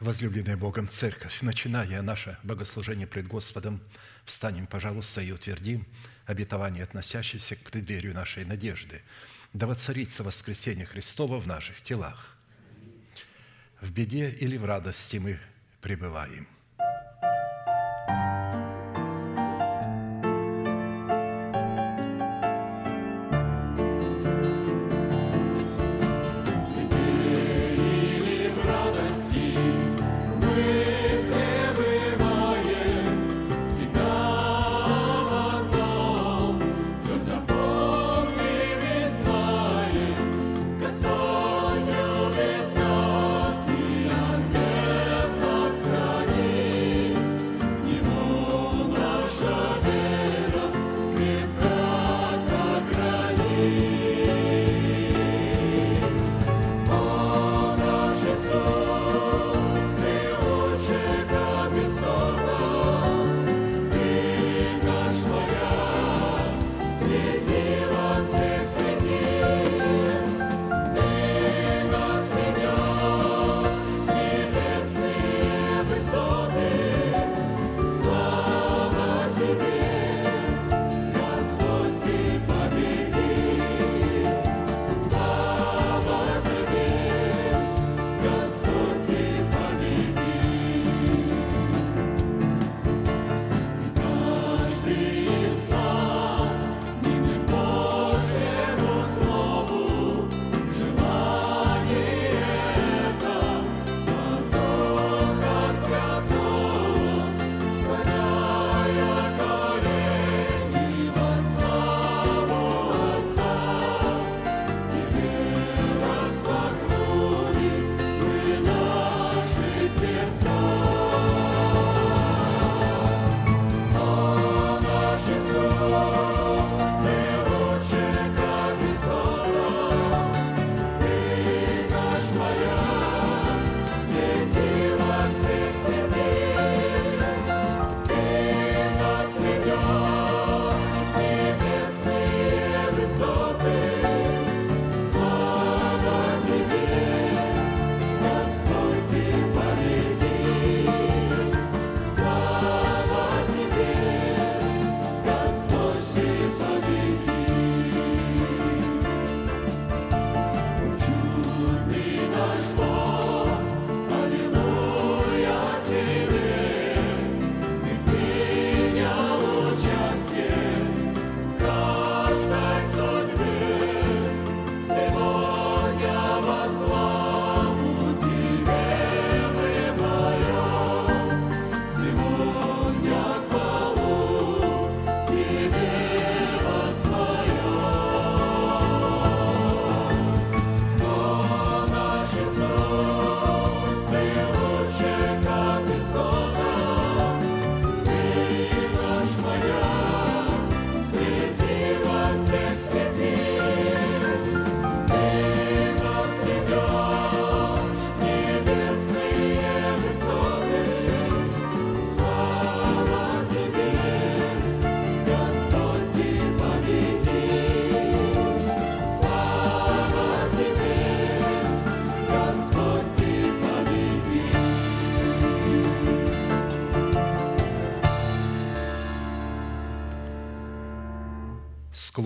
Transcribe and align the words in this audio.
Возлюбленная 0.00 0.56
Богом 0.56 0.88
Церковь, 0.88 1.42
начиная 1.42 2.02
наше 2.02 2.38
богослужение 2.44 3.08
пред 3.08 3.26
Господом, 3.26 3.80
встанем, 4.24 4.68
пожалуйста, 4.68 5.20
и 5.20 5.32
утвердим 5.32 5.86
обетование, 6.24 6.84
относящееся 6.84 7.56
к 7.56 7.70
преддверию 7.70 8.14
нашей 8.14 8.44
надежды. 8.44 9.02
Да 9.52 9.66
воцарится 9.66 10.22
воскресение 10.22 10.86
Христова 10.86 11.40
в 11.40 11.48
наших 11.48 11.82
телах. 11.82 12.36
В 13.80 13.90
беде 13.90 14.30
или 14.30 14.56
в 14.56 14.64
радости 14.64 15.16
мы 15.16 15.40
пребываем– 15.80 16.46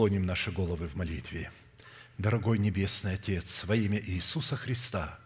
склоним 0.03 0.27
наши 0.27 0.51
головы 0.51 0.89
в 0.89 0.97
молитве. 0.97 1.53
Дорогой 2.19 2.59
Небесный 2.59 3.15
Отец, 3.15 3.63
во 3.63 3.77
имя 3.77 4.03
Иисуса 4.05 4.57
Христа, 4.57 5.17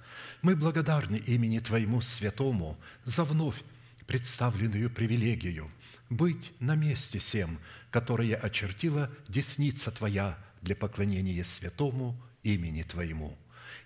мы 0.42 0.54
благодарны 0.54 1.16
имени 1.16 1.60
Твоему 1.60 2.02
Святому 2.02 2.76
за 3.02 3.24
вновь 3.24 3.62
представленную 4.06 4.90
привилегию 4.90 5.70
быть 6.10 6.52
на 6.60 6.74
месте 6.74 7.20
всем, 7.20 7.58
которое 7.90 8.36
очертила 8.36 9.10
десница 9.28 9.90
Твоя 9.90 10.36
для 10.60 10.76
поклонения 10.76 11.42
святому 11.42 12.14
имени 12.42 12.82
Твоему. 12.82 13.34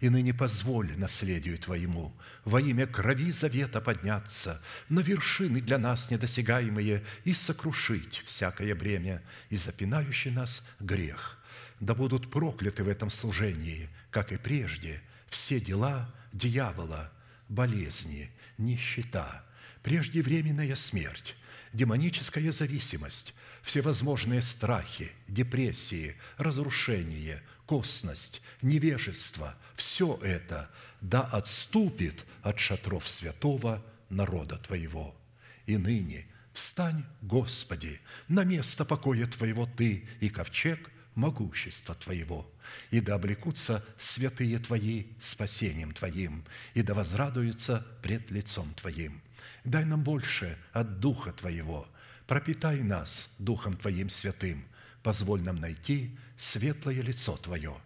И 0.01 0.09
ныне 0.09 0.33
позволь 0.33 0.97
наследию 0.97 1.59
Твоему 1.59 2.17
во 2.47 2.61
имя 2.61 2.87
крови 2.87 3.31
завета 3.33 3.83
подняться 3.83 4.63
на 4.89 5.01
вершины 5.01 5.61
для 5.61 5.77
нас 5.77 6.11
недосягаемые 6.11 7.05
и 7.25 7.35
сокрушить 7.35 8.23
всякое 8.25 8.75
бремя 8.75 9.23
и 9.51 9.59
запинающий 9.59 10.31
нас 10.31 10.71
грех. 10.81 11.39
Да 11.81 11.95
будут 11.95 12.31
прокляты 12.31 12.83
в 12.83 12.89
этом 12.89 13.11
служении, 13.11 13.91
как 14.11 14.33
и 14.33 14.39
прежде, 14.39 15.03
все 15.29 15.61
дела 15.61 16.13
дьявола, 16.33 17.13
болезни, 17.51 18.31
нищета, 18.57 19.45
преждевременная 19.83 20.77
смерть, 20.77 21.37
демоническая 21.75 22.53
зависимость, 22.53 23.35
всевозможные 23.61 24.41
страхи, 24.41 25.13
депрессии, 25.29 26.17
разрушение, 26.39 27.43
косность, 27.67 28.41
невежество– 28.63 29.57
все 29.81 30.19
это 30.23 30.69
да 31.01 31.23
отступит 31.23 32.27
от 32.43 32.61
шатров 32.61 33.09
святого 33.09 33.83
народа 34.11 34.59
Твоего. 34.59 35.17
И 35.65 35.79
ныне 35.79 36.27
встань, 36.53 37.03
Господи, 37.23 37.99
на 38.29 38.45
место 38.45 38.85
покоя 38.85 39.27
Твоего 39.27 39.65
Ты 39.65 40.07
и 40.21 40.29
ковчег 40.29 40.91
могущества 41.15 41.95
Твоего, 41.95 42.47
и 42.91 43.01
да 43.01 43.15
облекутся 43.15 43.83
святые 43.97 44.59
Твои 44.59 45.07
спасением 45.19 45.93
Твоим, 45.93 46.45
и 46.75 46.83
да 46.83 46.93
возрадуются 46.93 47.87
пред 48.03 48.31
лицом 48.31 48.75
Твоим. 48.75 49.23
Дай 49.65 49.87
нам 49.87 50.03
больше 50.03 50.59
от 50.75 51.01
Духа 51.01 51.33
Твоего, 51.33 51.89
пропитай 52.27 52.83
нас 52.83 53.35
Духом 53.39 53.79
Твоим 53.79 54.11
святым, 54.11 54.63
позволь 55.03 55.41
нам 55.41 55.57
найти 55.57 56.19
светлое 56.37 57.01
лицо 57.01 57.39
Твое. 57.39 57.81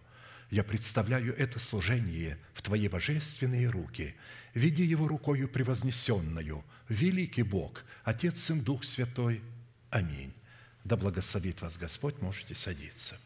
Я 0.55 0.63
представляю 0.63 1.37
это 1.37 1.59
служение 1.59 2.39
в 2.53 2.63
Твои 2.63 2.87
божественные 2.87 3.69
руки. 3.69 4.15
Веди 4.55 4.85
его 4.85 5.09
рукою 5.09 5.49
превознесенную, 5.49 6.65
великий 6.89 7.43
Бог, 7.43 7.83
Отец, 8.05 8.39
Сын, 8.39 8.61
Дух 8.61 8.85
Святой. 8.85 9.43
Аминь. 9.91 10.33
Да 10.85 10.97
благословит 10.97 11.61
вас 11.61 11.77
Господь, 11.77 12.23
можете 12.23 12.55
садиться. 12.55 13.17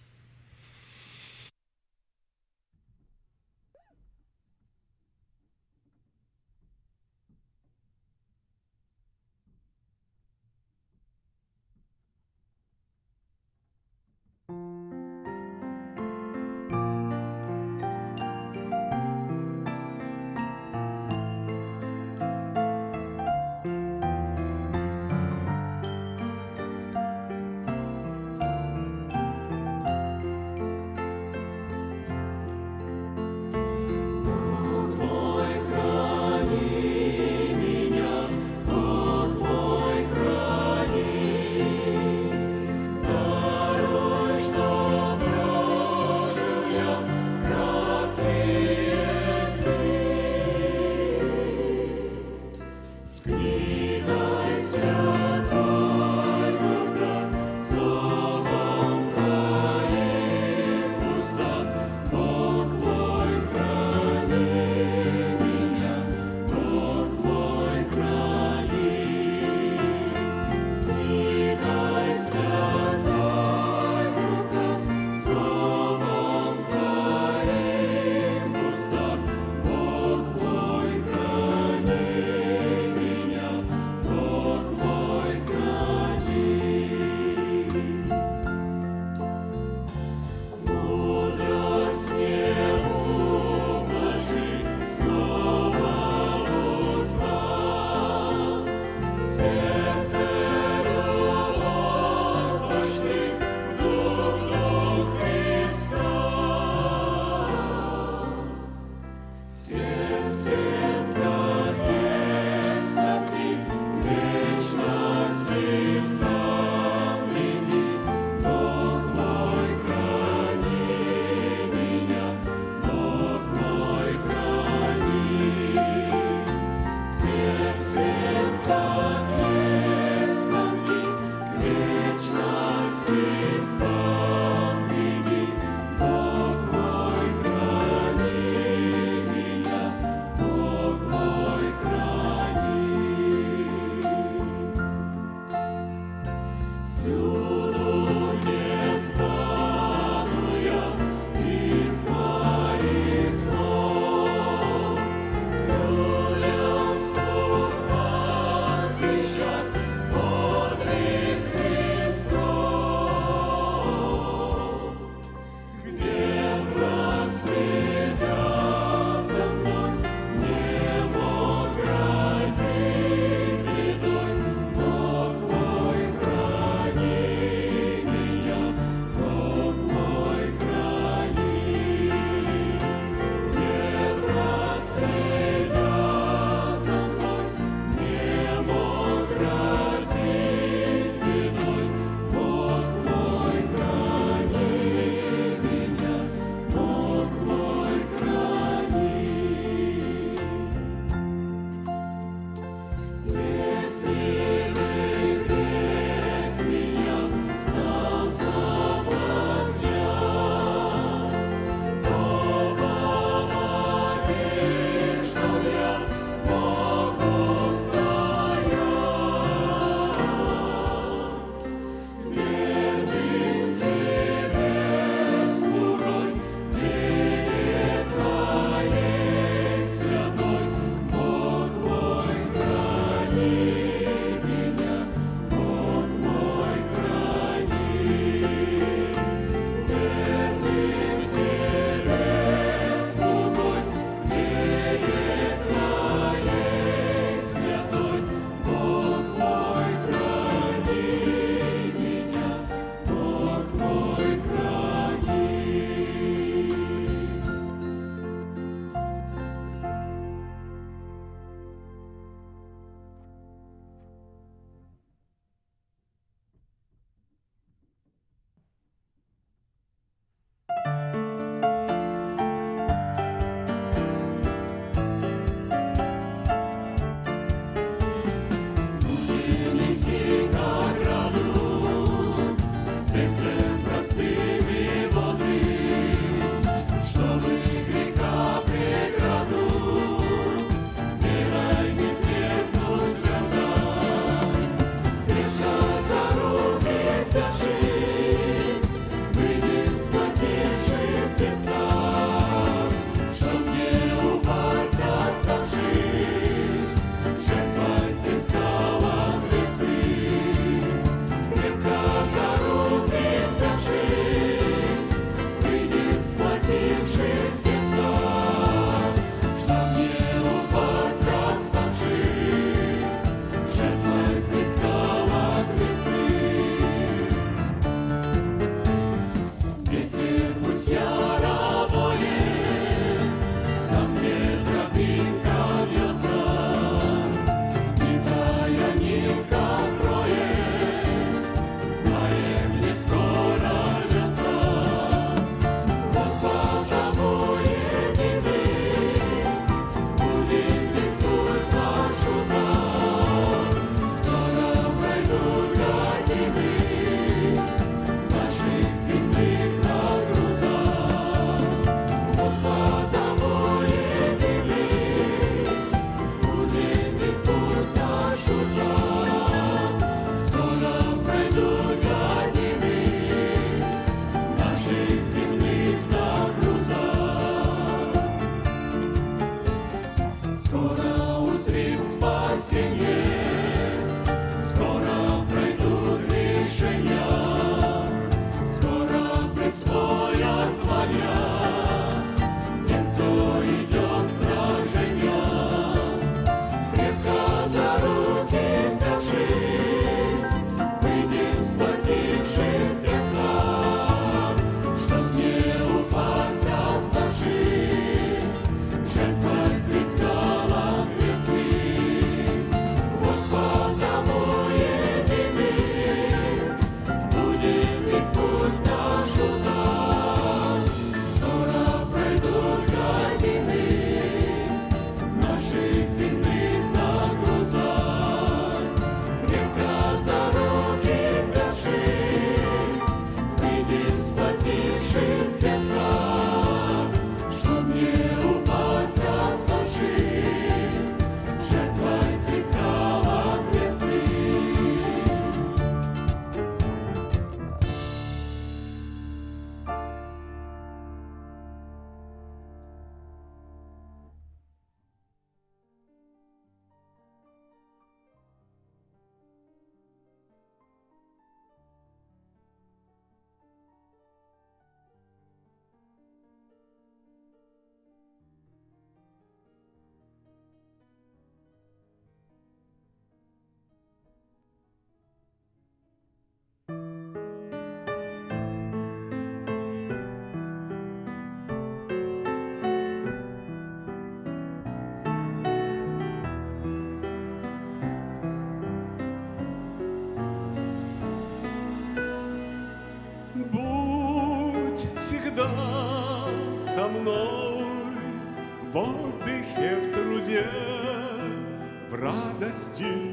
Радости, 502.19 503.28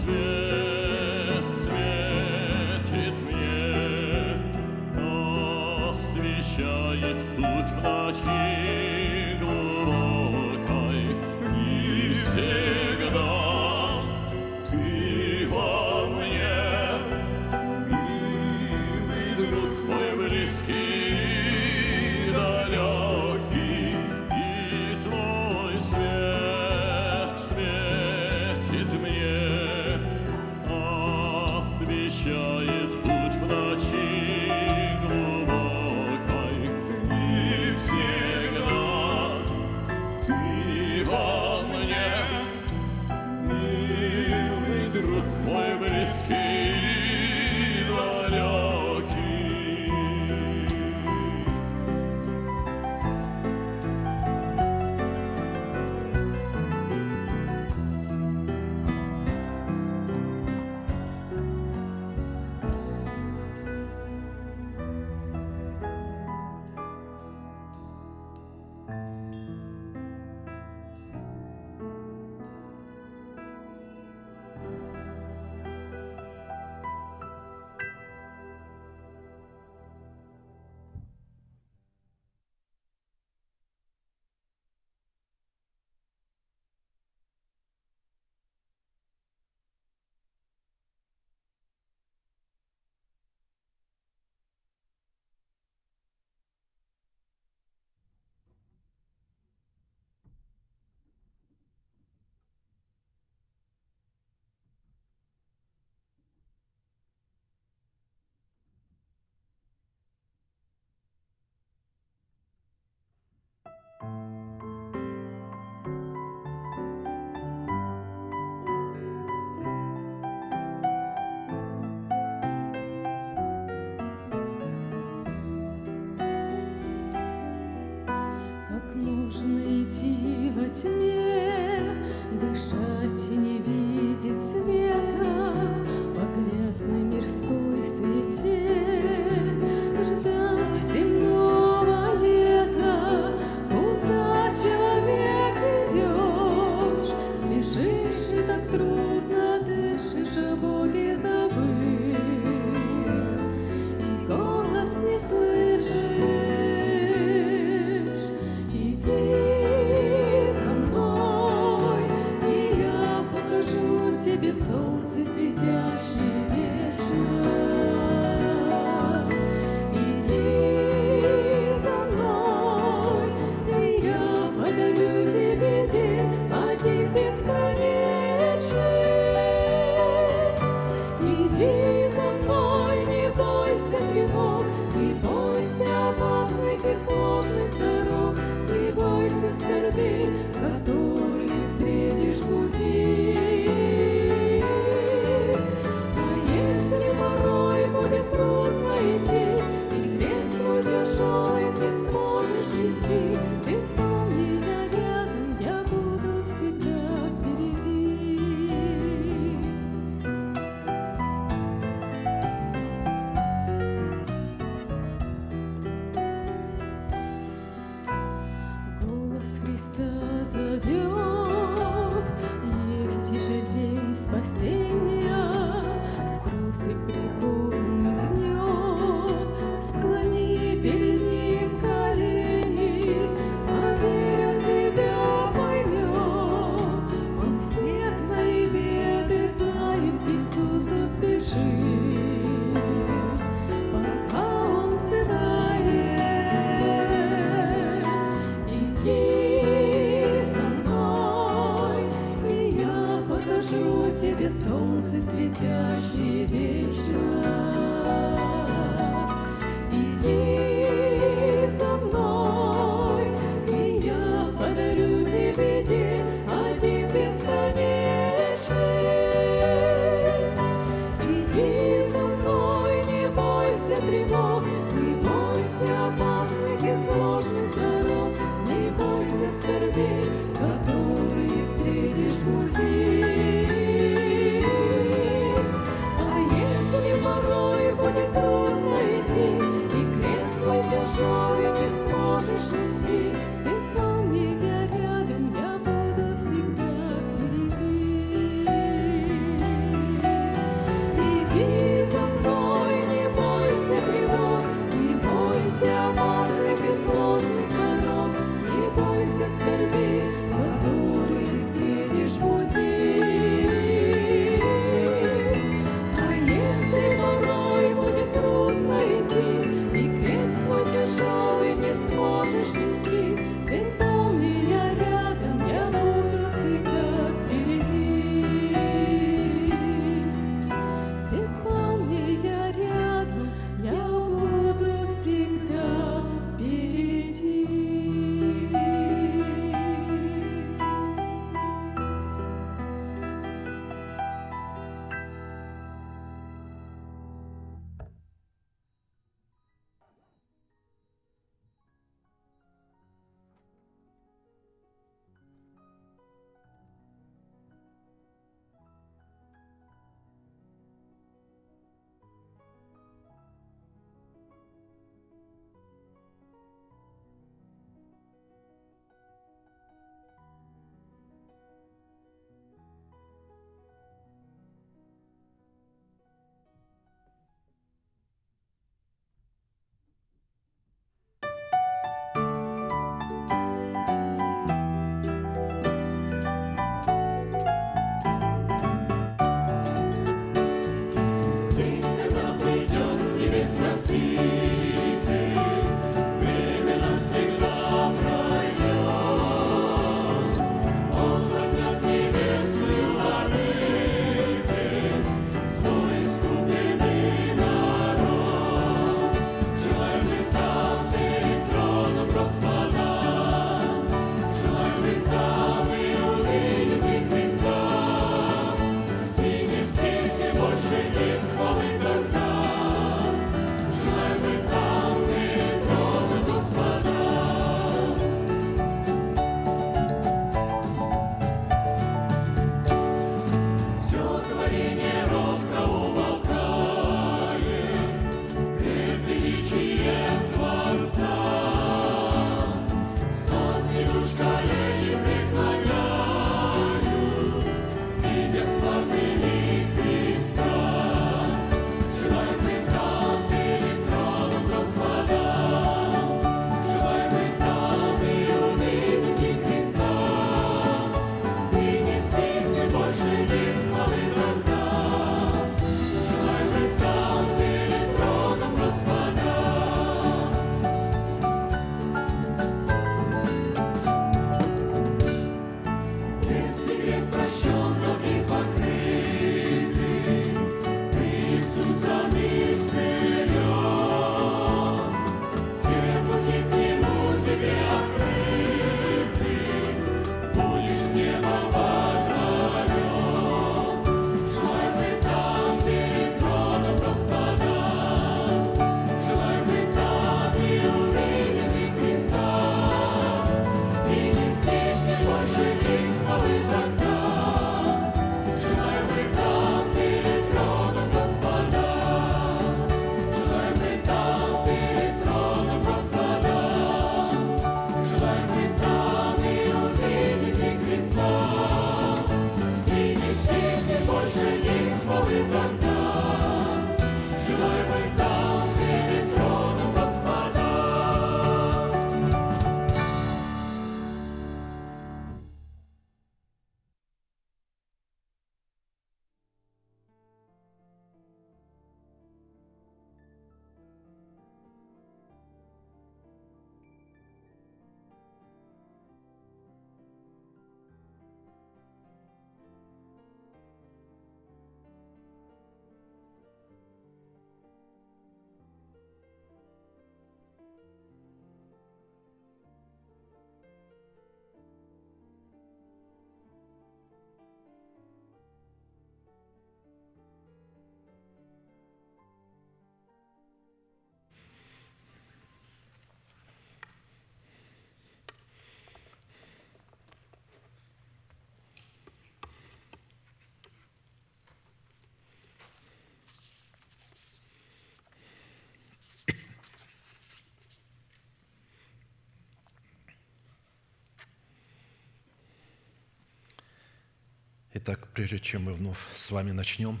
Итак, 597.76 598.06
прежде 598.14 598.38
чем 598.38 598.62
мы 598.62 598.74
вновь 598.74 599.00
с 599.16 599.32
вами 599.32 599.50
начнем 599.50 600.00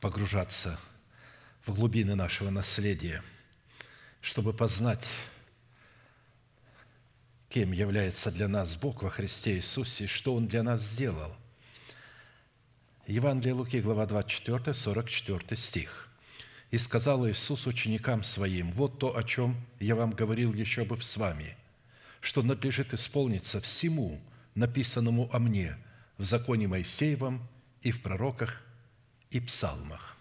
погружаться 0.00 0.78
в 1.66 1.74
глубины 1.74 2.14
нашего 2.14 2.50
наследия, 2.50 3.24
чтобы 4.20 4.52
познать, 4.52 5.08
кем 7.48 7.72
является 7.72 8.30
для 8.30 8.46
нас 8.46 8.76
Бог 8.76 9.02
во 9.02 9.10
Христе 9.10 9.56
Иисусе 9.56 10.06
что 10.06 10.36
Он 10.36 10.46
для 10.46 10.62
нас 10.62 10.80
сделал. 10.80 11.34
Евангелие 13.08 13.54
Луки, 13.54 13.80
глава 13.80 14.06
24, 14.06 14.72
44 14.72 15.60
стих. 15.60 16.08
«И 16.70 16.78
сказал 16.78 17.28
Иисус 17.28 17.66
ученикам 17.66 18.22
Своим, 18.22 18.70
вот 18.70 19.00
то, 19.00 19.16
о 19.16 19.24
чем 19.24 19.56
я 19.80 19.96
вам 19.96 20.12
говорил 20.12 20.54
еще 20.54 20.84
бы 20.84 21.02
с 21.02 21.16
вами, 21.16 21.56
что 22.20 22.44
надлежит 22.44 22.94
исполниться 22.94 23.60
всему, 23.60 24.20
написанному 24.54 25.28
о 25.32 25.38
мне 25.38 25.76
в 26.18 26.24
законе 26.24 26.68
Моисеевом 26.68 27.46
и 27.82 27.92
в 27.92 28.02
пророках 28.02 28.62
и 29.30 29.40
псалмах. 29.40 30.16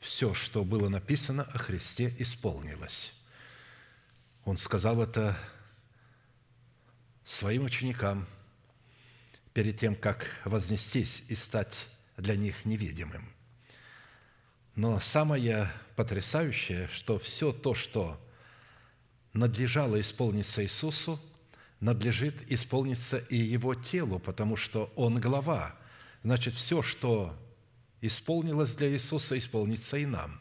Все, 0.00 0.34
что 0.34 0.64
было 0.64 0.88
написано 0.88 1.44
о 1.44 1.58
Христе, 1.58 2.14
исполнилось. 2.18 3.20
Он 4.44 4.58
сказал 4.58 5.02
это 5.02 5.38
своим 7.24 7.64
ученикам 7.64 8.26
перед 9.54 9.78
тем, 9.78 9.96
как 9.96 10.40
вознестись 10.44 11.24
и 11.28 11.34
стать 11.34 11.86
для 12.18 12.36
них 12.36 12.66
невидимым. 12.66 13.26
Но 14.76 15.00
самое 15.00 15.72
потрясающее, 15.96 16.88
что 16.88 17.18
все 17.18 17.52
то, 17.52 17.74
что 17.74 18.20
надлежало 19.32 19.98
исполниться 20.00 20.62
Иисусу– 20.62 21.18
надлежит 21.84 22.50
исполниться 22.50 23.18
и 23.18 23.36
его 23.36 23.74
телу, 23.74 24.18
потому 24.18 24.56
что 24.56 24.90
он 24.96 25.20
глава. 25.20 25.76
Значит, 26.22 26.54
все, 26.54 26.82
что 26.82 27.36
исполнилось 28.00 28.74
для 28.74 28.90
Иисуса, 28.90 29.38
исполнится 29.38 29.98
и 29.98 30.06
нам. 30.06 30.40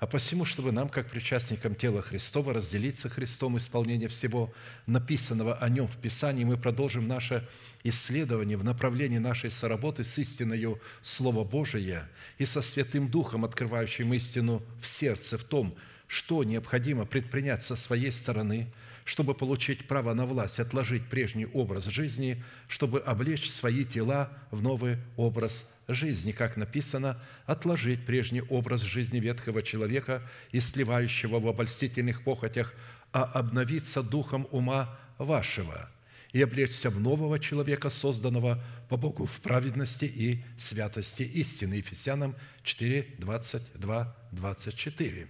А 0.00 0.06
посему, 0.06 0.44
чтобы 0.44 0.72
нам, 0.72 0.90
как 0.90 1.10
причастникам 1.10 1.74
тела 1.74 2.02
Христова, 2.02 2.52
разделиться 2.52 3.08
Христом 3.08 3.56
исполнение 3.56 4.08
всего 4.08 4.52
написанного 4.84 5.54
о 5.54 5.70
Нем 5.70 5.88
в 5.88 5.96
Писании, 5.96 6.44
мы 6.44 6.58
продолжим 6.58 7.08
наше 7.08 7.48
исследование 7.82 8.58
в 8.58 8.64
направлении 8.64 9.16
нашей 9.16 9.50
соработы 9.50 10.04
с 10.04 10.18
истиною 10.18 10.78
Слова 11.00 11.42
Божия 11.42 12.06
и 12.36 12.44
со 12.44 12.60
Святым 12.60 13.08
Духом, 13.08 13.46
открывающим 13.46 14.12
истину 14.12 14.62
в 14.82 14.86
сердце, 14.86 15.38
в 15.38 15.44
том, 15.44 15.74
что 16.06 16.44
необходимо 16.44 17.06
предпринять 17.06 17.62
со 17.62 17.76
своей 17.76 18.12
стороны– 18.12 18.70
чтобы 19.06 19.34
получить 19.34 19.86
право 19.86 20.14
на 20.14 20.26
власть, 20.26 20.58
отложить 20.58 21.08
прежний 21.08 21.46
образ 21.46 21.84
жизни, 21.84 22.42
чтобы 22.66 22.98
облечь 22.98 23.48
свои 23.48 23.84
тела 23.84 24.36
в 24.50 24.62
новый 24.62 24.98
образ 25.16 25.78
жизни, 25.86 26.32
как 26.32 26.56
написано, 26.56 27.16
отложить 27.46 28.04
прежний 28.04 28.42
образ 28.42 28.82
жизни 28.82 29.20
ветхого 29.20 29.62
человека 29.62 30.28
и 30.50 30.58
сливающего 30.58 31.38
в 31.38 31.46
обольстительных 31.46 32.24
похотях, 32.24 32.74
а 33.12 33.22
обновиться 33.22 34.02
духом 34.02 34.48
ума 34.50 34.98
вашего 35.18 35.88
и 36.32 36.42
облечься 36.42 36.90
в 36.90 36.98
нового 36.98 37.38
человека, 37.38 37.90
созданного 37.90 38.60
по 38.88 38.96
Богу 38.96 39.24
в 39.24 39.40
праведности 39.40 40.06
и 40.06 40.42
святости 40.58 41.22
истины. 41.22 41.74
Ефесянам 41.74 42.34
4, 42.64 43.14
22, 43.18 44.16
24. 44.32 45.28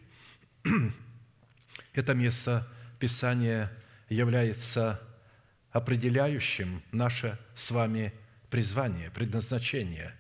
Это 1.93 2.15
место 2.15 2.67
Писание 2.99 3.71
является 4.09 5.01
определяющим 5.71 6.83
наше 6.93 7.39
с 7.55 7.71
вами 7.71 8.13
призвание, 8.51 9.11
предназначение. 9.11 10.15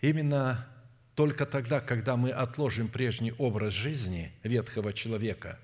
Именно 0.00 0.66
только 1.14 1.46
тогда, 1.46 1.80
когда 1.80 2.16
мы 2.16 2.30
отложим 2.30 2.88
прежний 2.88 3.32
образ 3.38 3.72
жизни 3.72 4.32
ветхого 4.42 4.92
человека, 4.92 5.58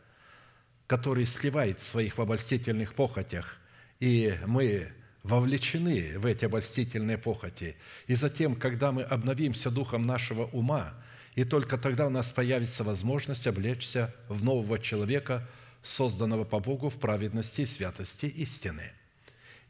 который 0.86 1.26
сливает 1.26 1.80
в 1.80 1.88
своих 1.88 2.18
обольстительных 2.18 2.94
похотях, 2.94 3.58
и 3.98 4.38
мы 4.46 4.92
вовлечены 5.24 6.18
в 6.18 6.26
эти 6.26 6.44
обольстительные 6.44 7.18
похоти, 7.18 7.76
и 8.06 8.14
затем, 8.14 8.54
когда 8.54 8.92
мы 8.92 9.02
обновимся 9.02 9.70
духом 9.70 10.06
нашего 10.06 10.44
ума, 10.46 10.94
и 11.34 11.42
только 11.42 11.78
тогда 11.78 12.06
у 12.06 12.10
нас 12.10 12.30
появится 12.30 12.84
возможность 12.84 13.48
облечься 13.48 14.14
в 14.28 14.44
нового 14.44 14.78
человека– 14.78 15.48
созданного 15.84 16.44
по 16.44 16.58
Богу 16.58 16.88
в 16.88 16.98
праведности 16.98 17.60
и 17.60 17.66
святости 17.66 18.26
истины. 18.26 18.90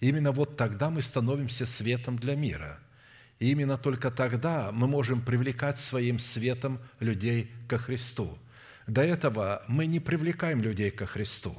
Именно 0.00 0.32
вот 0.32 0.56
тогда 0.56 0.88
мы 0.88 1.02
становимся 1.02 1.66
светом 1.66 2.18
для 2.18 2.36
мира. 2.36 2.78
И 3.40 3.50
именно 3.50 3.76
только 3.76 4.10
тогда 4.10 4.70
мы 4.72 4.86
можем 4.86 5.20
привлекать 5.20 5.78
своим 5.78 6.18
светом 6.18 6.80
людей 7.00 7.50
ко 7.68 7.78
Христу. 7.78 8.38
До 8.86 9.02
этого 9.02 9.64
мы 9.66 9.86
не 9.86 9.98
привлекаем 9.98 10.62
людей 10.62 10.90
ко 10.90 11.04
Христу. 11.04 11.54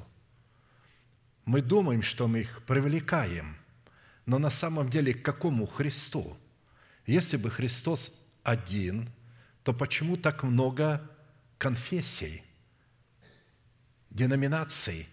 Мы 1.44 1.62
думаем, 1.62 2.02
что 2.02 2.28
мы 2.28 2.39
их 2.39 2.63
привлекаем, 2.63 3.58
но 4.26 4.39
на 4.39 4.50
самом 4.50 4.89
деле 4.89 5.13
к 5.13 5.24
какому 5.24 5.68
Христу? 5.68 6.38
Если 7.06 7.38
бы 7.38 7.52
Христос 7.52 8.24
один, 8.41 9.10
то 9.63 9.74
почему 9.74 10.18
так 10.18 10.44
много 10.44 11.02
конфессий? 11.58 12.44
Деноминаций. 14.15 15.08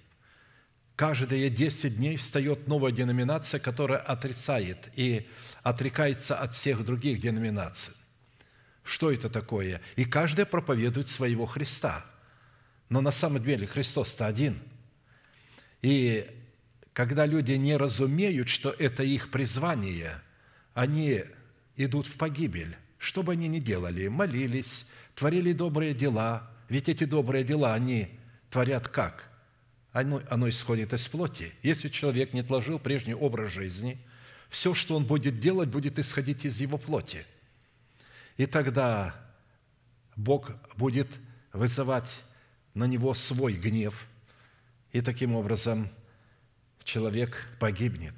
Каждые 0.96 1.50
10 1.50 1.96
дней 1.96 2.16
встает 2.16 2.68
новая 2.68 2.92
деноминация, 2.92 3.58
которая 3.58 3.98
отрицает 3.98 4.88
и 4.94 5.28
отрекается 5.62 6.36
от 6.36 6.54
всех 6.54 6.84
других 6.84 7.20
деноминаций. 7.20 7.94
Что 8.84 9.10
это 9.10 9.28
такое? 9.28 9.80
И 9.96 10.04
каждая 10.04 10.46
проповедует 10.46 11.08
своего 11.08 11.46
Христа. 11.46 12.04
Но 12.88 13.00
на 13.00 13.10
самом 13.10 13.42
деле 13.42 13.66
Христос-то 13.66 14.26
один. 14.26 14.58
И 15.80 16.26
когда 16.92 17.26
люди 17.26 17.52
не 17.52 17.76
разумеют, 17.76 18.48
что 18.48 18.70
это 18.70 19.02
их 19.02 19.30
призвание, 19.30 20.20
они 20.74 21.24
идут 21.76 22.06
в 22.06 22.16
погибель. 22.16 22.76
Что 22.98 23.22
бы 23.22 23.32
они 23.32 23.48
ни 23.48 23.58
делали, 23.58 24.08
молились, 24.08 24.86
творили 25.16 25.52
добрые 25.52 25.94
дела, 25.94 26.48
ведь 26.68 26.88
эти 26.88 27.04
добрые 27.04 27.44
дела, 27.44 27.74
они 27.74 28.08
творят 28.52 28.86
как? 28.86 29.28
Оно, 29.92 30.22
оно 30.30 30.48
исходит 30.48 30.92
из 30.92 31.08
плоти. 31.08 31.52
Если 31.62 31.88
человек 31.88 32.34
не 32.34 32.40
отложил 32.40 32.78
прежний 32.78 33.14
образ 33.14 33.50
жизни, 33.50 33.98
все, 34.48 34.74
что 34.74 34.94
он 34.94 35.04
будет 35.06 35.40
делать, 35.40 35.70
будет 35.70 35.98
исходить 35.98 36.44
из 36.44 36.60
его 36.60 36.78
плоти. 36.78 37.26
И 38.36 38.46
тогда 38.46 39.14
Бог 40.14 40.52
будет 40.76 41.08
вызывать 41.52 42.22
на 42.74 42.84
него 42.84 43.14
свой 43.14 43.54
гнев, 43.54 44.06
и 44.92 45.00
таким 45.00 45.34
образом 45.34 45.88
человек 46.84 47.48
погибнет. 47.58 48.14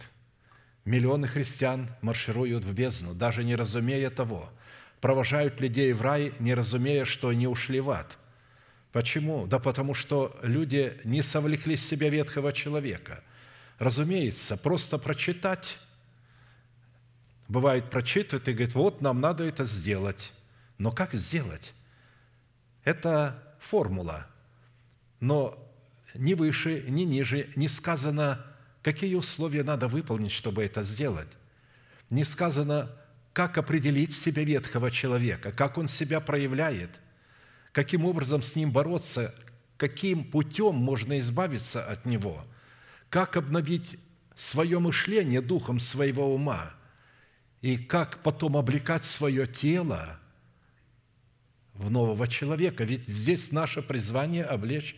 Миллионы 0.85 1.29
христиан 1.29 1.89
маршируют 2.03 2.65
в 2.65 2.75
бездну, 2.75 3.15
даже 3.15 3.45
не 3.45 3.55
разумея 3.55 4.11
того. 4.11 4.51
Провожают 5.01 5.61
людей 5.61 5.93
в 5.93 6.03
рай, 6.03 6.33
не 6.41 6.55
разумея, 6.55 7.05
что 7.05 7.29
они 7.29 7.47
ушли 7.47 7.81
в 7.81 7.91
ад. 7.91 8.19
Почему? 8.95 9.49
Да 9.49 9.59
потому 9.59 9.93
что 9.93 10.39
люди 10.45 11.01
не 11.03 11.21
совлекли 11.21 11.77
с 11.77 11.85
себя 11.85 12.11
ветхого 12.11 12.53
человека. 12.53 13.25
Разумеется, 13.81 14.57
просто 14.57 14.99
прочитать. 14.99 15.81
Бывает, 17.49 17.91
прочитывает 17.91 18.47
и 18.47 18.53
говорит, 18.53 18.77
вот 18.77 19.01
нам 19.01 19.21
надо 19.21 19.43
это 19.43 19.65
сделать. 19.65 20.33
Но 20.79 20.93
как 20.93 21.13
сделать? 21.15 21.75
Это 22.85 23.57
формула. 23.59 24.29
Но 25.19 25.59
ни 26.15 26.35
выше, 26.35 26.85
ни 26.87 27.03
ниже 27.03 27.49
не 27.57 27.67
сказано, 27.67 28.47
какие 28.81 29.17
условия 29.17 29.65
надо 29.65 29.89
выполнить, 29.89 30.31
чтобы 30.31 30.65
это 30.65 30.85
сделать. 30.85 31.33
Не 32.11 32.23
сказано, 32.23 32.93
как 33.33 33.59
определить 33.59 34.13
в 34.13 34.17
себе 34.17 34.45
ветхого 34.45 34.93
человека, 34.93 35.51
как 35.51 35.79
он 35.79 35.89
себя 35.89 36.21
проявляет, 36.21 36.91
каким 37.75 38.07
образом 38.07 38.43
с 38.43 38.55
ним 38.55 38.71
бороться, 38.71 39.35
каким 39.77 40.25
путем 40.25 40.77
можно 40.77 41.19
избавиться 41.19 41.85
от 41.85 42.07
него, 42.07 42.45
как 43.11 43.37
обновить 43.37 43.99
свое 44.37 44.79
мышление 44.79 45.41
духом 45.41 45.81
своего 45.81 46.33
ума 46.33 46.73
и 47.63 47.77
как 47.77 48.23
потом 48.23 48.57
облекать 48.57 49.03
свое 49.03 49.49
тело 49.49 50.21
в 51.75 51.91
нового 51.91 52.29
человека. 52.29 52.85
Ведь 52.85 53.09
здесь 53.09 53.51
наше 53.51 53.83
призвание 53.83 54.45
облечь 54.45 54.97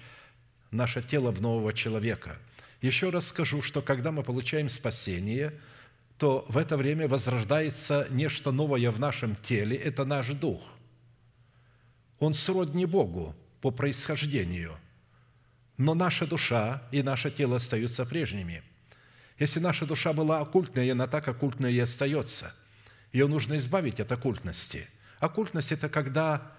наше 0.70 1.00
тело 1.00 1.30
в 1.30 1.40
нового 1.40 1.72
человека. 1.72 2.36
Еще 2.82 3.08
раз 3.08 3.28
скажу, 3.28 3.62
что 3.62 3.80
когда 3.80 4.12
мы 4.12 4.22
получаем 4.22 4.68
спасение, 4.68 5.58
то 6.18 6.44
в 6.48 6.58
это 6.58 6.76
время 6.76 7.08
возрождается 7.08 8.06
нечто 8.10 8.52
новое 8.52 8.90
в 8.90 9.00
нашем 9.00 9.34
теле, 9.34 9.76
это 9.76 10.04
наш 10.04 10.28
дух. 10.32 10.75
Он 12.18 12.34
сродни 12.34 12.86
Богу 12.86 13.34
по 13.60 13.70
происхождению, 13.70 14.76
но 15.76 15.94
наша 15.94 16.26
душа 16.26 16.82
и 16.90 17.02
наше 17.02 17.30
тело 17.30 17.56
остаются 17.56 18.06
прежними. 18.06 18.62
Если 19.38 19.60
наша 19.60 19.84
душа 19.84 20.12
была 20.12 20.40
оккультной, 20.40 20.90
она 20.90 21.06
так 21.06 21.28
оккультная 21.28 21.70
и 21.70 21.78
остается. 21.78 22.54
Ее 23.12 23.26
нужно 23.28 23.58
избавить 23.58 24.00
от 24.00 24.10
оккультности. 24.10 24.88
Оккультность– 25.20 25.72
это 25.72 25.88
когда 25.88 26.52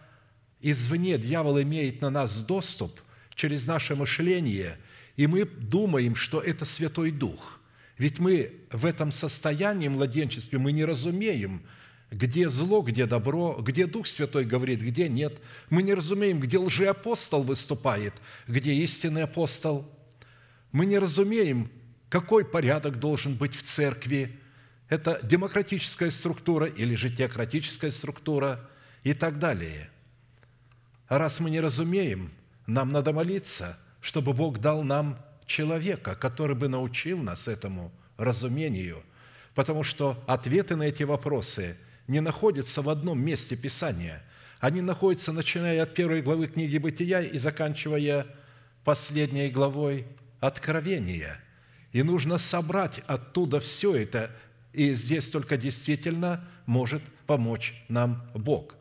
извне 0.61 1.17
дьявол 1.17 1.61
имеет 1.61 2.01
на 2.01 2.09
нас 2.09 2.43
доступ 2.43 2.99
через 3.33 3.67
наше 3.67 3.95
мышление, 3.95 4.77
и 5.15 5.25
мы 5.27 5.45
думаем, 5.45 6.15
что 6.15 6.39
это 6.39 6.65
Святой 6.65 7.11
Дух. 7.11 7.59
Ведь 7.97 8.19
мы 8.19 8.53
в 8.71 8.85
этом 8.85 9.11
состоянии 9.11 9.87
младенчестве, 9.87 10.59
мы 10.59 10.71
не 10.71 10.85
разумеем, 10.85 11.63
где 12.11 12.49
зло, 12.49 12.81
где 12.81 13.05
добро, 13.05 13.57
где 13.61 13.85
Дух 13.85 14.07
Святой 14.07 14.45
говорит, 14.45 14.79
где 14.79 15.09
нет. 15.09 15.39
Мы 15.69 15.83
не 15.83 15.93
разумеем, 15.93 16.39
где 16.39 16.57
лжеапостол 16.57 17.43
выступает, 17.43 18.13
где 18.47 18.73
истинный 18.73 19.23
апостол. 19.23 19.91
Мы 20.71 20.85
не 20.85 20.99
разумеем, 20.99 21.69
какой 22.09 22.45
порядок 22.45 22.99
должен 22.99 23.35
быть 23.35 23.55
в 23.55 23.63
церкви. 23.63 24.39
Это 24.87 25.19
демократическая 25.21 26.09
структура 26.09 26.65
или 26.65 26.95
же 26.95 27.09
теократическая 27.09 27.91
структура 27.91 28.69
и 29.03 29.13
так 29.13 29.37
далее. 29.37 29.89
А 31.09 31.17
раз 31.17 31.39
мы 31.41 31.49
не 31.49 31.59
разумеем, 31.59 32.31
нам 32.67 32.91
надо 32.91 33.11
молиться, 33.11 33.77
чтобы 33.99 34.33
Бог 34.33 34.59
дал 34.59 34.83
нам 34.83 35.19
человека, 35.45 36.15
который 36.15 36.55
бы 36.55 36.69
научил 36.69 37.17
нас 37.17 37.47
этому 37.47 37.91
разумению, 38.17 39.03
потому 39.55 39.83
что 39.83 40.21
ответы 40.25 40.75
на 40.75 40.83
эти 40.83 41.03
вопросы 41.03 41.77
не 42.07 42.21
находятся 42.21 42.81
в 42.81 42.89
одном 42.89 43.21
месте 43.23 43.55
Писания. 43.55 44.23
Они 44.59 44.81
находятся, 44.81 45.31
начиная 45.31 45.83
от 45.83 45.93
первой 45.93 46.21
главы 46.21 46.47
книги 46.47 46.77
«Бытия» 46.77 47.21
и 47.21 47.37
заканчивая 47.37 48.25
последней 48.83 49.49
главой 49.49 50.07
Откровения. 50.39 51.39
И 51.91 52.03
нужно 52.03 52.37
собрать 52.37 52.99
оттуда 53.07 53.59
все 53.59 53.95
это, 53.95 54.31
и 54.73 54.93
здесь 54.93 55.29
только 55.29 55.57
действительно 55.57 56.47
может 56.65 57.01
помочь 57.25 57.83
нам 57.87 58.29
Бог. 58.33 58.75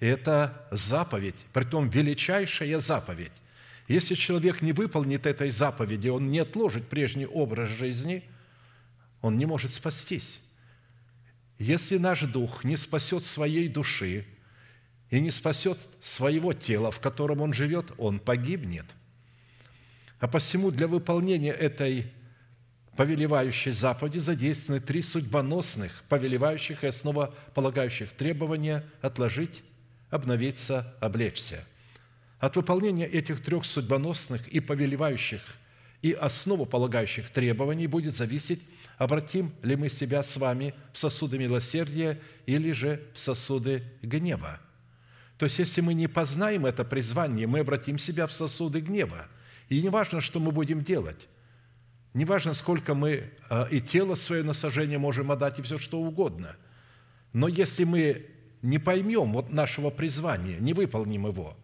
Это 0.00 0.66
заповедь, 0.70 1.36
притом 1.52 1.88
величайшая 1.88 2.78
заповедь. 2.78 3.32
Если 3.86 4.14
человек 4.14 4.60
не 4.60 4.72
выполнит 4.72 5.26
этой 5.26 5.50
заповеди, 5.50 6.08
он 6.08 6.30
не 6.30 6.40
отложит 6.40 6.88
прежний 6.88 7.26
образ 7.26 7.68
жизни, 7.68 8.24
он 9.20 9.38
не 9.38 9.46
может 9.46 9.70
спастись. 9.70 10.40
Если 11.64 11.96
наш 11.96 12.20
дух 12.24 12.62
не 12.62 12.76
спасет 12.76 13.24
своей 13.24 13.68
души 13.68 14.26
и 15.08 15.18
не 15.18 15.30
спасет 15.30 15.78
своего 15.98 16.52
тела, 16.52 16.90
в 16.90 17.00
котором 17.00 17.40
он 17.40 17.54
живет, 17.54 17.90
он 17.96 18.18
погибнет. 18.18 18.84
А 20.20 20.28
посему 20.28 20.70
для 20.70 20.86
выполнения 20.86 21.52
этой 21.52 22.12
повелевающей 22.98 23.72
заповеди 23.72 24.18
задействованы 24.18 24.82
три 24.82 25.00
судьбоносных, 25.00 26.04
повелевающих 26.10 26.84
и 26.84 26.88
основополагающих 26.88 28.12
требования 28.12 28.84
отложить, 29.00 29.62
обновиться, 30.10 30.94
облечься. 31.00 31.64
От 32.40 32.56
выполнения 32.56 33.06
этих 33.06 33.42
трех 33.42 33.64
судьбоносных 33.64 34.48
и 34.48 34.60
повелевающих 34.60 35.40
и 36.04 36.12
основополагающих 36.12 37.30
требований 37.30 37.86
будет 37.86 38.14
зависеть 38.14 38.62
обратим 38.98 39.54
ли 39.62 39.74
мы 39.74 39.88
себя 39.88 40.22
с 40.22 40.36
вами 40.36 40.74
в 40.92 40.98
сосуды 40.98 41.38
милосердия 41.38 42.20
или 42.44 42.72
же 42.72 43.02
в 43.14 43.18
сосуды 43.18 43.82
гнева. 44.02 44.60
То 45.38 45.46
есть, 45.46 45.58
если 45.58 45.80
мы 45.80 45.94
не 45.94 46.06
познаем 46.06 46.66
это 46.66 46.84
призвание, 46.84 47.46
мы 47.46 47.60
обратим 47.60 47.96
себя 47.96 48.26
в 48.26 48.32
сосуды 48.32 48.82
гнева. 48.82 49.28
И 49.70 49.80
не 49.80 49.88
важно, 49.88 50.20
что 50.20 50.40
мы 50.40 50.52
будем 50.52 50.84
делать. 50.84 51.26
Не 52.12 52.26
важно, 52.26 52.52
сколько 52.52 52.94
мы 52.94 53.30
а, 53.48 53.66
и 53.70 53.80
тело 53.80 54.14
свое 54.14 54.42
насажение 54.42 54.98
можем 54.98 55.32
отдать, 55.32 55.58
и 55.58 55.62
все 55.62 55.78
что 55.78 55.98
угодно. 55.98 56.54
Но 57.32 57.48
если 57.48 57.84
мы 57.84 58.26
не 58.60 58.78
поймем 58.78 59.32
вот 59.32 59.50
нашего 59.50 59.88
призвания, 59.88 60.58
не 60.58 60.74
выполним 60.74 61.28
его, 61.28 61.56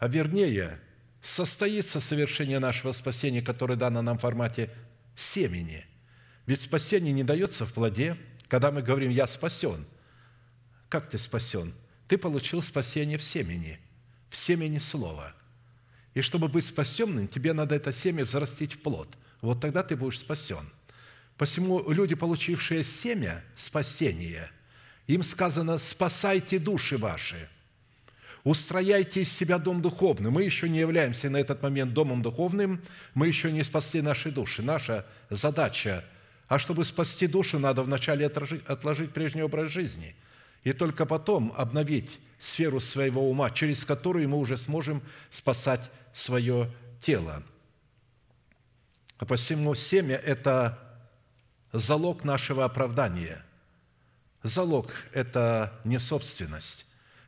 а 0.00 0.08
вернее, 0.08 0.80
состоится 1.24 2.00
совершение 2.00 2.58
нашего 2.58 2.92
спасения, 2.92 3.40
которое 3.40 3.76
дано 3.76 4.02
нам 4.02 4.18
в 4.18 4.20
формате 4.20 4.70
семени. 5.16 5.86
Ведь 6.46 6.60
спасение 6.60 7.14
не 7.14 7.24
дается 7.24 7.64
в 7.64 7.72
плоде, 7.72 8.18
когда 8.48 8.70
мы 8.70 8.82
говорим 8.82 9.10
«я 9.10 9.26
спасен». 9.26 9.86
Как 10.90 11.08
ты 11.08 11.16
спасен? 11.16 11.72
Ты 12.08 12.18
получил 12.18 12.60
спасение 12.60 13.16
в 13.16 13.24
семени, 13.24 13.80
в 14.28 14.36
семени 14.36 14.78
слова. 14.78 15.34
И 16.12 16.20
чтобы 16.20 16.48
быть 16.48 16.66
спасенным, 16.66 17.26
тебе 17.26 17.54
надо 17.54 17.74
это 17.74 17.90
семя 17.90 18.24
взрастить 18.24 18.74
в 18.74 18.82
плод. 18.82 19.08
Вот 19.40 19.60
тогда 19.60 19.82
ты 19.82 19.96
будешь 19.96 20.20
спасен. 20.20 20.70
Посему 21.38 21.90
люди, 21.90 22.14
получившие 22.14 22.84
семя 22.84 23.42
спасения, 23.56 24.50
им 25.06 25.22
сказано 25.22 25.78
«спасайте 25.78 26.58
души 26.58 26.98
ваши». 26.98 27.48
Устрояйте 28.44 29.22
из 29.22 29.32
себя 29.32 29.58
дом 29.58 29.80
духовный. 29.80 30.30
Мы 30.30 30.44
еще 30.44 30.68
не 30.68 30.78
являемся 30.78 31.30
на 31.30 31.38
этот 31.38 31.62
момент 31.62 31.94
домом 31.94 32.20
духовным, 32.20 32.82
мы 33.14 33.26
еще 33.26 33.50
не 33.50 33.64
спасли 33.64 34.02
наши 34.02 34.30
души. 34.30 34.62
Наша 34.62 35.06
задача, 35.30 36.04
а 36.46 36.58
чтобы 36.58 36.84
спасти 36.84 37.26
душу, 37.26 37.58
надо 37.58 37.82
вначале 37.82 38.26
отложить, 38.26 39.12
прежний 39.14 39.42
образ 39.42 39.70
жизни, 39.70 40.14
и 40.62 40.74
только 40.74 41.06
потом 41.06 41.54
обновить 41.56 42.20
сферу 42.38 42.80
своего 42.80 43.30
ума, 43.30 43.50
через 43.50 43.86
которую 43.86 44.28
мы 44.28 44.36
уже 44.36 44.58
сможем 44.58 45.02
спасать 45.30 45.90
свое 46.12 46.70
тело. 47.00 47.42
А 49.16 49.24
посему 49.24 49.74
семя– 49.74 50.16
это 50.24 50.78
залог 51.72 52.24
нашего 52.24 52.66
оправдания. 52.66 53.42
Залог– 54.42 54.92
это 55.14 55.72
не 55.84 55.98
собственность. 55.98 56.83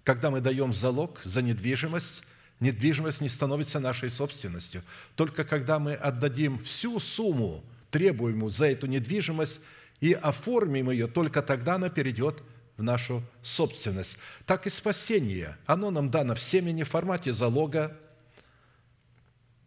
Когда 0.06 0.30
мы 0.30 0.40
даем 0.40 0.72
залог 0.72 1.20
за 1.24 1.42
недвижимость, 1.42 2.22
недвижимость 2.60 3.22
не 3.22 3.28
становится 3.28 3.80
нашей 3.80 4.08
собственностью. 4.08 4.82
Только 5.16 5.42
когда 5.42 5.80
мы 5.80 5.94
отдадим 5.94 6.60
всю 6.60 7.00
сумму, 7.00 7.64
требуемую 7.90 8.50
за 8.50 8.66
эту 8.66 8.86
недвижимость, 8.86 9.62
и 10.00 10.12
оформим 10.12 10.92
ее, 10.92 11.08
только 11.08 11.42
тогда 11.42 11.74
она 11.74 11.88
перейдет 11.88 12.44
в 12.76 12.84
нашу 12.84 13.20
собственность. 13.42 14.18
Так 14.46 14.68
и 14.68 14.70
спасение. 14.70 15.56
Оно 15.66 15.90
нам 15.90 16.08
дано 16.08 16.36
в 16.36 16.40
семени, 16.40 16.84
в 16.84 16.88
формате 16.88 17.32
залога. 17.32 17.98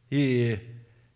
И 0.09 0.57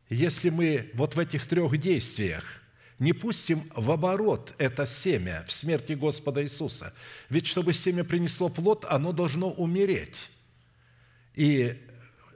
если 0.09 0.49
мы 0.49 0.91
вот 0.95 1.15
в 1.15 1.19
этих 1.19 1.47
трех 1.47 1.77
действиях 1.77 2.61
не 2.99 3.13
пустим 3.13 3.69
в 3.75 3.91
оборот 3.91 4.53
это 4.57 4.85
семя 4.85 5.43
в 5.47 5.51
смерти 5.51 5.93
Господа 5.93 6.43
Иисуса. 6.43 6.93
Ведь 7.29 7.47
чтобы 7.47 7.73
семя 7.73 8.03
принесло 8.03 8.49
плод, 8.49 8.85
оно 8.87 9.11
должно 9.11 9.51
умереть. 9.51 10.29
И 11.35 11.81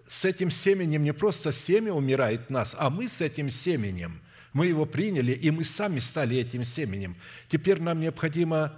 с 0.07 0.25
этим 0.25 0.51
семенем 0.51 1.03
не 1.03 1.13
просто 1.13 1.51
семя 1.51 1.93
умирает 1.93 2.49
нас, 2.49 2.75
а 2.77 2.89
мы 2.89 3.07
с 3.07 3.21
этим 3.21 3.49
семенем, 3.49 4.21
Мы 4.53 4.67
его 4.67 4.85
приняли, 4.85 5.33
и 5.33 5.51
мы 5.51 5.63
сами 5.63 5.99
стали 5.99 6.37
этим 6.37 6.63
семенем. 6.63 7.15
Теперь 7.47 7.79
нам 7.79 7.99
необходимо 7.99 8.73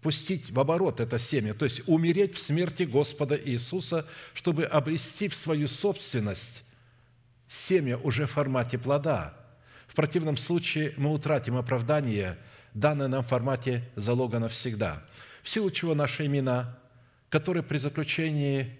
пустить 0.00 0.50
в 0.50 0.58
оборот 0.58 1.00
это 1.00 1.18
семя, 1.18 1.52
то 1.52 1.64
есть 1.64 1.82
умереть 1.86 2.34
в 2.34 2.40
смерти 2.40 2.84
Господа 2.84 3.38
Иисуса, 3.38 4.06
чтобы 4.32 4.64
обрести 4.64 5.28
в 5.28 5.34
свою 5.34 5.68
собственность 5.68 6.64
семя 7.48 7.98
уже 7.98 8.26
в 8.26 8.30
формате 8.30 8.78
плода. 8.78 9.37
Противном 9.98 10.36
случае 10.36 10.94
мы 10.96 11.12
утратим 11.12 11.56
оправдание, 11.56 12.38
данное 12.72 13.08
нам 13.08 13.24
в 13.24 13.26
формате 13.26 13.82
залога 13.96 14.38
навсегда, 14.38 15.02
в 15.42 15.48
силу 15.48 15.72
чего 15.72 15.92
наши 15.96 16.26
имена, 16.26 16.78
которые 17.30 17.64
при 17.64 17.78
заключении 17.78 18.78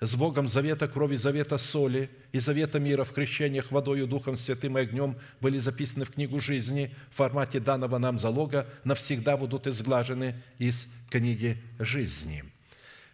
с 0.00 0.14
Богом 0.14 0.48
завета 0.48 0.88
крови, 0.88 1.16
завета 1.16 1.58
соли 1.58 2.08
и 2.32 2.38
завета 2.38 2.80
мира 2.80 3.04
в 3.04 3.12
крещениях 3.12 3.70
водою, 3.70 4.06
Духом 4.06 4.34
Святым 4.34 4.78
и 4.78 4.80
огнем 4.80 5.18
были 5.42 5.58
записаны 5.58 6.06
в 6.06 6.12
книгу 6.12 6.40
жизни 6.40 6.90
в 7.10 7.16
формате 7.16 7.60
данного 7.60 7.98
нам 7.98 8.18
залога, 8.18 8.66
навсегда 8.82 9.36
будут 9.36 9.66
изглажены 9.66 10.42
из 10.56 10.88
книги 11.10 11.62
жизни. 11.78 12.44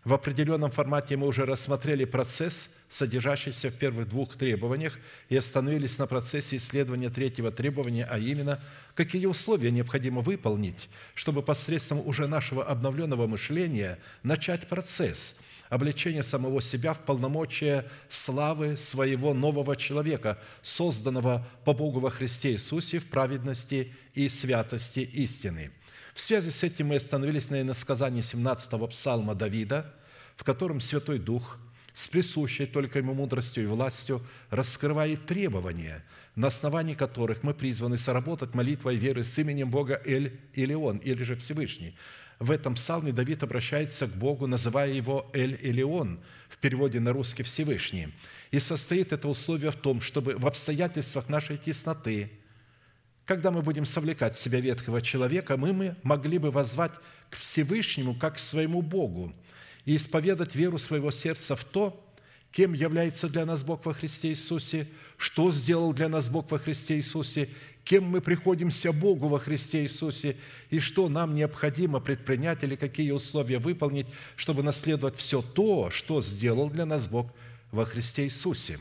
В 0.04 0.14
определенном 0.14 0.72
формате 0.72 1.16
мы 1.16 1.28
уже 1.28 1.44
рассмотрели 1.44 2.04
процесс, 2.04 2.70
содержащийся 2.88 3.70
в 3.70 3.74
первых 3.74 4.08
двух 4.08 4.36
требованиях, 4.36 4.98
и 5.28 5.36
остановились 5.36 5.96
на 5.98 6.08
процессе 6.08 6.56
исследования 6.56 7.08
третьего 7.08 7.52
требования, 7.52 8.06
а 8.10 8.18
именно, 8.18 8.60
какие 8.94 9.26
условия 9.26 9.70
необходимо 9.70 10.20
выполнить, 10.20 10.88
чтобы 11.14 11.42
посредством 11.42 12.04
уже 12.04 12.26
нашего 12.26 12.64
обновленного 12.64 13.26
мышления 13.28 13.98
начать 14.22 14.68
процесс– 14.68 15.40
обличение 15.72 16.22
самого 16.22 16.60
себя 16.60 16.92
в 16.92 17.00
полномочия 17.00 17.86
славы 18.10 18.76
своего 18.76 19.32
нового 19.32 19.74
человека, 19.74 20.38
созданного 20.60 21.48
по 21.64 21.72
Богу 21.72 21.98
во 21.98 22.10
Христе 22.10 22.52
Иисусе 22.52 22.98
в 22.98 23.06
праведности 23.06 23.90
и 24.12 24.28
святости 24.28 25.00
истины. 25.00 25.70
В 26.14 26.20
связи 26.20 26.50
с 26.50 26.62
этим 26.62 26.88
мы 26.88 26.96
остановились 26.96 27.50
на 27.50 27.60
иносказании 27.62 28.22
17-го 28.22 28.86
псалма 28.88 29.34
Давида, 29.34 29.92
в 30.36 30.44
котором 30.44 30.80
Святой 30.80 31.18
Дух 31.18 31.58
с 31.94 32.08
присущей 32.08 32.66
только 32.66 32.98
Ему 32.98 33.14
мудростью 33.14 33.64
и 33.64 33.66
властью 33.66 34.20
раскрывает 34.50 35.26
требования, 35.26 36.04
на 36.36 36.48
основании 36.48 36.94
которых 36.94 37.42
мы 37.42 37.54
призваны 37.54 37.98
соработать 37.98 38.54
молитвой 38.54 38.96
веры 38.96 39.24
с 39.24 39.38
именем 39.38 39.70
Бога 39.70 40.00
Эль 40.04 40.38
или 40.54 40.74
Он, 40.74 40.98
или 40.98 41.22
же 41.22 41.36
Всевышний– 41.36 41.96
в 42.42 42.50
этом 42.50 42.74
псалме 42.74 43.12
Давид 43.12 43.44
обращается 43.44 44.08
к 44.08 44.16
Богу, 44.16 44.48
называя 44.48 44.90
его 44.90 45.30
Эль 45.32 45.56
или 45.62 45.80
Он, 45.82 46.18
в 46.48 46.58
переводе 46.58 46.98
на 46.98 47.12
русский 47.12 47.44
Всевышний. 47.44 48.08
И 48.50 48.58
состоит 48.58 49.12
это 49.12 49.28
условие 49.28 49.70
в 49.70 49.76
том, 49.76 50.00
чтобы 50.00 50.34
в 50.36 50.44
обстоятельствах 50.44 51.28
нашей 51.28 51.56
тесноты, 51.56 52.32
когда 53.24 53.50
мы 53.50 53.62
будем 53.62 53.84
совлекать 53.84 54.34
в 54.34 54.40
себя 54.40 54.60
ветхого 54.60 55.00
человека, 55.00 55.56
мы, 55.56 55.72
мы 55.72 55.96
могли 56.02 56.38
бы 56.38 56.50
возвать 56.50 56.92
к 57.30 57.36
Всевышнему, 57.36 58.14
как 58.14 58.36
к 58.36 58.38
своему 58.38 58.82
Богу, 58.82 59.32
и 59.84 59.96
исповедать 59.96 60.54
веру 60.54 60.78
своего 60.78 61.10
сердца 61.10 61.56
в 61.56 61.64
то, 61.64 61.98
кем 62.50 62.74
является 62.74 63.28
для 63.28 63.46
нас 63.46 63.64
Бог 63.64 63.86
во 63.86 63.94
Христе 63.94 64.28
Иисусе, 64.28 64.86
что 65.16 65.50
сделал 65.50 65.92
для 65.92 66.08
нас 66.08 66.28
Бог 66.28 66.50
во 66.50 66.58
Христе 66.58 66.96
Иисусе, 66.96 67.48
кем 67.84 68.04
мы 68.04 68.20
приходимся 68.20 68.92
Богу 68.92 69.28
во 69.28 69.38
Христе 69.38 69.82
Иисусе 69.82 70.36
и 70.70 70.78
что 70.78 71.08
нам 71.08 71.34
необходимо 71.34 72.00
предпринять 72.00 72.62
или 72.62 72.76
какие 72.76 73.10
условия 73.10 73.58
выполнить, 73.58 74.06
чтобы 74.36 74.62
наследовать 74.62 75.16
все 75.16 75.42
то, 75.42 75.90
что 75.90 76.20
сделал 76.22 76.68
для 76.70 76.86
нас 76.86 77.08
Бог 77.08 77.32
во 77.70 77.84
Христе 77.84 78.24
Иисусе. 78.24 78.78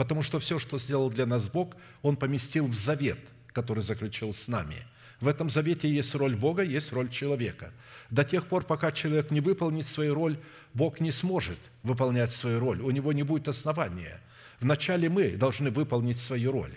Потому 0.00 0.22
что 0.22 0.40
все, 0.40 0.58
что 0.58 0.78
сделал 0.78 1.10
для 1.10 1.26
нас 1.26 1.50
Бог, 1.50 1.76
Он 2.00 2.16
поместил 2.16 2.66
в 2.66 2.74
завет, 2.74 3.18
который 3.48 3.82
заключил 3.82 4.32
с 4.32 4.48
нами. 4.48 4.76
В 5.20 5.28
этом 5.28 5.50
завете 5.50 5.94
есть 5.94 6.14
роль 6.14 6.34
Бога, 6.34 6.62
есть 6.62 6.94
роль 6.94 7.10
человека. 7.10 7.70
До 8.08 8.24
тех 8.24 8.46
пор, 8.46 8.64
пока 8.64 8.92
человек 8.92 9.30
не 9.30 9.42
выполнит 9.42 9.86
свою 9.86 10.14
роль, 10.14 10.38
Бог 10.72 11.00
не 11.00 11.12
сможет 11.12 11.58
выполнять 11.82 12.30
свою 12.30 12.60
роль, 12.60 12.80
у 12.80 12.90
него 12.90 13.12
не 13.12 13.24
будет 13.24 13.46
основания. 13.46 14.22
Вначале 14.58 15.10
мы 15.10 15.36
должны 15.36 15.70
выполнить 15.70 16.18
свою 16.18 16.50
роль. 16.50 16.72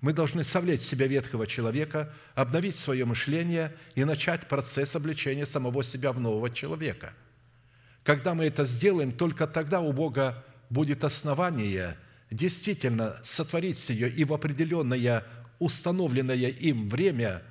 Мы 0.00 0.12
должны 0.12 0.44
совлечь 0.44 0.82
в 0.82 0.86
себя 0.86 1.08
ветхого 1.08 1.48
человека, 1.48 2.14
обновить 2.36 2.76
свое 2.76 3.04
мышление 3.06 3.74
и 3.96 4.04
начать 4.04 4.46
процесс 4.46 4.94
обличения 4.94 5.46
самого 5.46 5.82
себя 5.82 6.12
в 6.12 6.20
нового 6.20 6.48
человека. 6.50 7.12
Когда 8.04 8.34
мы 8.34 8.44
это 8.44 8.62
сделаем, 8.62 9.10
только 9.10 9.48
тогда 9.48 9.80
у 9.80 9.92
Бога 9.92 10.44
будет 10.70 11.02
основание 11.02 11.96
действительно 12.30 13.20
сотворить 13.24 13.88
ее 13.90 14.10
и 14.10 14.24
в 14.24 14.32
определенное 14.32 15.24
установленное 15.58 16.48
им 16.48 16.88
время 16.88 17.42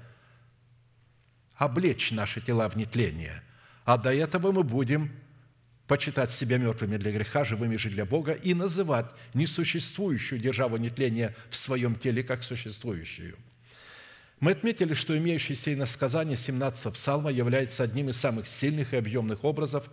облечь 1.55 2.11
наши 2.11 2.41
тела 2.41 2.69
в 2.69 2.75
нетление. 2.75 3.41
А 3.85 3.97
до 3.97 4.13
этого 4.13 4.51
мы 4.51 4.63
будем 4.63 5.11
почитать 5.87 6.31
себя 6.31 6.57
мертвыми 6.57 6.97
для 6.97 7.11
греха, 7.11 7.45
живыми 7.45 7.77
же 7.77 7.89
для 7.89 8.05
Бога 8.05 8.33
и 8.33 8.53
называть 8.53 9.07
несуществующую 9.33 10.39
державу 10.39 10.77
нетления 10.77 11.35
в 11.49 11.55
своем 11.55 11.95
теле 11.95 12.23
как 12.23 12.43
существующую. 12.43 13.37
Мы 14.39 14.51
отметили, 14.51 14.93
что 14.93 15.17
имеющееся 15.17 15.73
иносказание 15.73 16.35
17 16.35 16.93
псалма 16.93 17.31
является 17.31 17.83
одним 17.83 18.09
из 18.09 18.17
самых 18.17 18.47
сильных 18.47 18.93
и 18.93 18.97
объемных 18.97 19.43
образов, 19.43 19.89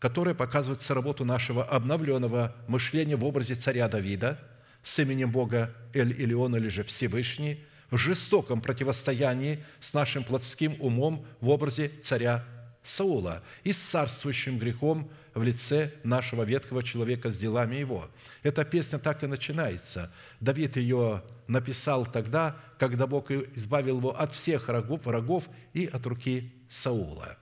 которые 0.00 0.34
показывают 0.34 0.84
работу 0.90 1.24
нашего 1.24 1.62
обновленного 1.62 2.56
мышления 2.66 3.16
в 3.16 3.24
образе 3.24 3.54
царя 3.54 3.86
Давида 3.86 4.40
с 4.82 4.98
именем 4.98 5.30
Бога 5.30 5.72
Эль 5.92 6.12
Илион 6.20 6.56
или 6.56 6.68
же 6.68 6.82
Всевышний 6.82 7.62
в 7.90 7.98
жестоком 7.98 8.62
противостоянии 8.62 9.62
с 9.78 9.92
нашим 9.94 10.24
плотским 10.24 10.76
умом 10.80 11.26
в 11.40 11.50
образе 11.50 11.92
царя 12.00 12.44
Саула 12.82 13.42
и 13.62 13.72
с 13.72 13.78
царствующим 13.78 14.58
грехом 14.58 15.10
в 15.34 15.42
лице 15.42 15.92
нашего 16.02 16.44
ветхого 16.44 16.82
человека 16.82 17.30
с 17.30 17.38
делами 17.38 17.76
его. 17.76 18.08
Эта 18.42 18.64
песня 18.64 18.98
так 18.98 19.22
и 19.22 19.26
начинается. 19.26 20.10
Давид 20.40 20.76
ее 20.76 21.22
написал 21.46 22.06
тогда, 22.06 22.56
когда 22.78 23.06
Бог 23.06 23.30
избавил 23.30 23.98
его 23.98 24.18
от 24.18 24.32
всех 24.32 24.68
врагов, 24.68 25.04
врагов 25.04 25.48
и 25.74 25.84
от 25.84 26.06
руки 26.06 26.54
Саула. 26.68 27.36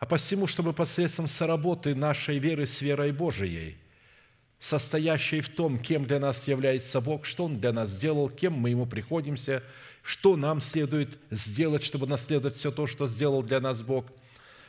А 0.00 0.06
посему, 0.06 0.46
чтобы 0.46 0.72
посредством 0.72 1.28
соработы 1.28 1.94
нашей 1.94 2.38
веры 2.38 2.64
с 2.64 2.80
верой 2.80 3.12
Божией, 3.12 3.76
состоящей 4.58 5.42
в 5.42 5.50
том, 5.50 5.78
кем 5.78 6.06
для 6.06 6.18
нас 6.18 6.48
является 6.48 7.02
Бог, 7.02 7.26
что 7.26 7.44
Он 7.44 7.60
для 7.60 7.70
нас 7.70 7.90
сделал, 7.90 8.30
кем 8.30 8.54
мы 8.54 8.70
Ему 8.70 8.86
приходимся, 8.86 9.62
что 10.02 10.36
нам 10.36 10.60
следует 10.60 11.18
сделать, 11.30 11.84
чтобы 11.84 12.06
наследовать 12.06 12.56
все 12.56 12.70
то, 12.70 12.86
что 12.86 13.06
сделал 13.06 13.42
для 13.42 13.60
нас 13.60 13.82
Бог, 13.82 14.06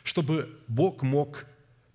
чтобы 0.03 0.59
Бог 0.67 1.01
мог 1.01 1.45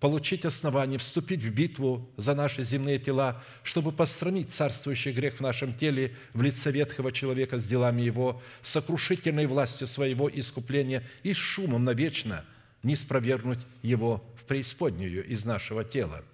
получить 0.00 0.46
основание 0.46 0.98
вступить 0.98 1.44
в 1.44 1.52
битву 1.52 2.10
за 2.16 2.34
наши 2.34 2.62
земные 2.62 2.98
тела, 2.98 3.42
чтобы 3.62 3.92
постранить 3.92 4.50
царствующий 4.50 5.12
грех 5.12 5.36
в 5.36 5.40
нашем 5.42 5.74
теле 5.74 6.16
в 6.32 6.40
лице 6.40 6.70
ветхого 6.70 7.12
человека 7.12 7.58
с 7.58 7.66
делами 7.66 8.00
его, 8.00 8.40
сокрушительной 8.62 9.44
властью 9.44 9.86
своего 9.86 10.30
искупления 10.30 11.02
и 11.22 11.34
шумом 11.34 11.84
навечно 11.84 12.42
не 12.82 12.96
спровергнуть 12.96 13.60
его 13.82 14.24
в 14.36 14.44
преисподнюю 14.44 15.26
из 15.26 15.44
нашего 15.44 15.84
тела. 15.84 16.24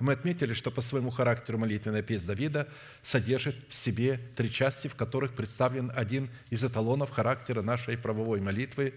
Мы 0.00 0.12
отметили, 0.12 0.54
что 0.54 0.70
по 0.72 0.80
своему 0.80 1.10
характеру 1.10 1.58
молитвенная 1.58 2.02
песня 2.02 2.28
Давида 2.28 2.68
содержит 3.02 3.56
в 3.68 3.74
себе 3.74 4.18
три 4.34 4.50
части, 4.50 4.88
в 4.88 4.96
которых 4.96 5.34
представлен 5.34 5.92
один 5.94 6.30
из 6.50 6.64
эталонов 6.64 7.10
характера 7.10 7.62
нашей 7.62 7.96
правовой 7.96 8.40
молитвы, 8.40 8.94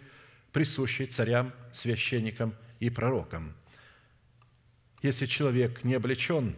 присущий 0.51 1.05
царям, 1.05 1.53
священникам 1.71 2.55
и 2.79 2.89
пророком. 2.89 3.53
Если 5.03 5.27
человек 5.27 5.83
не 5.83 5.93
облечен 5.93 6.55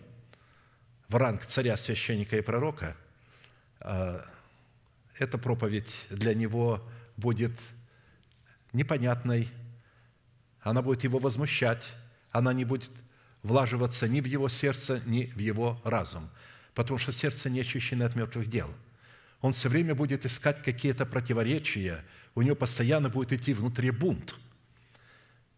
в 1.09 1.15
ранг 1.15 1.45
царя, 1.45 1.75
священника 1.75 2.37
и 2.37 2.41
пророка, 2.41 2.95
а, 3.81 4.25
эта 5.17 5.37
проповедь 5.37 6.05
для 6.09 6.33
него 6.33 6.81
будет 7.17 7.51
непонятной, 8.73 9.49
она 10.61 10.81
будет 10.81 11.03
его 11.03 11.19
возмущать, 11.19 11.83
она 12.31 12.53
не 12.53 12.65
будет 12.65 12.91
влаживаться 13.43 14.07
ни 14.07 14.21
в 14.21 14.25
его 14.25 14.49
сердце, 14.49 15.01
ни 15.05 15.25
в 15.25 15.39
его 15.39 15.79
разум, 15.83 16.29
потому 16.75 16.97
что 16.97 17.11
сердце 17.11 17.49
не 17.49 17.61
очищено 17.61 18.05
от 18.05 18.15
мертвых 18.15 18.49
дел. 18.49 18.69
Он 19.41 19.53
все 19.53 19.69
время 19.69 19.95
будет 19.95 20.25
искать 20.25 20.61
какие-то 20.63 21.05
противоречия, 21.05 22.03
у 22.35 22.41
него 22.41 22.55
постоянно 22.55 23.09
будет 23.09 23.33
идти 23.33 23.53
внутри 23.53 23.91
бунт– 23.91 24.35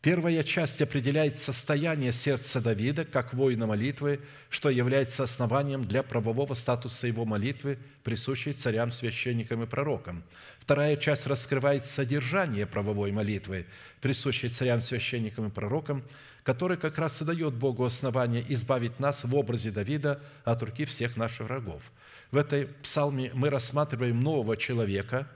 Первая 0.02 0.42
часть 0.42 0.82
определяет 0.82 1.38
состояние 1.38 2.12
сердца 2.12 2.60
Давида 2.60 3.06
как 3.06 3.36
воина 3.36 3.68
молитвы, 3.68 4.20
что 4.50 4.72
является 4.72 5.22
основанием 5.22 5.86
для 5.86 6.02
правового 6.02 6.56
статуса 6.56 7.06
его 7.06 7.24
молитвы, 7.24 7.78
присущей 8.04 8.54
царям, 8.54 8.92
священникам 8.92 9.62
и 9.62 9.68
пророкам. 9.68 10.24
Вторая 10.58 10.98
часть 10.98 11.28
раскрывает 11.28 11.86
содержание 11.86 12.66
правовой 12.66 13.12
молитвы, 13.12 13.68
присущей 14.02 14.50
царям, 14.50 14.82
священникам 14.82 15.50
и 15.50 15.52
пророкам, 15.52 16.04
который 16.42 16.78
как 16.78 16.98
раз 16.98 17.22
и 17.22 17.26
дает 17.26 17.54
Богу 17.54 17.86
основание 17.86 18.44
избавить 18.50 19.00
нас 19.00 19.24
в 19.24 19.36
образе 19.36 19.70
Давида 19.70 20.20
от 20.44 20.64
руки 20.64 20.86
всех 20.86 21.16
наших 21.16 21.46
врагов. 21.46 21.84
В 22.32 22.38
этой 22.38 22.66
псалме 22.82 23.30
мы 23.36 23.52
рассматриваем 23.52 24.20
нового 24.20 24.58
человека 24.58 25.28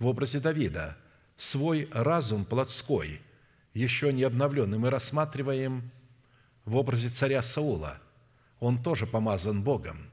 в 0.00 0.08
образе 0.08 0.40
Давида, 0.40 0.96
свой 1.36 1.88
разум 1.92 2.44
плотской, 2.44 3.20
еще 3.78 4.12
не 4.12 4.24
обновленный, 4.24 4.78
мы 4.78 4.90
рассматриваем 4.90 5.90
в 6.64 6.76
образе 6.76 7.08
царя 7.08 7.42
Саула. 7.42 7.98
Он 8.60 8.82
тоже 8.82 9.06
помазан 9.06 9.62
Богом. 9.62 10.10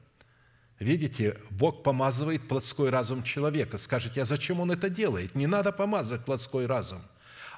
Видите, 0.78 1.38
Бог 1.50 1.82
помазывает 1.82 2.48
плотской 2.48 2.90
разум 2.90 3.22
человека. 3.22 3.78
Скажете, 3.78 4.22
а 4.22 4.24
зачем 4.24 4.60
Он 4.60 4.70
это 4.70 4.90
делает? 4.90 5.34
Не 5.34 5.46
надо 5.46 5.72
помазать 5.72 6.24
плотской 6.24 6.66
разум. 6.66 7.02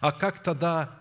А 0.01 0.13
как 0.13 0.43
тогда 0.43 0.97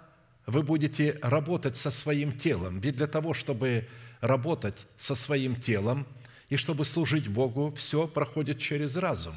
вы 0.46 0.64
будете 0.64 1.20
работать 1.22 1.76
со 1.76 1.92
своим 1.92 2.38
телом? 2.38 2.80
Ведь 2.80 2.96
для 2.96 3.08
того, 3.08 3.34
чтобы 3.34 3.88
работать 4.20 4.88
со 4.98 5.14
своим 5.14 5.56
телом 5.56 6.08
и 6.50 6.58
чтобы 6.58 6.86
служить 6.86 7.28
Богу, 7.28 7.72
все 7.76 8.08
проходит 8.08 8.60
через 8.60 8.98
разум. 8.98 9.36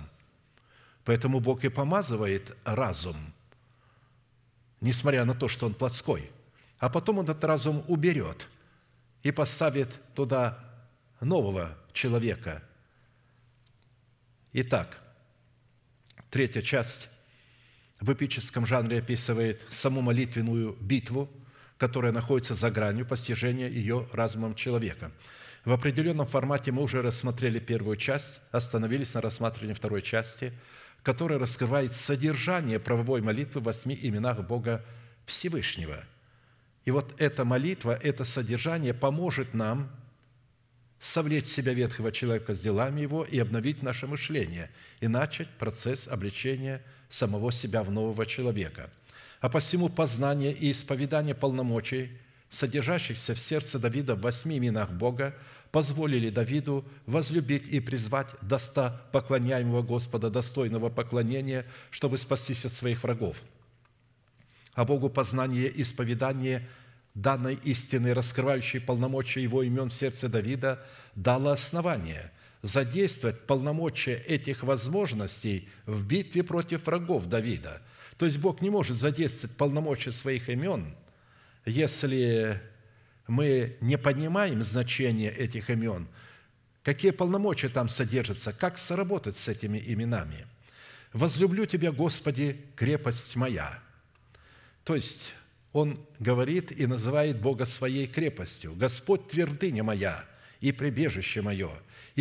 Поэтому 1.04 1.40
Бог 1.40 1.64
и 1.64 1.68
помазывает 1.68 2.56
разум, 2.64 3.16
несмотря 4.80 5.24
на 5.24 5.34
то, 5.34 5.48
что 5.48 5.66
он 5.66 5.74
плотской. 5.74 6.30
А 6.78 6.88
потом 6.88 7.18
он 7.18 7.24
этот 7.24 7.44
разум 7.44 7.84
уберет 7.88 8.48
и 9.22 9.30
поставит 9.30 9.88
туда 10.14 10.58
нового 11.20 11.76
человека– 11.92 12.62
Итак, 14.52 14.98
третья 16.28 16.60
часть 16.60 17.08
в 18.00 18.12
эпическом 18.12 18.66
жанре 18.66 18.98
описывает 18.98 19.64
саму 19.70 20.00
молитвенную 20.00 20.76
битву, 20.80 21.30
которая 21.78 22.10
находится 22.10 22.56
за 22.56 22.68
гранью 22.72 23.06
постижения 23.06 23.68
ее 23.68 24.08
разумом 24.12 24.56
человека. 24.56 25.12
В 25.64 25.72
определенном 25.72 26.26
формате 26.26 26.72
мы 26.72 26.82
уже 26.82 27.00
рассмотрели 27.00 27.60
первую 27.60 27.96
часть, 27.96 28.40
остановились 28.50 29.14
на 29.14 29.20
рассматривании 29.20 29.74
второй 29.74 30.02
части, 30.02 30.52
которая 31.02 31.38
раскрывает 31.38 31.92
содержание 31.92 32.78
правовой 32.78 33.22
молитвы 33.22 33.60
в 33.60 33.64
восьми 33.64 33.98
именах 34.00 34.46
Бога 34.46 34.84
Всевышнего. 35.26 36.04
И 36.84 36.90
вот 36.90 37.14
эта 37.20 37.44
молитва, 37.44 37.98
это 38.02 38.24
содержание 38.24 38.94
поможет 38.94 39.54
нам 39.54 39.90
совлечь 40.98 41.46
себя 41.46 41.72
ветхого 41.72 42.12
человека 42.12 42.54
с 42.54 42.60
делами 42.60 43.00
его 43.00 43.24
и 43.24 43.38
обновить 43.38 43.82
наше 43.82 44.06
мышление 44.06 44.70
и 45.00 45.08
начать 45.08 45.48
процесс 45.48 46.06
обличения 46.08 46.82
самого 47.08 47.52
себя 47.52 47.82
в 47.82 47.90
нового 47.90 48.26
человека. 48.26 48.90
А 49.40 49.48
посему 49.48 49.88
познание 49.88 50.52
и 50.52 50.70
исповедание 50.70 51.34
полномочий, 51.34 52.10
содержащихся 52.50 53.34
в 53.34 53.38
сердце 53.38 53.78
Давида 53.78 54.14
в 54.14 54.20
восьми 54.20 54.58
именах 54.58 54.90
Бога, 54.90 55.34
позволили 55.72 56.30
Давиду 56.30 56.84
возлюбить 57.06 57.66
и 57.68 57.80
призвать 57.80 58.28
доста 58.42 59.02
поклоняемого 59.12 59.82
Господа, 59.82 60.30
достойного 60.30 60.88
поклонения, 60.88 61.66
чтобы 61.90 62.18
спастись 62.18 62.64
от 62.64 62.72
своих 62.72 63.02
врагов. 63.02 63.40
А 64.74 64.84
Богу 64.84 65.10
познание 65.10 65.68
и 65.68 65.82
исповедание– 65.82 66.68
данной 67.14 67.54
истины, 67.64 68.14
раскрывающей 68.14 68.80
полномочия 68.80 69.42
его 69.42 69.62
имен 69.62 69.90
в 69.90 69.94
сердце 69.94 70.28
Давида, 70.28 70.84
дало 71.14 71.50
основание 71.50 72.30
задействовать 72.62 73.46
полномочия 73.46 74.16
этих 74.16 74.62
возможностей 74.62 75.68
в 75.86 76.06
битве 76.06 76.42
против 76.42 76.86
врагов 76.86 77.26
Давида. 77.26 77.80
То 78.18 78.26
есть 78.26 78.38
Бог 78.38 78.60
не 78.60 78.70
может 78.70 78.96
задействовать 78.96 79.56
полномочия 79.56 80.12
своих 80.12 80.48
имен, 80.48 80.94
если 81.64 82.60
мы 83.30 83.76
не 83.80 83.96
понимаем 83.96 84.62
значение 84.62 85.30
этих 85.30 85.70
имен, 85.70 86.08
какие 86.82 87.12
полномочия 87.12 87.68
там 87.68 87.88
содержатся, 87.88 88.52
как 88.52 88.76
сработать 88.76 89.36
с 89.36 89.46
этими 89.46 89.78
именами. 89.78 90.46
«Возлюблю 91.12 91.66
Тебя, 91.66 91.92
Господи, 91.92 92.60
крепость 92.74 93.36
моя». 93.36 93.80
То 94.84 94.96
есть 94.96 95.32
он 95.72 96.04
говорит 96.18 96.72
и 96.72 96.86
называет 96.86 97.40
Бога 97.40 97.66
своей 97.66 98.08
крепостью. 98.08 98.74
«Господь 98.74 99.28
твердыня 99.28 99.84
моя 99.84 100.24
и 100.60 100.72
прибежище 100.72 101.40
мое, 101.40 101.70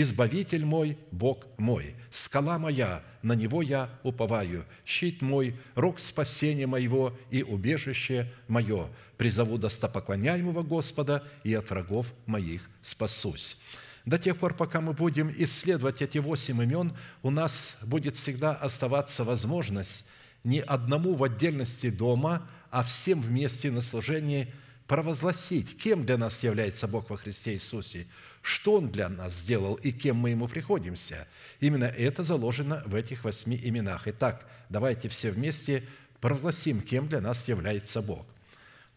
избавитель 0.01 0.65
мой, 0.65 0.97
Бог 1.11 1.45
мой, 1.57 1.95
скала 2.09 2.57
моя, 2.59 3.03
на 3.21 3.33
Него 3.33 3.61
я 3.61 3.89
уповаю, 4.03 4.65
щит 4.85 5.21
мой, 5.21 5.55
рог 5.75 5.99
спасения 5.99 6.67
моего 6.67 7.17
и 7.31 7.43
убежище 7.43 8.31
мое. 8.47 8.87
Призову 9.17 9.57
достопоклоняемого 9.57 10.63
Господа 10.63 11.23
и 11.43 11.53
от 11.53 11.69
врагов 11.69 12.13
моих 12.25 12.69
спасусь». 12.81 13.63
До 14.05 14.17
тех 14.17 14.37
пор, 14.37 14.55
пока 14.55 14.81
мы 14.81 14.93
будем 14.93 15.31
исследовать 15.37 16.01
эти 16.01 16.17
восемь 16.17 16.63
имен, 16.63 16.93
у 17.21 17.29
нас 17.29 17.77
будет 17.83 18.15
всегда 18.15 18.53
оставаться 18.53 19.23
возможность 19.23 20.05
не 20.43 20.61
одному 20.61 21.13
в 21.15 21.23
отдельности 21.23 21.89
дома– 21.89 22.47
а 22.71 22.83
всем 22.83 23.21
вместе 23.21 23.71
на 23.71 23.81
служении 23.81 24.53
провозгласить, 24.87 25.77
кем 25.77 26.05
для 26.05 26.17
нас 26.17 26.43
является 26.43 26.87
Бог 26.87 27.09
во 27.09 27.17
Христе 27.17 27.53
Иисусе, 27.53 28.07
что 28.41 28.73
Он 28.73 28.89
для 28.89 29.09
нас 29.09 29.33
сделал 29.33 29.75
и 29.75 29.91
кем 29.91 30.17
мы 30.17 30.31
Ему 30.31 30.47
приходимся. 30.47 31.27
Именно 31.59 31.85
это 31.85 32.23
заложено 32.23 32.83
в 32.85 32.95
этих 32.95 33.23
восьми 33.23 33.59
именах. 33.61 34.07
Итак, 34.07 34.47
давайте 34.69 35.09
все 35.09 35.31
вместе 35.31 35.83
провозгласим, 36.21 36.81
кем 36.81 37.07
для 37.07 37.21
нас 37.21 37.47
является 37.47 38.01
Бог. 38.01 38.25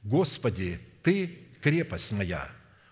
«Господи, 0.03 0.81
Ты– 1.03 1.39
крепость 1.61 2.13
моя! 2.13 2.51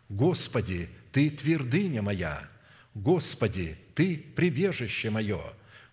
Господи, 0.09 0.88
Ты– 1.12 1.30
твердыня 1.30 2.03
моя! 2.03 2.48
Господи, 2.94 3.78
Ты– 3.94 4.16
прибежище 4.36 5.11
мое! 5.11 5.40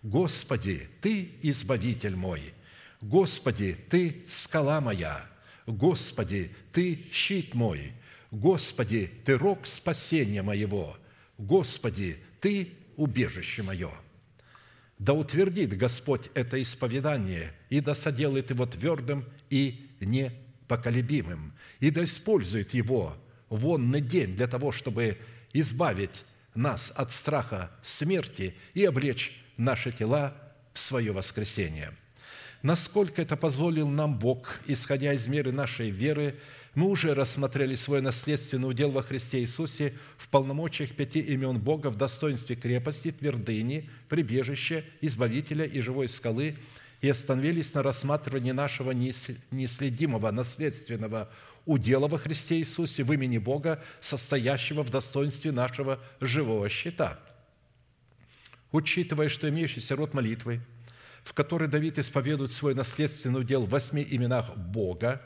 Господи, 0.02 0.88
Ты– 1.00 1.32
избавитель 1.42 2.16
мой!» 2.16 2.54
Господи, 3.00 3.76
Ты 3.88 4.22
скала 4.28 4.80
моя, 4.80 5.24
Господи, 5.66 6.50
Ты 6.72 7.06
щит 7.12 7.54
мой, 7.54 7.92
Господи, 8.30 9.10
Ты 9.24 9.38
рог 9.38 9.66
спасения 9.66 10.42
моего, 10.42 10.96
Господи, 11.38 12.18
Ты 12.40 12.72
убежище 12.96 13.62
мое. 13.62 13.90
Да 14.98 15.14
утвердит 15.14 15.76
Господь 15.76 16.28
это 16.34 16.60
исповедание, 16.60 17.52
и 17.70 17.80
да 17.80 17.94
соделает 17.94 18.50
его 18.50 18.66
твердым 18.66 19.24
и 19.48 19.90
непоколебимым, 20.00 21.54
и 21.78 21.90
да 21.90 22.02
использует 22.02 22.74
его 22.74 23.16
вонный 23.48 24.00
день 24.00 24.34
для 24.34 24.48
того, 24.48 24.72
чтобы 24.72 25.18
избавить 25.52 26.24
нас 26.54 26.92
от 26.96 27.12
страха 27.12 27.70
смерти 27.82 28.54
и 28.74 28.84
облечь 28.84 29.40
наши 29.56 29.92
тела 29.92 30.34
в 30.72 30.80
свое 30.80 31.12
воскресение– 31.12 31.94
Насколько 32.62 33.22
это 33.22 33.36
позволил 33.36 33.88
нам 33.88 34.18
Бог, 34.18 34.60
исходя 34.66 35.12
из 35.12 35.28
меры 35.28 35.52
нашей 35.52 35.90
веры, 35.90 36.34
мы 36.78 36.90
уже 36.90 37.12
рассмотрели 37.12 37.74
свой 37.74 38.00
наследственный 38.00 38.70
удел 38.70 38.92
во 38.92 39.02
Христе 39.02 39.40
Иисусе 39.40 39.94
в 40.16 40.28
полномочиях 40.28 40.94
пяти 40.94 41.18
имен 41.18 41.58
Бога 41.58 41.90
в 41.90 41.96
достоинстве 41.96 42.54
крепости, 42.54 43.10
твердыни, 43.10 43.90
прибежища, 44.08 44.84
избавителя 45.00 45.64
и 45.64 45.80
живой 45.80 46.08
скалы 46.08 46.54
и 47.00 47.08
остановились 47.08 47.74
на 47.74 47.82
рассматривании 47.82 48.52
нашего 48.52 48.92
неследимого 48.92 50.30
наследственного 50.30 51.28
удела 51.66 52.06
во 52.06 52.16
Христе 52.16 52.58
Иисусе 52.58 53.02
в 53.02 53.12
имени 53.12 53.38
Бога, 53.38 53.82
состоящего 54.00 54.84
в 54.84 54.90
достоинстве 54.90 55.50
нашего 55.50 55.98
живого 56.20 56.68
щита. 56.68 57.18
Учитывая, 58.70 59.28
что 59.28 59.48
имеющийся 59.48 59.96
род 59.96 60.14
молитвы– 60.14 60.60
в 61.24 61.34
которой 61.34 61.68
Давид 61.68 61.98
исповедует 61.98 62.52
свой 62.52 62.74
наследственный 62.74 63.40
удел 63.40 63.66
в 63.66 63.68
восьми 63.68 64.06
именах 64.08 64.56
Бога 64.56 65.20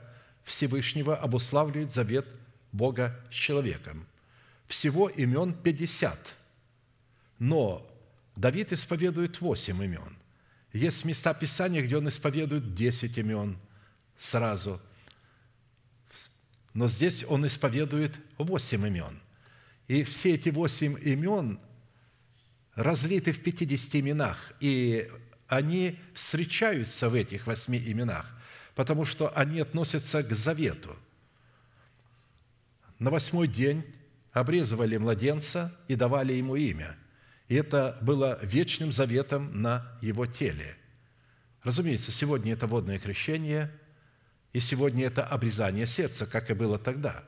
Всевышнего, 0.44 1.16
обуславливает 1.16 1.92
завет 1.92 2.26
Бога 2.72 3.18
с 3.30 3.34
человеком. 3.34 4.06
Всего 4.66 5.08
имен 5.08 5.54
50, 5.54 6.34
но 7.38 7.86
Давид 8.36 8.72
исповедует 8.72 9.40
восемь 9.40 9.82
имен. 9.82 10.16
Есть 10.72 11.04
места 11.04 11.34
Писания, 11.34 11.82
где 11.82 11.98
он 11.98 12.08
исповедует 12.08 12.74
10 12.74 13.18
имен 13.18 13.58
сразу, 14.16 14.80
но 16.74 16.88
здесь 16.88 17.24
он 17.28 17.46
исповедует 17.46 18.18
восемь 18.38 18.86
имен. 18.86 19.20
И 19.88 20.04
все 20.04 20.34
эти 20.34 20.48
восемь 20.48 20.96
имен 21.02 21.60
разлиты 22.74 23.32
в 23.32 23.42
50 23.42 23.96
именах, 23.96 24.52
и 24.60 25.10
они 25.48 25.98
встречаются 26.14 27.10
в 27.10 27.14
этих 27.14 27.46
восьми 27.46 27.78
именах, 27.78 28.34
потому 28.74 29.04
что 29.04 29.30
они 29.36 29.60
относятся 29.60 30.22
к 30.22 30.34
завету. 30.34 30.96
На 32.98 33.10
восьмой 33.10 33.48
день 33.48 33.84
обрезывали 34.32 34.96
младенца 34.96 35.76
и 35.88 35.94
давали 35.94 36.32
ему 36.32 36.56
имя. 36.56 36.96
И 37.48 37.54
это 37.54 37.98
было 38.00 38.38
вечным 38.42 38.92
заветом 38.92 39.60
на 39.60 39.98
его 40.00 40.26
теле. 40.26 40.76
Разумеется, 41.62 42.10
сегодня 42.10 42.54
это 42.54 42.66
водное 42.66 42.98
крещение, 42.98 43.70
и 44.52 44.60
сегодня 44.60 45.06
это 45.06 45.24
обрезание 45.24 45.86
сердца, 45.86 46.26
как 46.26 46.50
и 46.50 46.54
было 46.54 46.78
тогда. 46.78 47.24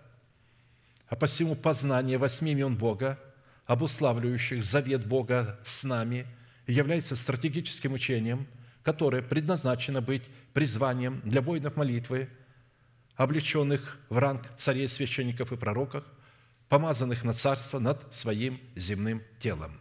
А 1.08 1.16
посему 1.16 1.54
познание 1.54 2.18
восьми 2.18 2.52
имен 2.52 2.76
Бога 2.76 3.18
обуславливающих 3.66 4.64
завет 4.64 5.06
Бога 5.06 5.58
с 5.64 5.84
нами, 5.84 6.26
является 6.66 7.16
стратегическим 7.16 7.94
учением, 7.94 8.46
которое 8.84 9.22
предназначено 9.22 10.00
быть 10.00 10.22
призванием 10.52 11.20
для 11.24 11.40
воинов 11.40 11.76
молитвы, 11.76 12.28
облеченных 13.16 13.98
в 14.10 14.18
ранг 14.18 14.42
царей, 14.56 14.88
священников 14.88 15.52
и 15.52 15.56
пророков, 15.56 16.04
помазанных 16.68 17.24
на 17.24 17.32
царство 17.32 17.78
над 17.78 18.14
своим 18.14 18.60
земным 18.76 19.22
телом. 19.40 19.80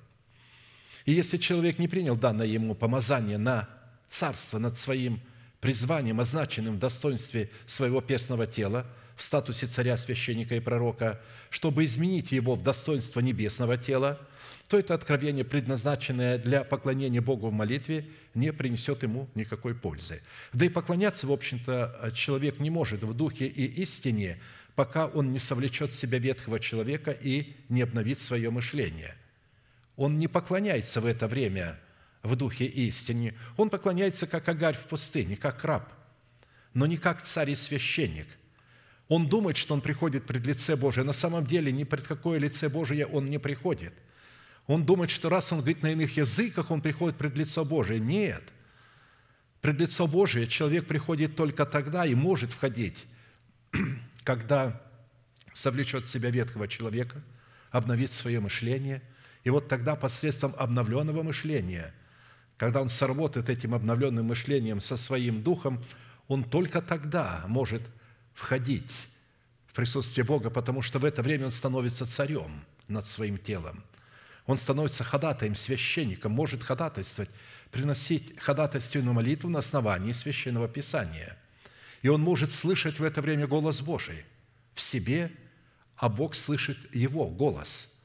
И 1.06 1.12
если 1.12 1.38
человек 1.38 1.80
не 1.80 1.88
принял 1.88 2.16
данное 2.16 2.46
ему 2.46 2.76
помазание 2.76 3.38
на 3.38 3.68
царство 4.08 4.58
над 4.58 4.78
своим 4.78 5.22
призванием, 5.60 6.20
означенным 6.20 6.76
в 6.76 6.80
достоинстве 6.80 7.50
своего 7.66 8.00
перстного 8.00 8.48
тела, 8.48 8.86
в 9.16 9.22
статусе 9.22 9.68
царя, 9.68 9.98
священника 9.98 10.56
и 10.56 10.60
пророка, 10.60 11.22
чтобы 11.50 11.84
изменить 11.84 12.32
его 12.32 12.56
в 12.56 12.64
достоинство 12.64 13.20
небесного 13.20 13.78
тела, 13.78 14.20
то 14.74 14.80
это 14.80 14.96
откровение, 14.96 15.46
предназначенное 15.46 16.40
для 16.40 16.64
поклонения 16.64 17.22
Богу 17.22 17.50
в 17.50 17.54
молитве, 17.54 18.08
не 18.34 18.52
принесет 18.52 19.04
ему 19.04 19.30
никакой 19.36 19.76
пользы. 19.76 20.24
Да 20.52 20.66
и 20.66 20.70
поклоняться, 20.70 21.28
в 21.28 21.32
общем-то, 21.32 22.12
человек 22.16 22.60
не 22.60 22.72
может 22.72 23.04
в 23.04 23.14
духе 23.14 23.46
и 23.46 23.66
истине, 23.84 24.40
пока 24.74 25.06
он 25.06 25.32
не 25.32 25.38
совлечет 25.38 25.92
в 25.92 25.94
себя 25.94 26.18
ветхого 26.18 26.60
человека 26.60 27.12
и 27.12 27.54
не 27.70 27.84
обновит 27.84 28.20
свое 28.20 28.50
мышление. 28.50 29.14
Он 29.96 30.18
не 30.18 30.28
поклоняется 30.28 31.02
в 31.02 31.06
это 31.06 31.28
время 31.28 31.80
в 32.24 32.36
духе 32.36 32.66
истине. 32.66 33.36
Он 33.58 33.70
поклоняется, 33.70 34.26
как 34.26 34.50
Агарь 34.50 34.76
в 34.76 34.86
пустыне, 34.86 35.38
как 35.38 35.64
раб, 35.64 35.94
но 36.74 36.88
не 36.88 36.98
как 36.98 37.22
царь 37.22 37.52
и 37.52 37.56
священник. 37.56 38.26
Он 39.08 39.28
думает, 39.28 39.56
что 39.56 39.76
он 39.76 39.82
приходит 39.82 40.26
пред 40.26 40.48
лице 40.48 40.76
Божие. 40.76 41.04
На 41.04 41.14
самом 41.14 41.46
деле 41.46 41.72
ни 41.72 41.84
пред 41.84 42.08
какое 42.08 42.40
лице 42.40 42.70
Божие 42.70 43.06
он 43.06 43.28
не 43.28 43.38
приходит. 43.38 43.94
Он 44.68 44.86
думает, 44.86 45.10
что 45.10 45.30
раз 45.30 45.52
он 45.52 45.60
говорит 45.60 45.84
на 45.84 45.92
иных 45.92 46.18
языках, 46.18 46.72
он 46.72 46.82
приходит 46.82 47.18
пред 47.18 47.36
лицо 47.38 47.66
Божие. 47.66 48.00
Нет. 48.00 48.44
Пред 49.62 49.80
лицо 49.80 50.08
Божие 50.08 50.48
человек 50.48 50.88
приходит 50.88 51.36
только 51.36 51.66
тогда 51.66 52.06
и 52.06 52.16
может 52.16 52.52
входить, 52.52 53.06
когда 54.24 54.82
совлечет 55.54 56.06
себя 56.06 56.30
ветхого 56.30 56.68
человека, 56.68 57.22
обновит 57.72 58.12
свое 58.12 58.40
мышление. 58.40 59.02
И 59.44 59.50
вот 59.50 59.68
тогда 59.68 59.96
посредством 59.96 60.54
обновленного 60.58 61.24
мышления, 61.24 61.94
когда 62.58 62.82
он 62.82 62.90
сработает 62.90 63.50
этим 63.50 63.74
обновленным 63.74 64.28
мышлением 64.28 64.80
со 64.80 64.96
своим 64.96 65.44
духом, 65.44 65.84
он 66.28 66.44
только 66.44 66.82
тогда 66.82 67.44
может 67.48 67.82
входить 68.34 69.08
в 69.68 69.74
присутствие 69.74 70.24
Бога, 70.24 70.50
потому 70.50 70.82
что 70.82 71.00
в 71.00 71.06
это 71.06 71.22
время 71.22 71.46
он 71.46 71.52
становится 71.52 72.06
царем 72.06 72.64
над 72.88 73.06
своим 73.06 73.38
телом. 73.38 73.84
Он 74.46 74.58
становится 74.58 75.04
ходатаем, 75.04 75.56
священником, 75.56 76.32
может 76.32 76.64
ходатайствовать, 76.64 77.30
приносить 77.72 78.40
ходатайственную 78.40 79.14
молитву 79.14 79.50
на 79.50 79.60
основании 79.60 80.12
Священного 80.12 80.68
Писания. 80.68 81.38
И 82.02 82.10
он 82.10 82.22
может 82.22 82.52
слышать 82.52 83.00
в 83.00 83.04
это 83.04 83.22
время 83.22 83.48
голос 83.48 83.82
Божий 83.82 84.26
в 84.74 84.82
себе, 84.82 85.32
а 85.96 86.10
Бог 86.10 86.36
слышит 86.36 86.94
его 86.94 87.28
голос. 87.28 87.96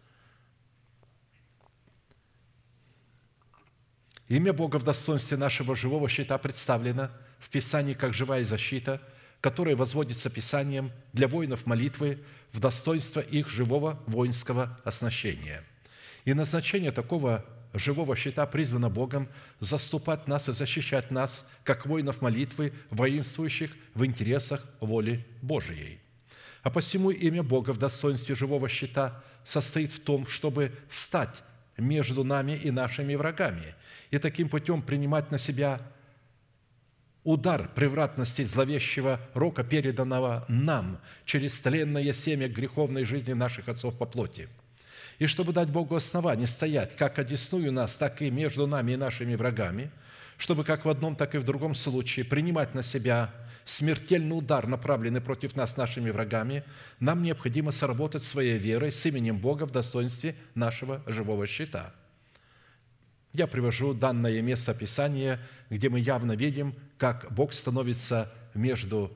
Имя 4.28 4.52
Бога 4.52 4.78
в 4.78 4.84
достоинстве 4.84 5.36
нашего 5.36 5.74
живого 5.74 6.08
щита 6.08 6.38
представлено 6.38 7.10
в 7.38 7.48
Писании 7.50 7.94
как 7.94 8.14
живая 8.14 8.44
защита– 8.44 9.02
которое 9.40 9.76
возводится 9.76 10.30
Писанием 10.30 10.90
для 11.12 11.28
воинов 11.28 11.66
молитвы 11.66 12.18
в 12.52 12.60
достоинство 12.60 13.20
их 13.20 13.48
живого 13.48 14.02
воинского 14.06 14.78
оснащения. 14.84 15.64
И 16.28 16.34
назначение 16.34 16.92
такого 16.92 17.42
живого 17.72 18.14
щита 18.14 18.44
призвано 18.44 18.90
Богом 18.90 19.30
заступать 19.60 20.28
нас 20.28 20.46
и 20.50 20.52
защищать 20.52 21.10
нас, 21.10 21.50
как 21.64 21.86
воинов 21.86 22.20
молитвы, 22.20 22.74
воинствующих 22.90 23.70
в 23.94 24.04
интересах 24.04 24.62
воли 24.80 25.26
Божией. 25.40 26.00
А 26.62 26.68
посему 26.68 27.08
имя 27.08 27.42
Бога 27.42 27.70
в 27.70 27.78
достоинстве 27.78 28.34
живого 28.34 28.68
щита 28.68 29.24
состоит 29.42 29.94
в 29.94 30.00
том, 30.00 30.26
чтобы 30.26 30.74
стать 30.90 31.42
между 31.78 32.24
нами 32.24 32.60
и 32.62 32.70
нашими 32.70 33.14
врагами, 33.14 33.74
и 34.10 34.18
таким 34.18 34.50
путем 34.50 34.82
принимать 34.82 35.30
на 35.30 35.38
себя 35.38 35.80
удар 37.24 37.70
превратности 37.74 38.44
зловещего 38.44 39.18
рока, 39.32 39.64
переданного 39.64 40.44
нам 40.48 41.00
через 41.24 41.58
тленное 41.58 42.12
семя 42.12 42.50
греховной 42.50 43.04
жизни 43.04 43.32
наших 43.32 43.70
отцов 43.70 43.96
по 43.96 44.04
плоти. 44.04 44.50
И 45.18 45.26
чтобы 45.26 45.52
дать 45.52 45.68
Богу 45.68 45.96
основание 45.96 46.46
стоять 46.46 46.96
как 46.96 47.18
одесную 47.18 47.72
нас, 47.72 47.96
так 47.96 48.22
и 48.22 48.30
между 48.30 48.66
нами 48.66 48.92
и 48.92 48.96
нашими 48.96 49.34
врагами, 49.34 49.90
чтобы 50.36 50.62
как 50.62 50.84
в 50.84 50.88
одном, 50.88 51.16
так 51.16 51.34
и 51.34 51.38
в 51.38 51.44
другом 51.44 51.74
случае 51.74 52.24
принимать 52.24 52.74
на 52.74 52.84
себя 52.84 53.34
смертельный 53.64 54.38
удар, 54.38 54.66
направленный 54.66 55.20
против 55.20 55.56
нас 55.56 55.76
нашими 55.76 56.10
врагами, 56.10 56.62
нам 57.00 57.22
необходимо 57.22 57.72
сработать 57.72 58.22
своей 58.22 58.58
верой 58.58 58.92
с 58.92 59.04
именем 59.06 59.38
Бога 59.38 59.66
в 59.66 59.72
достоинстве 59.72 60.36
нашего 60.54 61.02
живого 61.06 61.46
щита. 61.46 61.92
Я 63.32 63.46
привожу 63.46 63.92
данное 63.92 64.40
место 64.40 64.72
Писания, 64.72 65.40
где 65.68 65.88
мы 65.88 66.00
явно 66.00 66.32
видим, 66.32 66.74
как 66.96 67.30
Бог 67.30 67.52
становится 67.52 68.32
между 68.54 69.12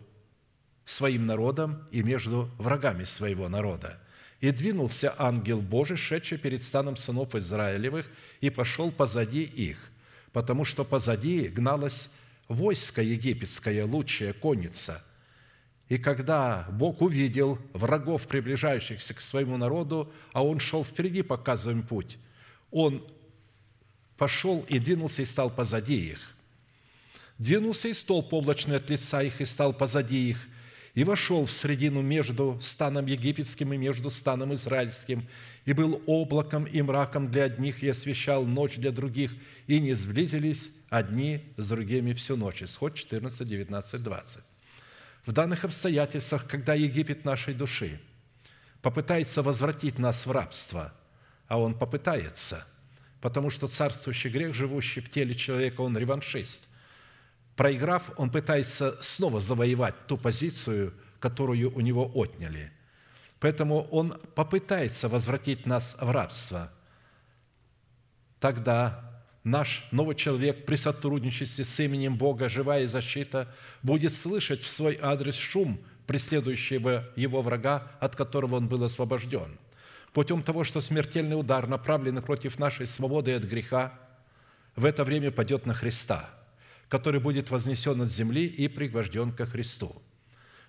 своим 0.85 1.27
народом 1.27 1.89
и 1.91 2.03
между 2.03 2.51
врагами 2.59 3.05
своего 3.05 3.49
народа. 3.49 3.99
«И 4.43 4.51
двинулся 4.51 5.15
ангел 5.19 5.63
Божий, 5.63 5.97
шедший 5.97 6.37
перед 6.37 6.63
станом 6.63 6.99
сынов 6.99 7.35
Израилевых, 7.35 8.07
и 8.43 8.51
пошел 8.51 8.93
позади 8.93 9.45
их, 9.45 9.79
потому 10.33 10.65
что 10.67 10.85
позади 10.85 11.49
гналось 11.49 12.11
войско 12.49 13.03
египетское, 13.03 13.87
лучшая 13.87 14.35
конница. 14.35 15.03
И 15.89 15.97
когда 15.97 16.67
Бог 16.73 17.03
увидел 17.03 17.59
врагов, 17.73 18.27
приближающихся 18.27 19.15
к 19.15 19.21
своему 19.21 19.57
народу, 19.57 20.13
а 20.33 20.45
Он 20.45 20.59
шел 20.59 20.85
впереди, 20.85 21.23
показывая 21.23 21.77
им 21.77 21.83
путь, 21.83 22.19
Он 22.71 23.07
пошел 24.17 24.65
и 24.69 24.79
двинулся 24.79 25.23
и 25.23 25.27
стал 25.27 25.51
позади 25.51 26.11
их. 26.11 26.35
Двинулся 27.39 27.89
и 27.89 27.95
столб 27.95 28.33
облачный 28.33 28.77
от 28.77 28.91
лица 28.91 29.23
их 29.23 29.41
и 29.41 29.45
стал 29.45 29.73
позади 29.73 30.31
их, 30.31 30.49
и 30.95 31.05
вошел 31.05 31.47
в 31.47 31.53
средину 31.53 32.03
между 32.03 32.59
станом 32.61 33.07
египетским 33.07 33.73
и 33.73 33.79
между 33.79 34.11
станом 34.11 34.53
израильским, 34.55 35.27
и 35.65 35.73
был 35.73 36.03
облаком 36.07 36.65
и 36.65 36.83
мраком 36.83 37.31
для 37.31 37.45
одних, 37.45 37.83
и 37.83 37.89
освещал 37.89 38.45
ночь 38.45 38.77
для 38.77 38.93
других, 38.93 39.33
и 39.67 39.81
не 39.81 39.95
сблизились 39.95 40.71
одни 40.91 41.55
с 41.57 41.69
другими 41.69 42.13
всю 42.13 42.37
ночь». 42.37 42.63
Исход 42.63 42.95
14, 42.95 43.49
19, 43.49 44.03
20. 44.03 44.45
В 45.25 45.33
данных 45.33 45.65
обстоятельствах, 45.65 46.47
когда 46.47 46.75
Египет 46.75 47.25
нашей 47.25 47.55
души 47.55 48.01
попытается 48.83 49.43
возвратить 49.43 49.99
нас 49.99 50.27
в 50.27 50.33
рабство, 50.33 50.93
а 51.47 51.59
он 51.59 51.75
попытается, 51.79 52.67
потому 53.21 53.49
что 53.49 53.69
царствующий 53.69 54.31
грех, 54.31 54.53
живущий 54.55 55.01
в 55.01 55.11
теле 55.11 55.35
человека, 55.35 55.81
он 55.81 55.97
реваншист– 55.97 56.69
Проиграв, 57.57 58.11
он 58.17 58.31
пытается 58.31 58.97
снова 59.03 59.41
завоевать 59.41 59.95
ту 60.07 60.17
позицию, 60.17 60.95
которую 61.21 61.75
у 61.75 61.81
него 61.81 62.11
отняли. 62.15 62.73
Поэтому 63.41 63.83
он 63.91 64.15
попытается 64.35 65.09
возвратить 65.09 65.67
нас 65.67 65.97
в 66.01 66.11
рабство. 66.11 66.73
Тогда 68.41 69.23
наш 69.45 69.87
новый 69.91 70.17
человек 70.17 70.65
при 70.65 70.77
сотрудничестве 70.77 71.65
с 71.65 71.81
именем 71.81 72.17
Бога, 72.17 72.49
живая 72.49 72.87
защита, 72.87 73.55
будет 73.83 74.15
слышать 74.15 74.63
в 74.63 74.71
свой 74.71 74.99
адрес 75.01 75.37
шум 75.37 75.81
преследующего 76.07 77.09
его 77.17 77.43
врага, 77.43 77.93
от 78.01 78.17
которого 78.17 78.57
он 78.57 78.69
был 78.69 78.83
освобожден. 78.83 79.59
Путем 80.13 80.43
того, 80.43 80.65
что 80.65 80.81
смертельный 80.81 81.39
удар, 81.39 81.67
направленный 81.67 82.23
против 82.23 82.59
нашей 82.59 82.87
свободы 82.87 83.35
от 83.35 83.45
греха, 83.45 83.99
в 84.75 84.85
это 84.85 85.05
время 85.05 85.31
падет 85.31 85.67
на 85.67 85.75
Христа– 85.75 86.31
который 86.93 87.21
будет 87.21 87.51
вознесен 87.51 88.03
от 88.03 88.13
земли 88.13 88.45
и 88.45 88.69
пригвожден 88.69 89.33
ко 89.33 89.47
Христу. 89.47 90.03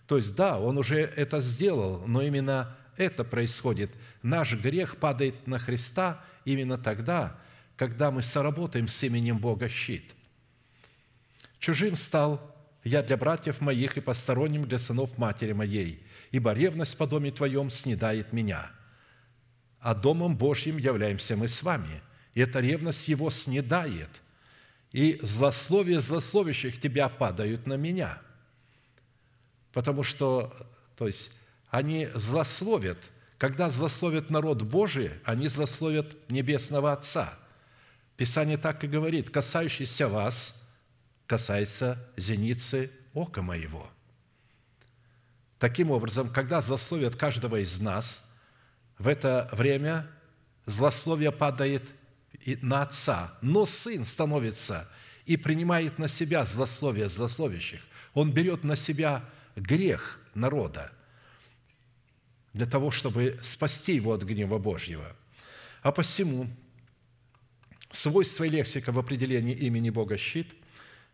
То 0.07 0.15
есть, 0.15 0.38
да, 0.38 0.57
он 0.57 0.78
уже 0.78 1.01
это 1.01 1.41
сделал, 1.41 2.07
но 2.07 2.21
именно 2.21 2.78
это 2.95 3.26
происходит. 3.26 3.91
Наш 4.21 4.53
грех 4.53 4.95
падает 4.99 5.47
на 5.47 5.59
Христа 5.59 6.24
именно 6.45 6.78
тогда, 6.78 7.38
когда 7.76 8.09
мы 8.09 8.21
соработаем 8.24 8.88
с 8.88 9.03
именем 9.03 9.38
Бога 9.38 9.67
щит. 9.67 10.15
Чужим 11.59 11.97
стал 11.97 12.55
я 12.86 13.03
для 13.03 13.17
братьев 13.17 13.59
моих 13.59 13.97
и 13.97 13.99
посторонним 13.99 14.65
для 14.65 14.80
сынов 14.80 15.17
матери 15.17 15.51
моей, 15.51 16.07
ибо 16.32 16.53
ревность 16.53 16.97
по 16.97 17.05
доме 17.05 17.32
Твоем 17.32 17.69
снедает 17.69 18.32
меня. 18.32 18.71
А 19.82 19.93
домом 19.93 20.38
Божьим 20.38 20.78
являемся 20.78 21.36
мы 21.36 21.49
с 21.49 21.61
вами, 21.63 22.01
и 22.34 22.39
эта 22.39 22.61
ревность 22.61 23.09
его 23.09 23.30
снедает 23.30 24.22
и 24.93 25.19
злословие 25.23 25.99
злословящих 25.99 26.79
тебя 26.79 27.09
падают 27.09 27.67
на 27.67 27.73
меня. 27.73 28.21
Потому 29.73 30.03
что, 30.03 30.55
то 30.95 31.07
есть, 31.07 31.39
они 31.69 32.07
злословят, 32.13 32.99
когда 33.39 33.69
злословят 33.71 34.29
народ 34.29 34.61
Божий, 34.61 35.11
они 35.25 35.47
злословят 35.47 36.15
Небесного 36.29 36.93
Отца. 36.93 37.37
Писание 38.15 38.57
так 38.57 38.83
и 38.83 38.87
говорит, 38.87 39.31
касающийся 39.31 40.07
вас, 40.07 40.69
касается 41.25 41.97
зеницы 42.15 42.91
ока 43.13 43.41
моего. 43.41 43.89
Таким 45.57 45.89
образом, 45.89 46.29
когда 46.29 46.61
злословят 46.61 47.15
каждого 47.15 47.55
из 47.63 47.81
нас, 47.81 48.29
в 48.99 49.07
это 49.07 49.49
время 49.51 50.07
злословие 50.67 51.31
падает 51.31 51.83
на 52.61 52.83
отца, 52.83 53.37
но 53.41 53.65
сын 53.65 54.05
становится 54.05 54.89
и 55.25 55.37
принимает 55.37 55.99
на 55.99 56.07
себя 56.07 56.45
злословие 56.45 57.09
злословящих. 57.09 57.81
Он 58.13 58.31
берет 58.31 58.63
на 58.63 58.75
себя 58.75 59.29
грех 59.55 60.19
народа 60.35 60.91
для 62.53 62.65
того, 62.65 62.91
чтобы 62.91 63.39
спасти 63.41 63.95
его 63.95 64.13
от 64.13 64.23
гнева 64.23 64.57
Божьего. 64.59 65.15
А 65.81 65.91
посему 65.91 66.47
свойство 67.91 68.43
и 68.43 68.49
лексика 68.49 68.91
в 68.91 68.99
определении 68.99 69.55
имени 69.55 69.89
Бога 69.89 70.17
щит, 70.17 70.53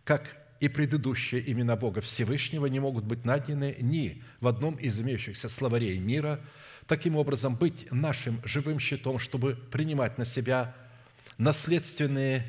как 0.03 0.36
и 0.59 0.67
предыдущие 0.67 1.49
имена 1.51 1.75
Бога 1.75 2.01
Всевышнего 2.01 2.65
не 2.65 2.80
могут 2.80 3.05
быть 3.05 3.23
найдены 3.23 3.77
ни 3.80 4.21
в 4.41 4.47
одном 4.47 4.75
из 4.75 4.99
имеющихся 4.99 5.47
словарей 5.47 5.97
мира. 5.99 6.41
Таким 6.86 7.15
образом, 7.15 7.55
быть 7.55 7.91
нашим 7.91 8.41
живым 8.43 8.80
щитом, 8.80 9.19
чтобы 9.19 9.55
принимать 9.55 10.17
на 10.17 10.25
себя 10.25 10.75
наследственный 11.40 12.44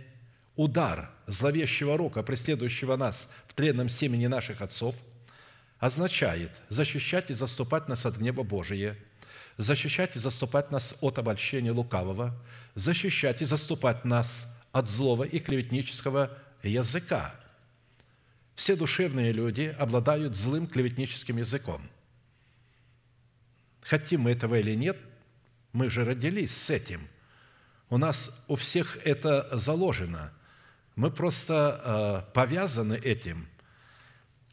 удар 0.56 1.10
зловещего 1.26 1.96
рока, 1.96 2.22
преследующего 2.22 2.96
нас 2.96 3.32
в 3.46 3.54
тленном 3.54 3.88
семени 3.88 4.26
наших 4.26 4.60
отцов, 4.60 4.94
означает 5.78 6.50
защищать 6.68 7.30
и 7.30 7.34
заступать 7.34 7.88
нас 7.88 8.04
от 8.04 8.16
гнева 8.16 8.42
Божия, 8.42 8.96
защищать 9.56 10.16
и 10.16 10.18
заступать 10.18 10.70
нас 10.70 10.96
от 11.00 11.18
обольщения 11.18 11.72
лукавого, 11.72 12.36
защищать 12.74 13.40
и 13.40 13.46
заступать 13.46 14.04
нас 14.04 14.58
от 14.72 14.88
злого 14.88 15.24
и 15.24 15.38
клеветнического 15.38 16.36
языка. 16.62 17.34
Все 18.56 18.76
душевные 18.76 19.32
люди 19.32 19.74
обладают 19.78 20.36
злым 20.36 20.66
клеветническим 20.66 21.38
языком. 21.38 21.80
Хотим 23.82 24.22
мы 24.22 24.32
этого 24.32 24.56
или 24.56 24.74
нет, 24.74 24.98
мы 25.72 25.88
же 25.88 26.04
родились 26.04 26.54
с 26.54 26.70
этим. 26.70 27.08
У 27.90 27.98
нас 27.98 28.42
у 28.46 28.54
всех 28.54 28.98
это 29.04 29.48
заложено. 29.52 30.32
Мы 30.94 31.10
просто 31.10 32.24
э, 32.28 32.32
повязаны 32.32 32.94
этим. 32.94 33.48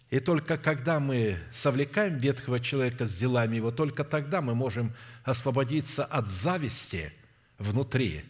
И 0.09 0.19
только 0.19 0.57
когда 0.57 0.99
мы 0.99 1.37
совлекаем 1.53 2.17
ветхого 2.17 2.59
человека 2.59 3.05
с 3.05 3.15
делами 3.15 3.57
его, 3.57 3.71
только 3.71 4.03
тогда 4.03 4.41
мы 4.41 4.55
можем 4.55 4.95
освободиться 5.23 6.03
от 6.03 6.29
зависти 6.29 7.13
внутри 7.59 8.25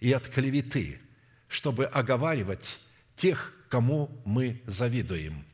и 0.00 0.12
от 0.12 0.28
клеветы, 0.28 1.00
чтобы 1.48 1.86
оговаривать 1.86 2.78
тех, 3.16 3.54
кому 3.70 4.20
мы 4.26 4.60
завидуем. 4.66 5.46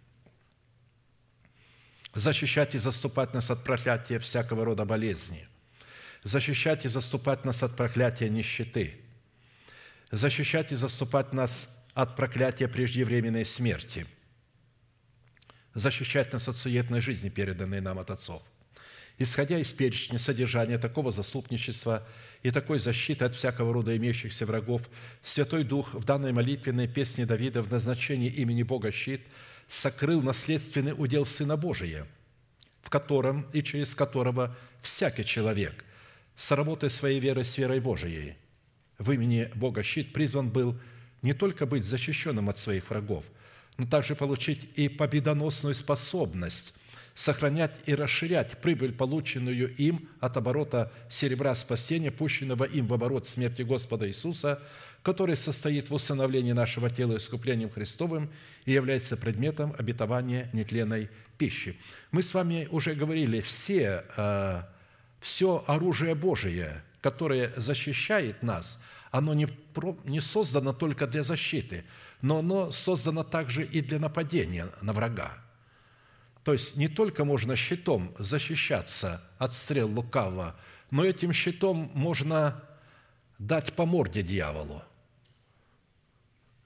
Защищать 2.14 2.74
и 2.74 2.78
заступать 2.78 3.32
нас 3.32 3.50
от 3.50 3.62
проклятия 3.62 4.18
всякого 4.18 4.64
рода 4.64 4.84
болезни. 4.84 5.46
Защищать 6.22 6.84
и 6.84 6.88
заступать 6.88 7.44
нас 7.44 7.62
от 7.62 7.76
проклятия 7.76 8.28
нищеты. 8.28 8.94
Защищать 10.10 10.72
и 10.72 10.76
заступать 10.76 11.32
нас 11.32 11.84
от 11.94 12.16
проклятия 12.16 12.68
преждевременной 12.68 13.44
смерти. 13.44 14.06
Защищать 15.74 16.32
нас 16.32 16.48
от 16.48 16.56
суетной 16.56 17.00
жизни, 17.00 17.28
переданной 17.28 17.80
нам 17.80 17.98
от 17.98 18.10
отцов. 18.10 18.42
Исходя 19.18 19.58
из 19.58 19.72
перечня 19.72 20.18
содержания 20.18 20.78
такого 20.78 21.12
заступничества– 21.12 22.06
и 22.42 22.50
такой 22.50 22.78
защиты 22.78 23.24
от 23.24 23.34
всякого 23.34 23.72
рода 23.72 23.96
имеющихся 23.96 24.46
врагов, 24.46 24.82
Святой 25.22 25.64
Дух 25.64 25.94
в 25.94 26.04
данной 26.04 26.32
молитвенной 26.32 26.88
песне 26.88 27.24
Давида 27.24 27.62
в 27.62 27.70
назначении 27.70 28.28
имени 28.28 28.62
Бога 28.62 28.90
щит 28.90 29.22
сокрыл 29.68 30.22
наследственный 30.22 30.94
удел 30.96 31.24
Сына 31.24 31.56
Божия, 31.56 32.06
в 32.82 32.90
котором 32.90 33.46
и 33.52 33.62
через 33.62 33.94
которого 33.94 34.56
всякий 34.82 35.24
человек 35.24 35.84
с 36.36 36.50
работой 36.50 36.90
своей 36.90 37.20
веры 37.20 37.44
с 37.44 37.58
верой 37.58 37.80
Божией 37.80 38.36
в 39.02 39.10
имени 39.10 39.50
Бога 39.54 39.82
щит 39.82 40.12
призван 40.12 40.50
был 40.50 40.78
не 41.22 41.34
только 41.34 41.66
быть 41.66 41.84
защищенным 41.84 42.48
от 42.48 42.58
своих 42.58 42.88
врагов, 42.90 43.24
но 43.76 43.86
также 43.86 44.14
получить 44.14 44.70
и 44.76 44.88
победоносную 44.88 45.74
способность 45.74 46.74
сохранять 47.14 47.72
и 47.84 47.94
расширять 47.94 48.58
прибыль, 48.62 48.92
полученную 48.92 49.74
им 49.76 50.08
от 50.20 50.36
оборота 50.36 50.90
серебра 51.10 51.54
спасения, 51.54 52.10
пущенного 52.10 52.64
им 52.64 52.86
в 52.86 52.94
оборот 52.94 53.26
смерти 53.26 53.62
Господа 53.62 54.08
Иисуса, 54.08 54.62
который 55.02 55.36
состоит 55.36 55.90
в 55.90 55.94
усыновлении 55.94 56.52
нашего 56.52 56.88
тела 56.88 57.16
искуплением 57.16 57.70
Христовым 57.70 58.30
и 58.64 58.72
является 58.72 59.16
предметом 59.16 59.74
обетования 59.78 60.48
нетленной 60.52 61.10
пищи. 61.36 61.76
Мы 62.12 62.22
с 62.22 62.32
вами 62.32 62.66
уже 62.70 62.94
говорили, 62.94 63.40
все, 63.40 64.04
э, 64.16 64.62
все 65.22 65.64
оружие 65.68 66.14
Божие, 66.14 66.82
которое 67.00 67.52
защищает 67.56 68.42
нас, 68.42 68.82
оно 69.12 69.34
не, 69.34 70.20
создано 70.20 70.72
только 70.72 71.06
для 71.06 71.22
защиты, 71.22 71.84
но 72.20 72.38
оно 72.38 72.72
создано 72.72 73.22
также 73.22 73.64
и 73.64 73.80
для 73.80 73.98
нападения 73.98 74.68
на 74.80 74.92
врага. 74.92 75.38
То 76.44 76.52
есть 76.52 76.76
не 76.76 76.88
только 76.88 77.24
можно 77.24 77.54
щитом 77.54 78.14
защищаться 78.18 79.22
от 79.38 79.52
стрел 79.52 79.88
лукавого, 79.88 80.56
но 80.90 81.04
этим 81.04 81.32
щитом 81.32 81.92
можно 81.94 82.60
дать 83.38 83.74
по 83.74 83.86
морде 83.86 84.22
дьяволу. 84.22 84.82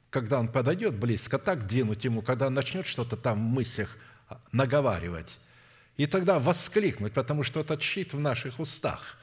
Когда 0.09 0.41
он 0.41 0.49
подойдет 0.49 0.95
близко, 0.95 1.39
так 1.39 1.67
двинуть 1.67 2.05
ему, 2.05 2.23
когда 2.23 2.47
он 2.47 2.55
начнет 2.55 2.87
что-то 2.87 3.19
там 3.19 3.37
в 3.37 3.55
мыслях 3.55 3.99
наговаривать. 4.51 5.39
И 5.97 6.07
тогда 6.07 6.39
воскликнуть, 6.39 7.13
потому 7.13 7.43
что 7.43 7.61
этот 7.61 7.83
щит 7.83 8.13
в 8.13 8.21
наших 8.21 8.61
устах. 8.61 9.17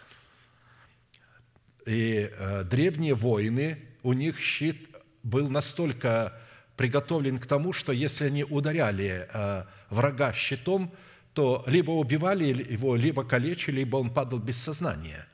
И 1.85 2.29
э, 2.31 2.63
древние 2.63 3.13
воины, 3.13 3.79
у 4.01 4.13
них 4.13 4.39
щит 4.39 4.89
был 5.23 5.49
настолько 5.49 6.33
приготовлен 6.75 7.37
к 7.37 7.45
тому, 7.45 7.73
что 7.73 7.91
если 7.91 8.25
они 8.25 8.43
ударяли 8.43 9.27
э, 9.31 9.63
врага 9.89 10.33
щитом, 10.33 10.93
то 11.33 11.63
либо 11.67 11.91
убивали 11.91 12.45
его, 12.45 12.95
либо 12.95 13.23
калечили, 13.23 13.79
либо 13.79 13.97
он 13.97 14.11
падал 14.11 14.39
без 14.39 14.57
сознания. 14.57 15.27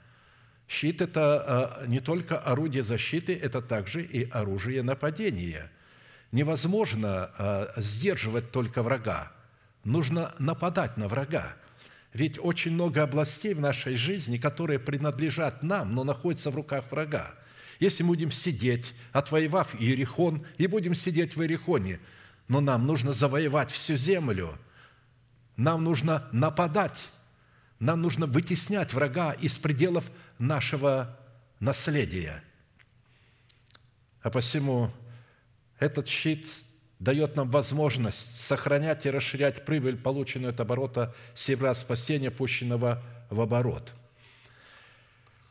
Щит– 0.67 1.01
это 1.01 1.79
э, 1.81 1.87
не 1.87 1.99
только 1.99 2.37
орудие 2.37 2.83
защиты, 2.83 3.35
это 3.35 3.61
также 3.61 4.03
и 4.03 4.29
оружие 4.29 4.83
нападения. 4.83 5.71
Невозможно 6.31 7.31
э, 7.37 7.67
сдерживать 7.77 8.51
только 8.51 8.83
врага. 8.83 9.31
Нужно 9.83 10.33
нападать 10.39 10.97
на 10.97 11.07
врага. 11.07 11.55
Ведь 12.13 12.39
очень 12.39 12.71
много 12.71 13.03
областей 13.03 13.53
в 13.53 13.61
нашей 13.61 13.95
жизни, 13.95 14.37
которые 14.37 14.79
принадлежат 14.79 15.63
нам, 15.63 15.93
но 15.93 16.03
находятся 16.03 16.49
в 16.49 16.55
руках 16.55 16.85
врага. 16.91 17.33
Если 17.79 18.03
мы 18.03 18.09
будем 18.09 18.31
сидеть, 18.31 18.93
отвоевав 19.11 19.79
Иерихон, 19.79 20.45
и 20.57 20.67
будем 20.67 20.95
сидеть 20.95 21.35
в 21.35 21.41
Иерихоне, 21.41 21.99
но 22.47 22.61
нам 22.61 22.85
нужно 22.85 23.13
завоевать 23.13 23.71
всю 23.71 23.95
землю, 23.95 24.57
нам 25.55 25.83
нужно 25.83 26.27
нападать, 26.31 27.09
нам 27.79 28.01
нужно 28.01 28.25
вытеснять 28.25 28.93
врага 28.93 29.31
из 29.33 29.57
пределов 29.59 30.09
нашего 30.39 31.17
наследия. 31.59 32.43
А 34.21 34.29
посему 34.29 34.91
этот 35.79 36.07
щит 36.07 36.47
дает 36.99 37.35
нам 37.35 37.49
возможность 37.49 38.39
сохранять 38.39 39.05
и 39.05 39.09
расширять 39.09 39.65
прибыль, 39.65 39.97
полученную 39.97 40.51
от 40.51 40.59
оборота 40.59 41.15
серебра 41.33 41.73
спасения, 41.73 42.31
пущенного 42.31 43.01
в 43.29 43.41
оборот– 43.41 43.93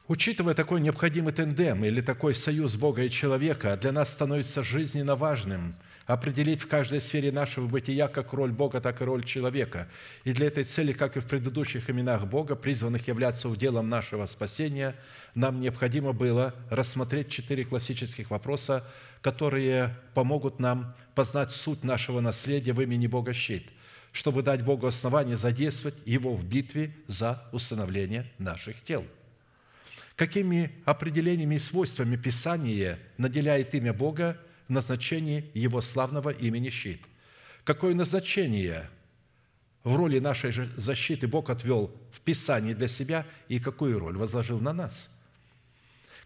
Учитывая 0.09 0.55
такой 0.55 0.81
необходимый 0.81 1.35
тендем 1.35 1.85
или 1.85 2.01
такой 2.01 2.35
союз 2.35 2.77
Бога 2.77 3.03
и 3.03 3.11
человека, 3.11 3.77
для 3.77 3.93
нас 3.93 4.09
становится 4.09 4.65
жизненно 4.65 5.17
важным 5.17 5.75
определить 6.07 6.63
в 6.63 6.67
каждой 6.67 7.03
сфере 7.03 7.31
нашего 7.31 7.67
бытия 7.67 8.09
как 8.09 8.33
роль 8.33 8.51
Бога, 8.51 8.81
так 8.81 9.03
и 9.03 9.05
роль 9.05 9.23
человека. 9.23 9.87
И 10.25 10.33
для 10.33 10.47
этой 10.47 10.65
цели, 10.65 10.93
как 10.95 11.19
и 11.19 11.21
в 11.21 11.27
предыдущих 11.27 11.91
именах 11.91 12.27
Бога, 12.27 12.57
призванных 12.57 13.07
являться 13.07 13.51
уделом 13.51 13.91
нашего 13.91 14.25
спасения, 14.25 14.95
нам 15.35 15.61
необходимо 15.61 16.15
было 16.15 16.55
рассмотреть 16.71 17.29
четыре 17.29 17.67
классических 17.67 18.31
вопроса, 18.31 18.83
которые 19.21 19.95
помогут 20.15 20.59
нам 20.59 20.95
познать 21.19 21.51
суть 21.51 21.83
нашего 21.83 22.21
наследия 22.21 22.73
в 22.73 22.81
имени 22.81 23.09
Бога 23.09 23.35
щит, 23.35 23.69
чтобы 24.13 24.43
дать 24.43 24.63
Богу 24.63 24.87
основание 24.87 25.37
задействовать 25.37 25.97
Его 26.07 26.33
в 26.35 26.45
битве 26.45 26.95
за 27.09 27.43
усыновление 27.53 28.31
наших 28.39 28.81
тел– 28.83 29.05
какими 30.19 30.73
определениями 30.85 31.55
и 31.55 31.59
свойствами 31.61 32.17
Писание 32.17 32.99
наделяет 33.19 33.73
имя 33.77 33.93
Бога 33.93 34.37
в 34.67 34.73
назначении 34.73 35.49
Его 35.55 35.81
славного 35.81 36.31
имени 36.31 36.71
щит. 36.71 37.01
Какое 37.63 37.95
назначение 37.95 38.91
в 39.85 39.95
роли 39.95 40.19
нашей 40.19 40.53
защиты 40.77 41.29
Бог 41.29 41.51
отвел 41.51 41.93
в 42.11 42.21
Писании 42.21 42.75
для 42.75 42.89
себя 42.89 43.25
и 43.47 43.61
какую 43.61 44.01
роль 44.01 44.17
возложил 44.17 44.59
на 44.59 44.73
нас? 44.73 45.09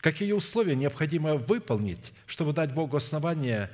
Какие 0.01 0.33
условия 0.33 0.75
необходимо 0.75 1.37
выполнить, 1.37 2.13
чтобы 2.27 2.55
дать 2.55 2.73
Богу 2.73 2.97
основание 2.97 3.71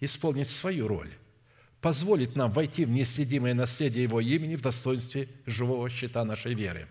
исполнить 0.00 0.50
свою 0.50 0.88
роль? 0.88 1.12
Позволит 1.80 2.36
нам 2.36 2.52
войти 2.52 2.84
в 2.84 2.90
неследимое 2.90 3.54
наследие 3.54 4.04
Его 4.04 4.20
имени 4.20 4.56
в 4.56 4.62
достоинстве 4.62 5.28
живого 5.46 5.88
щита 5.90 6.24
нашей 6.24 6.54
веры. 6.54 6.88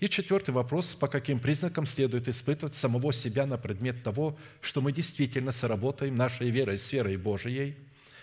И 0.00 0.08
четвертый 0.08 0.50
вопрос, 0.50 0.94
по 0.94 1.06
каким 1.06 1.38
признакам 1.38 1.86
следует 1.86 2.28
испытывать 2.28 2.74
самого 2.74 3.12
себя 3.12 3.46
на 3.46 3.56
предмет 3.56 4.02
того, 4.02 4.38
что 4.60 4.80
мы 4.80 4.92
действительно 4.92 5.52
соработаем 5.52 6.16
нашей 6.16 6.50
верой 6.50 6.78
с 6.78 6.92
верой 6.92 7.16
Божией 7.16 7.76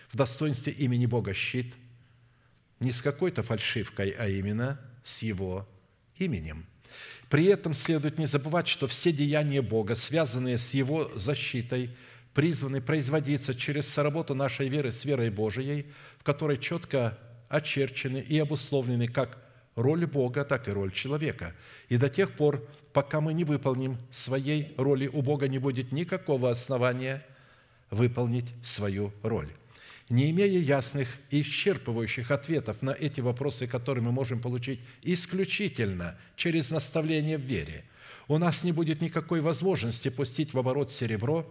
в 0.10 0.18
достоинстве 0.18 0.74
имени 0.74 1.06
Бога 1.06 1.34
щит– 1.34 1.74
не 2.80 2.92
с 2.92 3.02
какой-то 3.02 3.44
фальшивкой, 3.44 4.12
а 4.12 4.28
именно 4.28 4.80
с 5.04 5.22
Его 5.22 5.68
именем. 6.18 6.66
При 7.30 7.46
этом 7.46 7.74
следует 7.74 8.18
не 8.18 8.26
забывать, 8.26 8.68
что 8.68 8.88
все 8.88 9.12
деяния 9.12 9.62
Бога, 9.62 9.96
связанные 9.96 10.58
с 10.58 10.74
Его 10.74 11.12
защитой, 11.16 11.92
призваны 12.34 12.82
производиться 12.82 13.54
через 13.54 13.88
соработу 13.88 14.36
нашей 14.36 14.70
веры 14.70 14.92
с 14.92 15.06
верой 15.06 15.30
Божией, 15.30 15.88
в 16.18 16.24
которой 16.24 16.58
четко 16.58 17.18
очерчены 17.48 18.20
и 18.20 18.38
обусловлены 18.38 19.08
как 19.08 19.40
роль 19.76 20.06
Бога, 20.06 20.44
так 20.44 20.68
и 20.68 20.72
роль 20.72 20.92
человека. 20.92 21.56
И 21.88 21.98
до 21.98 22.10
тех 22.10 22.32
пор, 22.32 22.68
пока 22.94 23.22
мы 23.22 23.34
не 23.34 23.44
выполним 23.44 23.98
своей 24.12 24.74
роли, 24.78 25.08
у 25.08 25.22
Бога 25.22 25.48
не 25.48 25.58
будет 25.58 25.92
никакого 25.92 26.50
основания 26.50 27.26
выполнить 27.90 28.48
свою 28.62 29.12
роль 29.24 29.50
не 30.10 30.32
имея 30.32 30.60
ясных 30.60 31.08
и 31.30 31.42
исчерпывающих 31.42 32.32
ответов 32.32 32.82
на 32.82 32.92
эти 32.92 33.22
вопросы, 33.22 33.68
которые 33.68 34.04
мы 34.04 34.12
можем 34.12 34.42
получить 34.42 34.82
исключительно 35.04 36.18
через 36.36 36.72
наставление 36.72 37.38
в 37.38 37.42
вере, 37.42 37.86
у 38.28 38.38
нас 38.38 38.64
не 38.64 38.72
будет 38.72 39.02
никакой 39.02 39.42
возможности 39.42 40.10
пустить 40.10 40.54
в 40.54 40.60
оборот 40.60 40.92
серебро 40.92 41.46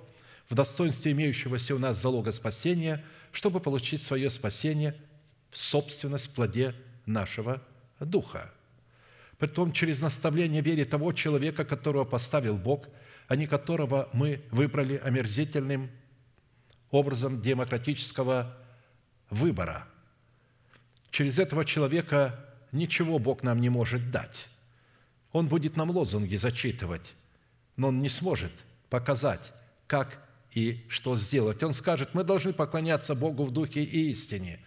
в 0.48 0.54
достоинстве 0.54 1.12
имеющегося 1.12 1.74
у 1.74 1.78
нас 1.78 2.00
залога 2.00 2.32
спасения, 2.32 3.04
чтобы 3.32 3.60
получить 3.60 4.02
свое 4.02 4.30
спасение 4.30 4.96
в 5.50 5.58
собственность 5.58 6.34
плоде 6.34 6.74
нашего 7.06 7.62
духа. 8.00 8.52
Притом 9.38 9.72
через 9.72 10.02
наставление 10.02 10.62
вере 10.62 10.84
того 10.84 11.12
человека, 11.12 11.64
которого 11.64 12.04
поставил 12.04 12.56
Бог, 12.56 12.86
а 13.28 13.36
не 13.36 13.46
которого 13.46 14.08
мы 14.12 14.42
выбрали 14.50 14.96
омерзительным 14.96 15.90
образом 16.90 17.40
демократического 17.40 18.56
выбора. 19.30 19.86
Через 21.10 21.38
этого 21.38 21.64
человека 21.64 22.44
ничего 22.72 23.18
Бог 23.18 23.42
нам 23.42 23.60
не 23.60 23.68
может 23.68 24.10
дать. 24.10 24.48
Он 25.32 25.46
будет 25.46 25.76
нам 25.76 25.90
лозунги 25.90 26.36
зачитывать, 26.36 27.14
но 27.76 27.88
он 27.88 27.98
не 27.98 28.08
сможет 28.08 28.52
показать, 28.88 29.52
как 29.86 30.27
и 30.58 30.84
что 30.88 31.16
сделать. 31.16 31.62
Он 31.62 31.72
скажет, 31.72 32.10
мы 32.14 32.24
должны 32.24 32.52
поклоняться 32.52 33.14
Богу 33.14 33.44
в 33.44 33.50
духе 33.50 33.82
и 33.82 34.10
истине, 34.10 34.60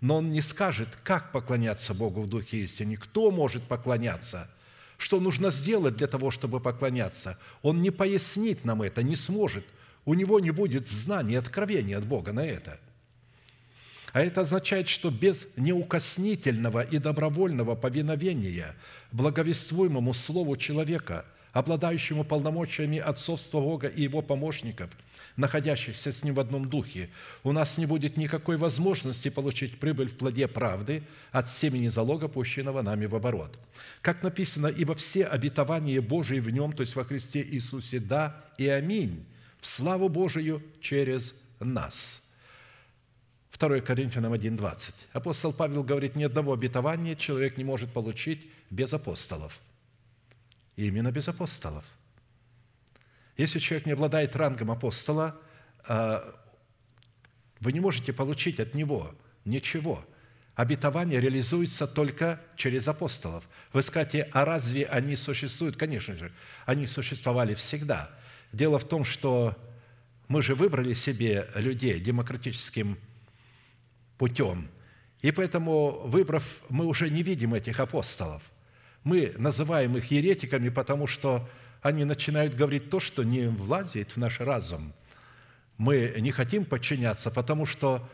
но 0.00 0.16
он 0.18 0.30
не 0.30 0.42
скажет, 0.42 0.88
как 1.02 1.32
поклоняться 1.32 1.94
Богу 1.94 2.22
в 2.22 2.28
духе 2.28 2.58
и 2.58 2.64
истине, 2.64 2.96
кто 2.96 3.30
может 3.30 3.62
поклоняться, 3.64 4.50
что 4.96 5.20
нужно 5.20 5.50
сделать 5.50 5.96
для 5.96 6.06
того, 6.06 6.30
чтобы 6.30 6.60
поклоняться. 6.60 7.38
Он 7.62 7.80
не 7.80 7.90
пояснит 7.90 8.64
нам 8.64 8.82
это, 8.82 9.02
не 9.02 9.16
сможет– 9.16 9.64
у 10.08 10.14
него 10.14 10.40
не 10.40 10.50
будет 10.50 10.88
знания, 10.88 11.38
откровения 11.38 11.98
от 11.98 12.06
Бога 12.06 12.32
на 12.32 12.40
это. 12.40 12.80
А 14.14 14.22
это 14.22 14.40
означает, 14.40 14.88
что 14.88 15.10
без 15.10 15.48
неукоснительного 15.58 16.80
и 16.80 16.96
добровольного 16.96 17.74
повиновения 17.74 18.74
благовествуемому 19.12 20.14
Слову 20.14 20.56
человека, 20.56 21.26
обладающему 21.52 22.24
полномочиями 22.24 22.98
отцовства 22.98 23.60
Бога 23.60 23.88
и 23.88 24.00
его 24.00 24.22
помощников, 24.22 24.88
находящихся 25.38 26.12
с 26.12 26.24
ним 26.24 26.34
в 26.34 26.40
одном 26.40 26.68
духе, 26.68 27.08
у 27.44 27.52
нас 27.52 27.78
не 27.78 27.86
будет 27.86 28.16
никакой 28.16 28.56
возможности 28.56 29.30
получить 29.30 29.78
прибыль 29.78 30.08
в 30.08 30.16
плоде 30.16 30.48
правды 30.48 31.02
от 31.30 31.48
семени 31.48 31.88
залога, 31.88 32.28
пущенного 32.28 32.82
нами 32.82 33.06
в 33.06 33.14
оборот. 33.14 33.58
Как 34.02 34.22
написано, 34.22 34.66
«Ибо 34.66 34.94
все 34.94 35.24
обетования 35.24 36.02
Божии 36.02 36.40
в 36.40 36.50
нем, 36.50 36.72
то 36.72 36.82
есть 36.82 36.96
во 36.96 37.04
Христе 37.04 37.42
Иисусе, 37.42 38.00
да 38.00 38.44
и 38.58 38.68
аминь, 38.68 39.24
в 39.60 39.66
славу 39.66 40.08
Божию 40.08 40.62
через 40.80 41.34
нас». 41.60 42.28
2 43.58 43.80
Коринфянам 43.80 44.34
1,20. 44.34 44.92
Апостол 45.12 45.52
Павел 45.52 45.82
говорит, 45.82 46.16
ни 46.16 46.24
одного 46.24 46.52
обетования 46.52 47.16
человек 47.16 47.58
не 47.58 47.64
может 47.64 47.92
получить 47.92 48.48
без 48.70 48.92
апостолов. 48.92 49.58
Именно 50.76 51.10
без 51.10 51.28
апостолов. 51.28 51.84
Если 53.38 53.58
человек 53.58 53.86
не 53.86 53.92
обладает 53.92 54.36
рангом 54.36 54.70
апостола, 54.70 55.40
а, 55.86 56.34
вы 57.60 57.72
не 57.72 57.80
можете 57.80 58.12
получить 58.12 58.60
от 58.60 58.74
него 58.74 59.14
ничего. 59.46 60.04
Обетование 60.54 61.20
реализуется 61.20 61.86
только 61.86 62.40
через 62.56 62.86
апостолов. 62.88 63.48
Вы 63.72 63.80
скажете, 63.80 64.28
а 64.32 64.44
разве 64.44 64.84
они 64.84 65.16
существуют? 65.16 65.76
Конечно 65.76 66.14
же, 66.14 66.30
они 66.66 66.86
существовали 66.86 67.54
всегда– 67.54 68.10
Дело 68.52 68.78
в 68.78 68.84
том, 68.84 69.04
что 69.04 69.56
мы 70.26 70.42
же 70.42 70.54
выбрали 70.54 70.94
себе 70.94 71.48
людей 71.54 72.00
демократическим 72.00 72.98
путем, 74.16 74.68
и 75.20 75.32
поэтому, 75.32 76.00
выбрав, 76.04 76.62
мы 76.68 76.86
уже 76.86 77.10
не 77.10 77.22
видим 77.22 77.54
этих 77.54 77.80
апостолов. 77.80 78.42
Мы 79.04 79.34
называем 79.36 79.96
их 79.96 80.10
еретиками, 80.10 80.68
потому 80.68 81.06
что 81.06 81.48
они 81.82 82.04
начинают 82.04 82.54
говорить 82.54 82.90
то, 82.90 83.00
что 83.00 83.24
не 83.24 83.48
влазит 83.48 84.12
в 84.12 84.16
наш 84.16 84.40
разум. 84.40 84.92
Мы 85.76 86.14
не 86.18 86.30
хотим 86.30 86.64
подчиняться, 86.64 87.30
потому 87.30 87.66
что 87.66 88.08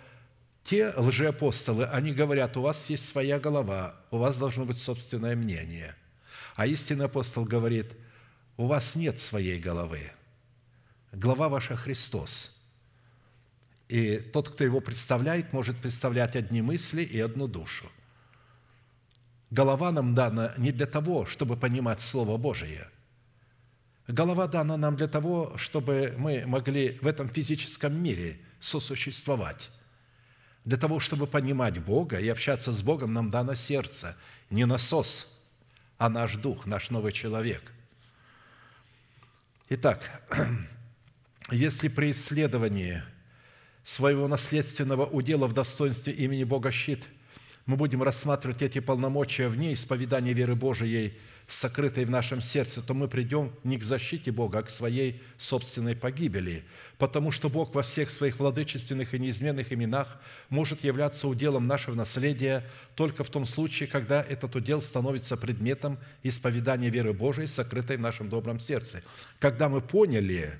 те 0.65 0.93
лжеапостолы, 0.97 1.87
они 1.87 2.13
говорят, 2.13 2.57
у 2.57 2.63
вас 2.63 2.89
есть 2.91 3.09
своя 3.09 3.39
голова, 3.39 3.95
у 4.11 4.19
вас 4.19 4.37
должно 4.39 4.65
быть 4.65 4.79
собственное 4.79 5.37
мнение. 5.37 5.95
А 6.57 6.67
истинный 6.67 7.07
апостол 7.07 7.45
говорит, 7.45 7.93
у 8.57 8.67
вас 8.67 8.95
нет 8.95 9.19
своей 9.19 9.59
головы– 9.59 10.11
глава 11.15 11.49
ваша 11.49 11.77
Христос. 11.77 12.59
И 13.89 14.19
тот, 14.19 14.51
кто 14.51 14.65
его 14.65 14.81
представляет, 14.81 15.53
может 15.53 15.77
представлять 15.77 16.37
одни 16.37 16.63
мысли 16.63 17.03
и 17.03 17.21
одну 17.21 17.47
душу. 17.47 17.91
Голова 19.51 19.93
нам 19.93 20.15
дана 20.15 20.55
не 20.57 20.73
для 20.73 20.87
того, 20.87 21.27
чтобы 21.27 21.57
понимать 21.57 22.01
Слово 22.01 22.37
Божие. 22.37 22.89
Голова 24.07 24.47
дана 24.47 24.77
нам 24.77 24.97
для 24.97 25.09
того, 25.09 25.57
чтобы 25.57 26.15
мы 26.19 26.45
могли 26.47 26.99
в 27.01 27.07
этом 27.07 27.29
физическом 27.29 28.01
мире 28.03 28.39
сосуществовать. 28.61 29.71
Для 30.65 30.77
того, 30.77 31.01
чтобы 31.01 31.27
понимать 31.27 31.79
Бога 31.79 32.19
и 32.19 32.29
общаться 32.29 32.73
с 32.73 32.83
Богом, 32.83 33.13
нам 33.13 33.31
дано 33.31 33.55
сердце, 33.55 34.17
не 34.51 34.67
насос, 34.67 35.39
а 35.99 36.09
наш 36.11 36.37
дух, 36.37 36.67
наш 36.67 36.91
новый 36.91 37.13
человек. 37.13 37.63
Итак, 39.71 40.23
если 41.51 41.89
при 41.89 42.11
исследовании 42.11 43.03
своего 43.83 44.29
наследственного 44.29 45.07
удела 45.07 45.47
в 45.47 45.55
достоинстве 45.55 46.13
имени 46.13 46.45
Бога 46.45 46.71
щит 46.71 47.09
мы 47.67 47.77
будем 47.77 48.03
рассматривать 48.03 48.61
эти 48.61 48.81
полномочия 48.81 49.49
вне 49.49 49.73
исповедания 49.73 50.35
веры 50.35 50.55
Божией, 50.55 51.19
сокрытой 51.47 52.05
в 52.05 52.11
нашем 52.11 52.41
сердце, 52.41 52.81
то 52.81 52.95
мы 52.95 53.09
придем 53.09 53.53
не 53.65 53.79
к 53.79 53.85
защите 53.85 54.33
Бога, 54.33 54.61
а 54.61 54.63
к 54.63 54.71
своей 54.71 55.23
собственной 55.37 55.95
погибели, 55.95 56.65
потому 56.99 57.31
что 57.31 57.51
Бог 57.51 57.75
во 57.75 57.83
всех 57.83 58.11
своих 58.11 58.39
владычественных 58.39 59.15
и 59.15 59.19
неизменных 59.19 59.73
именах 59.73 60.21
может 60.49 60.85
являться 60.85 61.29
уделом 61.29 61.67
нашего 61.67 61.95
наследия 61.95 62.65
только 62.95 63.25
в 63.25 63.31
том 63.31 63.45
случае, 63.45 63.89
когда 63.89 64.23
этот 64.23 64.57
удел 64.57 64.81
становится 64.81 65.37
предметом 65.37 65.99
исповедания 66.23 66.91
веры 66.91 67.13
Божией, 67.13 67.47
сокрытой 67.47 67.99
в 67.99 68.01
нашем 68.01 68.29
добром 68.29 68.59
сердце. 68.59 69.03
Когда 69.39 69.69
мы 69.69 69.81
поняли, 69.81 70.59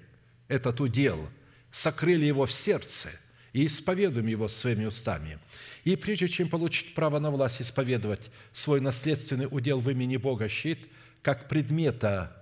этот 0.49 0.81
удел, 0.81 1.29
сокрыли 1.71 2.27
его 2.27 2.45
в 2.47 2.53
сердце 2.53 3.09
и 3.55 3.67
исповедуем 3.67 4.27
его 4.27 4.49
своими 4.49 4.85
устами. 4.85 5.39
И 5.85 5.97
прежде 5.97 6.29
чем 6.29 6.49
получить 6.49 6.93
право 6.93 7.19
на 7.21 7.31
власть 7.31 7.63
исповедовать 7.63 8.31
свой 8.53 8.81
наследственный 8.81 9.49
удел 9.51 9.81
в 9.81 9.89
имени 9.89 10.19
Бога 10.19 10.49
щит, 10.49 10.81
как 11.23 11.49
предмета 11.49 12.37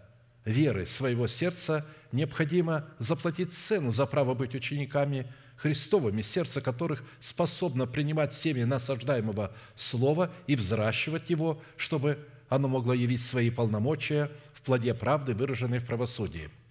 веры 0.45 0.87
своего 0.87 1.29
сердца, 1.29 1.87
необходимо 2.11 2.89
заплатить 2.99 3.53
цену 3.53 3.93
за 3.93 4.07
право 4.07 4.35
быть 4.35 4.55
учениками 4.55 5.31
Христовыми, 5.57 6.23
сердце 6.23 6.61
которых 6.61 7.05
способно 7.21 7.87
принимать 7.87 8.33
семя 8.33 8.67
насаждаемого 8.67 9.55
слова 9.77 10.33
и 10.47 10.57
взращивать 10.57 11.31
его, 11.31 11.63
чтобы 11.77 12.19
оно 12.49 12.69
могло 12.69 12.95
явить 12.95 13.23
свои 13.23 13.51
полномочия 13.51 14.31
в 14.55 14.63
плоде 14.63 14.95
правды, 14.95 15.35
выраженной 15.35 15.79
в 15.79 15.87
правосудии– 15.87 16.49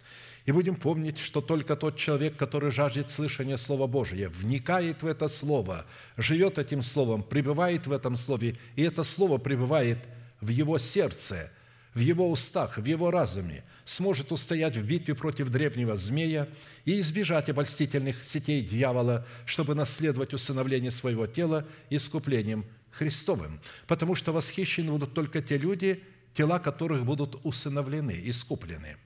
И 0.45 0.51
будем 0.51 0.75
помнить, 0.75 1.19
что 1.19 1.39
только 1.41 1.75
тот 1.75 1.97
человек, 1.97 2.35
который 2.35 2.71
жаждет 2.71 3.09
слышания 3.09 3.57
Слова 3.57 3.85
Божия, 3.85 4.29
вникает 4.29 5.03
в 5.03 5.07
это 5.07 5.27
Слово, 5.27 5.85
живет 6.17 6.57
этим 6.57 6.81
Словом, 6.81 7.21
пребывает 7.21 7.85
в 7.85 7.91
этом 7.91 8.15
Слове, 8.15 8.57
и 8.75 8.81
это 8.81 9.03
Слово 9.03 9.37
пребывает 9.37 9.99
в 10.39 10.47
его 10.47 10.79
сердце, 10.79 11.51
в 11.93 11.99
его 11.99 12.29
устах, 12.29 12.77
в 12.77 12.85
его 12.85 13.11
разуме, 13.11 13.63
сможет 13.85 14.31
устоять 14.31 14.77
в 14.77 14.83
битве 14.83 15.13
против 15.13 15.49
древнего 15.49 15.95
змея 15.95 16.47
и 16.85 16.99
избежать 17.01 17.49
обольстительных 17.49 18.25
сетей 18.25 18.63
дьявола, 18.63 19.27
чтобы 19.45 19.75
наследовать 19.75 20.33
усыновление 20.33 20.91
своего 20.91 21.27
тела 21.27 21.67
искуплением 21.89 22.65
Христовым. 22.91 23.59
Потому 23.87 24.15
что 24.15 24.31
восхищены 24.31 24.91
будут 24.91 25.13
только 25.13 25.41
те 25.41 25.57
люди, 25.57 26.03
тела 26.33 26.59
которых 26.59 27.05
будут 27.05 27.39
усыновлены, 27.43 28.19
искуплены. 28.23 28.97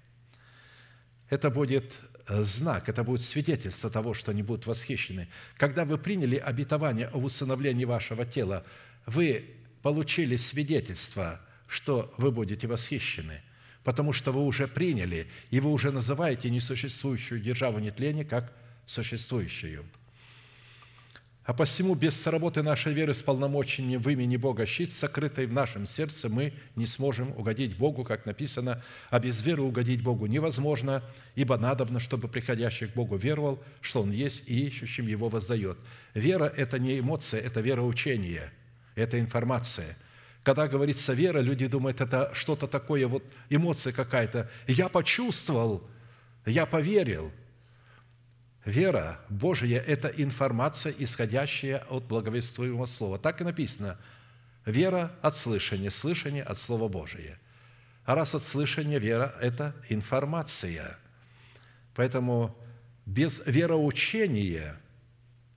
Это 1.29 1.49
будет 1.49 1.93
э, 2.27 2.43
знак, 2.43 2.89
это 2.89 3.03
будет 3.03 3.21
свидетельство 3.21 3.89
того, 3.89 4.13
что 4.13 4.31
они 4.31 4.43
будут 4.43 4.67
восхищены. 4.67 5.27
Когда 5.57 5.85
вы 5.85 5.97
приняли 5.97 6.35
обетование 6.35 7.07
о 7.07 7.17
усыновлении 7.17 7.85
вашего 7.85 8.25
тела, 8.25 8.63
вы 9.05 9.45
получили 9.81 10.35
свидетельство, 10.35 11.41
что 11.67 12.13
вы 12.17 12.31
будете 12.31 12.67
восхищены, 12.67 13.41
потому 13.83 14.13
что 14.13 14.31
вы 14.31 14.43
уже 14.43 14.67
приняли, 14.67 15.27
и 15.49 15.59
вы 15.59 15.71
уже 15.71 15.91
называете 15.91 16.49
несуществующую 16.49 17.41
державу 17.41 17.79
нетления 17.79 18.25
как 18.25 18.53
существующую– 18.85 19.85
а 21.45 21.53
посему 21.53 21.93
без 21.93 22.25
работы 22.25 22.63
нашей 22.63 22.91
веры 22.91 23.13
с 23.13 23.21
полномочиями 23.21 23.97
в 23.97 24.09
имени 24.09 24.35
Бога 24.35 24.65
щит, 24.65 24.91
сокрытой 24.91 25.45
в 25.45 25.53
нашем 25.53 25.85
сердце, 25.85 26.27
мы 26.27 26.53
не 26.75 26.87
сможем 26.87 27.31
угодить 27.37 27.77
Богу, 27.77 28.03
как 28.03 28.25
написано, 28.25 28.83
а 29.11 29.19
без 29.19 29.45
веры 29.45 29.61
угодить 29.61 30.01
Богу 30.01 30.25
невозможно, 30.25 31.03
ибо 31.35 31.57
надобно, 31.57 31.99
чтобы 31.99 32.27
приходящий 32.27 32.87
к 32.87 32.93
Богу 32.93 33.15
веровал, 33.15 33.63
что 33.81 34.01
Он 34.01 34.11
есть 34.11 34.49
и 34.49 34.65
ищущим 34.65 35.05
Его 35.05 35.29
воздает. 35.29 35.77
Вера– 36.15 36.51
это 36.57 36.79
не 36.79 36.99
эмоция, 36.99 37.41
это 37.41 37.61
вероучение, 37.61 38.51
это 38.95 39.19
информация. 39.19 39.95
Когда 40.41 40.67
говорится 40.67 41.13
вера, 41.13 41.39
люди 41.41 41.67
думают, 41.67 42.01
это 42.01 42.31
что-то 42.33 42.65
такое, 42.65 43.07
вот 43.07 43.23
эмоция 43.51 43.93
какая-то. 43.93 44.49
Я 44.65 44.89
почувствовал, 44.89 45.87
я 46.47 46.65
поверил– 46.65 47.31
Вера 48.65 49.19
Божия– 49.29 49.79
это 49.87 50.07
информация, 50.07 50.93
исходящая 50.97 51.83
от 51.87 52.05
благовествуемого 52.05 52.87
Слова. 52.87 53.19
Так 53.19 53.41
и 53.41 53.43
написано. 53.43 53.97
Вера 54.65 55.11
от 55.21 55.35
слышания, 55.35 55.91
слышание 55.91 56.41
от 56.41 56.57
Слова 56.57 56.87
Божия. 56.87 57.39
А 58.05 58.15
раз 58.15 58.33
от 58.33 58.41
слышания 58.41 58.97
вера– 58.97 59.35
это 59.41 59.75
информация. 59.89 60.97
Поэтому 61.93 62.55
без 63.05 63.43
вероучения, 63.45 64.81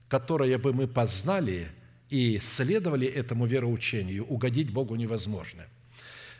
которое 0.07 0.59
бы 0.59 0.71
мы 0.71 0.87
познали 0.87 1.69
и 2.11 2.39
следовали 2.39 3.07
этому 3.07 3.47
вероучению, 3.47 4.25
угодить 4.25 4.71
Богу 4.71 4.95
невозможно. 4.95 5.63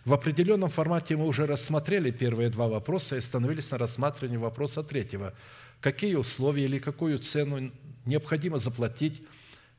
В 0.06 0.14
определенном 0.14 0.70
формате 0.70 1.18
мы 1.18 1.26
уже 1.26 1.48
рассмотрели 1.48 2.12
первые 2.12 2.50
два 2.50 2.68
вопроса 2.68 3.16
и 3.16 3.20
остановились 3.20 3.72
на 3.72 3.80
рассматривании 3.80 4.38
вопроса 4.38 4.84
третьего– 4.84 5.34
какие 5.82 6.16
условия 6.16 6.66
или 6.66 6.80
какую 6.80 7.18
цену 7.20 7.72
необходимо 8.06 8.60
заплатить, 8.60 9.22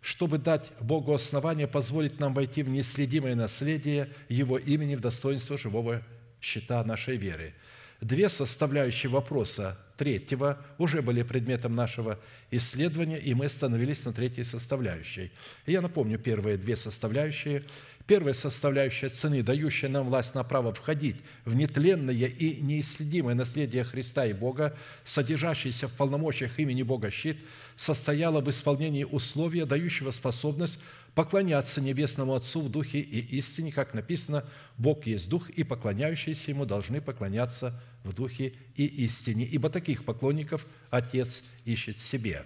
чтобы 0.01 0.39
дать 0.39 0.67
Богу 0.81 1.13
основание 1.13 1.67
позволить 1.67 2.21
нам 2.21 2.33
войти 2.33 2.63
в 2.63 2.69
неследимое 2.69 3.35
наследие 3.35 4.11
Его 4.29 4.59
имени 4.59 4.95
в 4.95 5.01
достоинство 5.01 5.59
живого 5.59 6.03
щита 6.41 6.83
нашей 6.85 7.17
веры. 7.17 7.55
Две 8.01 8.31
составляющие 8.31 9.11
вопроса 9.11 9.79
третьего 9.99 10.59
уже 10.79 11.03
были 11.03 11.23
предметом 11.23 11.75
нашего 11.75 12.19
исследования, 12.51 13.19
и 13.19 13.35
мы 13.35 13.45
остановились 13.45 14.07
на 14.07 14.15
третьей 14.15 14.45
составляющей. 14.45 15.31
Я 15.67 15.83
напомню 15.83 16.19
первые 16.19 16.57
две 16.57 16.77
составляющие– 16.77 17.63
Первая 18.11 18.35
составляющая 18.35 19.09
цены, 19.09 19.41
дающая 19.41 19.89
нам 19.89 20.09
власть 20.09 20.35
на 20.35 20.43
право 20.43 20.75
входить 20.75 21.15
в 21.45 21.55
нетленное 21.55 22.27
и 22.27 22.61
неисследимое 22.61 23.37
наследие 23.37 23.85
Христа 23.85 24.27
и 24.27 24.33
Бога, 24.33 24.77
содержащееся 25.05 25.87
в 25.87 25.93
полномочиях 25.93 26.59
имени 26.59 26.83
Бога 26.83 27.13
щит, 27.13 27.39
состояла 27.77 28.41
в 28.41 28.51
исполнении 28.51 29.05
условия, 29.05 29.65
дающего 29.65 30.11
способность 30.11 30.81
поклоняться 31.15 31.81
Небесному 31.81 32.35
Отцу 32.35 32.63
в 32.63 32.69
Духе 32.69 32.99
и 32.99 33.21
истине, 33.37 33.71
как 33.71 33.95
написано, 33.95 34.45
«Бог 34.77 35.07
есть 35.07 35.29
Дух, 35.29 35.49
и 35.49 35.63
поклоняющиеся 35.63 36.51
Ему 36.51 36.67
должны 36.67 37.01
поклоняться 37.01 37.81
в 38.03 38.13
Духе 38.13 38.55
и 38.75 38.87
истине, 38.87 39.45
ибо 39.45 39.71
таких 39.71 40.05
поклонников 40.05 40.67
Отец 40.91 41.45
ищет 41.65 41.97
себе». 41.97 42.43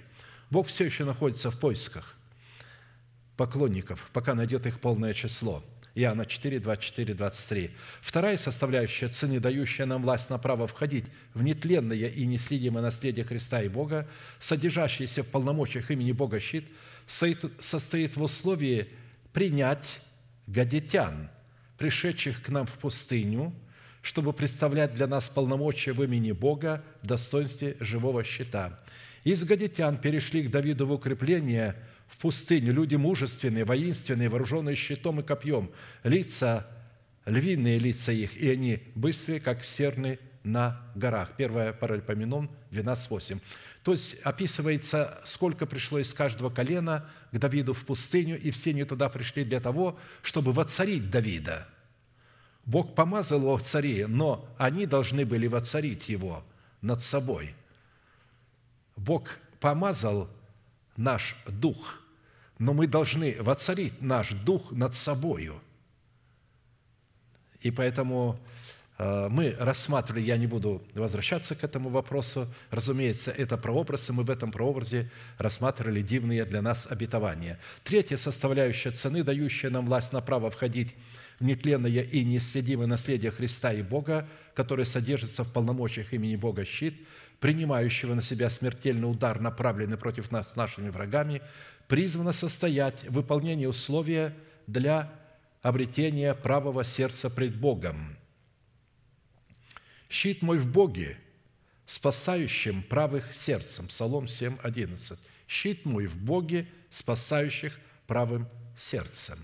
Бог 0.50 0.66
все 0.68 0.84
еще 0.84 1.06
находится 1.06 1.50
в 1.50 1.58
поисках– 1.58 2.18
поклонников, 3.36 4.10
пока 4.12 4.34
найдет 4.34 4.66
их 4.66 4.80
полное 4.80 5.12
число. 5.12 5.62
Иоанна 5.96 6.26
4, 6.26 6.58
24, 6.58 7.14
23. 7.14 7.70
Вторая 8.00 8.36
составляющая 8.36 9.08
цены, 9.08 9.38
дающая 9.38 9.86
нам 9.86 10.02
власть 10.02 10.28
на 10.28 10.38
право 10.38 10.66
входить 10.66 11.04
в 11.34 11.42
нетленное 11.42 12.08
и 12.08 12.26
неследимое 12.26 12.82
наследие 12.82 13.24
Христа 13.24 13.62
и 13.62 13.68
Бога, 13.68 14.08
содержащееся 14.40 15.22
в 15.22 15.30
полномочиях 15.30 15.90
имени 15.92 16.10
Бога 16.10 16.40
щит, 16.40 16.68
состоит 17.06 18.16
в 18.16 18.22
условии 18.22 18.88
принять 19.32 20.00
гадитян, 20.48 21.30
пришедших 21.78 22.42
к 22.42 22.48
нам 22.48 22.66
в 22.66 22.72
пустыню, 22.72 23.54
чтобы 24.02 24.32
представлять 24.32 24.94
для 24.94 25.06
нас 25.06 25.28
полномочия 25.28 25.92
в 25.92 26.02
имени 26.02 26.32
Бога 26.32 26.84
в 27.02 27.06
достоинстве 27.06 27.76
живого 27.78 28.24
щита. 28.24 28.78
Из 29.22 29.44
гадитян 29.44 29.96
перешли 29.96 30.42
к 30.42 30.50
Давиду 30.50 30.88
в 30.88 30.92
укрепление– 30.92 31.76
в 32.14 32.18
пустыне, 32.18 32.70
люди 32.70 32.94
мужественные, 32.94 33.64
воинственные, 33.64 34.28
вооруженные 34.28 34.76
щитом 34.76 35.20
и 35.20 35.22
копьем, 35.24 35.70
лица, 36.04 36.66
львиные 37.26 37.78
лица 37.78 38.12
их, 38.12 38.36
и 38.36 38.50
они 38.50 38.82
быстрые, 38.94 39.40
как 39.40 39.64
серны 39.64 40.20
на 40.44 40.80
горах. 40.94 41.32
Первая 41.36 41.72
Паральпоменон 41.72 42.50
12.8. 42.70 43.40
То 43.82 43.92
есть 43.92 44.20
описывается, 44.22 45.20
сколько 45.24 45.66
пришло 45.66 45.98
из 45.98 46.14
каждого 46.14 46.50
колена 46.50 47.10
к 47.32 47.38
Давиду 47.38 47.74
в 47.74 47.84
пустыню, 47.84 48.40
и 48.40 48.50
все 48.52 48.70
они 48.70 48.84
туда 48.84 49.08
пришли 49.08 49.44
для 49.44 49.60
того, 49.60 49.98
чтобы 50.22 50.52
воцарить 50.52 51.10
Давида. 51.10 51.66
Бог 52.64 52.94
помазал 52.94 53.40
его 53.40 53.56
в 53.56 53.62
царе, 53.62 54.06
но 54.06 54.48
они 54.56 54.86
должны 54.86 55.26
были 55.26 55.48
воцарить 55.48 56.08
его 56.08 56.44
над 56.80 57.02
собой. 57.02 57.54
Бог 58.96 59.38
помазал 59.58 60.30
наш 60.96 61.36
дух, 61.46 62.03
но 62.58 62.72
мы 62.72 62.86
должны 62.86 63.36
воцарить 63.40 64.00
наш 64.00 64.32
дух 64.32 64.72
над 64.72 64.94
собою. 64.94 65.60
И 67.60 67.70
поэтому 67.70 68.38
э, 68.98 69.28
мы 69.30 69.56
рассматривали, 69.58 70.22
я 70.22 70.36
не 70.36 70.46
буду 70.46 70.82
возвращаться 70.94 71.54
к 71.54 71.64
этому 71.64 71.88
вопросу, 71.88 72.46
разумеется, 72.70 73.30
это 73.30 73.56
прообраз, 73.56 74.08
и 74.10 74.12
мы 74.12 74.22
в 74.22 74.30
этом 74.30 74.52
прообразе 74.52 75.10
рассматривали 75.38 76.02
дивные 76.02 76.44
для 76.44 76.62
нас 76.62 76.86
обетования. 76.88 77.58
Третья 77.82 78.18
составляющая 78.18 78.90
цены, 78.90 79.24
дающая 79.24 79.70
нам 79.70 79.86
власть 79.86 80.12
на 80.12 80.20
право 80.20 80.50
входить 80.50 80.94
в 81.40 81.44
нетленное 81.44 82.02
и 82.02 82.24
неисследимое 82.24 82.86
наследие 82.86 83.32
Христа 83.32 83.72
и 83.72 83.82
Бога, 83.82 84.28
которое 84.54 84.84
содержится 84.84 85.42
в 85.42 85.52
полномочиях 85.52 86.12
имени 86.12 86.36
Бога 86.36 86.64
щит– 86.64 86.94
принимающего 87.44 88.14
на 88.14 88.22
себя 88.22 88.48
смертельный 88.48 89.10
удар, 89.10 89.38
направленный 89.38 89.98
против 89.98 90.32
нас 90.32 90.56
нашими 90.56 90.88
врагами, 90.88 91.42
призвано 91.88 92.32
состоять 92.32 93.02
в 93.04 93.12
выполнении 93.12 93.66
условия 93.66 94.34
для 94.66 95.12
обретения 95.62 96.34
правого 96.34 96.84
сердца 96.84 97.30
пред 97.30 97.56
Богом. 97.56 98.16
«Щит 100.08 100.42
мой 100.42 100.58
в 100.58 100.70
Боге, 100.70 101.18
спасающим 101.86 102.82
правых 102.82 103.34
сердцем» 103.34 103.86
Псалом 103.88 104.28
7, 104.28 104.58
11. 104.62 105.18
«Щит 105.48 105.84
мой 105.84 106.06
в 106.06 106.16
Боге, 106.16 106.68
спасающих 106.90 107.78
правым 108.06 108.48
сердцем». 108.76 109.38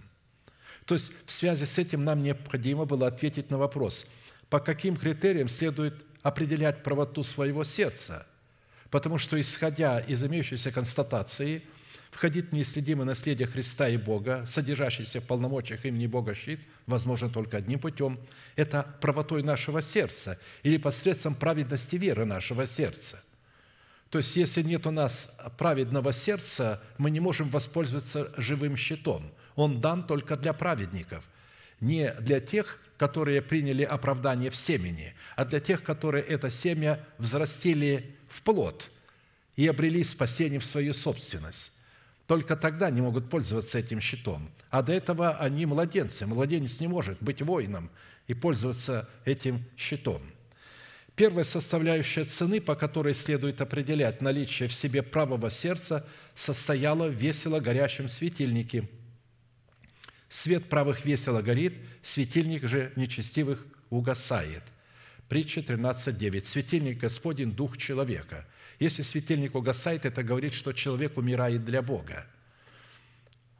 То 0.84 0.94
есть 0.94 1.12
в 1.24 1.32
связи 1.32 1.66
с 1.66 1.78
этим 1.78 2.04
нам 2.04 2.22
необходимо 2.22 2.84
было 2.84 3.06
ответить 3.06 3.50
на 3.50 3.58
вопрос, 3.58 4.12
по 4.48 4.60
каким 4.60 4.96
критериям 4.96 5.48
следует 5.48 6.04
определять 6.22 6.82
правоту 6.82 7.22
своего 7.22 7.64
сердца, 7.64 8.26
потому 8.90 9.18
что, 9.18 9.40
исходя 9.40 10.00
из 10.00 10.22
имеющейся 10.24 10.70
констатации, 10.72 11.62
входить 12.20 12.50
в 12.50 12.52
неисследимое 12.52 13.06
наследие 13.06 13.48
Христа 13.48 13.88
и 13.88 13.96
Бога, 13.96 14.44
содержащийся 14.44 15.22
в 15.22 15.26
полномочиях 15.26 15.86
имени 15.86 16.06
Бога 16.06 16.34
щит, 16.34 16.60
возможно 16.84 17.30
только 17.30 17.56
одним 17.56 17.78
путем– 17.78 18.20
это 18.56 18.86
правотой 19.00 19.42
нашего 19.42 19.80
сердца 19.80 20.38
или 20.62 20.76
посредством 20.76 21.34
праведности 21.34 21.96
веры 21.96 22.26
нашего 22.26 22.66
сердца. 22.66 23.24
То 24.10 24.18
есть, 24.18 24.36
если 24.36 24.60
нет 24.60 24.86
у 24.86 24.90
нас 24.90 25.34
праведного 25.56 26.12
сердца, 26.12 26.82
мы 26.98 27.10
не 27.10 27.20
можем 27.20 27.48
воспользоваться 27.48 28.30
живым 28.36 28.76
щитом. 28.76 29.32
Он 29.54 29.80
дан 29.80 30.06
только 30.06 30.36
для 30.36 30.52
праведников, 30.52 31.26
не 31.80 32.12
для 32.20 32.40
тех, 32.40 32.80
которые 32.98 33.40
приняли 33.40 33.82
оправдание 33.82 34.50
в 34.50 34.56
семени, 34.56 35.14
а 35.36 35.46
для 35.46 35.58
тех, 35.58 35.82
которые 35.82 36.22
это 36.24 36.50
семя 36.50 37.02
взрастили 37.16 38.14
в 38.28 38.42
плод 38.42 38.90
и 39.56 39.66
обрели 39.66 40.04
спасение 40.04 40.60
в 40.60 40.66
свою 40.66 40.92
собственность. 40.92 41.72
Только 42.30 42.54
тогда 42.54 42.86
они 42.86 43.00
могут 43.00 43.28
пользоваться 43.28 43.80
этим 43.80 44.00
щитом. 44.00 44.52
А 44.70 44.82
до 44.82 44.92
этого 44.92 45.36
они 45.38 45.66
младенцы. 45.66 46.26
Младенец 46.26 46.78
не 46.78 46.86
может 46.86 47.20
быть 47.20 47.42
воином 47.42 47.90
и 48.28 48.34
пользоваться 48.34 49.10
этим 49.24 49.64
щитом. 49.76 50.22
Первая 51.16 51.42
составляющая 51.42 52.24
цены, 52.24 52.60
по 52.60 52.76
которой 52.76 53.14
следует 53.14 53.60
определять 53.60 54.22
наличие 54.22 54.68
в 54.68 54.72
себе 54.72 55.02
правого 55.02 55.50
сердца, 55.50 56.06
состояла 56.36 57.08
в 57.08 57.14
весело 57.14 57.58
горящем 57.58 58.08
светильнике. 58.08 58.88
Свет 60.28 60.66
правых 60.66 61.04
весело 61.04 61.42
горит, 61.42 61.74
светильник 62.00 62.62
же 62.62 62.92
нечестивых 62.94 63.66
угасает. 63.88 64.62
Притча 65.28 65.62
13.9. 65.62 66.44
Светильник 66.44 66.98
Господень– 66.98 67.50
дух 67.56 67.76
человека. 67.76 68.46
Если 68.80 69.02
светильник 69.02 69.54
угасает, 69.54 70.06
это 70.06 70.22
говорит, 70.22 70.54
что 70.54 70.72
человек 70.72 71.18
умирает 71.18 71.66
для 71.66 71.82
Бога. 71.82 72.26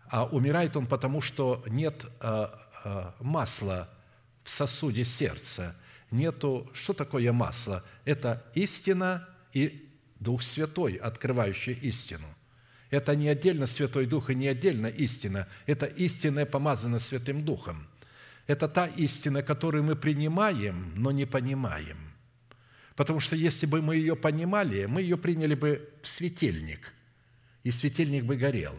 А 0.08 0.24
умирает 0.24 0.76
он 0.76 0.86
потому, 0.86 1.20
что 1.20 1.62
нет 1.66 2.06
а, 2.20 2.58
а, 2.84 3.14
масла 3.20 3.88
в 4.42 4.50
сосуде 4.50 5.04
сердца. 5.04 5.76
Нету... 6.10 6.68
Что 6.72 6.94
такое 6.94 7.32
масло? 7.32 7.84
Это 8.06 8.42
истина 8.54 9.28
и 9.52 9.88
Дух 10.18 10.42
Святой, 10.42 10.94
открывающий 10.94 11.74
истину. 11.74 12.26
Это 12.88 13.14
не 13.14 13.28
отдельно 13.28 13.66
Святой 13.66 14.06
Дух 14.06 14.30
и 14.30 14.34
не 14.34 14.48
отдельно 14.48 14.86
истина. 14.86 15.46
Это 15.66 15.84
истинное 15.84 16.46
помазано 16.46 16.98
Святым 16.98 17.44
Духом. 17.44 17.86
Это 18.46 18.68
та 18.68 18.86
истина, 18.86 19.42
которую 19.42 19.84
мы 19.84 19.96
принимаем, 19.96 20.92
но 20.96 21.12
не 21.12 21.26
понимаем. 21.26 22.09
Потому 23.00 23.18
что 23.18 23.34
если 23.34 23.64
бы 23.64 23.80
мы 23.80 23.96
ее 23.96 24.14
понимали, 24.14 24.84
мы 24.84 25.00
ее 25.00 25.16
приняли 25.16 25.54
бы 25.54 25.88
в 26.02 26.06
светильник, 26.06 26.92
и 27.62 27.70
светильник 27.70 28.26
бы 28.26 28.36
горел. 28.36 28.74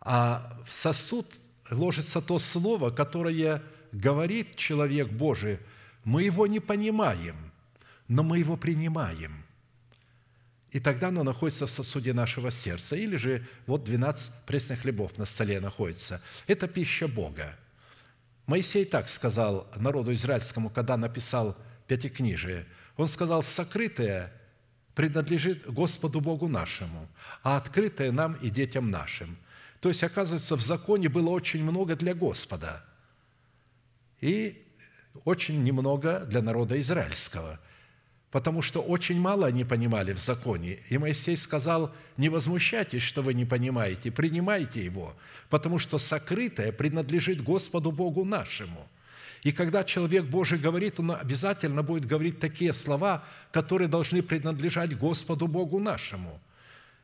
А 0.00 0.58
в 0.66 0.72
сосуд 0.72 1.30
ложится 1.70 2.22
то 2.22 2.38
слово, 2.38 2.90
которое 2.90 3.62
говорит 3.92 4.56
человек 4.56 5.10
Божий, 5.10 5.58
мы 6.02 6.22
его 6.22 6.46
не 6.46 6.60
понимаем, 6.60 7.36
но 8.08 8.22
мы 8.22 8.38
его 8.38 8.56
принимаем. 8.56 9.44
И 10.70 10.80
тогда 10.80 11.08
оно 11.08 11.24
находится 11.24 11.66
в 11.66 11.70
сосуде 11.70 12.14
нашего 12.14 12.50
сердца. 12.50 12.96
Или 12.96 13.16
же 13.16 13.46
вот 13.66 13.84
12 13.84 14.46
пресных 14.46 14.80
хлебов 14.80 15.18
на 15.18 15.26
столе 15.26 15.60
находится. 15.60 16.22
Это 16.46 16.68
пища 16.68 17.06
Бога. 17.06 17.54
Моисей 18.46 18.86
так 18.86 19.10
сказал 19.10 19.70
народу 19.76 20.14
израильскому, 20.14 20.70
когда 20.70 20.96
написал 20.96 21.54
Пятикнижие. 21.86 22.64
Он 22.96 23.08
сказал, 23.08 23.42
сокрытое 23.42 24.32
принадлежит 24.94 25.66
Господу 25.66 26.20
Богу 26.20 26.48
нашему, 26.48 27.08
а 27.42 27.56
открытое 27.56 28.12
нам 28.12 28.34
и 28.34 28.50
детям 28.50 28.90
нашим. 28.90 29.36
То 29.80 29.88
есть, 29.88 30.02
оказывается, 30.04 30.56
в 30.56 30.62
законе 30.62 31.08
было 31.08 31.30
очень 31.30 31.62
много 31.62 31.96
для 31.96 32.14
Господа 32.14 32.84
и 34.20 34.64
очень 35.24 35.62
немного 35.62 36.20
для 36.20 36.42
народа 36.42 36.80
израильского– 36.80 37.60
потому 38.34 38.62
что 38.62 38.80
очень 38.80 39.20
мало 39.20 39.46
они 39.46 39.62
понимали 39.62 40.12
в 40.12 40.18
законе. 40.18 40.80
И 40.88 40.98
Моисей 40.98 41.36
сказал, 41.36 41.94
не 42.16 42.28
возмущайтесь, 42.28 43.00
что 43.00 43.22
вы 43.22 43.32
не 43.32 43.44
понимаете, 43.44 44.10
принимайте 44.10 44.84
его, 44.84 45.14
потому 45.48 45.78
что 45.78 45.98
сокрытое 45.98 46.72
принадлежит 46.72 47.44
Господу 47.44 47.92
Богу 47.92 48.24
нашему. 48.24 48.88
И 49.44 49.52
когда 49.52 49.84
человек 49.84 50.24
Божий 50.24 50.58
говорит, 50.58 50.98
он 50.98 51.12
обязательно 51.12 51.82
будет 51.82 52.06
говорить 52.06 52.40
такие 52.40 52.72
слова, 52.72 53.22
которые 53.52 53.88
должны 53.88 54.22
принадлежать 54.22 54.98
Господу 54.98 55.46
Богу 55.46 55.78
нашему. 55.78 56.40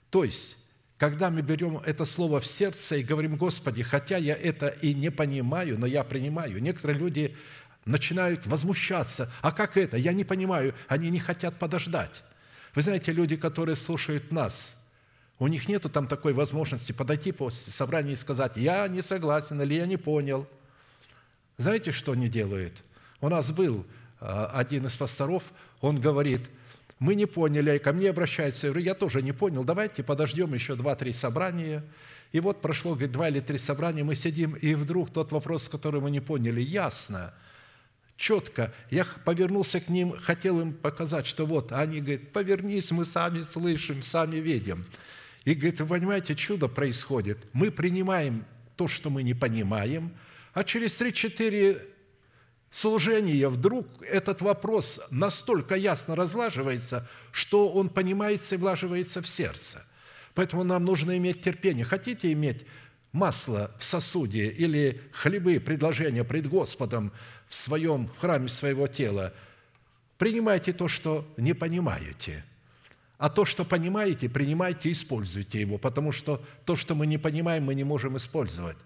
То 0.09 0.25
есть, 0.25 0.57
когда 0.97 1.31
мы 1.31 1.43
берем 1.43 1.83
это 1.85 2.07
слово 2.07 2.41
в 2.41 2.47
сердце 2.47 2.97
и 2.97 3.03
говорим, 3.03 3.37
Господи, 3.37 3.83
хотя 3.83 4.17
я 4.17 4.35
это 4.35 4.69
и 4.69 4.95
не 4.95 5.11
понимаю, 5.11 5.79
но 5.79 5.87
я 5.87 6.03
принимаю. 6.03 6.63
Некоторые 6.63 6.99
люди 6.99 7.37
начинают 7.85 8.47
возмущаться. 8.47 9.31
А 9.43 9.53
как 9.53 9.77
это? 9.77 9.99
Я 9.99 10.15
не 10.15 10.25
понимаю. 10.25 10.75
Они 10.89 11.11
не 11.11 11.19
хотят 11.19 11.59
подождать. 11.59 12.23
Вы 12.75 12.83
знаете, 12.83 13.13
люди, 13.13 13.37
которые 13.37 13.77
слушают 13.77 14.33
нас, 14.33 14.81
у 15.39 15.47
них 15.47 15.69
нету 15.69 15.91
там 15.91 16.07
такой 16.07 16.33
возможности 16.33 16.93
подойти 16.93 17.33
после 17.33 17.71
собрания 17.71 18.15
и 18.15 18.17
сказать, 18.17 18.53
я 18.57 18.89
не 18.89 19.03
согласен 19.03 19.61
или 19.61 19.75
я 19.75 19.85
не 19.85 19.99
понял. 19.99 20.47
Знаете, 21.61 21.93
что 21.93 22.13
они 22.13 22.29
делают? 22.29 22.83
У 23.21 23.29
нас 23.29 23.53
был 23.53 23.87
а, 24.19 24.47
один 24.47 24.87
из 24.87 24.97
пасторов, 24.97 25.43
он 25.81 26.01
говорит, 26.01 26.41
мы 26.99 27.15
не 27.15 27.27
поняли, 27.27 27.79
ко 27.79 27.93
мне 27.93 28.11
обращаются, 28.11 28.67
я 28.67 28.73
говорю, 28.73 28.87
я 28.87 28.95
тоже 28.95 29.23
не 29.23 29.33
понял, 29.33 29.63
давайте 29.63 30.03
подождем 30.03 30.55
еще 30.55 30.75
два-три 30.75 31.13
собрания. 31.13 31.85
И 32.33 32.41
вот 32.41 32.61
прошло, 32.61 32.93
говорит, 32.93 33.13
два 33.13 33.29
или 33.29 33.41
три 33.41 33.59
собрания, 33.59 34.05
мы 34.05 34.17
сидим, 34.17 34.55
и 34.55 34.75
вдруг 34.75 35.13
тот 35.13 35.33
вопрос, 35.33 35.69
который 35.69 36.01
мы 36.01 36.11
не 36.11 36.21
поняли, 36.21 36.61
ясно– 36.61 37.33
четко. 38.21 38.73
Я 38.91 39.07
повернулся 39.25 39.81
к 39.81 39.89
ним, 39.89 40.13
хотел 40.13 40.61
им 40.61 40.75
показать, 40.75 41.27
что 41.27 41.47
вот, 41.47 41.73
они 41.73 42.01
говорят, 42.01 42.33
повернись, 42.33 42.91
мы 42.93 43.05
сами 43.05 43.43
слышим, 43.43 44.03
сами 44.03 44.37
видим. 44.37 44.85
И 45.45 45.55
говорит, 45.55 45.81
вы 45.81 45.87
понимаете, 45.87 46.37
чудо 46.37 46.69
происходит. 46.69 47.39
Мы 47.55 47.71
принимаем 47.71 48.45
то, 48.77 48.87
что 48.89 49.09
мы 49.09 49.23
не 49.23 49.33
понимаем, 49.33 50.13
а 50.53 50.65
через 50.65 51.01
3-4 51.01 51.81
служения 52.71 53.49
вдруг 53.49 53.87
этот 54.03 54.43
вопрос 54.43 55.01
настолько 55.11 55.75
ясно 55.75 56.17
разлаживается, 56.17 57.09
что 57.33 57.69
он 57.69 57.89
понимается 57.89 58.55
и 58.55 58.59
влаживается 58.59 59.23
в 59.23 59.29
сердце. 59.29 59.85
Поэтому 60.35 60.65
нам 60.65 60.85
нужно 60.85 61.17
иметь 61.19 61.43
терпение. 61.43 61.85
Хотите 61.85 62.33
иметь 62.33 62.65
масло 63.13 63.71
в 63.79 63.85
сосуде 63.85 64.49
или 64.49 65.01
хлебы, 65.13 65.59
предложения 65.61 66.25
пред 66.25 66.49
Господом 66.49 67.13
в 67.49 67.55
своем 67.55 68.07
в 68.07 68.19
храме 68.19 68.49
своего 68.49 68.87
тела, 68.87 69.35
принимайте 70.19 70.73
то, 70.73 70.87
что 70.87 71.27
не 71.37 71.53
понимаете. 71.53 72.45
А 73.19 73.29
то, 73.29 73.45
что 73.45 73.65
понимаете, 73.65 74.31
принимайте 74.31 74.89
и 74.89 74.93
используйте 74.93 75.61
его, 75.61 75.77
потому 75.77 76.13
что 76.13 76.43
то, 76.65 76.77
что 76.77 76.95
мы 76.95 77.07
не 77.07 77.19
понимаем, 77.19 77.65
мы 77.65 77.75
не 77.75 77.85
можем 77.85 78.17
использовать. 78.17 78.77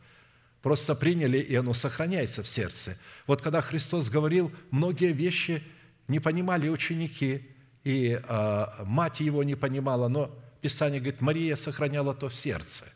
Просто 0.64 0.96
приняли, 0.96 1.38
и 1.38 1.54
оно 1.54 1.74
сохраняется 1.74 2.42
в 2.42 2.48
сердце. 2.48 2.98
Вот 3.28 3.40
когда 3.40 3.60
Христос 3.60 4.08
говорил, 4.08 4.50
многие 4.72 5.12
вещи 5.12 5.62
не 6.08 6.18
понимали 6.18 6.68
ученики, 6.68 7.46
и 7.84 8.20
э, 8.20 8.66
мать 8.84 9.20
его 9.20 9.44
не 9.44 9.54
понимала, 9.54 10.08
но 10.08 10.36
Писание 10.60 11.00
говорит, 11.00 11.20
Мария 11.20 11.54
сохраняла 11.54 12.14
то 12.14 12.28
в 12.28 12.34
сердце. 12.34 12.86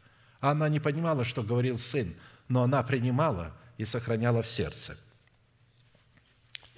А 0.40 0.50
она 0.50 0.68
не 0.68 0.80
понимала, 0.80 1.24
что 1.24 1.44
говорил 1.44 1.78
Сын, 1.78 2.14
но 2.48 2.64
она 2.64 2.82
принимала 2.82 3.54
и 3.76 3.84
сохраняла 3.84 4.42
в 4.42 4.48
сердце– 4.48 4.96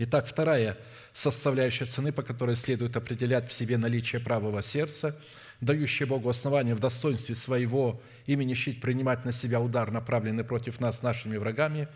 Итак, 0.03 0.27
вторая 0.27 0.79
составляющая 1.13 1.85
цены, 1.85 2.11
по 2.11 2.23
которой 2.23 2.57
следует 2.57 2.97
определять 2.97 3.47
в 3.47 3.53
себе 3.53 3.77
наличие 3.77 4.19
правого 4.19 4.63
сердца, 4.63 5.15
дающее 5.61 6.09
Богу 6.09 6.31
основание 6.31 6.75
в 6.75 6.81
достоинстве 6.81 7.35
своего 7.35 8.01
имени 8.27 8.55
щит 8.55 8.81
принимать 8.81 9.25
на 9.25 9.33
себя 9.33 9.61
удар, 9.61 9.91
направленный 9.91 10.45
против 10.45 10.81
нас 10.81 11.03
нашими 11.03 11.37
врагами, 11.37 11.89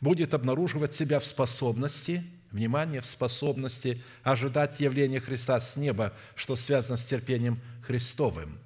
будет 0.00 0.34
обнаруживать 0.34 0.92
себя 0.92 1.20
в 1.20 1.26
способности, 1.26 2.24
внимание, 2.50 3.00
в 3.00 3.06
способности 3.06 4.02
ожидать 4.22 4.80
явления 4.80 5.20
Христа 5.20 5.58
с 5.58 5.76
неба, 5.76 6.12
что 6.34 6.56
связано 6.56 6.96
с 6.96 7.04
терпением 7.04 7.60
Христовым. 7.82 8.58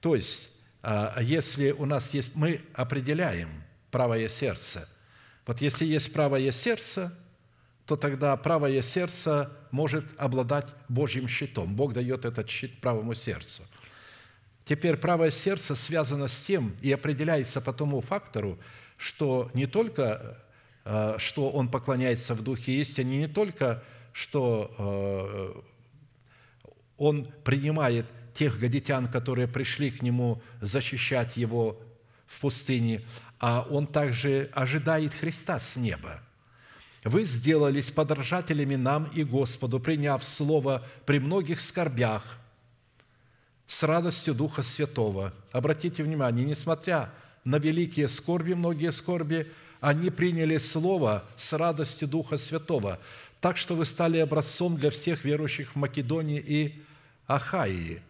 То 0.00 0.14
есть, 0.14 0.50
а, 0.82 1.18
если 1.20 1.70
у 1.72 1.86
нас 1.86 2.14
есть, 2.14 2.34
мы 2.34 2.60
определяем 2.74 3.48
правое 3.90 4.28
сердце. 4.28 4.88
Вот 5.46 5.60
если 5.60 5.84
есть 5.84 6.12
правое 6.12 6.50
сердце– 6.50 7.12
то 7.86 7.96
тогда 7.96 8.36
правое 8.36 8.82
сердце 8.82 9.50
может 9.70 10.04
обладать 10.16 10.66
Божьим 10.88 11.28
щитом. 11.28 11.76
Бог 11.76 11.92
дает 11.92 12.24
этот 12.24 12.48
щит 12.48 12.80
правому 12.80 13.14
сердцу. 13.14 13.62
Теперь 14.64 14.96
правое 14.96 15.30
сердце 15.30 15.74
связано 15.74 16.28
с 16.28 16.44
тем 16.44 16.74
и 16.80 16.90
определяется 16.90 17.60
по 17.60 17.72
тому 17.72 18.00
фактору, 18.00 18.58
что 18.96 19.50
не 19.54 19.66
только, 19.66 20.38
э, 20.84 21.16
что 21.18 21.50
он 21.50 21.68
поклоняется 21.68 22.34
в 22.34 22.42
духе 22.42 22.72
истине, 22.80 23.18
не 23.18 23.28
только, 23.28 23.84
что 24.12 24.74
э, 24.78 26.72
он 26.96 27.32
принимает 27.44 28.06
тех 28.34 28.58
гадитян, 28.58 29.08
которые 29.08 29.48
пришли 29.48 29.90
к 29.90 30.02
нему 30.02 30.42
защищать 30.60 31.36
его 31.36 31.80
в 32.26 32.40
пустыне, 32.40 33.02
а 33.38 33.66
он 33.70 33.86
также 33.86 34.50
ожидает 34.54 35.12
Христа 35.12 35.60
с 35.60 35.76
неба– 35.76 36.20
вы 37.04 37.24
сделались 37.24 37.90
подражателями 37.90 38.76
нам 38.76 39.04
и 39.14 39.24
Господу, 39.24 39.78
приняв 39.78 40.24
Слово 40.24 40.82
при 41.04 41.18
многих 41.18 41.60
скорбях 41.60 42.38
с 43.66 43.82
радостью 43.82 44.34
Духа 44.34 44.62
Святого. 44.62 45.32
Обратите 45.52 46.02
внимание, 46.02 46.44
несмотря 46.44 47.10
на 47.44 47.58
великие 47.58 48.08
скорби, 48.08 48.54
многие 48.54 48.92
скорби, 48.92 49.50
они 49.80 50.10
приняли 50.10 50.56
Слово 50.58 51.24
с 51.36 51.52
радостью 51.52 52.08
Духа 52.08 52.36
Святого, 52.36 52.98
так 53.40 53.58
что 53.58 53.74
вы 53.76 53.84
стали 53.84 54.18
образцом 54.18 54.76
для 54.76 54.90
всех 54.90 55.24
верующих 55.24 55.72
в 55.72 55.76
Македонии 55.76 56.42
и 56.44 56.82
Ахаии. 57.26 58.00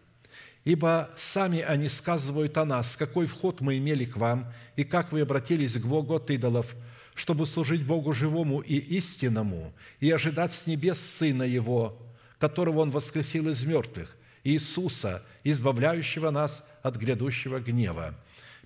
Ибо 0.63 1.09
сами 1.17 1.61
они 1.61 1.89
сказывают 1.89 2.57
о 2.57 2.65
нас, 2.65 2.95
какой 2.95 3.27
вход 3.27 3.61
мы 3.61 3.77
имели 3.77 4.05
к 4.05 4.17
вам, 4.17 4.51
и 4.75 4.83
как 4.83 5.11
вы 5.11 5.21
обратились 5.21 5.77
к 5.77 5.85
Богу 5.85 6.15
от 6.15 6.31
идолов, 6.31 6.75
чтобы 7.13 7.45
служить 7.45 7.85
Богу 7.85 8.13
живому 8.13 8.61
и 8.61 8.77
истинному, 8.77 9.73
и 9.99 10.09
ожидать 10.11 10.53
с 10.53 10.67
небес 10.67 10.99
Сына 10.99 11.43
Его, 11.43 11.97
которого 12.39 12.79
Он 12.79 12.91
воскресил 12.91 13.47
из 13.49 13.63
мертвых, 13.63 14.15
Иисуса, 14.45 15.21
избавляющего 15.43 16.29
нас 16.29 16.65
от 16.81 16.95
грядущего 16.95 17.59
гнева». 17.59 18.15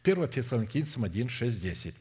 1 0.04 0.28
Фессалоникийцам 0.28 1.04
1, 1.04 1.30
6, 1.30 1.62
10. 1.62 1.96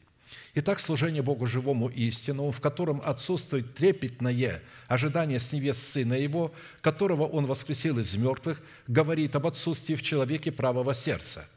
Итак, 0.55 0.79
служение 0.79 1.21
Богу 1.21 1.47
живому 1.47 1.89
и 1.89 2.07
истинному, 2.07 2.51
в 2.51 2.59
котором 2.59 3.01
отсутствует 3.03 3.75
трепетное 3.75 4.61
ожидание 4.87 5.39
с 5.39 5.51
небес 5.51 5.77
Сына 5.77 6.13
Его, 6.13 6.53
которого 6.81 7.23
Он 7.23 7.45
воскресил 7.45 7.99
из 7.99 8.13
мертвых, 8.15 8.61
говорит 8.87 9.35
об 9.35 9.47
отсутствии 9.47 9.95
в 9.95 10.01
человеке 10.01 10.51
правого 10.51 10.93
сердца. 10.93 11.47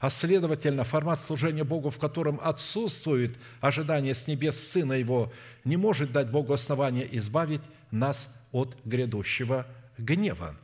А 0.00 0.10
следовательно, 0.10 0.84
формат 0.84 1.20
служения 1.20 1.64
Богу, 1.64 1.90
в 1.90 1.98
котором 1.98 2.38
отсутствует 2.42 3.36
ожидание 3.60 4.14
с 4.14 4.26
небес 4.28 4.58
Сына 4.68 4.92
Его, 4.92 5.32
не 5.64 5.76
может 5.76 6.12
дать 6.12 6.30
Богу 6.30 6.52
основания 6.52 7.06
избавить 7.12 7.62
нас 7.90 8.38
от 8.52 8.76
грядущего 8.84 9.66
гнева. 9.98 10.54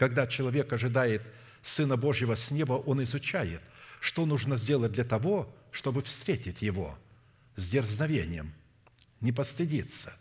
Когда 0.00 0.26
человек 0.26 0.72
ожидает 0.72 1.20
Сына 1.60 1.98
Божьего 1.98 2.34
с 2.34 2.50
неба, 2.50 2.72
он 2.72 3.02
изучает, 3.02 3.60
что 4.00 4.24
нужно 4.24 4.56
сделать 4.56 4.92
для 4.92 5.04
того, 5.04 5.54
чтобы 5.72 6.00
встретить 6.00 6.62
Его 6.62 6.98
с 7.54 7.68
дерзновением, 7.68 8.54
не 9.20 9.30
постыдиться. 9.30 10.14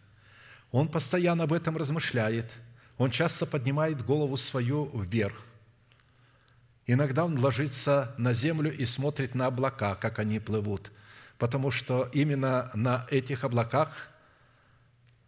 Он 0.73 0.89
постоянно 0.89 1.45
об 1.45 1.53
этом 1.53 1.77
размышляет, 1.77 2.51
он 2.97 3.09
часто 3.09 3.45
поднимает 3.45 4.03
голову 4.03 4.35
свою 4.35 4.91
вверх. 4.93 5.41
Иногда 6.85 7.23
он 7.23 7.39
ложится 7.39 8.13
на 8.17 8.33
землю 8.33 8.75
и 8.75 8.85
смотрит 8.85 9.33
на 9.33 9.45
облака, 9.45 9.95
как 9.95 10.19
они 10.19 10.41
плывут, 10.41 10.91
потому 11.37 11.71
что 11.71 12.09
именно 12.11 12.69
на 12.73 13.07
этих 13.09 13.45
облаках 13.45 14.09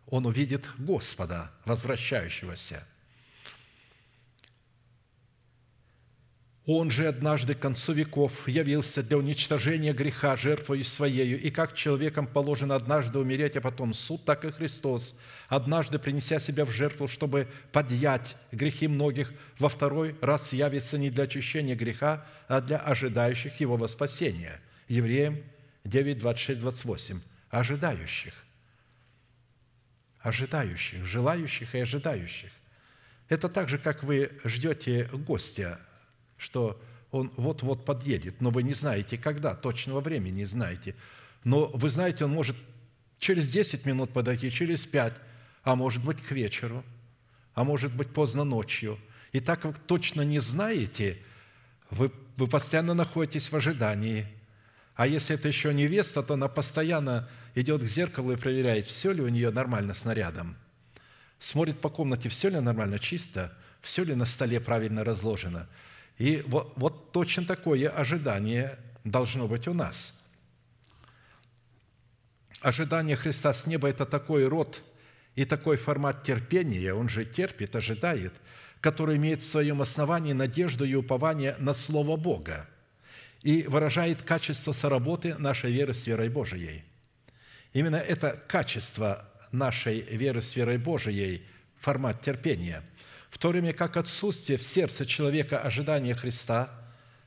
он 0.07 0.26
увидит 0.26 0.69
Господа, 0.78 1.52
возвращающегося– 1.64 2.86
Он 6.66 6.92
же 6.92 7.08
однажды 7.08 7.56
к 7.56 7.60
концу 7.60 7.94
веков 7.94 8.48
явился 8.48 9.02
для 9.02 9.18
уничтожения 9.18 9.94
греха 9.94 10.38
жертвою 10.38 10.84
Своею, 10.84 11.42
и 11.42 11.50
как 11.50 11.74
человеком 11.74 12.28
положено 12.28 12.76
однажды 12.76 13.18
умереть, 13.18 13.58
а 13.58 13.62
потом 13.62 13.96
суд, 13.96 14.24
так 14.26 14.46
и 14.46 14.52
Христос, 14.52 15.20
однажды 15.48 15.98
принеся 15.98 16.40
себя 16.40 16.64
в 16.64 16.70
жертву, 16.70 17.08
чтобы 17.08 17.48
подъять 17.72 18.36
грехи 18.52 18.88
многих, 18.88 19.34
во 19.58 19.70
второй 19.70 20.16
раз 20.22 20.54
явится 20.54 21.00
не 21.00 21.10
для 21.10 21.24
очищения 21.24 21.76
греха, 21.76 22.28
а 22.48 22.62
для 22.62 22.78
ожидающих 22.78 23.60
Его 23.60 23.76
во 23.76 23.88
спасение. 23.88 24.62
Евреям 24.88 25.40
9, 25.84 26.20
26, 26.20 26.62
28. 26.62 27.22
Ожидающих. 27.50 28.34
Ожидающих, 30.20 31.06
желающих 31.06 31.74
и 31.74 31.80
ожидающих. 31.80 32.52
Это 33.30 33.50
так 33.50 33.68
же, 33.68 33.80
как 33.80 34.04
вы 34.04 34.32
ждете 34.44 35.10
гостя 35.12 35.80
что 36.41 36.81
он 37.11 37.31
вот-вот 37.38 37.85
подъедет, 37.85 38.41
но 38.41 38.49
вы 38.49 38.63
не 38.63 38.73
знаете, 38.73 39.15
когда, 39.15 39.53
точного 39.53 40.01
времени 40.01 40.39
не 40.39 40.45
знаете. 40.45 40.95
Но 41.43 41.68
вы 41.68 41.89
знаете, 41.89 42.26
он 42.26 42.31
может 42.31 42.55
через 43.19 43.49
10 43.51 43.85
минут 43.85 44.11
подойти, 44.11 44.49
через 44.49 44.85
5, 44.88 45.13
а 45.63 45.76
может 45.76 46.03
быть 46.03 46.19
к 46.19 46.31
вечеру, 46.31 46.84
а 47.53 47.63
может 47.63 47.93
быть 47.93 48.09
поздно 48.09 48.43
ночью. 48.43 48.97
И 49.34 49.39
так 49.39 49.61
как 49.61 49.77
точно 49.77 50.23
не 50.23 50.39
знаете, 50.39 51.19
вы, 51.91 52.11
вы 52.38 52.47
постоянно 52.47 52.95
находитесь 52.95 53.51
в 53.51 53.55
ожидании. 53.55 54.26
А 54.95 55.05
если 55.05 55.35
это 55.35 55.47
еще 55.47 55.76
невеста, 55.76 56.23
то 56.23 56.34
она 56.34 56.47
постоянно 56.47 57.30
идет 57.53 57.84
к 57.84 57.88
зеркалу 57.88 58.31
и 58.31 58.35
проверяет, 58.38 58.88
все 58.88 59.11
ли 59.11 59.22
у 59.22 59.27
нее 59.27 59.51
нормально 59.51 59.93
с 59.93 60.05
нарядом. 60.05 60.55
Смотрит 61.38 61.80
по 61.80 61.89
комнате, 61.89 62.30
все 62.30 62.49
ли 62.49 62.59
нормально, 62.59 62.97
чисто, 62.97 63.55
все 63.81 64.03
ли 64.03 64.15
на 64.15 64.26
столе 64.26 64.59
правильно 64.59 65.03
разложено– 65.03 65.69
и 66.22 66.43
вот, 66.45 66.73
вот 66.76 67.11
точно 67.11 67.45
такое 67.45 67.89
ожидание 67.89 68.77
должно 69.03 69.48
быть 69.48 69.68
у 69.68 69.73
нас. 69.73 70.22
Ожидание 72.61 73.15
Христа 73.15 73.52
с 73.53 73.65
неба– 73.65 73.88
это 73.89 74.06
такой 74.06 74.48
род 74.48 74.84
и 75.34 75.45
такой 75.45 75.77
формат 75.77 76.22
терпения, 76.22 76.93
он 76.93 77.10
же 77.10 77.26
терпит, 77.26 77.76
ожидает, 77.76 78.34
который 78.81 79.18
имеет 79.18 79.41
в 79.41 79.49
своем 79.49 79.81
основании 79.81 80.34
надежду 80.34 80.85
и 80.85 80.93
упование 80.93 81.56
на 81.57 81.73
Слово 81.73 82.18
Бога 82.18 82.69
и 83.41 83.64
выражает 83.64 84.22
качество 84.22 84.73
соработы 84.73 85.34
нашей 85.39 85.72
веры 85.72 85.95
с 85.95 86.06
верой 86.06 86.30
Божией. 86.30 86.84
Именно 87.73 87.95
это 87.95 88.39
качество 88.48 89.27
нашей 89.52 90.02
веры 90.02 90.41
с 90.43 90.56
верой 90.56 90.77
Божией, 90.77 91.48
формат 91.80 92.22
терпения– 92.22 92.84
в 93.32 93.38
то 93.38 93.49
время 93.49 93.74
как 93.74 93.98
отсутствие 93.98 94.58
в 94.58 94.64
сердце 94.64 95.06
человека 95.06 95.58
ожидания 95.58 96.14
Христа 96.14 96.70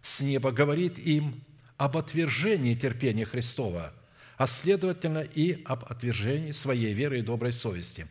с 0.03 0.21
неба 0.21 0.53
говорит 0.53 0.99
им 0.99 1.43
об 1.79 1.97
отвержении 1.97 2.75
терпения 2.75 3.25
Христова, 3.25 3.93
а 4.37 4.47
следовательно 4.47 5.21
и 5.21 5.63
об 5.65 5.87
отвержении 5.89 6.53
своей 6.53 6.93
веры 6.93 7.19
и 7.19 7.23
доброй 7.23 7.55
совести. 7.55 8.07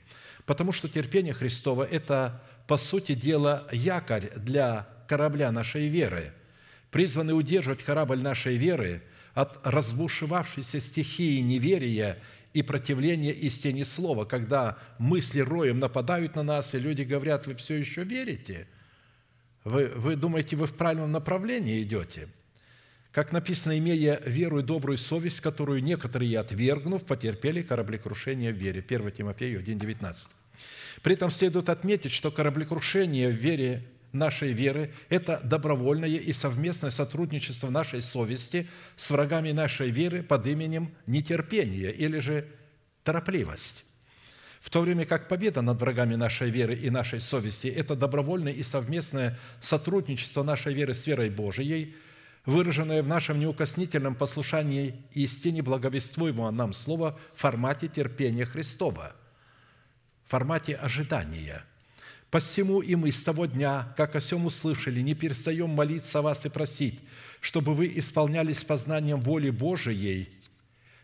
Потому 0.48 0.72
что 0.72 0.90
терпение 0.90 1.36
Христова– 1.36 1.84
это, 1.92 2.42
по 2.68 2.78
сути 2.78 3.14
дела, 3.14 3.68
якорь 3.72 4.32
для 4.38 4.88
корабля 5.08 5.52
нашей 5.52 5.88
веры, 5.88 6.34
призванный 6.90 7.38
удерживать 7.38 7.84
корабль 7.84 8.22
нашей 8.22 8.58
веры 8.58 9.04
от 9.36 9.60
разбушевавшейся 9.64 10.80
стихии 10.80 11.42
неверия 11.42 12.18
и 12.54 12.62
противление 12.62 13.34
истине 13.34 13.84
слова, 13.84 14.26
когда 14.26 14.78
мысли 15.00 15.40
роем 15.40 15.80
нападают 15.80 16.36
на 16.36 16.44
нас, 16.44 16.76
и 16.76 16.80
люди 16.80 17.02
говорят, 17.02 17.48
вы 17.48 17.56
все 17.56 17.76
еще 17.76 18.04
верите? 18.04 18.68
Вы, 19.64 19.88
вы 19.96 20.16
думаете, 20.16 20.56
вы 20.56 20.68
в 20.68 20.74
правильном 20.74 21.12
направлении 21.12 21.82
идете? 21.82 22.28
Как 23.12 23.32
написано, 23.32 23.78
имея 23.78 24.20
веру 24.26 24.60
и 24.60 24.64
добрую 24.64 24.98
совесть, 24.98 25.42
которую 25.42 25.84
некоторые, 25.84 26.40
отвергнув, 26.40 27.06
потерпели 27.06 27.62
кораблекрушение 27.62 28.52
в 28.52 28.58
вере. 28.58 28.84
1 28.88 29.12
Тимофею 29.12 29.62
1,19. 29.62 30.30
При 31.02 31.14
этом 31.14 31.30
следует 31.30 31.70
отметить, 31.70 32.12
что 32.12 32.32
кораблекрушение 32.32 33.30
в 33.30 33.36
вере 33.36 33.84
нашей 34.14 34.54
веры– 34.54 34.94
это 35.10 35.42
добровольное 35.44 36.08
и 36.08 36.32
совместное 36.32 36.92
сотрудничество 36.92 37.70
нашей 37.70 38.02
совести 38.02 38.70
с 38.96 39.10
врагами 39.10 39.52
нашей 39.52 39.90
веры 39.90 40.24
под 40.24 40.48
именем 40.48 40.94
нетерпение 41.08 41.92
или 41.92 42.20
же 42.20 42.48
торопливость. 43.04 43.86
В 44.62 44.70
то 44.70 44.82
время 44.82 45.06
как 45.06 45.28
победа 45.28 45.62
над 45.62 45.82
врагами 45.82 46.16
нашей 46.16 46.50
веры 46.50 46.76
и 46.76 46.90
нашей 46.90 47.20
совести– 47.20 47.68
это 47.76 47.96
добровольное 47.96 48.54
и 48.54 48.64
совместное 48.64 49.38
сотрудничество 49.60 50.44
нашей 50.44 50.74
веры 50.74 50.94
с 50.94 51.06
верой 51.06 51.30
Божией, 51.30 51.96
выраженное 52.46 53.04
в 53.04 53.08
нашем 53.08 53.40
неукоснительном 53.40 54.16
послушании 54.16 55.04
истине 55.14 55.64
благовествуемого 55.64 56.52
нам 56.52 56.72
слова 56.72 57.20
в 57.34 57.42
формате 57.42 57.90
терпения 57.90 58.46
Христова, 58.46 59.14
в 60.26 60.30
формате 60.30 60.76
ожидания– 60.76 61.66
Посему 62.34 62.82
и 62.82 62.96
мы 62.96 63.12
с 63.12 63.22
того 63.22 63.46
дня, 63.46 63.94
как 63.96 64.16
о 64.16 64.20
сем 64.20 64.48
услышали, 64.48 65.02
не 65.02 65.14
перестаем 65.14 65.70
молиться 65.70 66.24
вас 66.24 66.48
и 66.48 66.50
просить, 66.50 67.00
чтобы 67.42 67.76
вы 67.76 67.94
исполнялись 67.94 68.64
познанием 68.64 69.22
воли 69.22 69.52
Божией 69.52 70.30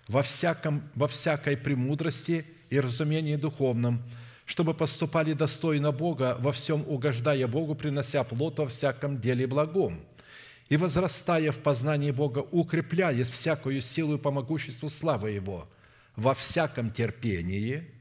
во, 0.07 0.23
всяком, 0.23 0.81
во 0.95 1.07
всякой 1.07 1.55
премудрости 1.55 2.47
и 2.71 2.79
разумении 2.79 3.35
духовном, 3.35 4.01
чтобы 4.47 4.73
поступали 4.73 5.33
достойно 5.33 5.91
Бога, 5.91 6.35
во 6.39 6.51
всем 6.51 6.83
угождая 6.87 7.47
Богу, 7.47 7.75
принося 7.75 8.23
плод 8.23 8.57
во 8.57 8.67
всяком 8.67 9.21
деле 9.21 9.45
благом, 9.45 9.99
и 10.67 10.77
возрастая 10.77 11.51
в 11.51 11.59
познании 11.59 12.09
Бога, 12.09 12.39
укрепляясь 12.39 13.29
всякую 13.29 13.81
силу 13.81 14.17
по 14.17 14.31
могуществу 14.31 14.89
славы 14.89 15.29
Его, 15.29 15.69
во 16.15 16.33
всяком 16.33 16.89
терпении– 16.89 17.87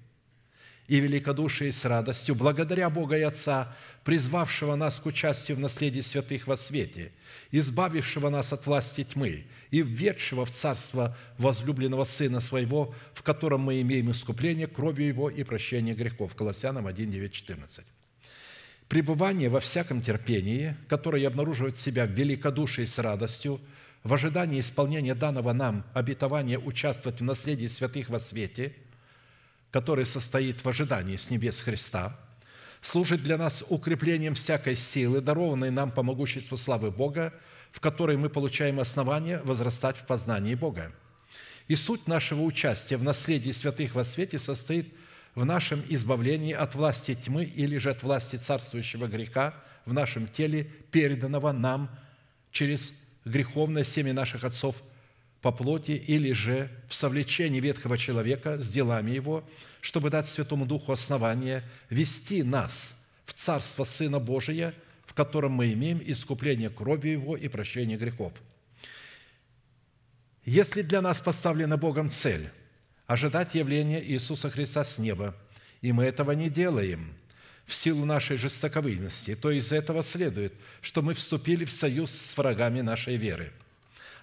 и 0.89 1.01
великодушие 1.01 1.70
с 1.70 1.85
радостью, 1.85 2.35
благодаря 2.35 2.89
Бога 2.89 3.16
и 3.19 3.23
Отца, 3.23 3.77
призвавшего 4.05 4.74
нас 4.74 4.98
к 4.98 5.06
участию 5.06 5.59
в 5.59 5.60
наследии 5.60 6.01
святых 6.01 6.47
во 6.47 6.56
свете, 6.56 7.12
избавившего 7.51 8.31
нас 8.31 8.55
от 8.55 8.66
власти 8.66 9.05
тьмы 9.05 9.44
и 9.70 9.82
введшего 9.82 10.47
в 10.47 10.51
царство 10.51 11.16
возлюбленного 11.36 12.05
Сына 12.05 12.40
Своего, 12.40 12.94
в 13.12 13.23
котором 13.23 13.60
мы 13.60 13.82
имеем 13.82 14.10
искупление 14.10 14.66
кровью 14.66 15.06
Его 15.09 15.28
и 15.28 15.44
прощение 15.44 15.94
грехов». 15.94 16.35
Колоссянам 16.35 16.86
1, 16.86 17.10
9, 17.10 17.32
14. 17.32 17.85
Пребывание 18.89 19.51
во 19.51 19.60
всяком 19.60 20.01
терпении, 20.01 20.74
которое 20.89 21.27
обнаруживает 21.27 21.77
себя 21.77 22.06
в 22.06 22.10
великодушии 22.10 22.86
с 22.86 22.98
радостью, 22.98 23.60
в 24.05 24.15
ожидании 24.15 24.60
исполнения 24.60 25.15
данного 25.15 25.52
нам 25.52 25.85
обетования 25.93 26.59
участвовать 26.59 27.20
в 27.20 27.24
наследии 27.24 27.66
святых 27.66 28.09
во 28.09 28.19
свете, 28.19 28.73
который 29.70 30.07
состоит 30.07 30.65
в 30.65 30.69
ожидании 30.69 31.16
с 31.16 31.31
небес 31.31 31.61
Христа, 31.61 32.19
служит 32.81 33.23
для 33.23 33.36
нас 33.36 33.65
укреплением 33.69 34.35
всякой 34.35 34.77
силы, 34.77 35.20
дарованной 35.20 35.70
нам 35.70 35.90
по 35.90 36.03
могуществу 36.03 36.57
славы 36.57 36.90
Бога, 36.90 37.35
в 37.70 37.81
которой 37.81 38.16
мы 38.16 38.31
получаем 38.31 38.81
основание 38.81 39.40
возрастать 39.43 39.97
в 39.97 40.07
познании 40.07 40.55
Бога. 40.55 40.93
И 41.66 41.77
суть 41.77 42.07
нашего 42.07 42.43
участия 42.43 42.97
в 42.97 43.03
наследии 43.03 43.51
святых 43.51 43.95
во 43.95 44.05
свете 44.05 44.39
состоит 44.39 44.93
в 45.35 45.45
нашем 45.45 45.85
избавлении 45.89 46.55
от 46.55 46.74
власти 46.74 47.15
тьмы 47.15 47.45
или 47.45 47.77
же 47.78 47.90
от 47.90 48.03
власти 48.03 48.36
царствующего 48.36 49.07
греха 49.07 49.55
в 49.85 49.93
нашем 49.93 50.27
теле, 50.27 50.65
переданного 50.90 51.53
нам 51.53 51.90
через 52.51 52.95
греховное 53.24 53.85
семя 53.85 54.15
наших 54.15 54.45
отцов 54.45 54.77
по 55.40 55.52
плоти 55.52 55.93
или 55.93 56.32
же 56.32 56.70
в 56.89 56.94
совлечении 56.94 57.60
ветхого 57.60 57.97
человека 57.97 58.59
с 58.59 58.69
делами 58.69 59.12
его, 59.12 59.48
чтобы 59.81 60.10
дать 60.10 60.27
Святому 60.27 60.66
Духу 60.66 60.93
основание 60.93 61.62
вести 61.90 62.43
нас 62.43 63.01
в 63.24 63.35
Царство 63.35 63.85
Сына 63.85 64.19
Божия, 64.19 64.74
в 65.06 65.15
котором 65.15 65.52
мы 65.52 65.73
имеем 65.73 66.02
искупление 66.05 66.70
кровью 66.70 67.12
Его 67.12 67.36
и 67.36 67.48
прощение 67.48 67.97
грехов. 67.97 68.32
Если 70.44 70.82
для 70.82 71.01
нас 71.02 71.20
поставлена 71.20 71.77
Богом 71.77 72.10
цель 72.10 72.48
ожидать 73.06 73.55
явления 73.55 74.02
Иисуса 74.05 74.51
Христа 74.51 74.85
с 74.85 74.98
неба, 74.98 75.36
и 75.82 75.93
мы 75.93 76.05
этого 76.05 76.32
не 76.32 76.51
делаем 76.51 77.15
в 77.65 77.74
силу 77.74 78.05
нашей 78.05 78.39
жестоковыйности, 78.39 79.36
то 79.36 79.51
из 79.51 79.73
этого 79.73 80.02
следует, 80.02 80.55
что 80.81 81.02
мы 81.02 81.15
вступили 81.15 81.65
в 81.65 81.70
союз 81.70 82.10
с 82.10 82.36
врагами 82.36 82.81
нашей 82.81 83.16
веры– 83.16 83.52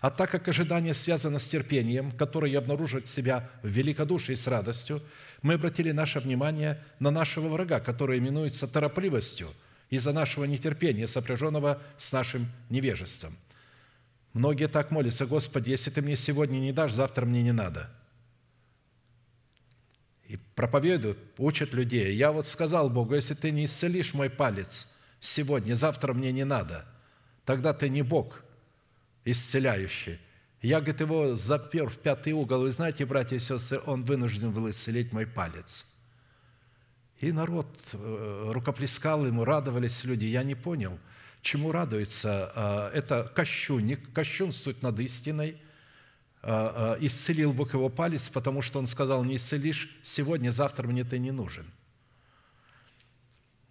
а 0.06 0.12
так 0.12 0.30
как 0.30 0.48
ожидание 0.48 0.94
связано 0.94 1.40
с 1.40 1.50
терпением, 1.50 2.12
которое 2.12 2.56
обнаруживает 2.60 3.08
себя 3.08 3.50
в 3.64 3.70
великодушии 3.70 4.36
с 4.36 4.46
радостью, 4.46 5.02
мы 5.42 5.56
обратили 5.56 5.90
наше 5.90 6.20
внимание 6.20 6.80
на 7.00 7.10
нашего 7.10 7.48
врага, 7.48 7.80
который 7.80 8.20
именуется 8.20 8.72
торопливостью 8.72 9.52
из-за 9.90 10.14
нашего 10.14 10.46
нетерпения, 10.46 11.08
сопряженного 11.08 11.82
с 11.98 12.12
нашим 12.12 12.52
невежеством. 12.70 13.36
Многие 14.34 14.68
так 14.68 14.92
молятся, 14.92 15.26
Господи, 15.26 15.72
если 15.72 15.90
Ты 15.90 16.04
мне 16.04 16.16
сегодня 16.16 16.60
не 16.60 16.72
дашь, 16.72 16.94
завтра 16.94 17.26
мне 17.26 17.42
не 17.42 17.52
надо. 17.52 17.90
И 20.28 20.38
проповедуют, 20.54 21.18
учат 21.40 21.74
людей. 21.74 22.16
Я 22.16 22.32
вот 22.32 22.46
сказал 22.46 22.92
Богу, 22.92 23.16
если 23.16 23.34
Ты 23.34 23.50
не 23.50 23.66
исцелишь 23.66 24.14
мой 24.14 24.30
палец 24.30 24.96
сегодня, 25.20 25.74
завтра 25.74 26.14
мне 26.14 26.32
не 26.32 26.46
надо, 26.46 26.86
тогда 27.44 27.74
Ты 27.74 27.90
не 27.90 28.04
Бог– 28.04 28.44
исцеляющий. 29.26 30.20
Я, 30.62 30.80
говорит, 30.80 31.02
его 31.02 31.36
запер 31.36 31.90
в 31.90 31.98
пятый 31.98 32.34
угол. 32.34 32.62
Вы 32.62 32.72
знаете, 32.72 33.06
братья 33.06 33.36
и 33.36 33.40
сестры, 33.40 33.82
он 33.86 34.04
вынужден 34.04 34.52
был 34.52 34.70
исцелить 34.70 35.12
мой 35.12 35.28
палец. 35.28 35.92
И 37.20 37.32
народ 37.32 37.68
э, 37.94 38.52
рукоплескал 38.52 39.26
ему, 39.26 39.44
радовались 39.44 40.04
люди. 40.04 40.26
Я 40.26 40.44
не 40.44 40.56
понял, 40.56 40.98
чему 41.42 41.72
радуется. 41.72 42.52
А, 42.56 42.92
это 42.94 43.32
кощунник, 43.36 44.12
кощунствует 44.14 44.82
над 44.82 45.00
истиной. 45.00 45.58
А, 46.42 46.98
исцелил 47.00 47.54
Бог 47.54 47.74
его 47.74 47.90
палец, 47.90 48.30
потому 48.30 48.62
что 48.62 48.80
он 48.80 48.88
сказал, 48.88 49.24
не 49.24 49.38
исцелишь 49.38 49.96
сегодня, 50.04 50.52
завтра 50.52 50.88
мне 50.88 51.04
ты 51.04 51.20
не 51.20 51.32
нужен. 51.32 51.66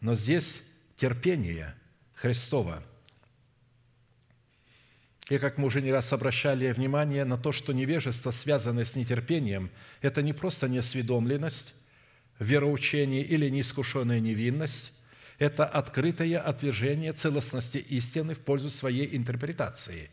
Но 0.01 0.14
здесь 0.14 0.62
терпение 0.97 1.74
Христова– 2.14 2.82
и 5.31 5.39
как 5.39 5.57
мы 5.57 5.67
уже 5.67 5.81
не 5.81 5.91
раз 5.91 6.13
обращали 6.13 6.71
внимание 6.73 7.25
на 7.25 7.39
то, 7.39 7.51
что 7.51 7.73
невежество, 7.73 8.31
связанное 8.31 8.85
с 8.85 8.95
нетерпением, 8.95 9.71
это 10.03 10.21
не 10.21 10.35
просто 10.35 10.69
неосведомленность, 10.69 11.75
вероучение 12.39 13.23
или 13.23 13.49
неискушенная 13.49 14.21
невинность, 14.21 14.93
это 15.39 15.65
открытое 15.65 16.39
отвержение 16.39 17.13
целостности 17.13 17.79
истины 17.79 18.35
в 18.35 18.41
пользу 18.41 18.69
своей 18.69 19.17
интерпретации. 19.17 20.11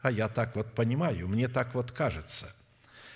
А 0.00 0.10
я 0.10 0.28
так 0.28 0.54
вот 0.54 0.74
понимаю, 0.74 1.28
мне 1.28 1.48
так 1.48 1.74
вот 1.74 1.92
кажется. 1.92 2.54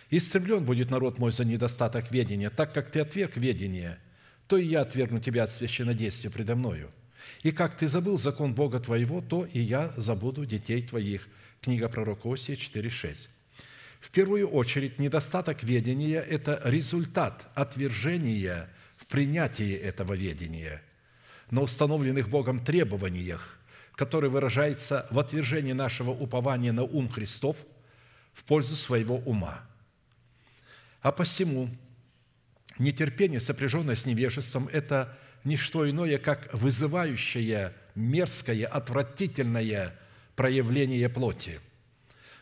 «Истреблен 0.09 0.65
будет 0.65 0.91
народ 0.91 1.19
мой 1.19 1.33
за 1.33 1.45
недостаток 1.45 2.13
ведения, 2.13 2.49
так 2.49 2.73
как 2.73 2.91
ты 2.91 3.01
отверг 3.01 3.37
ведение, 3.37 3.99
то 4.47 4.57
и 4.57 4.65
я 4.65 4.83
отвергну 4.83 5.19
тебя 5.19 5.45
от 5.45 5.51
священнодействия 5.51 6.31
предо 6.31 6.55
мною». 6.55 6.93
И 7.43 7.53
как 7.53 7.77
ты 7.77 7.89
забыл 7.89 8.19
закон 8.19 8.55
Бога 8.55 8.81
твоего, 8.81 9.21
то 9.21 9.45
и 9.45 9.61
я 9.61 9.93
забуду 9.97 10.47
детей 10.47 10.83
твоих». 10.83 11.29
Книга 11.61 11.89
пророка 11.89 12.33
Осия 12.33 12.57
4,6. 12.57 13.29
В 14.01 14.11
первую 14.11 14.49
очередь, 14.49 14.99
недостаток 14.99 15.63
ведения– 15.63 16.21
это 16.31 16.61
результат 16.65 17.49
отвержения 17.55 18.69
в 18.97 19.07
принятии 19.07 19.75
этого 19.75 20.15
ведения 20.15 20.83
на 21.51 21.63
установленных 21.63 22.29
Богом 22.29 22.65
требованиях, 22.65 23.59
который 23.95 24.31
выражается 24.31 25.07
в 25.11 25.19
отвержении 25.19 25.73
нашего 25.73 26.11
упования 26.11 26.73
на 26.73 26.83
ум 26.83 27.09
Христов 27.09 27.57
в 28.33 28.45
пользу 28.45 28.77
своего 28.77 29.17
ума. 29.17 29.61
А 31.01 31.13
посему 31.13 31.71
нетерпение, 32.79 33.41
сопряженное 33.41 33.97
с 33.97 34.07
невежеством– 34.07 34.69
это 34.73 35.17
не 35.47 35.57
что 35.57 35.89
иное, 35.89 36.19
как 36.19 36.53
вызывающее, 36.53 37.73
мерзкое, 37.95 38.67
отвратительное 38.67 39.95
проявление 40.35 41.09
плоти. 41.09 41.61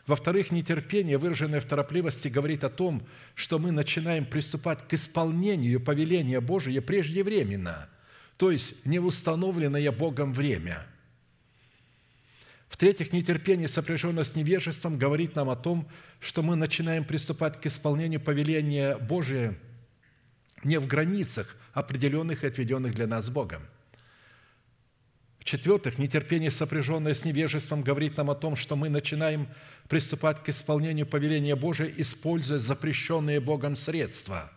Во-вторых, 0.07 0.51
нетерпение, 0.51 1.17
выраженное 1.17 1.61
в 1.61 1.65
торопливости, 1.65 2.27
говорит 2.27 2.63
о 2.63 2.69
том, 2.69 3.07
что 3.35 3.59
мы 3.59 3.71
начинаем 3.71 4.25
приступать 4.25 4.87
к 4.87 4.93
исполнению 4.93 5.79
повеления 5.79 6.41
Божия 6.41 6.81
преждевременно, 6.81 7.89
то 8.37 8.51
есть 8.51 8.85
неустановленное 8.85 9.91
Богом 9.91 10.33
время. 10.33 10.85
В-третьих, 12.67 13.13
нетерпение, 13.13 13.67
сопряженное 13.67 14.23
с 14.23 14.35
невежеством, 14.35 14.97
говорит 14.97 15.35
нам 15.35 15.49
о 15.51 15.55
том, 15.55 15.87
что 16.19 16.41
мы 16.41 16.55
начинаем 16.55 17.05
приступать 17.05 17.61
к 17.61 17.67
исполнению 17.67 18.19
повеления 18.19 18.97
Божия 18.97 19.55
не 20.63 20.79
в 20.79 20.87
границах, 20.87 21.55
определенных 21.75 22.43
и 22.43 22.47
отведенных 22.47 22.95
для 22.95 23.05
нас 23.05 23.29
Богом. 23.29 23.61
В-четвертых, 25.39 25.99
нетерпение, 25.99 26.49
сопряженное 26.49 27.13
с 27.13 27.23
невежеством, 27.23 27.83
говорит 27.83 28.17
нам 28.17 28.31
о 28.31 28.35
том, 28.35 28.55
что 28.55 28.75
мы 28.75 28.89
начинаем 28.89 29.47
приступать 29.87 30.41
к 30.41 30.49
исполнению 30.49 31.05
повеления 31.05 31.55
Божия, 31.55 31.91
используя 31.97 32.57
запрещенные 32.57 33.39
Богом 33.39 33.75
средства. 33.75 34.51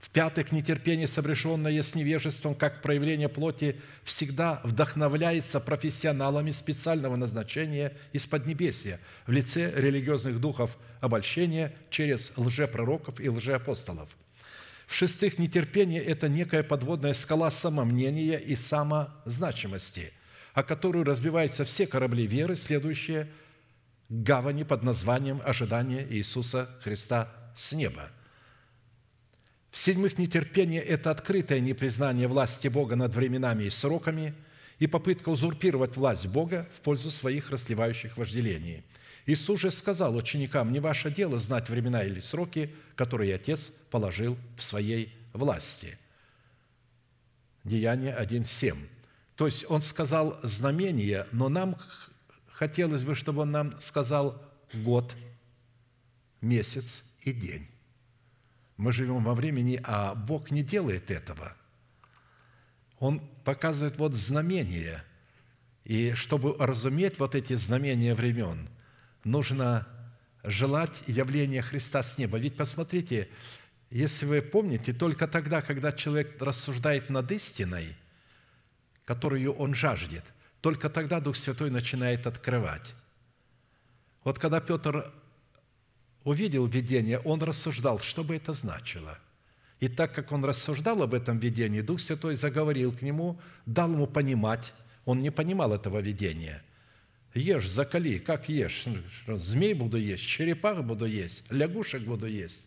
В-пятых, 0.00 0.50
нетерпение, 0.50 1.06
сопряженное 1.06 1.82
с 1.82 1.94
невежеством, 1.94 2.54
как 2.54 2.82
проявление 2.82 3.28
плоти, 3.28 3.80
всегда 4.02 4.60
вдохновляется 4.64 5.60
профессионалами 5.60 6.50
специального 6.50 7.16
назначения 7.16 7.96
из 8.12 8.26
Поднебесья 8.26 8.98
в 9.26 9.32
лице 9.32 9.72
религиозных 9.74 10.40
духов 10.40 10.76
обольщения 11.00 11.74
через 11.90 12.32
лжепророков 12.36 13.20
и 13.20 13.30
лжеапостолов– 13.30 14.16
в-шестых, 14.90 15.38
нетерпение– 15.38 16.02
это 16.04 16.28
некая 16.28 16.64
подводная 16.64 17.12
скала 17.12 17.52
самомнения 17.52 18.40
и 18.40 18.56
самозначимости, 18.56 20.12
о 20.52 20.64
которую 20.64 21.04
разбиваются 21.04 21.64
все 21.64 21.86
корабли 21.86 22.26
веры, 22.26 22.56
следующие 22.56 23.30
гавани 24.08 24.64
под 24.64 24.82
названием 24.82 25.40
ожидания 25.44 26.04
Иисуса 26.10 26.68
Христа 26.82 27.32
с 27.54 27.72
неба. 27.72 28.10
В-седьмых, 29.70 30.18
нетерпение– 30.18 30.82
это 30.82 31.12
открытое 31.12 31.60
непризнание 31.60 32.26
власти 32.26 32.66
Бога 32.66 32.96
над 32.96 33.14
временами 33.14 33.64
и 33.64 33.70
сроками 33.70 34.34
и 34.80 34.88
попытка 34.88 35.28
узурпировать 35.28 35.96
власть 35.96 36.26
Бога 36.26 36.68
в 36.74 36.80
пользу 36.80 37.12
своих 37.12 37.50
расливающих 37.50 38.16
вожделений– 38.16 38.82
Иисус 39.30 39.60
же 39.60 39.70
сказал 39.70 40.16
ученикам, 40.16 40.72
не 40.72 40.80
ваше 40.80 41.08
дело 41.08 41.38
знать 41.38 41.68
времена 41.68 42.02
или 42.02 42.18
сроки, 42.18 42.74
которые 42.96 43.36
Отец 43.36 43.70
положил 43.88 44.36
в 44.56 44.62
своей 44.62 45.14
власти. 45.32 45.96
Деяние 47.62 48.16
1.7. 48.18 48.76
То 49.36 49.46
есть 49.46 49.70
Он 49.70 49.82
сказал 49.82 50.36
знамение, 50.42 51.28
но 51.30 51.48
нам 51.48 51.76
хотелось 52.48 53.04
бы, 53.04 53.14
чтобы 53.14 53.42
Он 53.42 53.52
нам 53.52 53.80
сказал 53.80 54.42
год, 54.74 55.14
месяц 56.40 57.12
и 57.20 57.32
день. 57.32 57.68
Мы 58.76 58.92
живем 58.92 59.22
во 59.22 59.34
времени, 59.34 59.80
а 59.84 60.16
Бог 60.16 60.50
не 60.50 60.64
делает 60.64 61.08
этого. 61.08 61.54
Он 62.98 63.20
показывает 63.44 63.96
вот 63.96 64.14
знамения. 64.14 65.04
И 65.84 66.14
чтобы 66.14 66.56
разуметь 66.58 67.20
вот 67.20 67.36
эти 67.36 67.54
знамения 67.54 68.16
времен– 68.16 68.68
нужно 69.24 69.86
желать 70.44 71.02
явления 71.06 71.62
Христа 71.62 72.02
с 72.02 72.18
неба. 72.18 72.38
Ведь 72.38 72.56
посмотрите, 72.56 73.28
если 73.90 74.26
вы 74.26 74.42
помните, 74.42 74.92
только 74.92 75.26
тогда, 75.26 75.62
когда 75.62 75.92
человек 75.92 76.40
рассуждает 76.40 77.10
над 77.10 77.30
истиной, 77.32 77.96
которую 79.04 79.52
он 79.54 79.74
жаждет, 79.74 80.24
только 80.60 80.88
тогда 80.88 81.20
Дух 81.20 81.36
Святой 81.36 81.70
начинает 81.70 82.26
открывать. 82.26 82.94
Вот 84.24 84.38
когда 84.38 84.60
Петр 84.60 85.12
увидел 86.24 86.66
видение, 86.66 87.18
он 87.20 87.42
рассуждал, 87.42 87.98
что 87.98 88.22
бы 88.22 88.36
это 88.36 88.52
значило. 88.52 89.18
И 89.80 89.88
так 89.88 90.14
как 90.14 90.30
он 90.30 90.44
рассуждал 90.44 91.02
об 91.02 91.14
этом 91.14 91.38
видении, 91.38 91.80
Дух 91.80 92.00
Святой 92.00 92.36
заговорил 92.36 92.92
к 92.92 93.00
нему, 93.00 93.40
дал 93.64 93.90
ему 93.90 94.06
понимать. 94.06 94.74
Он 95.06 95.20
не 95.20 95.30
понимал 95.30 95.72
этого 95.72 96.00
видения. 96.00 96.62
Ешь, 97.34 97.68
закали, 97.68 98.18
как 98.18 98.48
ешь? 98.48 98.86
Змей 99.26 99.74
буду 99.74 99.96
есть, 99.96 100.24
черепах 100.24 100.82
буду 100.84 101.06
есть, 101.06 101.44
лягушек 101.50 102.02
буду 102.02 102.26
есть. 102.26 102.66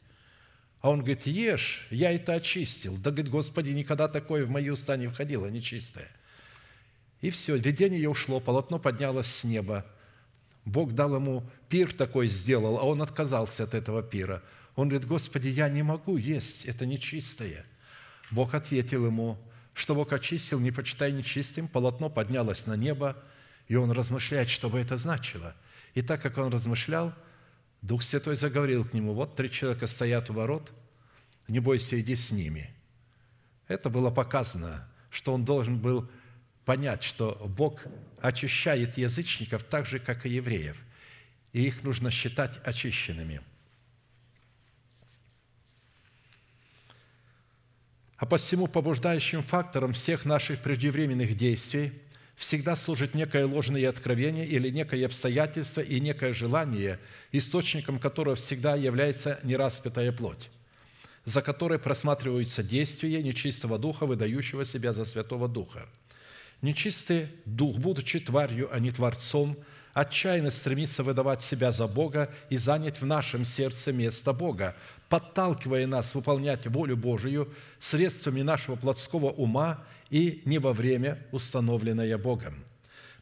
А 0.79 0.89
он 0.89 0.99
говорит, 0.99 1.25
ешь, 1.27 1.87
я 1.91 2.11
это 2.11 2.33
очистил. 2.33 2.97
Да, 2.97 3.11
говорит, 3.11 3.29
Господи, 3.29 3.69
никогда 3.69 4.07
такое 4.07 4.45
в 4.45 4.49
мои 4.49 4.69
уста 4.69 4.97
не 4.97 5.07
входило, 5.07 5.47
нечистое. 5.47 6.09
И 7.21 7.29
все, 7.29 7.57
видение 7.57 8.09
ушло, 8.09 8.39
полотно 8.41 8.79
поднялось 8.79 9.27
с 9.27 9.43
неба. 9.45 9.85
Бог 10.65 10.93
дал 10.93 11.15
ему 11.15 11.49
пир 11.69 11.93
такой 11.93 12.27
сделал, 12.27 12.77
а 12.77 12.83
он 12.83 13.01
отказался 13.01 13.63
от 13.63 13.73
этого 13.73 14.03
пира. 14.03 14.43
Он 14.75 14.89
говорит, 14.89 15.07
Господи, 15.07 15.47
я 15.47 15.69
не 15.69 15.83
могу 15.83 16.17
есть, 16.17 16.65
это 16.65 16.85
нечистое. 16.85 17.65
Бог 18.31 18.53
ответил 18.53 19.05
ему, 19.05 19.37
что 19.73 19.95
Бог 19.95 20.11
очистил, 20.13 20.59
не 20.59 20.71
почитай 20.71 21.11
нечистым, 21.11 21.67
полотно 21.67 22.09
поднялось 22.09 22.65
на 22.65 22.75
небо, 22.75 23.15
и 23.67 23.75
он 23.75 23.91
размышляет, 23.91 24.49
что 24.49 24.69
бы 24.69 24.79
это 24.79 24.97
значило. 24.97 25.55
И 25.93 26.01
так 26.01 26.21
как 26.21 26.37
он 26.37 26.51
размышлял, 26.51 27.13
Дух 27.81 28.03
Святой 28.03 28.35
заговорил 28.35 28.85
к 28.85 28.93
нему, 28.93 29.13
вот 29.13 29.35
три 29.35 29.51
человека 29.51 29.87
стоят 29.87 30.29
у 30.29 30.33
ворот, 30.33 30.71
не 31.47 31.59
бойся, 31.59 31.99
иди 31.99 32.15
с 32.15 32.31
ними. 32.31 32.73
Это 33.67 33.89
было 33.89 34.09
показано, 34.09 34.87
что 35.09 35.33
он 35.33 35.45
должен 35.45 35.79
был 35.79 36.09
понять, 36.65 37.03
что 37.03 37.35
Бог 37.57 37.85
очищает 38.21 38.97
язычников 38.97 39.63
так 39.63 39.85
же, 39.85 39.99
как 39.99 40.25
и 40.25 40.29
евреев, 40.29 40.77
и 41.51 41.65
их 41.65 41.83
нужно 41.83 42.09
считать 42.09 42.59
очищенными. 42.63 43.41
А 48.17 48.25
посему 48.25 48.67
побуждающим 48.67 49.43
фактором 49.43 49.91
всех 49.91 50.23
наших 50.23 50.61
преждевременных 50.61 51.35
действий 51.35 51.91
всегда 52.35 52.75
служит 52.75 53.13
некое 53.13 53.45
ложное 53.45 53.89
откровение 53.89 54.45
или 54.45 54.69
некое 54.69 55.05
обстоятельство 55.05 55.81
и 55.81 55.99
некое 55.99 56.33
желание, 56.33 56.99
источником 57.31 57.99
которого 57.99 58.35
всегда 58.35 58.75
является 58.75 59.39
нераспятая 59.43 60.11
плоть, 60.11 60.49
за 61.25 61.41
которой 61.41 61.79
просматриваются 61.79 62.63
действия 62.63 63.21
нечистого 63.23 63.77
духа, 63.77 64.05
выдающего 64.05 64.65
себя 64.65 64.93
за 64.93 65.05
Святого 65.05 65.47
Духа– 65.47 65.87
Нечистый 66.63 67.27
дух, 67.43 67.77
будучи 67.77 68.21
тварью, 68.21 68.69
а 68.73 68.79
не 68.79 68.89
творцом, 68.89 69.57
отчаянно 69.91 70.49
стремится 70.49 71.03
выдавать 71.03 71.41
себя 71.41 71.73
за 71.73 71.87
Бога 71.87 72.33
и 72.49 72.55
занять 72.55 73.01
в 73.01 73.05
нашем 73.05 73.43
сердце 73.43 73.91
место 73.91 74.31
Бога, 74.31 74.73
подталкивая 75.09 75.85
нас 75.87 76.15
выполнять 76.15 76.65
волю 76.65 76.95
Божию 76.95 77.53
средствами 77.81 78.43
нашего 78.43 78.77
плотского 78.77 79.29
ума 79.31 79.83
и 80.09 80.41
не 80.45 80.59
во 80.59 80.73
время, 80.73 81.17
установленное 81.31 82.17
Богом. 82.17 82.55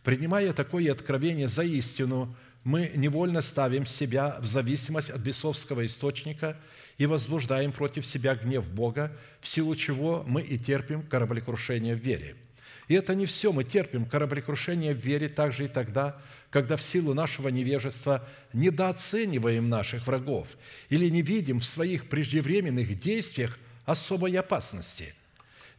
Принимая 0.03 0.53
такое 0.53 0.91
откровение 0.91 1.47
за 1.47 1.63
истину, 1.63 2.35
мы 2.63 2.91
невольно 2.95 3.41
ставим 3.41 3.85
себя 3.85 4.37
в 4.39 4.45
зависимость 4.45 5.09
от 5.09 5.21
бесовского 5.21 5.85
источника 5.85 6.57
и 6.97 7.05
возбуждаем 7.05 7.71
против 7.71 8.05
себя 8.05 8.35
гнев 8.35 8.67
Бога, 8.69 9.11
в 9.39 9.47
силу 9.47 9.75
чего 9.75 10.23
мы 10.27 10.41
и 10.41 10.57
терпим 10.57 11.03
кораблекрушение 11.03 11.95
в 11.95 11.99
вере– 11.99 12.35
и 12.91 12.93
это 12.93 13.15
не 13.15 13.25
все. 13.25 13.53
Мы 13.53 13.63
терпим 13.63 14.03
кораблекрушение 14.03 14.93
в 14.93 14.97
вере 14.97 15.29
также 15.29 15.63
и 15.63 15.67
тогда, 15.69 16.21
когда 16.49 16.75
в 16.75 16.81
силу 16.81 17.13
нашего 17.13 17.47
невежества 17.47 18.27
недооцениваем 18.51 19.69
наших 19.69 20.07
врагов 20.07 20.49
или 20.89 21.09
не 21.09 21.21
видим 21.21 21.59
в 21.59 21.65
своих 21.65 22.09
преждевременных 22.09 22.99
действиях 22.99 23.57
особой 23.85 24.35
опасности. 24.35 25.15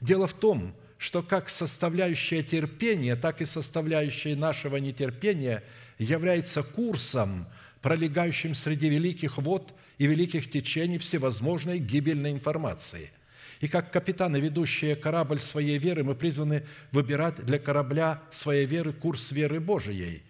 Дело 0.01 0.27
в 0.27 0.33
том, 0.33 0.75
что 1.03 1.21
как 1.21 1.51
составляющая 1.51 2.45
терпения, 2.45 3.17
так 3.17 3.41
и 3.41 3.45
составляющая 3.45 4.37
нашего 4.37 4.77
нетерпения 4.77 5.65
является 5.99 6.63
курсом, 6.63 7.49
пролегающим 7.81 8.55
среди 8.55 8.89
великих 8.89 9.39
вод 9.39 9.75
и 9.99 10.07
великих 10.07 10.49
течений 10.49 10.99
всевозможной 10.99 11.79
гибельной 11.79 12.31
информации– 12.31 13.11
и 13.61 13.69
как 13.69 13.93
капитаны, 13.93 14.39
ведущие 14.39 14.97
корабль 14.97 15.39
своей 15.39 15.79
веры, 15.79 16.03
мы 16.03 16.17
призваны 16.17 16.67
выбирать 16.91 17.37
для 17.47 17.61
корабля 17.61 18.21
своей 18.33 18.67
веры 18.67 18.93
курс 18.93 19.31
веры 19.31 19.61
Божией, 19.61 20.25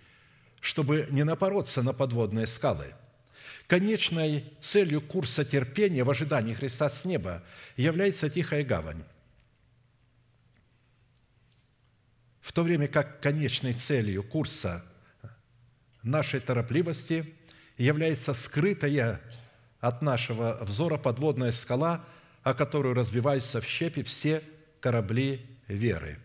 чтобы 0.60 1.08
не 1.10 1.24
напороться 1.24 1.82
на 1.82 1.94
подводные 1.94 2.46
скалы. 2.46 2.92
Конечной 3.68 4.44
целью 4.60 5.00
курса 5.00 5.46
терпения 5.46 6.04
в 6.04 6.10
ожидании 6.10 6.52
Христа 6.52 6.90
с 6.90 7.06
неба 7.06 7.42
является 7.78 8.28
тихая 8.28 8.64
гавань. 8.64 9.02
В 12.42 12.52
то 12.52 12.62
время 12.62 12.88
как 12.88 13.20
конечной 13.20 13.72
целью 13.72 14.22
курса 14.22 14.84
нашей 16.02 16.40
торопливости 16.40 17.34
является 17.78 18.34
скрытая 18.34 19.22
от 19.80 20.02
нашего 20.02 20.58
взора 20.62 20.98
подводная 20.98 21.52
скала– 21.52 22.04
о 22.42 22.54
которую 22.54 22.94
разбиваются 22.94 23.60
в 23.60 23.64
щепи 23.64 24.02
все 24.02 24.42
корабли 24.80 25.46
веры. 25.68 26.18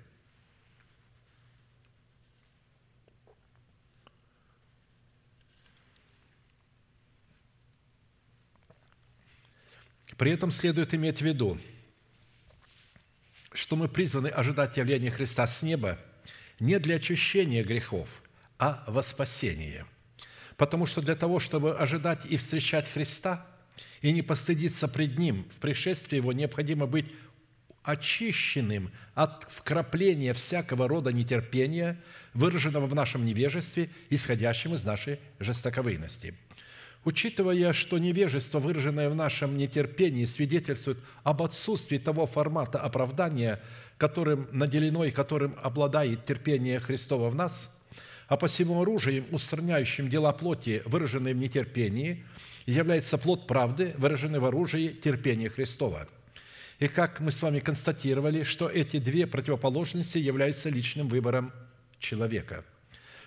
При 10.18 10.32
этом 10.32 10.50
следует 10.50 10.96
иметь 10.96 11.20
в 11.20 11.22
виду, 11.22 11.60
что 13.54 13.76
мы 13.76 13.88
призваны 13.88 14.30
ожидать 14.30 14.76
явления 14.78 15.12
Христа 15.12 15.46
с 15.46 15.62
неба 15.62 16.00
не 16.60 16.80
для 16.80 16.96
очищения 16.96 17.64
грехов, 17.64 18.08
а 18.60 18.84
во 18.88 19.04
спасение. 19.04 19.86
Потому 20.56 20.86
что 20.86 21.02
для 21.02 21.16
того, 21.16 21.40
чтобы 21.40 21.78
ожидать 21.78 22.26
и 22.26 22.38
встречать 22.38 22.90
Христа– 22.92 23.46
и 24.02 24.12
не 24.12 24.22
постыдиться 24.22 24.88
пред 24.88 25.18
Ним. 25.18 25.46
В 25.56 25.60
пришествии 25.60 26.18
Его 26.18 26.34
необходимо 26.34 26.86
быть 26.86 27.06
очищенным 27.84 28.92
от 29.16 29.50
вкрапления 29.50 30.34
всякого 30.34 30.88
рода 30.88 31.12
нетерпения, 31.14 32.02
выраженного 32.34 32.86
в 32.86 32.94
нашем 32.94 33.26
невежестве, 33.26 33.90
исходящем 34.10 34.74
из 34.74 34.84
нашей 34.84 35.20
жестоковыйности. 35.40 36.36
Учитывая, 37.06 37.72
что 37.72 37.98
невежество, 37.98 38.60
выраженное 38.60 39.10
в 39.10 39.16
нашем 39.16 39.58
нетерпении, 39.58 40.26
свидетельствует 40.26 40.98
об 41.24 41.42
отсутствии 41.42 41.98
того 41.98 42.28
формата 42.28 42.80
оправдания, 42.80 43.62
которым 43.98 44.48
наделено 44.52 45.06
и 45.06 45.12
которым 45.12 45.56
обладает 45.62 46.26
терпение 46.26 46.80
Христова 46.80 47.30
в 47.30 47.36
нас, 47.36 47.78
а 48.28 48.38
посему 48.38 48.82
оружием, 48.82 49.26
устраняющим 49.32 50.10
дела 50.10 50.32
плоти, 50.34 50.82
выраженные 50.86 51.34
в 51.34 51.38
нетерпении– 51.38 52.24
является 52.68 53.18
плод 53.18 53.48
правды, 53.48 53.96
выраженный 53.98 54.40
в 54.40 54.46
оружии 54.46 54.90
терпения 54.90 55.50
Христова. 55.50 56.08
И 56.80 56.88
как 56.88 57.22
мы 57.22 57.32
с 57.32 57.42
вами 57.42 57.60
констатировали, 57.60 58.44
что 58.44 58.70
эти 58.70 59.00
две 59.00 59.26
противоположности 59.26 60.20
являются 60.20 60.70
личным 60.70 61.08
выбором 61.08 61.52
человека. 61.98 62.64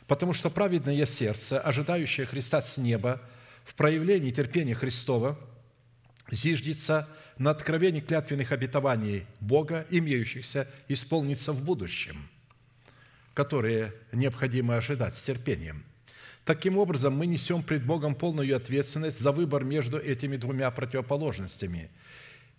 Потому 0.06 0.34
что 0.34 0.50
праведное 0.50 1.04
сердце, 1.06 1.58
ожидающее 1.58 2.26
Христа 2.26 2.62
с 2.62 2.76
неба, 2.76 3.20
в 3.64 3.74
проявлении 3.74 4.30
терпения 4.30 4.74
Христова, 4.74 5.38
зиждется 6.30 7.08
на 7.40 7.50
откровении 7.50 8.00
клятвенных 8.00 8.52
обетований 8.52 9.26
Бога, 9.40 9.84
имеющихся 9.90 10.68
исполниться 10.86 11.50
в 11.50 11.64
будущем, 11.64 12.28
которые 13.34 13.92
необходимо 14.12 14.76
ожидать 14.76 15.16
с 15.16 15.22
терпением– 15.24 15.82
Таким 16.44 16.78
образом, 16.78 17.16
мы 17.16 17.26
несем 17.26 17.62
пред 17.62 17.84
Богом 17.84 18.14
полную 18.14 18.56
ответственность 18.56 19.20
за 19.20 19.30
выбор 19.30 19.62
между 19.62 19.98
этими 19.98 20.36
двумя 20.36 20.70
противоположностями. 20.70 21.90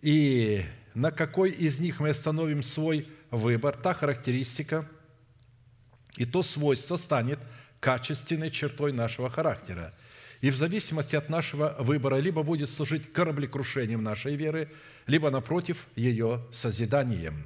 И 0.01 0.63
на 0.93 1.11
какой 1.11 1.51
из 1.51 1.79
них 1.79 1.99
мы 1.99 2.09
остановим 2.11 2.63
свой 2.63 3.07
выбор, 3.31 3.75
та 3.75 3.93
характеристика 3.93 4.87
и 6.15 6.25
то 6.25 6.43
свойство 6.43 6.95
станет 6.95 7.39
качественной 7.79 8.51
чертой 8.51 8.93
нашего 8.93 9.29
характера. 9.29 9.93
И 10.41 10.49
в 10.49 10.55
зависимости 10.57 11.15
от 11.15 11.30
нашего 11.30 11.76
выбора 11.80 12.18
либо 12.18 12.41
будет 12.41 12.69
служить 12.69 13.13
кораблекрушением 13.13 14.03
нашей 14.03 14.35
веры, 14.35 14.69
либо, 15.05 15.30
напротив, 15.30 15.88
ее 15.95 16.43
созиданием. 16.51 17.45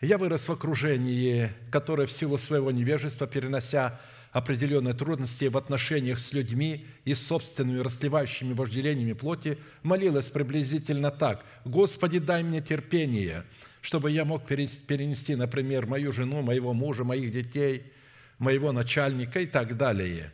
Я 0.00 0.18
вырос 0.18 0.48
в 0.48 0.52
окружении, 0.52 1.52
которое 1.70 2.08
в 2.08 2.12
силу 2.12 2.36
своего 2.38 2.72
невежества, 2.72 3.28
перенося 3.28 4.00
определенные 4.32 4.94
трудности 4.94 5.44
в 5.44 5.56
отношениях 5.56 6.18
с 6.18 6.32
людьми 6.32 6.86
и 7.04 7.14
собственными 7.14 7.78
расливающими 7.78 8.52
вожделениями 8.52 9.12
плоти, 9.12 9.58
молилась 9.84 10.28
приблизительно 10.28 11.12
так 11.12 11.44
«Господи, 11.64 12.18
дай 12.18 12.42
мне 12.42 12.60
терпение, 12.60 13.44
чтобы 13.80 14.10
я 14.10 14.24
мог 14.24 14.44
перенести, 14.44 15.36
например, 15.36 15.86
мою 15.86 16.10
жену, 16.10 16.42
моего 16.42 16.72
мужа, 16.72 17.04
моих 17.04 17.30
детей, 17.30 17.92
моего 18.38 18.72
начальника 18.72 19.38
и 19.38 19.46
так 19.46 19.76
далее. 19.76 20.32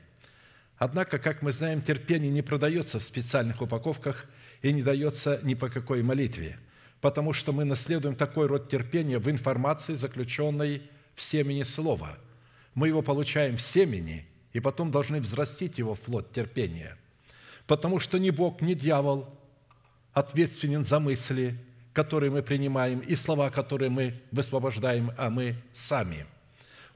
Однако, 0.79 1.19
как 1.19 1.43
мы 1.43 1.53
знаем, 1.53 1.83
терпение 1.83 2.31
не 2.31 2.43
продается 2.43 2.99
в 2.99 3.05
специальных 3.05 3.61
упаковках 3.61 4.27
и 4.63 4.73
не 4.73 4.83
дается 4.83 5.41
ни 5.43 5.55
по 5.55 5.69
какой 5.69 6.03
молитве, 6.03 6.59
потому 7.01 7.33
что 7.33 7.53
мы 7.53 7.65
наследуем 7.65 8.15
такой 8.15 8.47
род 8.47 8.69
терпения 8.69 9.19
в 9.19 9.29
информации, 9.29 9.95
заключенной 9.95 10.83
в 11.15 11.23
семени 11.23 11.65
Слова. 11.65 12.17
Мы 12.75 12.89
его 12.89 13.03
получаем 13.03 13.57
в 13.57 13.63
семени, 13.63 14.25
и 14.53 14.61
потом 14.61 14.91
должны 14.91 15.21
взрастить 15.21 15.79
его 15.79 15.95
в 15.95 16.01
плод 16.01 16.33
терпения. 16.33 16.97
Потому 17.67 17.99
что 17.99 18.19
ни 18.19 18.31
Бог, 18.31 18.63
ни 18.63 18.75
дьявол 18.75 19.29
ответственен 20.13 20.85
за 20.85 21.01
мысли, 21.01 21.59
которые 21.93 22.31
мы 22.31 22.43
принимаем, 22.43 23.01
и 23.01 23.15
слова, 23.17 23.51
которые 23.51 23.91
мы 23.91 24.21
высвобождаем, 24.31 25.13
а 25.17 25.29
мы 25.29 25.57
сами. 25.73 26.25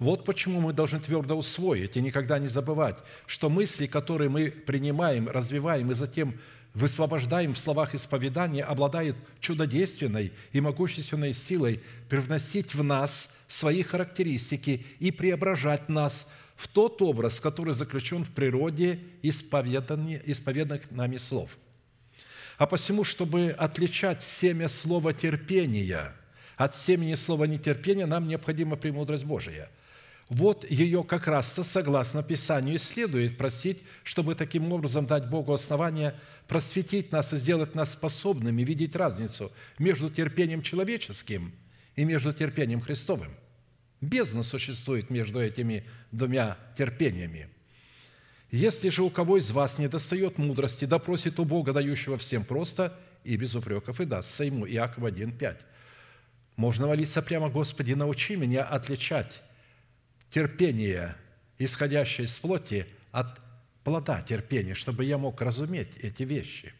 Вот 0.03 0.24
почему 0.24 0.61
мы 0.61 0.73
должны 0.73 0.99
твердо 0.99 1.37
усвоить 1.37 1.97
и 1.97 2.01
никогда 2.01 2.41
не 2.41 2.49
забывать, 2.49 2.97
что 3.24 3.49
мысли, 3.49 3.87
которые 3.87 4.29
мы 4.29 4.51
принимаем, 4.51 5.29
развиваем 5.29 5.93
и 5.93 5.95
затем 5.95 6.41
высвобождаем 6.74 7.55
в 7.55 7.59
словах 7.61 7.95
исповедания, 7.95 8.65
обладают 8.65 9.16
чудодейственной 9.39 10.33
и 10.51 10.61
могущественной 10.61 11.33
силой 11.33 11.81
привносить 12.09 12.74
в 12.74 12.83
нас 12.83 13.33
свои 13.47 13.85
характеристики 13.85 14.85
и 14.99 15.12
преображать 15.12 15.89
нас 15.89 16.33
в 16.57 16.66
тот 16.66 17.01
образ, 17.01 17.39
который 17.39 17.74
заключен 17.74 18.24
в 18.24 18.33
природе 18.33 18.99
исповеданных 19.23 20.91
нами 20.91 21.19
слов. 21.19 21.57
А 22.59 22.66
посему, 22.66 23.05
чтобы 23.05 23.55
отличать 23.57 24.24
семя 24.24 24.69
слова 24.69 25.12
терпения 25.12 26.12
от 26.57 26.74
семени 26.74 27.15
слова 27.15 27.45
нетерпения, 27.45 28.07
нам 28.07 28.27
необходима 28.27 28.74
премудрость 28.74 29.24
Божия– 29.24 29.70
вот 30.32 30.68
ее 30.70 31.04
как 31.04 31.26
раз-то, 31.26 31.62
согласно 31.62 32.22
Писанию, 32.22 32.78
следует 32.78 33.36
просить, 33.36 33.82
чтобы 34.02 34.34
таким 34.34 34.72
образом 34.72 35.06
дать 35.06 35.28
Богу 35.28 35.52
основание 35.52 36.14
просветить 36.48 37.12
нас 37.12 37.34
и 37.34 37.36
сделать 37.36 37.74
нас 37.74 37.92
способными 37.92 38.62
видеть 38.62 38.96
разницу 38.96 39.52
между 39.78 40.09
терпением 40.09 40.62
человеческим 40.62 41.52
и 41.96 42.06
между 42.06 42.32
терпением 42.32 42.80
Христовым. 42.80 43.34
Бездна 44.00 44.42
существует 44.42 45.10
между 45.10 45.38
этими 45.38 45.84
двумя 46.12 46.56
терпениями. 46.78 47.50
Если 48.50 48.88
же 48.88 49.02
у 49.02 49.10
кого 49.10 49.36
из 49.36 49.50
вас 49.50 49.78
не 49.78 49.86
достает 49.86 50.38
мудрости, 50.38 50.86
допросит 50.86 51.38
у 51.40 51.44
Бога, 51.44 51.74
дающего 51.74 52.16
всем 52.16 52.44
просто 52.44 52.98
и 53.22 53.36
без 53.36 53.54
упреков, 53.54 54.00
и 54.00 54.06
дастся 54.06 54.44
ему. 54.44 54.66
Иакова 54.66 55.09
1,5. 55.09 55.56
Можно 56.56 56.86
молиться 56.86 57.20
прямо, 57.20 57.50
«Господи, 57.50 57.92
научи 57.92 58.36
меня 58.36 58.62
отличать 58.62 59.42
терпение, 60.32 61.14
исходящее 61.59 62.26
из 62.26 62.38
плоти, 62.38 62.86
от 63.12 63.38
плода 63.84 64.22
терпения, 64.22 64.74
чтобы 64.74 65.04
я 65.04 65.18
мог 65.18 65.40
разуметь 65.40 65.96
эти 66.00 66.22
вещи. 66.22 66.72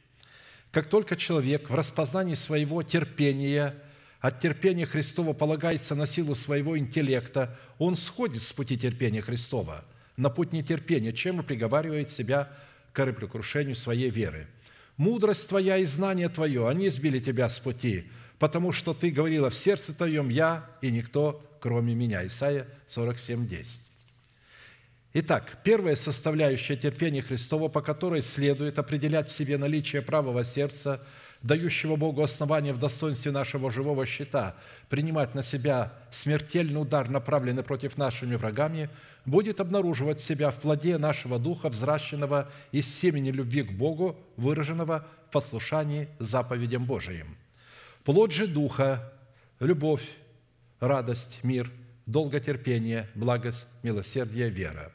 Как 0.71 0.89
только 0.89 1.17
человек 1.17 1.69
в 1.69 1.75
распознании 1.75 2.35
своего 2.35 2.83
терпения, 2.83 3.75
от 4.21 4.41
терпения 4.41 4.87
Христова 4.87 5.35
полагается 5.35 5.95
на 5.95 6.07
силу 6.07 6.35
своего 6.35 6.79
интеллекта, 6.79 7.59
он 7.79 7.95
сходит 7.95 8.43
с 8.43 8.53
пути 8.53 8.79
терпения 8.79 9.21
Христова 9.21 9.85
на 10.17 10.31
путь 10.31 10.53
нетерпения, 10.53 11.13
чем 11.13 11.41
и 11.41 11.45
приговаривает 11.45 12.09
себя 12.09 12.51
к 12.91 12.97
кораблекрушению 12.97 13.75
своей 13.75 14.11
веры. 14.11 14.47
«Мудрость 14.97 15.49
твоя 15.49 15.79
и 15.79 15.85
знание 15.85 16.29
твое, 16.29 16.69
они 16.69 16.89
сбили 16.89 17.19
тебя 17.19 17.49
с 17.49 17.59
пути, 17.59 18.11
потому 18.39 18.73
что 18.73 18.95
ты 18.95 19.11
говорила 19.11 19.51
в 19.51 19.55
сердце 19.55 19.95
твоем 19.95 20.29
«я» 20.29 20.71
и 20.81 20.91
никто, 20.91 21.43
кроме 21.63 21.95
меня». 21.95 22.27
Исайя 22.27 22.67
47, 22.89 23.47
10. 23.47 23.81
Итак, 25.15 25.59
первая 25.63 25.95
составляющая 25.95 26.77
терпения 26.77 27.23
Христова, 27.23 27.69
по 27.69 27.81
которой 27.81 28.23
следует 28.23 28.79
определять 28.79 29.29
в 29.29 29.33
себе 29.33 29.59
наличие 29.59 30.03
правого 30.03 30.43
сердца, 30.43 31.01
дающего 31.43 31.97
Богу 31.97 32.23
основание 32.23 32.73
в 32.73 32.79
достоинстве 32.79 33.31
нашего 33.31 33.71
живого 33.71 34.07
щита, 34.07 34.57
принимать 34.89 35.35
на 35.35 35.43
себя 35.43 35.93
смертельный 36.11 36.81
удар, 36.81 37.09
направленный 37.09 37.63
против 37.63 37.97
нашими 37.97 38.37
врагами, 38.37 38.91
будет 39.25 39.61
обнаруживать 39.61 40.21
себя 40.21 40.51
в 40.51 40.57
плоде 40.57 40.99
нашего 40.99 41.39
духа, 41.39 41.69
взращенного 41.69 42.51
из 42.73 42.93
семени 42.93 43.31
любви 43.31 43.63
к 43.63 43.73
Богу, 43.73 44.19
выраженного 44.37 45.07
в 45.29 45.33
послушании 45.33 46.09
заповедям 46.19 46.85
Божиим– 46.87 47.37
Плод 48.05 48.33
же 48.33 48.49
Духа– 48.49 49.13
любовь, 49.61 50.03
радость, 50.83 51.41
мир, 51.43 51.71
долготерпение, 52.05 53.09
благость, 53.15 53.67
милосердие, 53.83 54.51
вера. 54.51 54.93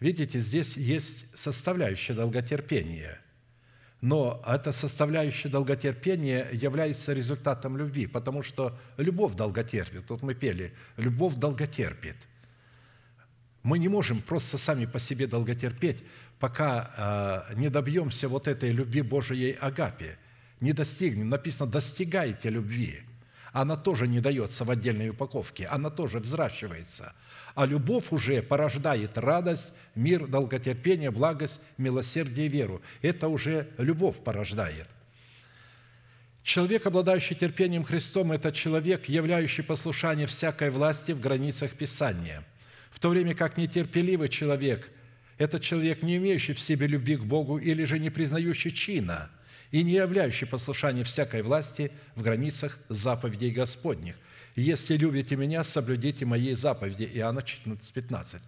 Видите, 0.00 0.40
здесь 0.40 0.76
есть 0.76 1.26
составляющая 1.34 2.12
долготерпения, 2.12 3.18
но 4.02 4.42
эта 4.46 4.72
составляющая 4.72 5.48
долготерпения 5.48 6.50
является 6.52 7.14
результатом 7.14 7.78
любви, 7.78 8.06
потому 8.06 8.42
что 8.42 8.78
любовь 8.98 9.34
долготерпит. 9.34 10.06
Тут 10.06 10.22
мы 10.22 10.34
пели 10.34 10.74
«любовь 10.98 11.36
долготерпит». 11.36 12.16
Мы 13.62 13.78
не 13.78 13.88
можем 13.88 14.20
просто 14.20 14.58
сами 14.58 14.84
по 14.84 15.00
себе 15.00 15.26
долготерпеть, 15.26 16.04
пока 16.38 17.46
э, 17.50 17.54
не 17.54 17.70
добьемся 17.70 18.28
вот 18.28 18.46
этой 18.46 18.70
любви 18.72 19.00
Божией 19.00 19.52
Агапе– 19.52 20.18
не 20.60 20.72
достигнем. 20.72 21.28
Написано, 21.28 21.70
достигайте 21.70 22.50
любви. 22.50 23.00
Она 23.56 23.78
тоже 23.78 24.06
не 24.06 24.20
дается 24.20 24.64
в 24.64 24.70
отдельной 24.70 25.08
упаковке, 25.08 25.64
она 25.64 25.88
тоже 25.88 26.18
взращивается. 26.18 27.14
А 27.54 27.64
любовь 27.64 28.08
уже 28.10 28.42
порождает 28.42 29.16
радость, 29.16 29.70
мир, 29.94 30.26
долготерпение, 30.26 31.10
благость, 31.10 31.58
милосердие, 31.78 32.48
веру. 32.48 32.82
Это 33.00 33.28
уже 33.28 33.68
любовь 33.78 34.16
порождает. 34.22 34.86
Человек, 36.42 36.84
обладающий 36.84 37.34
терпением 37.34 37.82
Христом, 37.82 38.30
это 38.30 38.52
человек, 38.52 39.08
являющий 39.08 39.62
послушание 39.62 40.26
всякой 40.26 40.68
власти 40.68 41.12
в 41.12 41.20
границах 41.20 41.70
Писания. 41.70 42.44
В 42.90 43.00
то 43.00 43.08
время 43.08 43.34
как 43.34 43.56
нетерпеливый 43.56 44.28
человек– 44.28 44.90
это 45.38 45.60
человек, 45.60 46.02
не 46.02 46.18
имеющий 46.18 46.52
в 46.52 46.60
себе 46.60 46.86
любви 46.86 47.16
к 47.16 47.24
Богу 47.24 47.56
или 47.56 47.84
же 47.84 47.98
не 47.98 48.10
признающий 48.10 48.72
чина– 48.72 49.30
и 49.70 49.82
не 49.82 49.94
являющий 49.94 50.46
послушание 50.46 51.04
всякой 51.04 51.42
власти 51.42 51.90
в 52.14 52.22
границах 52.22 52.78
заповедей 52.88 53.50
Господних. 53.50 54.16
Если 54.54 54.96
любите 54.96 55.36
Меня, 55.36 55.64
соблюдите 55.64 56.24
Мои 56.24 56.54
заповеди». 56.54 57.10
Иоанна 57.14 57.42
14, 57.42 57.92
15. 57.92 58.42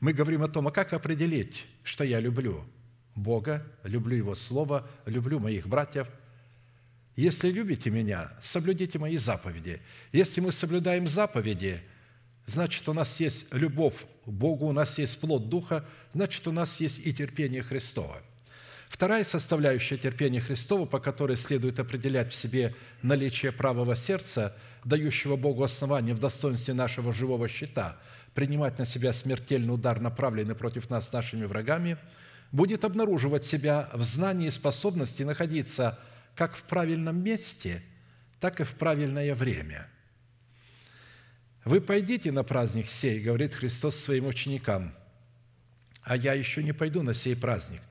Мы 0.00 0.12
говорим 0.12 0.42
о 0.42 0.48
том, 0.48 0.68
а 0.68 0.70
как 0.70 0.92
определить, 0.92 1.64
что 1.82 2.04
я 2.04 2.20
люблю 2.20 2.64
Бога, 3.16 3.66
люблю 3.82 4.16
Его 4.16 4.34
Слово, 4.34 4.88
люблю 5.06 5.40
моих 5.40 5.66
братьев. 5.66 6.06
Если 7.16 7.50
любите 7.50 7.90
Меня, 7.90 8.30
соблюдите 8.40 8.98
Мои 9.00 9.16
заповеди. 9.16 9.80
Если 10.12 10.40
мы 10.40 10.52
соблюдаем 10.52 11.08
заповеди, 11.08 11.82
значит, 12.46 12.88
у 12.88 12.92
нас 12.92 13.18
есть 13.18 13.52
любовь 13.52 14.06
к 14.24 14.30
Богу, 14.30 14.66
у 14.66 14.72
нас 14.72 14.98
есть 14.98 15.20
плод 15.20 15.48
Духа, 15.48 15.84
значит, 16.14 16.46
у 16.46 16.52
нас 16.52 16.78
есть 16.78 17.04
и 17.04 17.12
терпение 17.12 17.62
Христова– 17.64 18.22
Вторая 18.88 19.24
составляющая 19.24 19.96
терпения 19.96 20.40
Христова, 20.40 20.86
по 20.86 20.98
которой 20.98 21.36
следует 21.36 21.78
определять 21.78 22.32
в 22.32 22.34
себе 22.34 22.74
наличие 23.02 23.52
правого 23.52 23.94
сердца, 23.94 24.56
дающего 24.84 25.36
Богу 25.36 25.62
основание 25.62 26.14
в 26.14 26.18
достоинстве 26.18 26.74
нашего 26.74 27.12
живого 27.12 27.48
щита, 27.48 27.98
принимать 28.34 28.78
на 28.78 28.86
себя 28.86 29.12
смертельный 29.12 29.74
удар, 29.74 30.00
направленный 30.00 30.54
против 30.54 30.88
нас 30.90 31.12
нашими 31.12 31.44
врагами, 31.44 31.98
будет 32.50 32.84
обнаруживать 32.84 33.44
себя 33.44 33.90
в 33.92 34.02
знании 34.02 34.46
и 34.46 34.50
способности 34.50 35.22
находиться 35.22 35.98
как 36.34 36.56
в 36.56 36.62
правильном 36.64 37.22
месте, 37.22 37.82
так 38.40 38.60
и 38.60 38.64
в 38.64 38.74
правильное 38.74 39.34
время. 39.34 39.88
«Вы 41.64 41.80
пойдите 41.82 42.32
на 42.32 42.44
праздник 42.44 42.88
сей,— 42.88 43.20
говорит 43.22 43.54
Христос 43.54 43.96
своим 43.96 44.26
ученикам,— 44.26 44.94
а 46.02 46.16
я 46.16 46.32
еще 46.32 46.62
не 46.62 46.72
пойду 46.72 47.02
на 47.02 47.12
сей 47.12 47.36
праздник, 47.36 47.82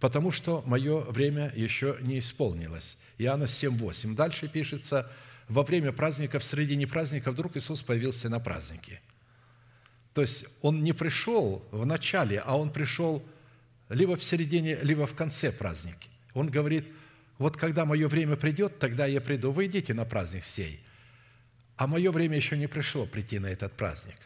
потому 0.00 0.30
что 0.30 0.62
мое 0.66 1.00
время 1.00 1.52
еще 1.56 1.96
не 2.00 2.18
исполнилось». 2.18 2.98
Иоанна 3.18 3.44
7:8. 3.44 4.14
Дальше 4.14 4.48
пишется, 4.48 5.10
во 5.48 5.62
время 5.62 5.92
праздника, 5.92 6.38
в 6.38 6.44
середине 6.44 6.86
праздника 6.86 7.30
вдруг 7.30 7.56
Иисус 7.56 7.82
появился 7.82 8.28
на 8.28 8.38
празднике. 8.38 9.00
То 10.14 10.22
есть 10.22 10.46
Он 10.62 10.82
не 10.82 10.92
пришел 10.92 11.66
в 11.70 11.86
начале, 11.86 12.40
а 12.40 12.56
Он 12.56 12.70
пришел 12.70 13.22
либо 13.88 14.16
в 14.16 14.22
середине, 14.22 14.76
либо 14.82 15.06
в 15.06 15.14
конце 15.14 15.50
праздника. 15.50 16.06
Он 16.34 16.48
говорит, 16.50 16.92
вот 17.38 17.56
когда 17.56 17.84
мое 17.84 18.08
время 18.08 18.36
придет, 18.36 18.78
тогда 18.78 19.06
я 19.06 19.20
приду. 19.20 19.50
Вы 19.52 19.66
идите 19.66 19.94
на 19.94 20.04
праздник 20.04 20.44
сей. 20.44 20.80
А 21.76 21.86
мое 21.86 22.10
время 22.10 22.36
еще 22.36 22.56
не 22.56 22.66
пришло 22.66 23.06
прийти 23.06 23.38
на 23.38 23.46
этот 23.46 23.72
праздник. 23.72 24.18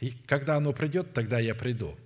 И 0.00 0.10
когда 0.26 0.56
оно 0.56 0.72
придет, 0.72 1.14
тогда 1.14 1.38
я 1.38 1.54
приду. 1.54 1.96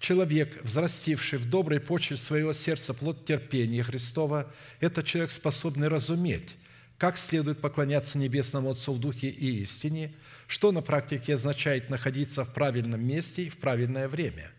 Человек, 0.00 0.62
взрастивший 0.62 1.38
в 1.38 1.50
доброй 1.50 1.80
почве 1.80 2.16
своего 2.16 2.52
сердца 2.52 2.94
плод 2.94 3.24
терпения 3.24 3.82
Христова, 3.82 4.52
это 4.80 5.02
человек, 5.02 5.32
способный 5.32 5.88
разуметь, 5.88 6.56
как 6.98 7.18
следует 7.18 7.60
поклоняться 7.60 8.16
Небесному 8.16 8.70
Отцу 8.70 8.92
в 8.92 9.00
Духе 9.00 9.28
и 9.28 9.62
истине, 9.62 10.12
что 10.46 10.70
на 10.70 10.82
практике 10.82 11.34
означает 11.34 11.90
находиться 11.90 12.44
в 12.44 12.54
правильном 12.54 13.04
месте 13.04 13.44
и 13.44 13.50
в 13.50 13.58
правильное 13.58 14.08
время. 14.08 14.50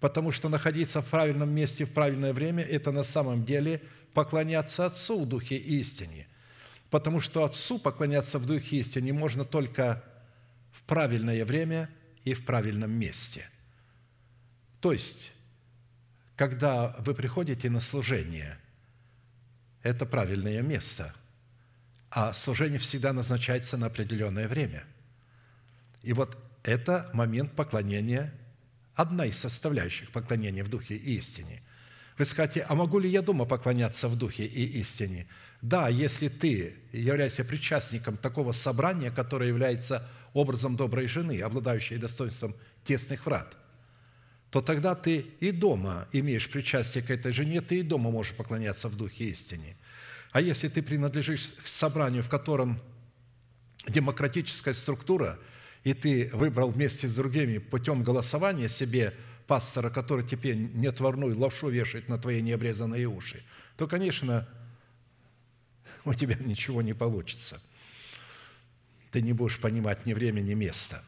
Потому 0.00 0.32
что 0.32 0.48
находиться 0.48 1.00
в 1.00 1.06
правильном 1.06 1.50
месте 1.50 1.86
в 1.86 1.92
правильное 1.92 2.32
время– 2.32 2.62
это 2.70 2.92
на 2.92 3.04
самом 3.04 3.44
деле 3.44 3.80
поклоняться 4.12 4.84
Отцу 4.84 5.24
в 5.24 5.28
Духе 5.28 5.56
и 5.56 5.80
истине. 5.80 6.26
Потому 6.90 7.20
что 7.20 7.44
Отцу 7.44 7.78
поклоняться 7.78 8.38
в 8.38 8.44
Духе 8.44 8.76
и 8.76 8.80
истине 8.80 9.14
можно 9.14 9.44
только 9.44 10.04
в 10.72 10.82
правильное 10.82 11.44
время 11.46 11.88
и 12.24 12.34
в 12.34 12.44
правильном 12.44 12.90
месте. 12.90 13.46
То 14.82 14.92
есть, 14.92 15.30
когда 16.34 16.88
вы 16.98 17.14
приходите 17.14 17.70
на 17.70 17.78
служение, 17.78 18.58
это 19.84 20.04
правильное 20.06 20.60
место, 20.60 21.14
а 22.10 22.32
служение 22.32 22.80
всегда 22.80 23.12
назначается 23.12 23.76
на 23.76 23.86
определенное 23.86 24.48
время. 24.48 24.82
И 26.02 26.12
вот 26.12 26.36
это 26.64 27.08
момент 27.12 27.52
поклонения, 27.52 28.34
одна 28.96 29.24
из 29.26 29.38
составляющих 29.38 30.10
поклонения 30.10 30.64
в 30.64 30.68
Духе 30.68 30.96
и 30.96 31.14
истине. 31.14 31.62
Вы 32.18 32.24
скажете, 32.24 32.66
а 32.68 32.74
могу 32.74 32.98
ли 32.98 33.08
я 33.08 33.22
дома 33.22 33.44
поклоняться 33.44 34.08
в 34.08 34.18
Духе 34.18 34.46
и 34.46 34.80
истине? 34.80 35.28
Да, 35.60 35.88
если 35.88 36.26
ты 36.26 36.74
являешься 36.90 37.44
причастником 37.44 38.16
такого 38.16 38.50
собрания, 38.50 39.12
которое 39.12 39.48
является 39.48 40.10
образом 40.32 40.74
доброй 40.74 41.06
жены, 41.06 41.40
обладающей 41.40 41.98
достоинством 41.98 42.56
тесных 42.82 43.26
врат, 43.26 43.56
то 44.52 44.60
тогда 44.60 44.94
ты 44.94 45.26
и 45.40 45.50
дома 45.50 46.06
имеешь 46.12 46.48
причастие 46.48 47.02
к 47.02 47.10
этой 47.10 47.32
жене, 47.32 47.60
ты 47.60 47.80
и 47.80 47.82
дома 47.82 48.12
можешь 48.12 48.34
поклоняться 48.34 48.88
в 48.88 48.96
духе 48.96 49.30
истине. 49.30 49.76
А 50.30 50.40
если 50.40 50.68
ты 50.68 50.82
принадлежишь 50.82 51.54
к 51.64 51.66
собранию, 51.66 52.22
в 52.22 52.28
котором 52.28 52.80
демократическая 53.88 54.74
структура, 54.74 55.38
и 55.82 55.94
ты 55.94 56.30
выбрал 56.32 56.70
вместе 56.70 57.08
с 57.08 57.14
другими 57.16 57.58
путем 57.58 58.04
голосования 58.04 58.68
себе 58.68 59.14
пастора, 59.48 59.90
который 59.90 60.24
теперь 60.24 60.54
нетворную 60.56 61.36
лапшу 61.36 61.68
вешает 61.68 62.08
на 62.08 62.18
твои 62.18 62.40
необрезанные 62.40 63.08
уши, 63.08 63.42
то, 63.76 63.88
конечно, 63.88 64.48
у 66.04 66.14
тебя 66.14 66.36
ничего 66.38 66.82
не 66.82 66.92
получится– 66.92 67.60
ты 69.12 69.20
не 69.20 69.34
будешь 69.34 69.60
понимать 69.60 70.06
ни 70.06 70.14
время, 70.14 70.40
ни 70.40 70.54
место. 70.54 71.04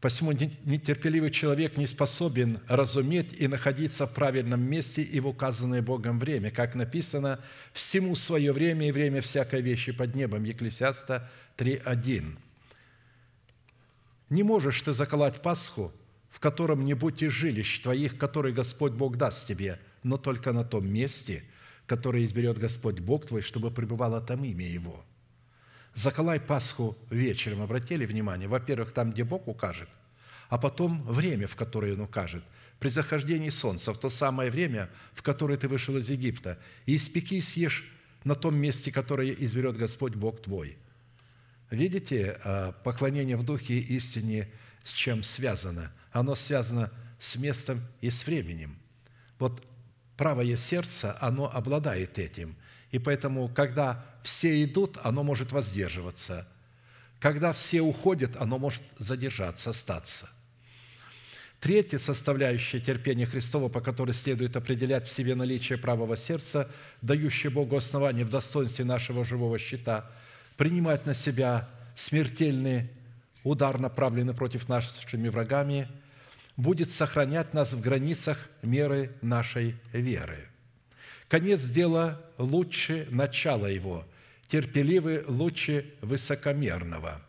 Посему 0.00 0.32
нетерпеливый 0.32 1.30
человек 1.30 1.78
не 1.78 1.86
способен 1.86 2.60
разуметь 2.68 3.32
и 3.32 3.48
находиться 3.48 4.06
в 4.06 4.12
правильном 4.12 4.60
месте 4.60 5.02
и 5.02 5.20
в 5.20 5.26
указанное 5.26 5.80
Богом 5.80 6.18
время, 6.18 6.50
как 6.50 6.74
написано 6.74 7.40
«всему 7.72 8.14
свое 8.14 8.52
время 8.52 8.88
и 8.88 8.92
время 8.92 9.22
всякой 9.22 9.62
вещи 9.62 9.92
под 9.92 10.14
небом» 10.14 10.44
Екклесиаста 10.44 11.30
3.1. 11.56 12.36
Не 14.28 14.42
можешь 14.42 14.82
ты 14.82 14.92
заколоть 14.92 15.40
Пасху, 15.40 15.92
в 16.28 16.40
котором 16.40 16.84
не 16.84 16.92
будь 16.92 17.22
и 17.22 17.28
жилищ 17.28 17.80
твоих, 17.80 18.18
которые 18.18 18.52
Господь 18.52 18.92
Бог 18.92 19.16
даст 19.16 19.48
тебе, 19.48 19.80
но 20.02 20.18
только 20.18 20.52
на 20.52 20.64
том 20.64 20.86
месте, 20.86 21.42
которое 21.86 22.22
изберет 22.24 22.58
Господь 22.58 22.98
Бог 22.98 23.26
твой, 23.26 23.40
чтобы 23.40 23.70
пребывало 23.70 24.20
там 24.20 24.44
имя 24.44 24.68
Его– 24.68 25.02
заколай 25.96 26.38
Пасху 26.38 26.96
вечером. 27.10 27.62
Обратили 27.62 28.06
внимание? 28.06 28.46
Во-первых, 28.46 28.92
там, 28.92 29.10
где 29.10 29.24
Бог 29.24 29.48
укажет, 29.48 29.88
а 30.48 30.58
потом 30.58 31.02
время, 31.02 31.48
в 31.48 31.56
которое 31.56 31.94
Он 31.94 32.02
укажет. 32.02 32.44
При 32.78 32.90
захождении 32.90 33.48
солнца, 33.48 33.92
в 33.92 33.98
то 33.98 34.10
самое 34.10 34.50
время, 34.50 34.90
в 35.14 35.22
которое 35.22 35.56
ты 35.56 35.66
вышел 35.66 35.96
из 35.96 36.08
Египта. 36.10 36.58
И 36.84 36.94
испеки 36.94 37.40
съешь 37.40 37.90
на 38.22 38.34
том 38.34 38.54
месте, 38.54 38.92
которое 38.92 39.32
изберет 39.32 39.78
Господь 39.78 40.14
Бог 40.14 40.42
твой. 40.42 40.76
Видите, 41.70 42.38
а, 42.44 42.72
поклонение 42.72 43.36
в 43.36 43.44
духе 43.44 43.78
и 43.78 43.96
истине 43.96 44.48
с 44.84 44.92
чем 44.92 45.22
связано? 45.22 45.90
Оно 46.12 46.34
связано 46.34 46.92
с 47.18 47.36
местом 47.36 47.80
и 48.02 48.10
с 48.10 48.26
временем. 48.26 48.76
Вот 49.38 49.66
правое 50.18 50.56
сердце, 50.56 51.16
оно 51.20 51.50
обладает 51.50 52.18
этим– 52.18 52.54
и 52.90 52.98
поэтому, 52.98 53.48
когда 53.48 54.04
все 54.22 54.62
идут, 54.64 54.98
оно 55.02 55.22
может 55.22 55.52
воздерживаться. 55.52 56.46
Когда 57.20 57.52
все 57.52 57.80
уходят, 57.80 58.36
оно 58.36 58.58
может 58.58 58.82
задержаться, 58.98 59.70
остаться. 59.70 60.28
Третья 61.60 61.98
составляющая 61.98 62.80
терпения 62.80 63.26
Христова, 63.26 63.68
по 63.68 63.80
которой 63.80 64.12
следует 64.12 64.56
определять 64.56 65.06
в 65.06 65.12
себе 65.12 65.34
наличие 65.34 65.78
правого 65.78 66.16
сердца, 66.16 66.70
дающее 67.02 67.50
Богу 67.50 67.76
основание 67.76 68.24
в 68.24 68.30
достоинстве 68.30 68.84
нашего 68.84 69.24
живого 69.24 69.58
щита, 69.58 70.10
принимать 70.56 71.06
на 71.06 71.14
себя 71.14 71.68
смертельный 71.96 72.90
удар, 73.42 73.80
направленный 73.80 74.34
против 74.34 74.68
нашими 74.68 75.28
врагами, 75.28 75.88
будет 76.56 76.90
сохранять 76.90 77.54
нас 77.54 77.72
в 77.72 77.80
границах 77.80 78.48
меры 78.62 79.12
нашей 79.22 79.76
веры– 79.92 80.48
Конец 81.28 81.64
дела 81.64 82.20
лучше 82.38 83.08
начала 83.10 83.66
его, 83.66 84.06
терпеливый 84.48 85.24
лучше 85.24 85.94
высокомерного. 86.00 87.20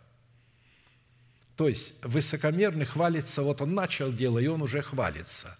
То 1.56 1.68
есть 1.68 2.06
высокомерный 2.06 2.86
хвалится, 2.86 3.41
вот 3.41 3.61
он 3.61 3.74
начал 3.74 4.14
дело, 4.14 4.38
и 4.38 4.45
он 4.45 4.61
уже 4.61 4.84
хвалится. 4.84 5.57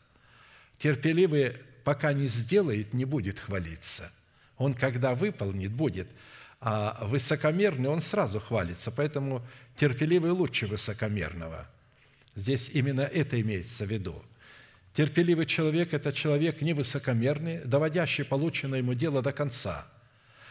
Терпеливый, 0.78 1.54
пока 1.84 2.14
не 2.14 2.28
сделает, 2.28 2.94
не 2.94 3.06
будет 3.06 3.40
хвалиться. 3.40 4.12
Он, 4.58 4.76
когда 4.76 5.16
выполнит, 5.16 5.72
будет. 5.72 6.08
А 6.60 7.04
высокомерный, 7.06 7.90
он 7.90 8.02
сразу 8.02 8.40
хвалится. 8.40 8.92
Поэтому 8.92 9.44
терпеливый 9.76 10.30
лучше 10.30 10.68
высокомерного. 10.68 11.68
Здесь 12.36 12.70
именно 12.74 13.02
это 13.02 13.42
имеется 13.42 13.86
в 13.86 13.90
виду– 13.90 14.24
Терпеливый 14.98 15.46
человек– 15.46 15.90
это 15.94 16.12
человек 16.12 16.60
невысокомерный, 16.64 17.60
доводящий 17.60 18.26
полученное 18.26 18.80
ему 18.80 18.96
дело 18.96 19.22
до 19.22 19.32
конца. 19.32 19.86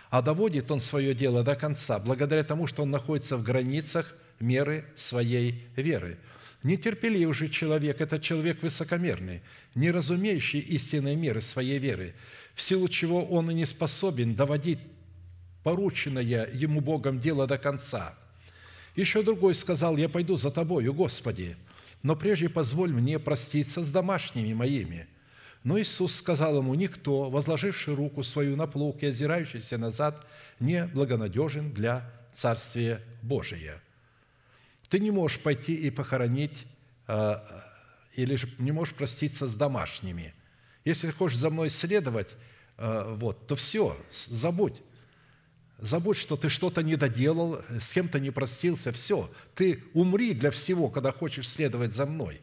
А 0.09 0.23
доводит 0.23 0.71
он 0.71 0.79
свое 0.79 1.17
дело 1.17 1.43
до 1.43 1.57
конца 1.57 1.99
благодаря 1.99 2.45
тому, 2.45 2.69
что 2.69 2.85
он 2.85 2.93
находится 2.93 3.37
в 3.37 3.43
границах 3.43 4.15
меры 4.39 4.85
своей 4.95 5.67
веры. 5.75 6.17
Нетерпеливый 6.63 7.35
же 7.35 7.49
человек– 7.49 8.01
это 8.01 8.21
человек 8.21 8.63
высокомерный, 8.63 9.43
не 9.75 9.91
разумеющий 9.91 10.61
истинной 10.61 11.17
меры 11.17 11.41
своей 11.41 11.81
веры, 11.81 12.15
в 12.55 12.63
силу 12.63 12.87
чего 12.87 13.25
он 13.27 13.51
и 13.51 13.55
не 13.55 13.67
способен 13.67 14.37
доводить 14.37 14.79
порученное 15.65 16.49
ему 16.53 16.81
Богом 16.81 17.19
дело 17.19 17.49
до 17.49 17.59
конца. 17.59 18.15
Еще 18.95 19.25
другой 19.25 19.57
сказал, 19.57 19.97
«Я 19.97 20.09
пойду 20.09 20.37
за 20.37 20.53
Тобою, 20.53 20.95
Господи, 20.95 21.57
но 22.07 22.15
прежде 22.15 22.49
позволь 22.49 22.93
мне 22.93 23.19
проститься 23.19 23.83
с 23.83 23.91
домашними 23.91 24.55
моими». 24.55 25.09
Но 25.65 25.77
Иисус 25.81 26.15
сказал 26.15 26.59
ему, 26.59 26.73
«Никто, 26.75 27.29
возложивший 27.29 27.97
руку 27.97 28.23
свою 28.23 28.55
на 28.55 28.69
плуг 28.69 29.03
и 29.03 29.07
озирающийся 29.07 29.77
назад, 29.77 30.25
не 30.61 30.87
благонадежен 30.87 31.73
для 31.73 32.09
Царствия 32.33 33.01
Божия». 33.23 33.83
Ты 34.89 35.01
не 35.01 35.11
можешь 35.11 35.41
пойти 35.41 35.75
и 35.75 35.91
похоронить, 35.91 36.65
а, 37.09 37.45
или 38.15 38.37
же 38.37 38.49
не 38.59 38.71
можешь 38.71 38.95
проститься 38.95 39.49
с 39.49 39.57
домашними. 39.57 40.33
Если 40.85 41.11
хочешь 41.11 41.39
за 41.39 41.51
мной 41.51 41.71
следовать, 41.71 42.37
а, 42.77 43.17
вот, 43.17 43.49
то 43.49 43.57
все, 43.57 43.97
забудь. 44.13 44.81
Забудь, 45.79 46.17
что 46.17 46.37
ты 46.37 46.49
что-то 46.49 46.83
не 46.83 46.97
доделал, 46.97 47.61
с 47.81 47.93
кем-то 47.93 48.19
не 48.19 48.31
простился. 48.31 48.93
Все, 48.93 49.31
ты 49.55 49.85
умри 49.93 50.33
для 50.33 50.51
всего, 50.51 50.89
когда 50.89 51.13
хочешь 51.13 51.49
следовать 51.49 51.93
за 51.93 52.07
мной. 52.07 52.41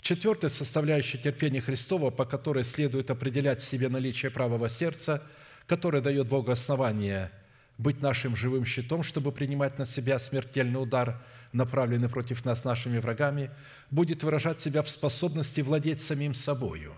Четвертая 0.00 0.50
составляющая 0.50 1.18
терпения 1.18 1.60
Христова, 1.60 2.10
по 2.10 2.24
которой 2.24 2.64
следует 2.64 3.10
определять 3.10 3.60
в 3.60 3.66
себе 3.66 3.88
наличие 3.88 4.30
правого 4.30 4.68
сердца, 4.68 5.22
которое 5.66 6.00
дает 6.00 6.28
Богу 6.28 6.52
основание 6.52 7.30
быть 7.76 8.00
нашим 8.00 8.34
живым 8.34 8.64
щитом, 8.64 9.02
чтобы 9.02 9.32
принимать 9.32 9.78
на 9.78 9.84
себя 9.84 10.18
смертельный 10.18 10.80
удар, 10.80 11.22
направленный 11.52 12.08
против 12.08 12.42
нас 12.46 12.64
нашими 12.64 12.98
врагами, 12.98 13.50
будет 13.90 14.24
выражать 14.24 14.60
себя 14.60 14.80
в 14.80 14.88
способности 14.88 15.60
владеть 15.60 16.00
самим 16.00 16.32
собою. 16.32 16.94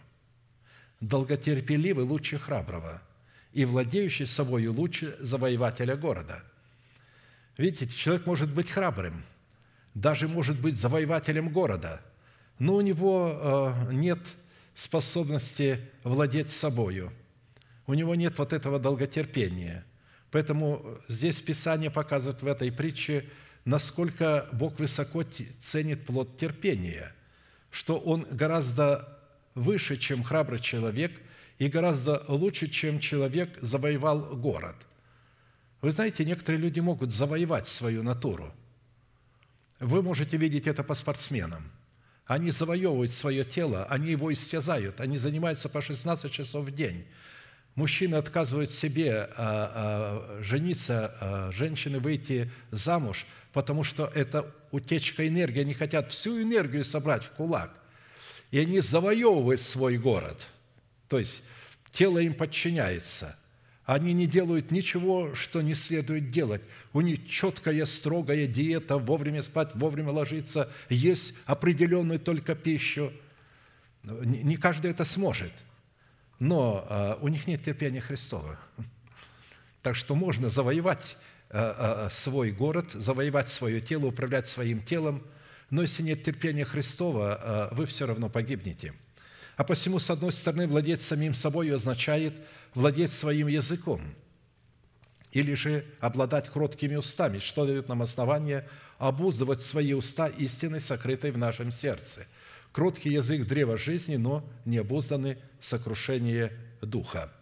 Долготерпеливый 1.01 2.05
лучше 2.05 2.39
храброго– 2.39 3.03
и 3.53 3.65
владеющий 3.65 4.27
собою 4.27 4.73
лучше 4.73 5.17
завоевателя 5.21 5.97
города. 5.97 6.43
Видите, 7.57 7.89
человек 7.89 8.27
может 8.27 8.53
быть 8.53 8.71
храбрым, 8.71 9.25
даже 9.95 10.29
может 10.29 10.61
быть 10.61 10.77
завоевателем 10.77 11.49
города, 11.49 12.01
но 12.59 12.77
у 12.77 12.81
него 12.81 13.75
э, 13.89 13.93
нет 13.95 14.21
способности 14.75 15.81
владеть 16.05 16.51
собою. 16.51 17.13
У 17.87 17.95
него 17.95 18.15
нет 18.15 18.39
вот 18.39 18.53
этого 18.53 18.79
долготерпения. 18.79 19.85
Поэтому 20.31 20.99
здесь 21.09 21.41
Писание 21.41 21.91
показывает 21.91 22.43
в 22.43 22.47
этой 22.47 22.71
притче, 22.71 23.29
насколько 23.65 24.47
Бог 24.53 24.79
высоко 24.79 25.25
ценит 25.59 26.05
плод 26.05 26.37
терпения, 26.37 27.13
что 27.71 27.99
Он 27.99 28.27
гораздо 28.31 29.19
выше, 29.55 29.97
чем 29.97 30.23
храбрый 30.23 30.61
человек– 30.61 31.13
и 31.59 31.69
гораздо 31.69 32.25
лучше, 32.29 32.69
чем 32.69 33.01
человек 33.01 33.59
завоевал 33.61 34.37
город. 34.37 34.77
Вы 35.81 35.93
знаете, 35.93 36.25
некоторые 36.25 36.61
люди 36.61 36.81
могут 36.81 37.13
завоевать 37.13 37.69
свою 37.69 38.03
натуру. 38.03 38.53
Вы 39.81 40.03
можете 40.03 40.37
видеть 40.37 40.67
это 40.67 40.83
по 40.83 40.95
спортсменам. 40.95 41.71
Они 42.27 42.51
завоевывают 42.51 43.11
свое 43.11 43.45
тело, 43.45 43.87
они 43.89 44.11
его 44.11 44.33
истязают, 44.33 45.01
они 45.01 45.19
занимаются 45.19 45.69
по 45.69 45.81
16 45.81 46.31
часов 46.31 46.67
в 46.67 46.71
день. 46.75 47.07
Мужчины 47.75 48.17
отказывают 48.17 48.71
себе 48.71 49.31
а, 49.37 49.37
а, 49.37 50.43
жениться, 50.43 51.17
а, 51.21 51.51
женщины 51.53 52.01
выйти 52.01 52.51
замуж, 52.73 53.25
потому 53.53 53.85
что 53.85 54.11
это 54.15 54.53
утечка 54.73 55.27
энергии. 55.27 55.61
Они 55.61 55.75
хотят 55.75 56.11
всю 56.11 56.43
энергию 56.43 56.85
собрать 56.85 57.25
в 57.25 57.31
кулак. 57.31 57.73
И 58.51 58.59
они 58.59 58.81
завоевывают 58.81 59.61
свой 59.61 59.97
город. 59.97 60.49
То 61.09 61.19
есть 61.19 61.45
тело 61.93 62.19
им 62.19 62.35
подчиняется– 62.35 63.37
они 63.89 64.13
не 64.13 64.27
делают 64.27 64.71
ничего, 64.71 65.35
что 65.35 65.63
не 65.63 65.73
следует 65.73 66.31
делать. 66.31 66.61
У 66.93 67.01
них 67.01 67.27
четкая, 67.27 67.87
строгая 67.87 68.47
диета, 68.47 68.99
вовремя 68.99 69.43
спать, 69.43 69.71
вовремя 69.73 70.11
ложиться, 70.11 70.71
есть 70.91 71.39
определенную 71.47 72.21
только 72.21 72.55
пищу. 72.55 73.11
Не 74.03 74.59
каждый 74.59 74.91
это 74.91 75.07
сможет, 75.07 75.53
но 76.39 76.87
а, 76.87 77.19
у 77.23 77.29
них 77.29 77.47
нет 77.47 77.65
терпения 77.65 78.03
Христова. 78.03 78.59
Так 79.81 79.97
что 79.97 80.15
можно 80.15 80.51
завоевать 80.51 81.17
а, 81.49 82.09
а, 82.09 82.11
свой 82.11 82.51
город, 82.51 82.91
завоевать 82.93 83.49
свое 83.49 83.81
тело, 83.81 84.05
управлять 84.05 84.47
своим 84.47 84.83
телом, 84.83 85.23
но 85.71 85.81
если 85.81 86.03
нет 86.03 86.23
терпения 86.23 86.67
Христова, 86.67 87.71
вы 87.73 87.87
все 87.87 88.07
равно 88.07 88.29
погибнете. 88.29 88.93
А 89.59 89.65
посему, 89.65 89.99
с 89.99 90.09
одной 90.09 90.31
стороны, 90.31 90.69
владеть 90.69 91.03
самим 91.03 91.35
собой 91.35 91.75
означает– 91.75 92.33
владеть 92.75 93.11
своим 93.11 93.49
языком 93.49 94.01
или 95.33 95.55
же 95.55 95.85
обладать 95.99 96.49
кроткими 96.49 96.95
устами, 96.95 97.41
что 97.41 97.67
дает 97.67 97.89
нам 97.89 98.03
основание 98.03 98.69
обуздывать 98.99 99.61
свои 99.61 99.95
уста 99.95 100.29
истиной, 100.29 100.81
сокрытой 100.81 101.33
в 101.33 101.39
нашем 101.39 101.73
сердце. 101.73 102.29
Кроткий 102.71 103.11
язык– 103.11 103.47
древа 103.49 103.77
жизни, 103.77 104.15
но 104.15 104.49
не 104.65 104.79
обузданы 104.79 105.39
сокрушение 105.61 106.53
духа. 106.81 107.33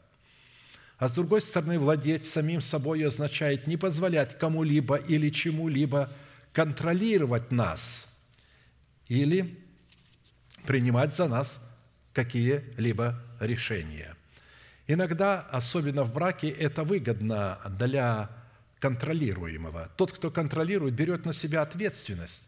А 0.96 1.10
с 1.10 1.16
другой 1.16 1.42
стороны, 1.42 1.78
владеть 1.78 2.26
самим 2.26 2.62
собой 2.62 3.06
означает 3.06 3.66
не 3.66 3.76
позволять 3.76 4.38
кому-либо 4.38 4.96
или 4.96 5.28
чему-либо 5.28 6.10
контролировать 6.54 7.52
нас 7.52 8.16
или 9.06 9.62
принимать 10.64 11.14
за 11.14 11.28
нас 11.28 11.65
какие-либо 12.16 13.22
решения. 13.40 14.16
Иногда, 14.86 15.40
особенно 15.50 16.02
в 16.02 16.14
браке, 16.14 16.48
это 16.48 16.82
выгодно 16.82 17.58
для 17.78 18.30
контролируемого. 18.78 19.90
Тот, 19.96 20.12
кто 20.12 20.30
контролирует, 20.30 20.94
берет 20.94 21.26
на 21.26 21.34
себя 21.34 21.60
ответственность, 21.60 22.44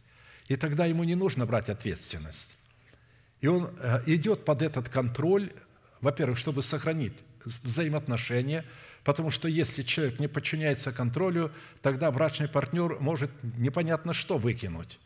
и 0.47 0.57
тогда 0.57 0.87
ему 0.87 1.05
не 1.05 1.15
нужно 1.15 1.45
брать 1.45 1.69
ответственность. 1.69 2.57
И 3.43 3.47
он 3.47 3.71
э, 3.79 4.03
идет 4.07 4.47
под 4.47 4.63
этот 4.63 4.89
контроль, 4.89 5.53
во-первых, 6.01 6.39
чтобы 6.39 6.63
сохранить 6.63 7.13
взаимоотношения, 7.45 8.65
потому 9.05 9.31
что 9.31 9.49
если 9.49 9.83
человек 9.83 10.19
не 10.19 10.29
подчиняется 10.29 10.93
контролю, 10.93 11.53
тогда 11.83 12.11
брачный 12.11 12.49
партнер 12.49 12.99
может 13.01 13.31
непонятно 13.59 14.15
что 14.15 14.39
выкинуть. 14.39 14.99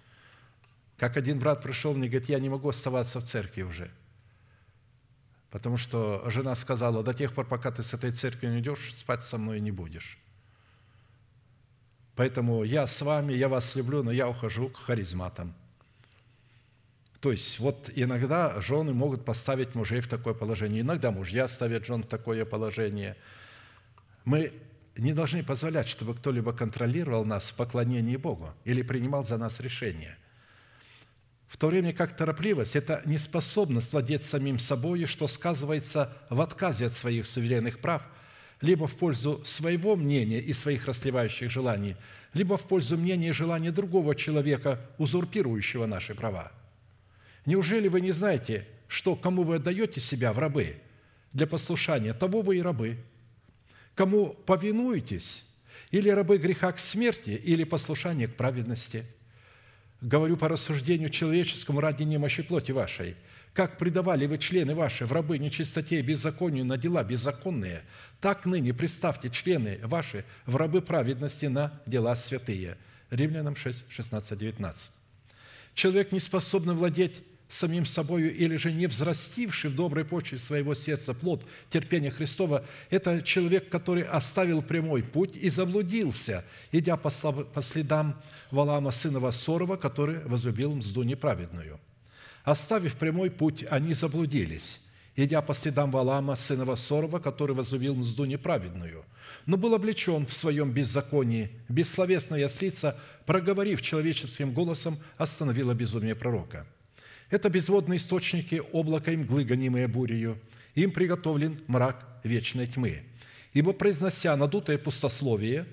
Как 0.98 1.16
один 1.16 1.40
брат 1.40 1.62
пришел 1.62 1.94
мне, 1.94 2.08
говорит, 2.08 2.28
я 2.28 2.38
не 2.38 2.48
могу 2.48 2.68
оставаться 2.68 3.18
в 3.18 3.24
церкви 3.24 3.62
уже– 3.62 3.90
Потому 5.52 5.76
что 5.76 6.24
жена 6.30 6.54
сказала, 6.54 7.02
до 7.02 7.12
тех 7.12 7.34
пор, 7.34 7.46
пока 7.46 7.70
ты 7.70 7.82
с 7.82 7.92
этой 7.92 8.10
церкви 8.10 8.46
не 8.46 8.60
идешь, 8.60 8.94
спать 8.94 9.22
со 9.22 9.36
мной 9.36 9.60
не 9.60 9.70
будешь. 9.70 10.18
Поэтому 12.16 12.64
я 12.64 12.86
с 12.86 13.02
вами, 13.02 13.34
я 13.34 13.50
вас 13.50 13.76
люблю, 13.76 14.02
но 14.02 14.10
я 14.10 14.28
ухожу 14.28 14.70
к 14.70 14.78
харизматам. 14.78 15.54
То 17.20 17.30
есть 17.30 17.60
вот 17.60 17.90
иногда 17.94 18.62
жены 18.62 18.94
могут 18.94 19.26
поставить 19.26 19.74
мужей 19.74 20.00
в 20.00 20.08
такое 20.08 20.32
положение, 20.32 20.80
иногда 20.80 21.10
мужья 21.10 21.46
ставят 21.48 21.84
жен 21.84 22.02
в 22.02 22.06
такое 22.06 22.46
положение. 22.46 23.16
Мы 24.24 24.54
не 24.96 25.12
должны 25.12 25.44
позволять, 25.44 25.86
чтобы 25.86 26.14
кто-либо 26.14 26.54
контролировал 26.54 27.26
нас 27.26 27.50
в 27.50 27.56
поклонении 27.56 28.16
Богу 28.16 28.54
или 28.64 28.80
принимал 28.80 29.22
за 29.22 29.36
нас 29.36 29.60
решения. 29.60 30.16
В 31.52 31.58
то 31.58 31.66
время 31.66 31.92
как 31.92 32.16
торопливость– 32.16 32.76
это 32.76 33.02
неспособность 33.04 33.92
владеть 33.92 34.22
самим 34.22 34.58
собой, 34.58 35.04
что 35.04 35.26
сказывается 35.26 36.16
в 36.30 36.40
отказе 36.40 36.86
от 36.86 36.94
своих 36.94 37.26
суверенных 37.26 37.78
прав, 37.78 38.02
либо 38.62 38.86
в 38.86 38.96
пользу 38.96 39.42
своего 39.44 39.94
мнения 39.94 40.40
и 40.40 40.54
своих 40.54 40.86
расливающих 40.86 41.50
желаний, 41.50 41.94
либо 42.32 42.56
в 42.56 42.66
пользу 42.66 42.96
мнения 42.96 43.28
и 43.28 43.32
желания 43.32 43.70
другого 43.70 44.16
человека, 44.16 44.80
узурпирующего 44.96 45.84
наши 45.84 46.14
права. 46.14 46.50
Неужели 47.44 47.88
вы 47.88 48.00
не 48.00 48.12
знаете, 48.12 48.66
что 48.88 49.14
кому 49.14 49.42
вы 49.42 49.56
отдаете 49.56 50.00
себя 50.00 50.32
в 50.32 50.38
рабы 50.38 50.76
для 51.34 51.46
послушания, 51.46 52.14
того 52.14 52.40
вы 52.40 52.56
и 52.56 52.62
рабы? 52.62 52.96
Кому 53.94 54.28
повинуетесь, 54.46 55.50
или 55.90 56.08
рабы 56.08 56.38
греха 56.38 56.72
к 56.72 56.78
смерти, 56.78 57.38
или 57.44 57.64
послушания 57.64 58.26
к 58.26 58.36
праведности– 58.36 59.04
говорю 60.02 60.36
по 60.36 60.48
рассуждению 60.48 61.08
человеческому 61.08 61.80
ради 61.80 62.02
немощи 62.02 62.42
плоти 62.42 62.72
вашей, 62.72 63.16
как 63.54 63.78
предавали 63.78 64.26
вы 64.26 64.38
члены 64.38 64.74
ваши 64.74 65.06
в 65.06 65.12
рабы 65.12 65.38
нечистоте 65.38 66.00
и 66.00 66.02
беззаконию 66.02 66.64
на 66.64 66.76
дела 66.76 67.04
беззаконные, 67.04 67.82
так 68.20 68.44
ныне 68.44 68.74
представьте 68.74 69.30
члены 69.30 69.78
ваши 69.82 70.24
в 70.46 70.56
рабы 70.56 70.82
праведности 70.82 71.46
на 71.46 71.80
дела 71.86 72.16
святые». 72.16 72.76
Римлянам 73.10 73.56
6, 73.56 73.84
16, 73.90 74.38
19. 74.38 74.92
Человек, 75.74 76.12
не 76.12 76.20
способный 76.20 76.74
владеть 76.74 77.22
самим 77.50 77.84
собою 77.84 78.34
или 78.34 78.56
же 78.56 78.72
не 78.72 78.86
взрастивший 78.86 79.70
в 79.70 79.76
доброй 79.76 80.06
почве 80.06 80.38
своего 80.38 80.74
сердца 80.74 81.12
плод 81.12 81.44
терпения 81.68 82.10
Христова, 82.10 82.64
это 82.88 83.20
человек, 83.20 83.68
который 83.68 84.04
оставил 84.04 84.62
прямой 84.62 85.02
путь 85.02 85.36
и 85.36 85.50
заблудился, 85.50 86.44
идя 86.72 86.96
по 86.96 87.10
следам 87.10 88.20
Валаама, 88.52 88.92
сына 88.92 89.18
Вассорова, 89.18 89.76
который 89.76 90.20
возлюбил 90.24 90.74
мзду 90.74 91.02
неправедную. 91.02 91.80
Оставив 92.44 92.94
прямой 92.96 93.30
путь, 93.30 93.64
они 93.68 93.94
заблудились, 93.94 94.86
идя 95.16 95.42
по 95.42 95.54
следам 95.54 95.90
Валаама, 95.90 96.36
сына 96.36 96.64
Вассорова, 96.64 97.18
который 97.18 97.56
возлюбил 97.56 97.96
мзду 97.96 98.24
неправедную, 98.24 99.04
но 99.46 99.56
был 99.56 99.74
облечен 99.74 100.26
в 100.26 100.34
своем 100.34 100.70
беззаконии. 100.70 101.50
Бессловесная 101.68 102.46
ослица, 102.46 102.96
проговорив 103.26 103.82
человеческим 103.82 104.52
голосом, 104.52 104.96
остановила 105.16 105.74
безумие 105.74 106.14
пророка– 106.14 106.64
это 107.32 107.48
безводные 107.48 107.96
источники 107.96 108.60
облака 108.72 109.10
и 109.10 109.16
мглы, 109.16 109.44
гонимые 109.44 109.88
бурею. 109.88 110.38
Им 110.74 110.90
приготовлен 110.90 111.58
мрак 111.66 112.20
вечной 112.24 112.66
тьмы. 112.66 113.04
Ибо, 113.54 113.72
произнося 113.72 114.36
надутое 114.36 114.76
пустословие, 114.76 115.64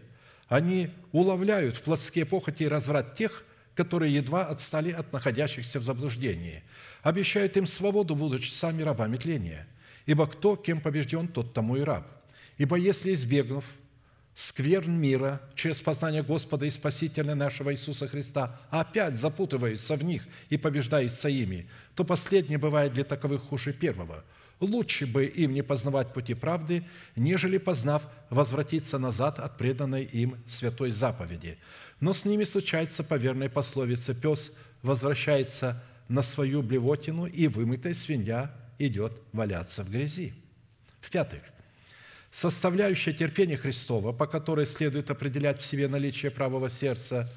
они 0.50 0.90
уловляют 1.12 1.78
в 1.78 1.82
плотские 1.84 2.26
похоти 2.26 2.64
и 2.64 2.68
разврат 2.68 3.16
тех, 3.16 3.46
которые 3.76 4.14
едва 4.14 4.46
отстали 4.46 4.92
от 4.92 5.14
находящихся 5.14 5.80
в 5.80 5.84
заблуждении. 5.84 6.64
Обещают 7.02 7.56
им 7.56 7.66
свободу, 7.66 8.16
будучи 8.16 8.52
сами 8.52 8.82
рабами 8.82 9.16
тления. 9.16 9.68
Ибо 10.06 10.28
кто, 10.28 10.56
кем 10.56 10.82
побежден, 10.82 11.28
тот 11.28 11.54
тому 11.54 11.78
и 11.78 11.82
раб. 11.82 12.06
Ибо 12.58 12.76
если, 12.76 13.14
избегнув 13.14 13.64
скверн 14.34 14.92
мира 14.92 15.42
через 15.54 15.82
познание 15.82 16.24
Господа 16.24 16.66
и 16.66 16.70
Спасителя 16.70 17.36
нашего 17.36 17.74
Иисуса 17.74 18.08
Христа 18.08 18.60
опять 18.70 19.16
запутываются 19.16 19.96
в 19.96 20.04
них 20.04 20.26
и 20.50 20.58
побеждаются 20.58 21.30
ими, 21.30 21.70
то 21.96 22.04
последнее 22.04 22.58
бывает 22.58 22.94
для 22.94 23.04
таковых 23.04 23.44
хуже 23.44 23.72
первого. 23.72 24.24
Лучше 24.60 25.07
бы 25.07 25.26
им 25.26 25.53
не 25.53 25.61
познавать 25.61 26.14
пути 26.14 26.34
правды, 26.34 26.84
нежели, 27.15 27.57
познав, 27.57 28.07
возвратиться 28.30 28.99
назад 28.99 29.40
от 29.40 29.57
преданной 29.57 30.03
им 30.03 30.38
святой 30.48 30.91
заповеди. 30.91 31.57
Но 31.99 32.14
с 32.14 32.26
ними 32.26 32.44
случается 32.44 33.03
по 33.03 33.15
верной 33.15 33.49
пословице 33.49 34.14
«Пес 34.14 34.57
возвращается 34.81 35.81
на 36.07 36.22
свою 36.22 36.61
блевотину, 36.61 37.26
и 37.26 37.48
вымытая 37.48 37.94
свинья 37.94 38.53
идет 38.80 39.22
валяться 39.31 39.84
в 39.84 39.90
грязи». 39.90 40.34
В-пятых– 41.02 41.41
составляющая 42.31 43.14
терпения 43.14 43.57
Христова, 43.57 44.11
по 44.11 44.27
которой 44.27 44.65
следует 44.65 45.10
определять 45.10 45.61
в 45.61 45.65
себе 45.65 45.88
наличие 45.88 46.31
правого 46.31 46.69
сердца, 46.69 47.30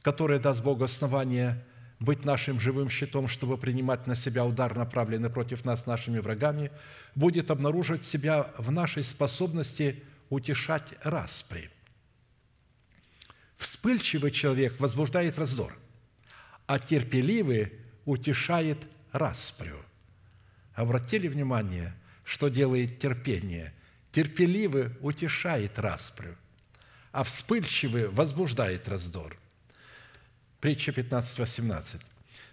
которое 0.00 0.38
даст 0.38 0.62
Богу 0.62 0.84
основание 0.84 1.62
быть 2.04 2.24
нашим 2.24 2.60
живым 2.60 2.90
щитом, 2.90 3.28
чтобы 3.28 3.58
принимать 3.58 4.06
на 4.06 4.16
себя 4.16 4.44
удар, 4.44 4.76
направленный 4.76 5.30
против 5.30 5.64
нас 5.64 5.86
нашими 5.86 6.18
врагами, 6.18 6.70
будет 7.14 7.50
обнаруживать 7.50 8.04
себя 8.04 8.52
в 8.58 8.70
нашей 8.70 9.02
способности 9.02 10.02
утешать 10.30 10.88
распри. 11.02 11.70
Вспыльчивый 13.56 14.30
человек 14.30 14.78
возбуждает 14.80 15.38
раздор, 15.38 15.76
а 16.66 16.78
терпеливый 16.78 17.72
утешает 18.04 18.78
распрю. 19.12 19.76
Обратили 20.74 21.28
внимание, 21.28 21.94
что 22.24 22.48
делает 22.48 22.98
терпение– 22.98 23.72
терпеливый 24.12 24.90
утешает 25.00 25.78
распрю, 25.78 26.36
а 27.10 27.24
вспыльчивый 27.24 28.08
возбуждает 28.08 28.86
раздор. 28.88 29.36
Притча 30.62 30.92
15, 30.92 31.40
18. 31.40 32.00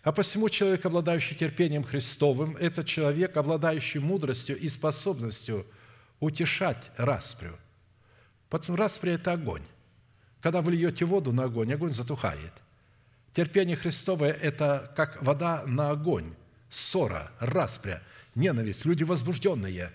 А 0.02 0.12
посему 0.12 0.50
человек, 0.50 0.84
обладающий 0.84 1.36
терпением 1.36 1.84
Христовым, 1.84 2.58
это 2.58 2.84
человек, 2.84 3.38
обладающий 3.38 4.00
мудростью 4.00 4.58
и 4.58 4.68
способностью 4.68 5.64
утешать 6.20 6.90
распрю. 6.98 7.56
Потому 8.50 8.80
распря– 8.80 9.14
это 9.14 9.34
огонь. 9.34 9.62
Когда 10.42 10.64
вы 10.64 10.72
льете 10.72 11.06
воду 11.06 11.32
на 11.32 11.44
огонь, 11.44 11.72
огонь 11.72 11.94
затухает. 11.94 12.52
Терпение 13.36 13.76
Христовое– 13.76 14.32
это 14.42 14.92
как 14.96 15.22
вода 15.22 15.64
на 15.68 15.92
огонь, 15.92 16.34
ссора, 16.68 17.32
распря, 17.40 18.02
ненависть, 18.34 18.86
люди 18.86 19.04
возбужденные. 19.04 19.92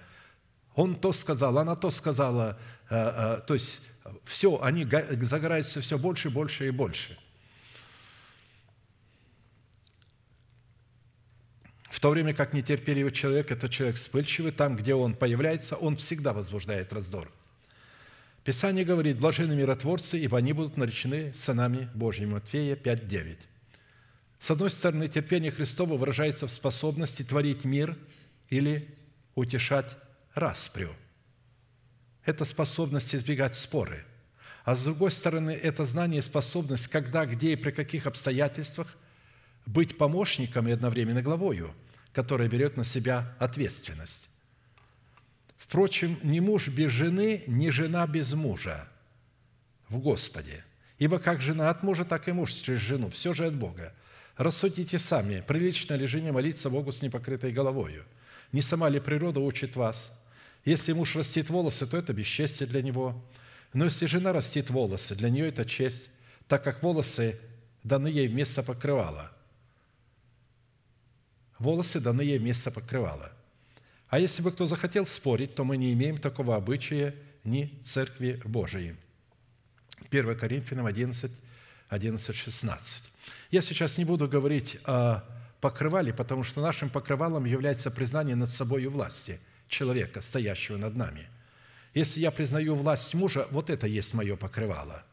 Он 0.76 0.94
то 0.94 1.12
сказал, 1.12 1.58
она 1.58 1.74
то 1.74 1.90
сказала. 1.90 2.56
Э, 2.90 3.38
э, 3.38 3.40
то 3.44 3.54
есть 3.54 3.90
все, 4.22 4.62
они 4.62 4.86
загораются 5.22 5.80
все 5.80 5.98
больше, 5.98 6.30
больше 6.30 6.68
и 6.68 6.70
больше. 6.70 7.18
В 11.94 12.00
то 12.00 12.10
время 12.10 12.34
как 12.34 12.52
нетерпеливый 12.52 13.12
человек– 13.12 13.50
это 13.52 13.68
человек 13.68 13.98
вспыльчивый, 13.98 14.50
там, 14.50 14.74
где 14.76 14.96
он 14.96 15.14
появляется, 15.14 15.76
он 15.76 15.94
всегда 15.94 16.32
возбуждает 16.32 16.92
раздор. 16.92 17.30
Писание 18.42 18.84
говорит, 18.84 19.20
блаженны 19.20 19.54
миротворцы, 19.54 20.18
ибо 20.18 20.38
они 20.38 20.52
будут 20.52 20.76
наречены 20.76 21.32
сынами 21.34 21.88
Божьими. 21.94 22.32
Матфея 22.32 22.74
5:9. 22.74 23.38
С 24.40 24.50
одной 24.50 24.70
стороны, 24.70 25.06
терпение 25.06 25.52
Христово 25.52 25.96
выражается 25.96 26.48
в 26.48 26.50
способности 26.50 27.22
творить 27.22 27.64
мир 27.64 27.96
или 28.50 28.92
утешать 29.36 29.96
распрю. 30.34 30.90
Это 32.24 32.44
способность 32.44 33.14
избегать 33.14 33.56
споры. 33.56 34.04
А 34.64 34.74
с 34.74 34.82
другой 34.82 35.12
стороны, 35.12 35.52
это 35.52 35.84
знание 35.84 36.18
и 36.18 36.22
способность, 36.22 36.88
когда, 36.88 37.24
где 37.24 37.52
и 37.52 37.56
при 37.56 37.70
каких 37.70 38.08
обстоятельствах 38.08 38.96
быть 39.64 39.96
помощником 39.96 40.66
и 40.66 40.72
одновременно 40.72 41.22
главою– 41.22 41.72
которая 42.14 42.48
берет 42.48 42.76
на 42.76 42.84
себя 42.84 43.34
ответственность. 43.38 44.28
Впрочем, 45.56 46.18
ни 46.22 46.40
муж 46.40 46.68
без 46.68 46.92
жены, 46.92 47.42
ни 47.46 47.70
жена 47.70 48.06
без 48.06 48.32
мужа 48.34 48.88
в 49.88 49.98
Господе. 49.98 50.64
Ибо 50.98 51.18
как 51.18 51.42
жена 51.42 51.70
от 51.70 51.82
мужа, 51.82 52.04
так 52.04 52.28
и 52.28 52.32
муж 52.32 52.52
через 52.52 52.80
жену. 52.80 53.10
Все 53.10 53.34
же 53.34 53.46
от 53.46 53.54
Бога. 53.54 53.92
Рассудите 54.36 54.98
сами, 54.98 55.42
прилично 55.46 55.94
ли 55.94 56.06
жене 56.06 56.32
молиться 56.32 56.70
Богу 56.70 56.92
с 56.92 57.02
непокрытой 57.02 57.52
головою? 57.52 58.04
Не 58.52 58.62
сама 58.62 58.88
ли 58.88 59.00
природа 59.00 59.40
учит 59.40 59.74
вас? 59.74 60.16
Если 60.64 60.92
муж 60.92 61.16
растит 61.16 61.50
волосы, 61.50 61.86
то 61.86 61.96
это 61.96 62.12
бесчестие 62.12 62.68
для 62.68 62.82
него. 62.82 63.20
Но 63.72 63.86
если 63.86 64.06
жена 64.06 64.32
растит 64.32 64.70
волосы, 64.70 65.16
для 65.16 65.30
нее 65.30 65.48
это 65.48 65.64
честь, 65.64 66.08
так 66.46 66.62
как 66.62 66.82
волосы 66.82 67.38
даны 67.82 68.08
ей 68.08 68.28
вместо 68.28 68.62
покрывала 68.62 69.33
волосы 71.58 72.00
даны 72.00 72.22
ей 72.22 72.38
вместо 72.38 72.70
покрывала. 72.70 73.32
А 74.08 74.18
если 74.18 74.42
бы 74.42 74.52
кто 74.52 74.66
захотел 74.66 75.06
спорить, 75.06 75.54
то 75.54 75.64
мы 75.64 75.76
не 75.76 75.92
имеем 75.92 76.18
такого 76.18 76.56
обычая 76.56 77.14
ни 77.42 77.80
Церкви 77.84 78.40
Божией. 78.44 78.96
1 80.10 80.38
Коринфянам 80.38 80.86
11, 80.86 81.32
11, 81.88 82.36
16. 82.36 83.10
Я 83.50 83.62
сейчас 83.62 83.98
не 83.98 84.04
буду 84.04 84.28
говорить 84.28 84.78
о 84.84 85.24
покрывале, 85.60 86.12
потому 86.12 86.44
что 86.44 86.60
нашим 86.60 86.90
покрывалом 86.90 87.44
является 87.44 87.90
признание 87.90 88.36
над 88.36 88.50
собой 88.50 88.86
власти 88.86 89.40
человека, 89.68 90.20
стоящего 90.20 90.76
над 90.76 90.94
нами. 90.94 91.28
Если 91.94 92.20
я 92.20 92.30
признаю 92.30 92.74
власть 92.74 93.14
мужа, 93.14 93.46
вот 93.50 93.70
это 93.70 93.86
есть 93.86 94.14
мое 94.14 94.36
покрывало. 94.36 95.04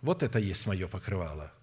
Вот 0.00 0.22
это 0.22 0.38
есть 0.38 0.66
мое 0.66 0.88
покрывало– 0.88 1.52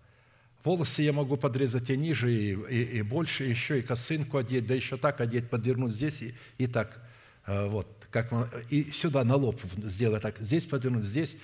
Волосы 0.66 1.04
я 1.04 1.14
могу 1.14 1.38
подрезать 1.38 1.92
и 1.92 1.96
ниже, 1.96 2.34
и, 2.34 2.54
и, 2.54 2.84
и 2.98 3.02
больше, 3.04 3.44
еще 3.44 3.78
и 3.78 3.84
косынку 3.84 4.40
одеть, 4.40 4.66
да 4.66 4.74
еще 4.74 4.98
так 4.98 5.22
одеть, 5.22 5.48
подвернуть 5.48 5.94
здесь 5.94 6.24
и, 6.24 6.36
и 6.58 6.66
так, 6.66 7.00
э, 7.46 7.68
вот, 7.68 8.08
как, 8.10 8.34
и 8.72 8.92
сюда 8.92 9.24
на 9.24 9.36
лоб 9.36 9.62
сделать 9.84 10.24
так, 10.24 10.40
здесь 10.40 10.66
подвернуть, 10.66 11.04
здесь. 11.04 11.38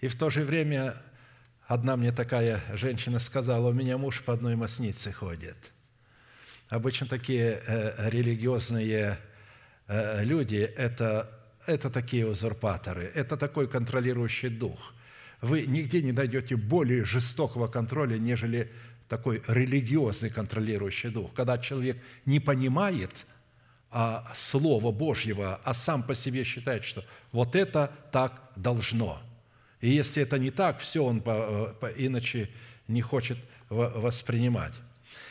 И 0.00 0.06
в 0.06 0.16
то 0.16 0.30
же 0.30 0.44
время 0.44 1.02
одна 1.66 1.96
мне 1.96 2.12
такая 2.12 2.62
женщина 2.74 3.18
сказала, 3.18 3.70
у 3.70 3.72
меня 3.72 3.98
муж 3.98 4.22
по 4.22 4.32
одной 4.32 4.54
маснице 4.54 5.10
ходит. 5.10 5.72
Обычно 6.68 7.08
такие 7.08 7.60
э, 7.66 8.08
религиозные 8.08 9.18
э, 9.88 10.22
люди 10.22 10.58
это,– 10.58 11.28
это 11.66 11.90
такие 11.90 12.24
узурпаторы, 12.24 13.10
это 13.16 13.36
такой 13.36 13.66
контролирующий 13.66 14.48
дух– 14.48 14.93
вы 15.44 15.66
нигде 15.66 16.02
не 16.02 16.12
найдете 16.12 16.56
более 16.56 17.04
жестокого 17.04 17.68
контроля, 17.68 18.16
нежели 18.18 18.72
такой 19.08 19.42
религиозный 19.46 20.30
контролирующий 20.30 21.10
дух. 21.10 21.32
Когда 21.34 21.58
человек 21.58 21.98
не 22.24 22.40
понимает 22.40 23.26
а, 23.90 24.32
Слова 24.34 24.90
Божьего, 24.90 25.60
а 25.62 25.74
сам 25.74 26.02
по 26.02 26.14
себе 26.14 26.44
считает, 26.44 26.84
что 26.84 27.04
вот 27.30 27.54
это 27.54 27.92
так 28.10 28.52
должно. 28.56 29.20
И 29.80 29.90
если 29.90 30.22
это 30.22 30.38
не 30.38 30.50
так, 30.50 30.78
все 30.78 31.04
он 31.04 31.20
по, 31.20 31.76
по, 31.78 31.86
иначе 31.88 32.48
не 32.88 33.02
хочет 33.02 33.38
воспринимать. 33.68 34.72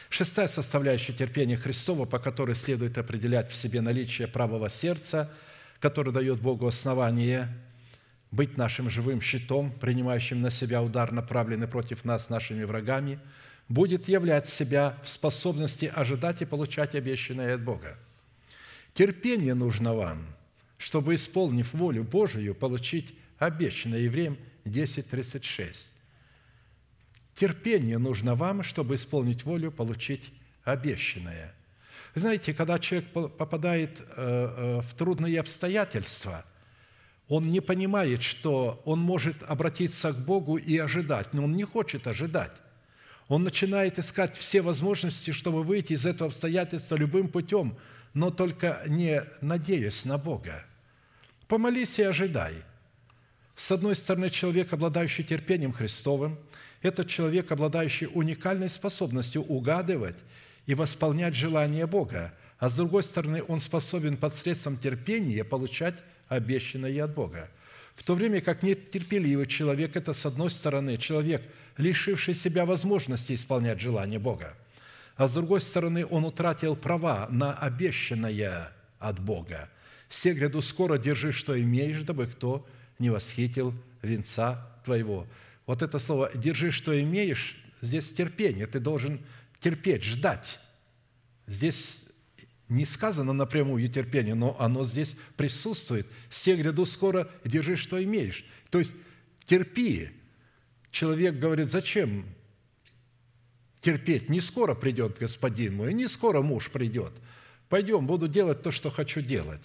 Шестая 0.10 0.48
составляющая 0.48 1.14
терпения 1.14 1.58
Христова, 1.58 2.06
по 2.06 2.20
которой 2.20 2.54
следует 2.54 3.00
определять 3.00 3.50
в 3.50 3.56
себе 3.56 3.82
наличие 3.82 4.28
правого 4.28 4.70
сердца, 4.70 5.34
которое 5.80 6.12
дает 6.12 6.40
Богу 6.40 6.68
основание– 6.68 7.50
быть 8.34 8.58
нашим 8.58 8.90
живым 8.90 9.22
щитом, 9.22 9.72
принимающим 9.72 10.42
на 10.42 10.50
себя 10.50 10.82
удар, 10.82 11.12
направленный 11.12 11.68
против 11.68 12.04
нас 12.04 12.32
нашими 12.32 12.64
врагами, 12.64 13.20
будет 13.70 14.10
являть 14.10 14.50
себя 14.50 14.98
в 15.04 15.10
способности 15.10 15.92
ожидать 15.94 16.42
и 16.42 16.46
получать 16.46 16.96
обещанное 16.96 17.54
от 17.54 17.64
Бога. 17.64 17.96
Терпение 18.96 19.54
нужно 19.54 19.94
вам, 19.94 20.26
чтобы, 20.80 21.14
исполнив 21.14 21.72
волю 21.74 22.04
Божию, 22.04 22.56
получить 22.56 23.14
обещанное. 23.38 24.00
Евреям 24.00 24.38
10.36. 24.66 25.86
Терпение 27.36 28.00
нужно 28.00 28.34
вам, 28.34 28.64
чтобы 28.64 28.96
исполнить 28.96 29.44
волю, 29.44 29.72
получить 29.72 30.34
обещанное. 30.64 31.54
Знаете, 32.16 32.52
когда 32.56 32.80
человек 32.80 33.10
попадает 33.12 34.00
э, 34.00 34.04
э, 34.18 34.82
в 34.82 34.96
трудные 34.96 35.40
обстоятельства– 35.40 36.44
он 37.28 37.50
не 37.50 37.62
понимает, 37.62 38.22
что 38.22 38.82
он 38.86 39.00
может 39.00 39.42
обратиться 39.44 40.12
к 40.12 40.18
Богу 40.18 40.58
и 40.58 40.78
ожидать, 40.78 41.34
но 41.34 41.46
он 41.46 41.56
не 41.56 41.64
хочет 41.64 42.08
ожидать. 42.08 42.52
Он 43.28 43.44
начинает 43.44 43.98
искать 43.98 44.38
все 44.38 44.62
возможности, 44.62 45.32
чтобы 45.32 45.64
выйти 45.64 45.94
из 45.94 46.06
этого 46.06 46.30
обстоятельства 46.30 46.96
любым 46.96 47.30
путем, 47.30 47.78
но 48.14 48.30
только 48.30 48.84
не 48.88 49.24
надеясь 49.42 50.06
на 50.06 50.18
Бога. 50.18 50.66
Помолись 51.48 51.98
и 52.00 52.04
ожидай. 52.04 52.54
С 53.56 53.72
одной 53.72 53.96
стороны, 53.96 54.30
человек, 54.30 54.74
обладающий 54.74 55.24
терпением 55.24 55.72
Христовым, 55.72 56.38
это 56.82 57.06
человек, 57.06 57.52
обладающий 57.52 58.08
уникальной 58.14 58.70
способностью 58.70 59.44
угадывать 59.44 60.18
и 60.66 60.76
восполнять 60.76 61.34
желания 61.34 61.88
Бога, 61.88 62.34
а 62.60 62.70
с 62.70 62.76
другой 62.76 63.04
стороны, 63.04 63.44
он 63.48 63.60
способен 63.60 64.18
посредством 64.18 64.78
терпения 64.78 65.44
получать 65.44 65.96
обещанное 66.36 67.04
от 67.04 67.14
Бога. 67.14 67.50
В 67.96 68.04
то 68.04 68.16
время 68.16 68.42
как 68.42 68.64
нетерпеливый 68.64 69.48
человек– 69.48 69.96
это, 69.96 70.14
с 70.14 70.26
одной 70.26 70.50
стороны, 70.50 70.98
человек, 70.98 71.44
лишивший 71.78 72.34
себя 72.34 72.66
возможности 72.66 73.34
исполнять 73.34 73.80
желание 73.80 74.20
Бога, 74.20 74.56
а 75.16 75.28
с 75.28 75.34
другой 75.34 75.62
стороны, 75.62 76.06
он 76.06 76.26
утратил 76.26 76.76
права 76.76 77.28
на 77.30 77.54
обещанное 77.54 78.72
от 79.00 79.20
Бога. 79.20 79.70
«Се 80.10 80.34
гряду 80.34 80.62
скоро 80.62 80.98
держи, 80.98 81.32
что 81.32 81.60
имеешь, 81.60 82.02
дабы 82.02 82.28
кто 82.28 82.68
не 83.00 83.10
восхитил 83.10 83.74
венца 84.02 84.68
твоего». 84.86 85.28
Вот 85.66 85.82
это 85.82 86.00
слово 86.00 86.32
«держи, 86.34 86.72
что 86.72 87.00
имеешь» 87.00 87.58
здесь 87.82 88.12
терпение. 88.12 88.66
Ты 88.66 88.80
должен 88.80 89.22
терпеть, 89.60 90.04
ждать. 90.04 90.60
Здесь 91.48 92.03
не 92.74 92.86
сказано 92.86 93.34
напрямую 93.34 93.88
терпение, 93.88 94.36
но 94.36 94.56
оно 94.60 94.84
здесь 94.84 95.16
присутствует. 95.38 96.08
«Все 96.30 96.56
гряду 96.56 96.86
скоро, 96.86 97.30
держи, 97.46 97.76
что 97.76 98.04
имеешь». 98.04 98.46
То 98.70 98.80
есть 98.80 98.96
терпи. 99.46 100.10
Человек 100.92 101.36
говорит, 101.36 101.70
зачем 101.70 102.26
терпеть? 103.82 104.30
Не 104.30 104.42
скоро 104.42 104.76
придет 104.76 105.18
господин 105.18 105.76
мой, 105.76 105.94
не 105.94 106.08
скоро 106.08 106.42
муж 106.42 106.72
придет. 106.72 107.14
Пойдем, 107.70 108.06
буду 108.06 108.28
делать 108.28 108.62
то, 108.62 108.72
что 108.72 108.92
хочу 108.92 109.22
делать. 109.22 109.62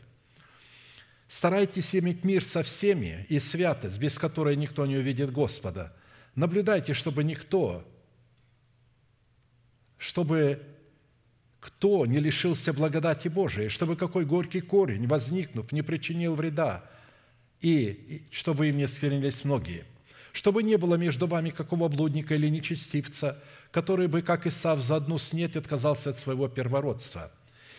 Старайтесь 1.29 1.95
иметь 1.95 2.25
мир 2.25 2.43
со 2.43 2.63
всеми 2.63 3.27
и 3.29 3.39
святость, 3.39 3.99
без 3.99 4.19
которой 4.19 4.57
никто 4.57 4.87
не 4.87 4.97
увидит 4.97 5.31
Господа. 5.31 5.95
Наблюдайте, 6.35 6.95
чтобы 6.95 7.23
никто, 7.25 7.87
чтобы 9.99 10.63
кто 11.61 12.07
не 12.07 12.21
лишился 12.21 12.73
благодати 12.73 13.29
Божией, 13.29 13.69
чтобы 13.69 13.97
какой 13.97 14.25
горький 14.25 14.61
корень, 14.61 15.07
возникнув, 15.07 15.73
не 15.73 15.83
причинил 15.83 16.35
вреда 16.35 16.85
и, 17.61 18.23
чтобы 18.31 18.69
им 18.69 18.77
не 18.77 18.87
сквернились 18.87 19.45
многие, 19.45 19.85
чтобы 20.33 20.63
не 20.63 20.77
было 20.77 20.95
между 20.95 21.27
вами 21.27 21.51
какого 21.51 21.89
блудника 21.89 22.35
или 22.35 22.49
нечестивца, 22.49 23.43
который 23.73 24.07
бы, 24.07 24.23
как 24.23 24.47
Исав, 24.47 24.81
за 24.81 24.97
одну 24.97 25.19
снеть 25.19 25.57
отказался 25.57 26.11
от 26.11 26.17
своего 26.17 26.49
первородства. 26.49 27.33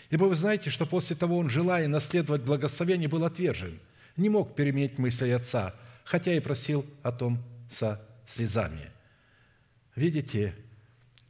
Ибо 0.10 0.26
вы 0.26 0.36
знаете, 0.36 0.70
что 0.70 0.86
после 0.86 1.16
того 1.16 1.38
он, 1.38 1.50
желая 1.50 1.88
наследовать 1.88 2.42
благословение, 2.42 3.08
был 3.08 3.24
отвержен, 3.24 3.80
не 4.18 4.28
мог 4.30 4.56
переменить 4.56 4.98
мысли 4.98 5.30
отца, 5.30 5.74
хотя 6.04 6.34
и 6.34 6.40
просил 6.40 6.86
о 7.04 7.12
том 7.12 7.42
со 7.70 8.06
слезами. 8.28 8.92
Видите, 9.96 10.56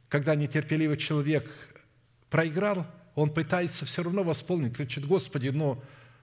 когда 0.08 0.34
нетерпеливый 0.34 0.96
человек 0.96 1.48
проиграл, 2.30 2.86
он 3.14 3.30
пытается 3.30 3.84
все 3.84 4.02
равно 4.02 4.22
восполнить, 4.22 4.76
кричит, 4.76 5.06
Господи, 5.06 5.48
ну, 5.48 5.82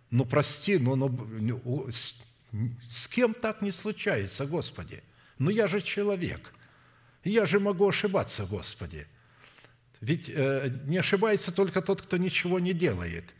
ну 0.09 0.25
прости, 0.25 0.77
ну, 0.77 0.95
ну 0.95 1.87
с, 1.91 2.23
с 2.89 3.07
кем 3.07 3.33
так 3.33 3.61
не 3.61 3.71
случается, 3.71 4.45
Господи? 4.45 5.03
Ну 5.37 5.49
я 5.49 5.67
же 5.67 5.81
человек, 5.81 6.53
я 7.23 7.45
же 7.45 7.59
могу 7.59 7.87
ошибаться, 7.87 8.45
Господи. 8.45 9.05
Ведь 9.99 10.29
э, 10.29 10.71
не 10.85 10.97
ошибается 10.97 11.51
только 11.51 11.81
тот, 11.81 12.01
кто 12.01 12.17
ничего 12.17 12.59
не 12.59 12.73
делает. 12.73 13.35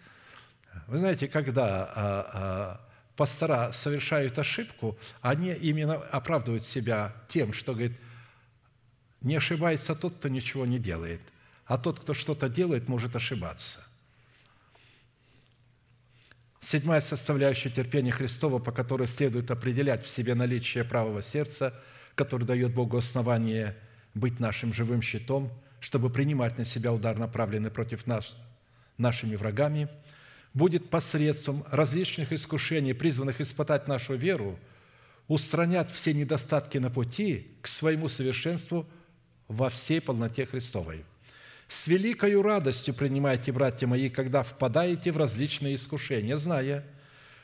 Вы 0.87 0.97
знаете, 0.99 1.27
когда 1.27 1.85
а, 1.85 1.91
а, 1.95 2.87
пастора 3.15 3.71
совершают 3.73 4.37
ошибку, 4.39 4.97
они 5.21 5.51
именно 5.51 5.95
оправдывают 5.95 6.63
себя 6.63 7.13
тем, 7.27 7.51
что, 7.51 7.73
говорит, 7.73 7.97
не 9.21 9.35
ошибается 9.35 9.95
тот, 9.95 10.15
кто 10.15 10.29
ничего 10.29 10.65
не 10.65 10.79
делает, 10.79 11.21
а 11.67 11.77
тот, 11.77 11.99
кто 11.99 12.13
что-то 12.13 12.49
делает, 12.49 12.89
может 12.89 13.15
ошибаться. 13.15 13.85
Седьмая 16.59 17.01
составляющая 17.01 17.69
терпения 17.69 18.11
Христова, 18.11 18.59
по 18.59 18.71
которой 18.71 19.07
следует 19.07 19.51
определять 19.51 20.03
в 20.03 20.09
себе 20.09 20.33
наличие 20.33 20.83
правого 20.83 21.21
сердца, 21.21 21.73
который 22.15 22.45
дает 22.45 22.73
Богу 22.73 22.97
основание 22.97 23.77
быть 24.13 24.39
нашим 24.39 24.73
живым 24.73 25.01
щитом, 25.01 25.51
чтобы 25.79 26.09
принимать 26.09 26.57
на 26.57 26.65
себя 26.65 26.91
удар, 26.91 27.17
направленный 27.17 27.69
против 27.69 28.07
нас 28.07 28.35
нашими 28.97 29.35
врагами– 29.35 29.87
будет 30.57 30.89
посредством 30.89 31.63
различных 31.69 32.33
искушений, 32.33 32.93
призванных 32.93 33.39
испытать 33.41 33.87
нашу 33.87 34.15
веру, 34.15 34.59
устранять 35.27 35.91
все 35.91 36.13
недостатки 36.13 36.79
на 36.79 36.89
пути 36.89 37.51
к 37.61 37.67
своему 37.67 38.09
совершенству 38.09 38.87
во 39.47 39.69
всей 39.69 40.01
полноте 40.01 40.45
Христовой. 40.45 41.05
С 41.67 41.87
великою 41.87 42.41
радостью 42.41 42.93
принимайте, 42.93 43.51
братья 43.51 43.87
мои, 43.87 44.09
когда 44.09 44.43
впадаете 44.43 45.11
в 45.11 45.17
различные 45.17 45.75
искушения, 45.75 46.35
зная, 46.35 46.83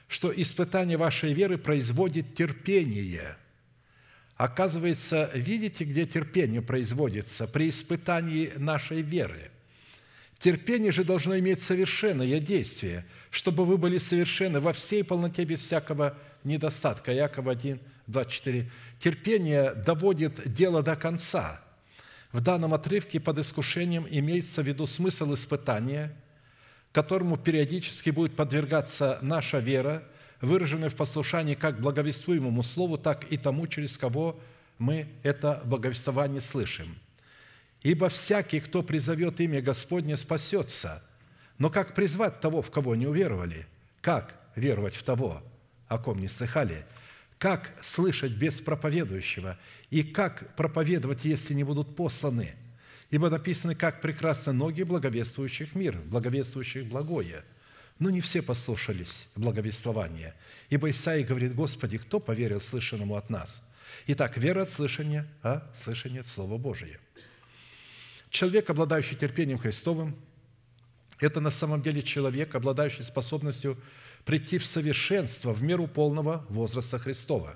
что 0.08 0.32
испытание 0.34 0.98
вашей 0.98 1.34
веры 1.34 1.58
производит 1.58 2.36
терпение. 2.36 3.38
Оказывается, 4.38 5.30
видите, 5.34 5.84
где 5.84 6.06
терпение 6.06 6.62
производится? 6.62 7.48
При 7.48 7.70
испытании 7.70 8.54
нашей 8.58 9.02
веры– 9.02 9.52
Терпение 10.44 10.91
же 10.91 11.06
должно 11.06 11.40
иметь 11.40 11.62
совершенное 11.62 12.41
действие, 12.41 13.06
чтобы 13.30 13.64
вы 13.64 13.78
были 13.78 13.98
совершенны 13.98 14.60
во 14.60 14.74
всей 14.74 15.02
полноте 15.02 15.45
без 15.45 15.62
всякого 15.62 16.18
недостатка. 16.44 17.14
Яков 17.14 17.48
1, 17.48 17.80
24. 18.08 18.70
Терпение 19.00 19.74
доводит 19.74 20.52
дело 20.52 20.84
до 20.84 20.98
конца. 20.98 21.62
В 22.34 22.41
данном 22.41 22.73
отрывке 22.73 23.22
под 23.22 23.39
искушением 23.39 24.05
имеется 24.10 24.61
в 24.61 24.68
виду 24.68 24.85
смысл 24.85 25.34
испытания, 25.34 26.14
которому 26.91 27.38
периодически 27.38 28.10
будет 28.10 28.35
подвергаться 28.35 29.19
наша 29.22 29.60
вера, 29.60 30.03
выраженная 30.41 30.89
в 30.89 30.95
послушании 30.97 31.55
как 31.55 31.80
благовествуемому 31.80 32.61
слову, 32.64 32.97
так 32.97 33.23
и 33.31 33.38
тому, 33.38 33.68
через 33.68 33.97
кого 33.97 34.38
мы 34.77 35.07
это 35.23 35.61
благовествование 35.64 36.41
слышим– 36.41 36.97
Ибо 37.84 38.07
всякий, 38.07 38.61
кто 38.61 38.81
призовет 38.81 39.41
имя 39.41 39.61
Господне, 39.61 40.15
спасется. 40.15 41.03
Но 41.57 41.69
как 41.69 41.93
призвать 41.93 42.39
того, 42.39 42.61
в 42.61 42.72
кого 42.72 42.95
не 42.95 43.05
уверовали? 43.05 43.68
Как 44.01 44.35
веровать 44.55 44.95
в 44.95 45.03
того, 45.03 45.43
о 45.89 45.97
ком 45.97 46.19
не 46.19 46.30
слыхали? 46.30 46.85
Как 47.38 47.73
слышать 47.81 48.31
без 48.31 48.61
проповедующего? 48.61 49.60
И 49.94 50.03
как 50.03 50.56
проповедовать, 50.56 51.24
если 51.24 51.53
не 51.53 51.64
будут 51.64 51.95
посланы? 51.95 52.56
Ибо 53.11 53.30
написано, 53.30 53.76
как 53.76 54.02
прекрасны 54.02 54.52
ноги 54.52 54.84
благовествующих 54.84 55.76
мир, 55.76 56.02
благовествующих 56.06 56.88
благое. 56.88 57.44
Но 57.99 58.10
не 58.10 58.20
все 58.20 58.41
послушались 58.41 59.30
благовествования. 59.36 60.36
Ибо 60.70 60.90
Исаия 60.90 61.26
говорит, 61.26 61.53
Господи, 61.53 61.99
кто 61.99 62.20
поверил 62.20 62.60
слышанному 62.60 63.15
от 63.15 63.30
нас? 63.30 63.61
Итак, 64.07 64.38
вера 64.38 64.64
от 64.64 64.70
слышания, 64.70 65.28
а 65.44 65.72
слышание 65.76 66.22
от 66.22 66.28
Слова 66.28 66.57
Божия– 66.57 66.99
Человек, 68.34 68.68
обладающий 68.72 69.15
терпением 69.15 69.60
Христовым, 69.60 70.15
это 71.20 71.40
на 71.40 71.52
самом 71.52 71.84
деле 71.84 72.02
человек, 72.02 72.56
обладающий 72.56 73.03
способностью 73.03 73.78
прийти 74.26 74.57
в 74.57 74.65
совершенство 74.65 75.53
в 75.53 75.61
меру 75.61 75.86
полного 75.86 76.44
возраста 76.49 76.98
Христова. 76.98 77.56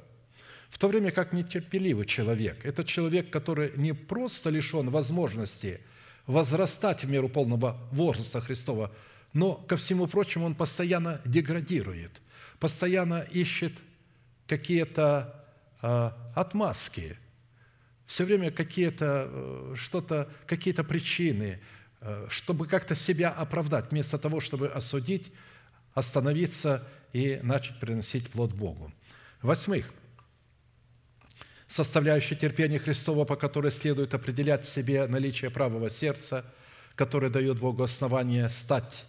В 0.70 0.78
то 0.78 0.88
время 0.88 1.12
как 1.12 1.34
нетерпеливый 1.34 2.06
человек– 2.06 2.60
это 2.66 2.84
человек, 2.84 3.30
который 3.30 3.72
не 3.78 3.94
просто 3.94 4.50
лишен 4.50 4.90
возможности 4.90 5.80
возрастать 6.26 7.04
в 7.04 7.10
меру 7.10 7.30
полного 7.30 7.78
возраста 7.92 8.42
Христова, 8.42 8.92
но, 9.34 9.56
ко 9.56 9.78
всему 9.78 10.08
прочему, 10.08 10.46
он 10.46 10.56
постоянно 10.56 11.22
деградирует, 11.26 12.22
постоянно 12.60 13.26
ищет 13.32 13.74
какие-то 14.46 15.46
э, 15.82 16.12
отмазки– 16.36 17.18
все 18.08 18.24
время 18.24 18.52
какие-то 18.52 19.30
э, 19.30 19.74
что-то, 19.78 20.30
какие-то 20.48 20.84
причины, 20.84 21.60
э, 22.00 22.28
чтобы 22.30 22.66
как-то 22.66 22.96
себя 22.96 23.30
оправдать, 23.30 23.92
вместо 23.92 24.18
того, 24.18 24.40
чтобы 24.40 24.70
осудить, 24.70 25.32
остановиться 25.94 26.88
и 27.12 27.40
начать 27.44 27.80
приносить 27.80 28.30
плод 28.32 28.54
Богу. 28.54 28.92
Восьмых. 29.42 29.92
Составляющая 31.68 32.36
терпения 32.36 32.80
Христова, 32.80 33.26
по 33.26 33.36
которой 33.36 33.72
следует 33.72 34.14
определять 34.14 34.66
в 34.66 34.70
себе 34.70 35.06
наличие 35.08 35.52
правого 35.52 35.90
сердца, 35.90 36.46
которое 36.96 37.30
дает 37.30 37.60
Богу 37.60 37.84
основание 37.84 38.50
стать 38.50 39.06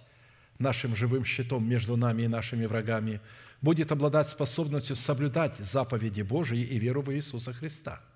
нашим 0.59 0.97
живым 0.97 1.25
щитом 1.25 1.69
между 1.69 1.97
нами 1.97 2.23
и 2.23 2.29
нашими 2.29 2.67
врагами, 2.67 3.21
будет 3.63 3.93
обладать 3.93 4.29
способностью 4.29 4.97
соблюдать 4.97 5.59
заповеди 5.59 6.23
Божии 6.23 6.61
и 6.61 6.79
веру 6.79 7.03
в 7.03 7.13
Иисуса 7.13 7.53
Христа– 7.53 8.01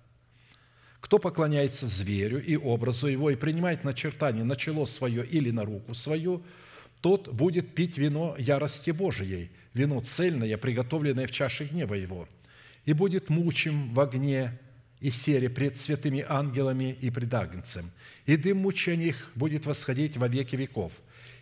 кто 1.03 1.19
поклоняется 1.19 1.85
зверю 1.85 2.41
и 2.41 2.55
образу 2.55 3.07
его 3.07 3.29
и 3.29 3.35
принимает 3.35 3.83
начертание 3.83 4.45
на 4.45 4.55
чело 4.55 4.85
свое 4.85 5.25
или 5.25 5.51
на 5.51 5.65
руку 5.65 5.93
свою, 5.93 6.41
тот 7.01 7.27
будет 7.27 7.75
пить 7.75 7.97
вино 7.97 8.37
ярости 8.39 8.91
Божией, 8.91 9.51
вино 9.73 9.99
цельное, 9.99 10.57
приготовленное 10.57 11.27
в 11.27 11.31
чаше 11.31 11.65
гнева 11.65 11.95
его, 11.95 12.29
и 12.85 12.93
будет 12.93 13.29
мучим 13.29 13.93
в 13.93 13.99
огне 13.99 14.59
и 14.99 15.11
сере 15.11 15.49
пред 15.49 15.77
святыми 15.77 16.25
ангелами 16.27 16.97
и 17.01 17.09
пред 17.09 17.33
Агнцем, 17.33 17.91
и 18.25 18.37
дым 18.37 18.59
мучений 18.59 19.07
их 19.07 19.31
будет 19.35 19.65
восходить 19.65 20.17
во 20.17 20.27
веки 20.27 20.55
веков, 20.55 20.91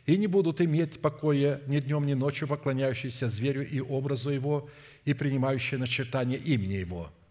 и 0.05 0.17
не 0.17 0.27
будут 0.27 0.61
иметь 0.61 1.01
покоя 1.01 1.61
ни 1.67 1.79
днем, 1.79 2.05
ни 2.05 2.13
ночью 2.13 2.47
поклоняющиеся 2.47 3.27
зверю 3.27 3.67
и 3.67 3.79
образу 3.79 4.29
его, 4.29 4.69
и 5.05 5.13
принимающие 5.13 5.79
начертание 5.79 6.39
имени 6.39 6.73
его– 6.73 7.11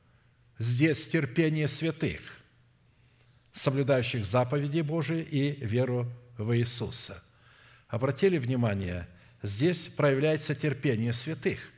Здесь 0.60 1.08
терпение 1.08 1.68
святых, 1.68 2.20
соблюдающих 3.54 4.26
заповеди 4.26 4.82
Божии 4.82 5.22
и 5.22 5.52
веру 5.64 6.06
в 6.36 6.54
Иисуса. 6.54 7.24
Обратили 7.88 8.36
внимание, 8.36 9.08
здесь 9.42 9.88
проявляется 9.88 10.54
терпение 10.54 11.14
святых. 11.14 11.69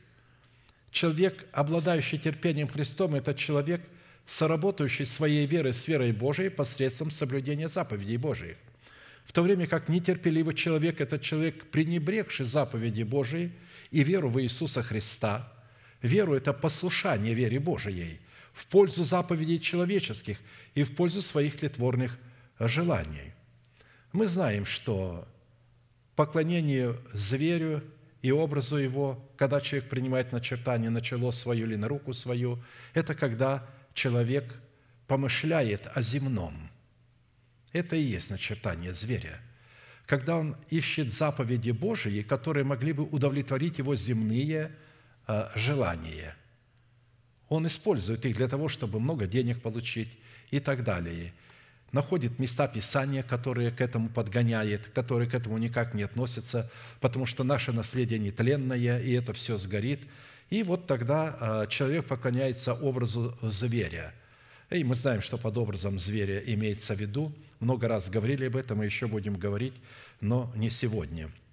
Человек, 0.93 1.45
обладающий 1.51 2.19
терпением 2.19 2.67
Христом, 2.67 3.15
это 3.15 3.33
человек, 3.33 3.81
соработающий 4.27 5.07
своей 5.07 5.47
верой 5.47 5.73
с 5.73 5.87
верой 5.87 6.11
Божией 6.11 6.49
посредством 6.49 7.09
соблюдения 7.09 7.67
заповедей 7.67 8.17
Божиих. 8.17 8.57
В 9.25 9.31
то 9.31 9.41
время 9.41 9.65
как 9.65 9.89
нетерпеливый 9.89 10.53
человек– 10.53 11.01
это 11.01 11.17
человек, 11.17 11.65
пренебрегший 11.71 12.45
заповеди 12.45 13.01
Божией 13.01 13.51
и 13.89 14.03
веру 14.03 14.29
в 14.29 14.39
Иисуса 14.39 14.83
Христа. 14.83 15.51
Веру– 16.03 16.33
это 16.35 16.53
послушание 16.53 17.33
вере 17.33 17.59
Божией– 17.59 18.19
в 18.53 18.67
пользу 18.67 19.03
заповедей 19.03 19.59
человеческих 19.59 20.37
и 20.75 20.83
в 20.83 20.93
пользу 20.95 21.23
своих 21.23 21.63
литворных 21.63 22.19
желаний. 22.59 23.33
Мы 24.11 24.27
знаем, 24.27 24.67
что 24.67 25.27
поклонение 26.15 26.95
зверю 27.13 27.83
и 28.23 28.31
образу 28.31 28.77
его, 28.77 29.21
когда 29.35 29.59
человек 29.59 29.89
принимает 29.89 30.31
начертание 30.31 30.89
на 30.89 31.01
чело 31.01 31.31
свое 31.31 31.63
или 31.63 31.75
на 31.75 31.89
руку 31.89 32.13
свою, 32.13 32.57
это 32.93 33.13
когда 33.13 33.67
человек 33.93 34.45
помышляет 35.07 35.89
о 35.93 36.01
земном. 36.01 36.53
Это 37.73 37.97
и 37.97 38.01
есть 38.01 38.31
начертание 38.31 38.93
зверя. 38.93 39.41
Когда 40.05 40.37
он 40.37 40.55
ищет 40.69 41.11
заповеди 41.11 41.71
Божии, 41.71 42.21
которые 42.21 42.63
могли 42.63 42.93
бы 42.93 43.03
удовлетворить 43.03 43.77
его 43.77 43.93
земные 43.97 44.71
а, 45.27 45.51
желания. 45.55 46.35
Он 47.49 47.67
использует 47.67 48.25
их 48.25 48.37
для 48.37 48.47
того, 48.47 48.69
чтобы 48.69 49.01
много 49.01 49.27
денег 49.27 49.61
получить 49.61 50.17
и 50.49 50.61
так 50.61 50.85
далее. 50.85 51.33
Находит 51.93 52.39
места 52.39 52.67
Писания, 52.67 53.23
которые 53.23 53.71
к 53.71 53.79
этому 53.79 54.09
подгоняет, 54.09 54.87
которые 54.87 55.29
к 55.29 55.33
этому 55.33 55.57
никак 55.57 55.93
не 55.93 56.03
относятся, 56.03 56.69
потому 56.99 57.25
что 57.25 57.45
наше 57.45 57.71
наследие 57.71 58.19
нетленное, 58.19 58.99
и 58.99 59.13
это 59.13 59.31
все 59.31 59.57
сгорит. 59.57 60.01
И 60.49 60.63
вот 60.63 60.87
тогда 60.87 61.37
а, 61.39 61.67
человек 61.67 62.05
поклоняется 62.05 62.73
образу 62.73 63.37
зверя. 63.41 64.13
И 64.69 64.83
мы 64.83 64.95
знаем, 64.95 65.21
что 65.21 65.37
под 65.37 65.57
образом 65.57 65.97
зверя 65.97 66.39
имеется 66.39 66.95
в 66.95 66.99
виду. 66.99 67.31
Много 67.61 67.87
раз 67.87 68.09
говорили 68.09 68.47
об 68.47 68.57
этом, 68.57 68.83
и 68.83 68.85
еще 68.85 69.07
будем 69.07 69.35
говорить, 69.35 69.75
но 70.19 70.51
не 70.55 70.69
сегодня– 70.69 71.29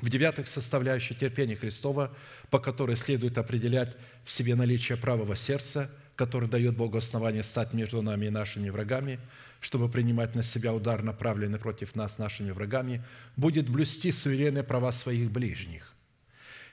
в 0.00 0.08
девятых 0.10 0.46
составляющих 0.46 1.18
терпения 1.18 1.56
Христова, 1.56 2.14
по 2.50 2.58
которой 2.58 2.96
следует 2.96 3.36
определять 3.38 3.96
в 4.24 4.30
себе 4.30 4.54
наличие 4.54 4.96
правого 4.96 5.34
сердца, 5.34 5.90
который 6.18 6.48
дает 6.48 6.76
Богу 6.76 6.98
основание 6.98 7.44
стать 7.44 7.72
между 7.72 8.02
нами 8.02 8.26
и 8.26 8.30
нашими 8.30 8.70
врагами, 8.70 9.20
чтобы 9.60 9.88
принимать 9.88 10.34
на 10.34 10.42
себя 10.42 10.74
удар, 10.74 11.04
направленный 11.04 11.60
против 11.60 11.94
нас 11.94 12.18
нашими 12.18 12.50
врагами, 12.50 13.04
будет 13.36 13.68
блюсти 13.68 14.10
суверенные 14.10 14.64
права 14.64 14.90
своих 14.90 15.30
ближних. 15.30 15.94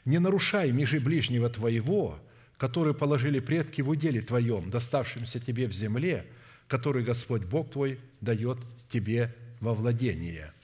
Не 0.03 0.17
нарушай 0.17 0.71
межи 0.71 0.99
ближнего 0.99 1.47
твоего, 1.47 2.17
которые 2.57 2.95
положили 2.95 3.39
предки 3.39 3.81
в 3.81 3.89
уделе 3.89 4.21
твоем, 4.21 4.71
доставшемся 4.71 5.39
тебе 5.39 5.67
в 5.67 5.73
земле, 5.73 6.25
который 6.67 7.03
Господь 7.03 7.43
Бог 7.43 7.71
твой 7.71 7.99
дает 8.21 8.57
тебе 8.89 9.35
во 9.61 9.75
владение– 9.75 10.51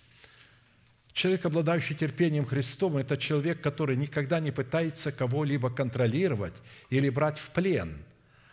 Человек, 1.14 1.46
обладающий 1.46 1.94
терпением 1.94 2.46
Христом, 2.46 2.96
это 2.96 3.18
человек, 3.18 3.60
который 3.60 3.98
никогда 3.98 4.40
не 4.40 4.52
пытается 4.52 5.12
кого-либо 5.12 5.70
контролировать 5.70 6.54
или 6.90 7.10
брать 7.10 7.38
в 7.38 7.50
плен, 7.50 7.98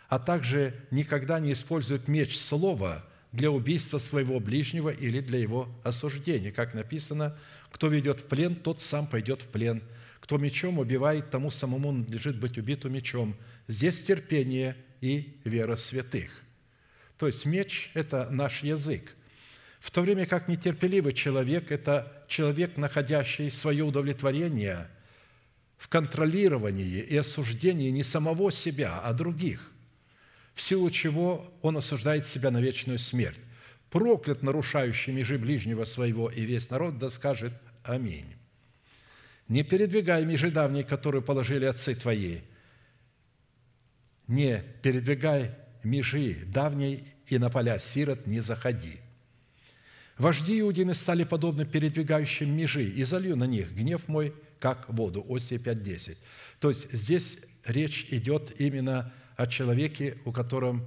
а 0.09 0.17
также 0.17 0.73
никогда 0.91 1.39
не 1.39 1.53
использует 1.53 2.07
меч 2.07 2.37
слова 2.37 3.05
для 3.31 3.51
убийства 3.51 3.99
своего 3.99 4.39
ближнего 4.39 4.89
или 4.89 5.21
для 5.21 5.39
его 5.39 5.69
осуждения. 5.83 6.51
Как 6.51 6.73
написано, 6.73 7.37
кто 7.71 7.87
ведет 7.87 8.21
в 8.21 8.25
плен, 8.25 8.55
тот 8.55 8.81
сам 8.81 9.05
пойдет 9.05 9.43
в 9.43 9.47
плен. 9.47 9.83
Кто 10.19 10.37
мечом 10.37 10.79
убивает, 10.79 11.29
тому 11.29 11.51
самому 11.51 11.91
надлежит 11.91 12.39
быть 12.39 12.57
убиту 12.57 12.89
мечом. 12.89 13.35
Здесь 13.67 14.01
терпение 14.01 14.75
и 14.99 15.39
вера 15.43 15.75
святых. 15.75 16.31
То 17.17 17.27
есть 17.27 17.45
меч– 17.45 17.91
это 17.93 18.29
наш 18.31 18.63
язык. 18.63 19.15
В 19.79 19.91
то 19.91 20.01
время 20.01 20.25
как 20.25 20.47
нетерпеливый 20.47 21.13
человек– 21.13 21.65
это 21.71 22.25
человек, 22.27 22.77
находящий 22.77 23.51
свое 23.51 23.83
удовлетворение 23.83 24.89
в 25.77 25.87
контролировании 25.87 26.99
и 26.99 27.15
осуждении 27.15 27.89
не 27.89 28.03
самого 28.03 28.51
себя, 28.51 28.99
а 28.99 29.13
других, 29.13 29.71
в 30.59 30.61
силу 30.61 30.91
чего 30.91 31.49
он 31.61 31.77
осуждает 31.77 32.25
себя 32.25 32.51
на 32.51 32.59
вечную 32.59 32.99
смерть. 32.99 33.39
Проклят, 33.89 34.43
нарушающий 34.43 35.13
межи 35.13 35.37
ближнего 35.37 35.85
своего, 35.85 36.29
и 36.29 36.41
весь 36.41 36.69
народ 36.69 36.97
да 36.97 37.09
скажет 37.09 37.53
Аминь. 37.81 38.35
Не 39.47 39.63
передвигай 39.63 40.25
межи 40.25 40.51
давней, 40.51 40.83
которую 40.83 41.21
положили 41.21 41.63
отцы 41.63 41.95
твои, 41.95 42.39
не 44.27 44.61
передвигай 44.83 45.55
межи 45.81 46.43
давней, 46.45 47.07
и 47.27 47.37
на 47.37 47.49
поля 47.49 47.79
сирот 47.79 48.27
не 48.27 48.41
заходи– 48.41 48.97
Вожди 50.17 50.59
Иудины 50.59 50.93
стали 50.93 51.23
подобны 51.23 51.65
передвигающим 51.65 52.49
межи, 52.53 52.83
и 52.83 53.05
залью 53.05 53.37
на 53.37 53.45
них 53.45 53.71
гнев 53.71 54.09
мой, 54.09 54.33
как 54.59 54.89
воду». 54.89 55.25
Осия 55.29 55.57
5.10. 55.57 56.17
То 56.59 56.67
есть 56.67 56.91
здесь 56.91 57.37
речь 57.63 58.05
идет 58.09 58.59
именно 58.59 59.13
о 59.39 59.47
человеке, 59.47 60.17
у 60.25 60.33
котором 60.33 60.85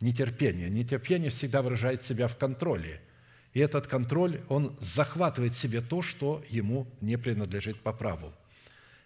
нетерпение. 0.00 0.70
Нетерпение 0.70 1.30
всегда 1.30 1.60
выражает 1.60 2.04
себя 2.04 2.28
в 2.28 2.36
контроле. 2.36 3.00
И 3.52 3.58
этот 3.58 3.88
контроль, 3.88 4.42
он 4.48 4.76
захватывает 4.78 5.56
себе 5.56 5.80
то, 5.80 6.00
что 6.00 6.44
ему 6.48 6.86
не 7.00 7.18
принадлежит 7.18 7.82
по 7.82 7.92
праву. 7.92 8.32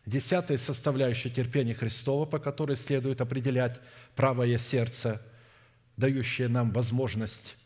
Десятая 0.04 0.58
составляющая 0.58 1.30
терпения 1.30 1.72
Христова, 1.72 2.26
по 2.26 2.38
которой 2.38 2.76
следует 2.76 3.22
определять 3.22 3.80
правое 4.14 4.58
сердце, 4.58 5.26
дающее 5.96 6.48
нам 6.48 6.70
возможность 6.70 7.56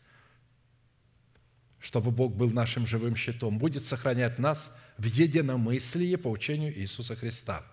чтобы 1.81 2.11
Бог 2.11 2.35
был 2.35 2.49
нашим 2.49 2.85
живым 2.85 3.15
щитом, 3.15 3.57
будет 3.57 3.85
сохранять 3.85 4.37
нас 4.37 4.77
в 4.97 5.05
единомыслии 5.05 6.17
по 6.17 6.27
учению 6.27 6.77
Иисуса 6.77 7.15
Христа. 7.15 7.63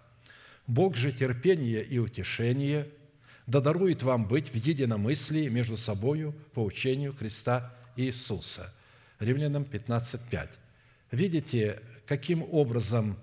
Бог 0.69 0.97
же 0.97 1.11
терпение 1.11 1.83
и 1.83 1.99
утешение 1.99 2.89
да 3.47 3.61
дарует 3.61 4.03
вам 4.03 4.27
быть 4.27 4.51
в 4.51 4.55
единомыслии 4.55 5.49
между 5.49 5.77
собою 5.77 6.35
по 6.53 6.65
учению 6.65 7.15
Христа 7.15 7.75
Иисуса. 7.97 8.73
Римлянам 9.21 9.63
15.5. 9.63 10.49
Видите, 11.13 11.81
каким 12.07 12.43
образом 12.43 13.17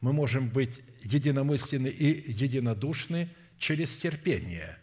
мы 0.00 0.12
можем 0.12 0.48
быть 0.48 0.80
единомысленны 1.02 1.88
и 1.88 2.32
единодушны 2.32 3.28
через 3.58 3.96
терпение. 3.96 4.78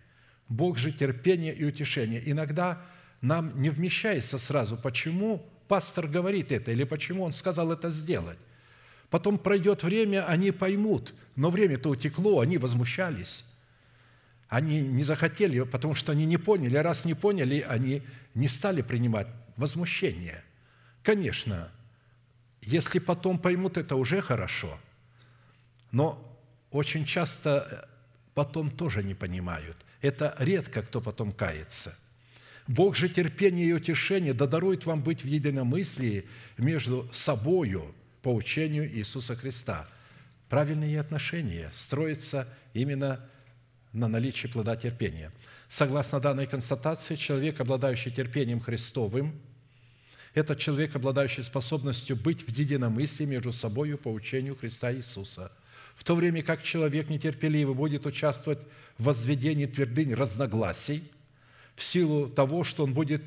Бог 0.48 0.77
же 0.77 0.91
терпение 0.91 1.53
и 1.53 1.64
утешение. 1.65 2.22
Иногда 2.26 2.81
нам 3.22 3.61
не 3.61 3.69
вмещается 3.69 4.38
сразу, 4.38 4.77
почему 4.77 5.45
пастор 5.68 6.07
говорит 6.07 6.52
это 6.52 6.72
или 6.72 6.84
почему 6.85 7.23
он 7.23 7.34
сказал 7.34 7.72
это 7.72 7.89
сделать. 7.89 8.38
Потом 9.10 9.38
пройдет 9.38 9.84
время, 9.84 10.26
они 10.26 10.52
поймут, 10.52 11.14
но 11.35 11.49
время-то 11.49 11.89
утекло, 11.89 12.39
они 12.39 12.57
возмущались. 12.57 13.51
Они 14.52 14.82
не 14.82 15.03
захотели, 15.03 15.61
потому 15.61 15.95
что 15.95 16.11
они 16.11 16.26
не 16.26 16.38
поняли. 16.38 16.78
Раз 16.78 17.06
не 17.06 17.15
поняли, 17.15 17.65
они 17.68 18.03
не 18.36 18.48
стали 18.48 18.84
принимать 18.84 19.26
возмущение. 19.57 20.44
Конечно, 21.02 21.72
если 22.61 22.99
потом 22.99 23.40
поймут, 23.40 23.78
это 23.78 23.95
уже 23.95 24.22
хорошо. 24.22 24.78
Но 25.91 26.23
очень 26.69 27.06
часто 27.06 27.90
потом 28.36 28.69
тоже 28.69 29.02
не 29.02 29.15
понимают. 29.15 29.78
Это 30.02 30.36
редко 30.38 30.84
кто 30.84 31.02
потом 31.02 31.32
кается– 31.32 31.98
Бог 32.68 32.95
же 32.95 33.10
терпение 33.10 33.68
и 33.68 33.73
утешение 33.73 34.34
да 34.34 34.48
дарует 34.48 34.86
вам 34.86 35.02
быть 35.02 35.23
в 35.23 35.28
единомыслии 35.28 36.26
между 36.57 37.10
собою 37.11 37.94
по 38.22 38.34
учению 38.34 38.90
Иисуса 38.90 39.36
Христа. 39.36 39.88
Правильные 40.48 40.99
отношения 40.99 41.69
строятся 41.73 42.48
именно 42.73 43.19
на 43.93 44.07
наличии 44.07 44.47
плода 44.47 44.76
терпения. 44.76 45.31
Согласно 45.68 46.19
данной 46.19 46.47
констатации, 46.47 47.15
человек, 47.15 47.59
обладающий 47.59 48.11
терпением 48.11 48.59
Христовым, 48.59 49.39
это 50.34 50.55
человек, 50.55 50.95
обладающий 50.95 51.43
способностью 51.43 52.15
быть 52.15 52.41
в 52.47 52.49
единомыслии 52.49 53.26
между 53.26 53.51
собой 53.51 53.97
по 53.97 54.09
учению 54.09 54.55
Христа 54.55 54.93
Иисуса. 54.93 55.51
В 55.95 56.03
то 56.03 56.15
время 56.15 56.41
как 56.41 56.63
человек 56.63 57.09
нетерпеливый 57.09 57.76
будет 57.76 58.05
участвовать 58.05 58.59
в 58.97 59.03
возведении 59.03 59.65
твердынь 59.65 60.13
разногласий– 60.13 61.03
в 61.76 61.84
силу 61.84 62.30
того, 62.30 62.63
что 62.63 62.84
он 62.84 62.93
будет 62.93 63.23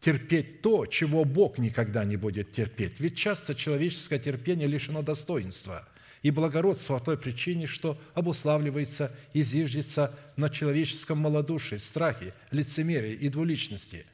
терпеть 0.00 0.62
то, 0.62 0.86
чего 0.86 1.24
Бог 1.24 1.58
никогда 1.58 2.04
не 2.04 2.16
будет 2.16 2.52
терпеть. 2.52 2.98
Ведь 2.98 3.16
часто 3.16 3.54
человеческое 3.54 4.18
терпение 4.18 4.66
лишено 4.66 5.02
достоинства 5.02 5.88
и 6.22 6.30
благородства 6.30 6.98
по 6.98 7.04
той 7.04 7.18
причине, 7.18 7.66
что 7.66 7.98
обуславливается 8.14 9.14
и 9.32 9.42
зиждется 9.42 10.16
на 10.36 10.48
человеческом 10.48 11.18
малодушии, 11.18 11.76
страхе, 11.76 12.32
лицемерии 12.50 13.12
и 13.12 13.28
двуличности. 13.28 14.06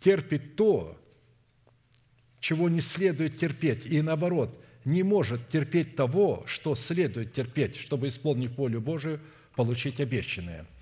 Терпит 0.00 0.56
то, 0.56 0.98
чего 2.40 2.68
не 2.68 2.80
следует 2.80 3.38
терпеть, 3.38 3.86
и 3.86 4.02
наоборот, 4.02 4.58
не 4.84 5.04
может 5.04 5.48
терпеть 5.48 5.94
того, 5.94 6.42
что 6.46 6.74
следует 6.74 7.32
терпеть, 7.32 7.76
чтобы, 7.76 8.08
исполнив 8.08 8.56
волю 8.56 8.80
Божию, 8.80 9.20
получить 9.54 10.00
обещанное– 10.00 10.66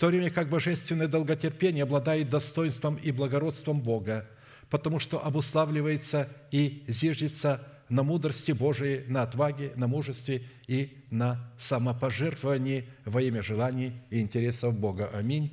то 0.00 0.06
время 0.06 0.30
как 0.30 0.48
божественное 0.48 1.08
долготерпение 1.08 1.82
обладает 1.82 2.30
достоинством 2.30 2.96
и 2.96 3.12
благородством 3.12 3.82
Бога, 3.82 4.26
потому 4.70 4.98
что 4.98 5.22
обуславливается 5.22 6.26
и 6.50 6.82
зиждется 6.88 7.62
на 7.90 8.02
мудрости 8.02 8.52
Божией, 8.52 9.04
на 9.08 9.22
отваге, 9.22 9.72
на 9.76 9.86
мужестве 9.86 10.42
и 10.66 10.96
на 11.10 11.52
самопожертвовании 11.58 12.88
во 13.04 13.20
имя 13.20 13.42
желаний 13.42 13.92
и 14.08 14.20
интересов 14.20 14.78
Бога. 14.78 15.10
Аминь. 15.12 15.52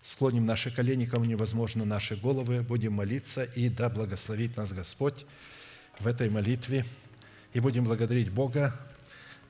Склоним 0.00 0.46
наши 0.46 0.70
колени, 0.70 1.04
кому 1.04 1.26
невозможно 1.26 1.84
наши 1.84 2.16
головы, 2.16 2.62
будем 2.62 2.94
молиться, 2.94 3.44
и 3.44 3.68
да 3.68 3.90
благословит 3.90 4.56
нас 4.56 4.72
Господь 4.72 5.26
в 5.98 6.06
этой 6.06 6.30
молитве. 6.30 6.86
И 7.52 7.60
будем 7.60 7.84
благодарить 7.84 8.30
Бога 8.30 8.78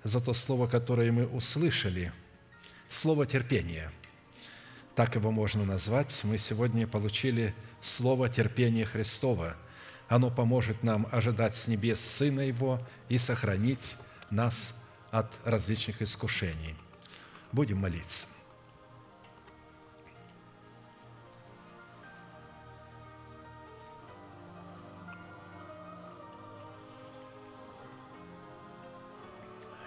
за 0.02 0.20
то 0.20 0.32
слово, 0.32 0.66
которое 0.66 1.12
мы 1.12 1.26
услышали, 1.26 2.12
слово 2.88 3.26
терпения– 3.26 3.92
так 4.98 5.14
его 5.14 5.30
можно 5.30 5.64
назвать, 5.64 6.24
мы 6.24 6.38
сегодня 6.38 6.88
получили 6.88 7.54
слово 7.80 8.28
терпения 8.28 8.84
Христова. 8.84 9.54
Оно 10.08 10.30
поможет 10.30 10.82
нам 10.82 11.06
ожидать 11.12 11.54
с 11.56 11.68
небес 11.68 12.00
Сына 12.00 12.40
Его 12.40 12.80
и 13.10 13.18
сохранить 13.18 13.94
нас 14.30 14.72
от 15.10 15.30
различных 15.44 16.00
искушений. 16.00 16.74
Будем 17.52 17.78
молиться. 17.78 18.26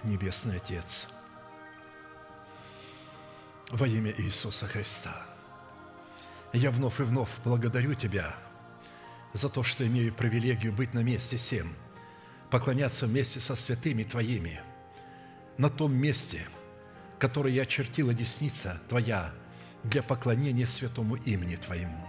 Небесный 0.04 0.58
Отец, 0.58 1.10
во 3.70 3.88
имя 3.88 4.12
Иисуса 4.18 4.66
Христа, 4.66 5.16
я 6.54 6.72
вновь 6.72 7.00
и 7.00 7.04
вновь 7.04 7.30
благодарю 7.44 7.94
Тебя 7.94 8.36
за 9.34 9.50
то, 9.50 9.64
что 9.64 9.86
имею 9.86 10.14
привилегию 10.14 10.74
быть 10.74 10.94
на 10.94 11.04
месте 11.04 11.38
всем, 11.38 11.74
поклоняться 12.50 13.06
вместе 13.06 13.40
со 13.40 13.56
святыми 13.56 14.04
Твоими, 14.04 14.62
на 15.58 15.70
том 15.70 15.94
месте, 15.94 16.42
которое 17.20 17.54
я 17.54 17.64
очертила 17.64 18.14
десница 18.14 18.82
Твоя 18.90 19.34
для 19.84 20.04
поклонения 20.04 20.66
святому 20.66 21.16
имени 21.16 21.56
Твоему. 21.56 22.06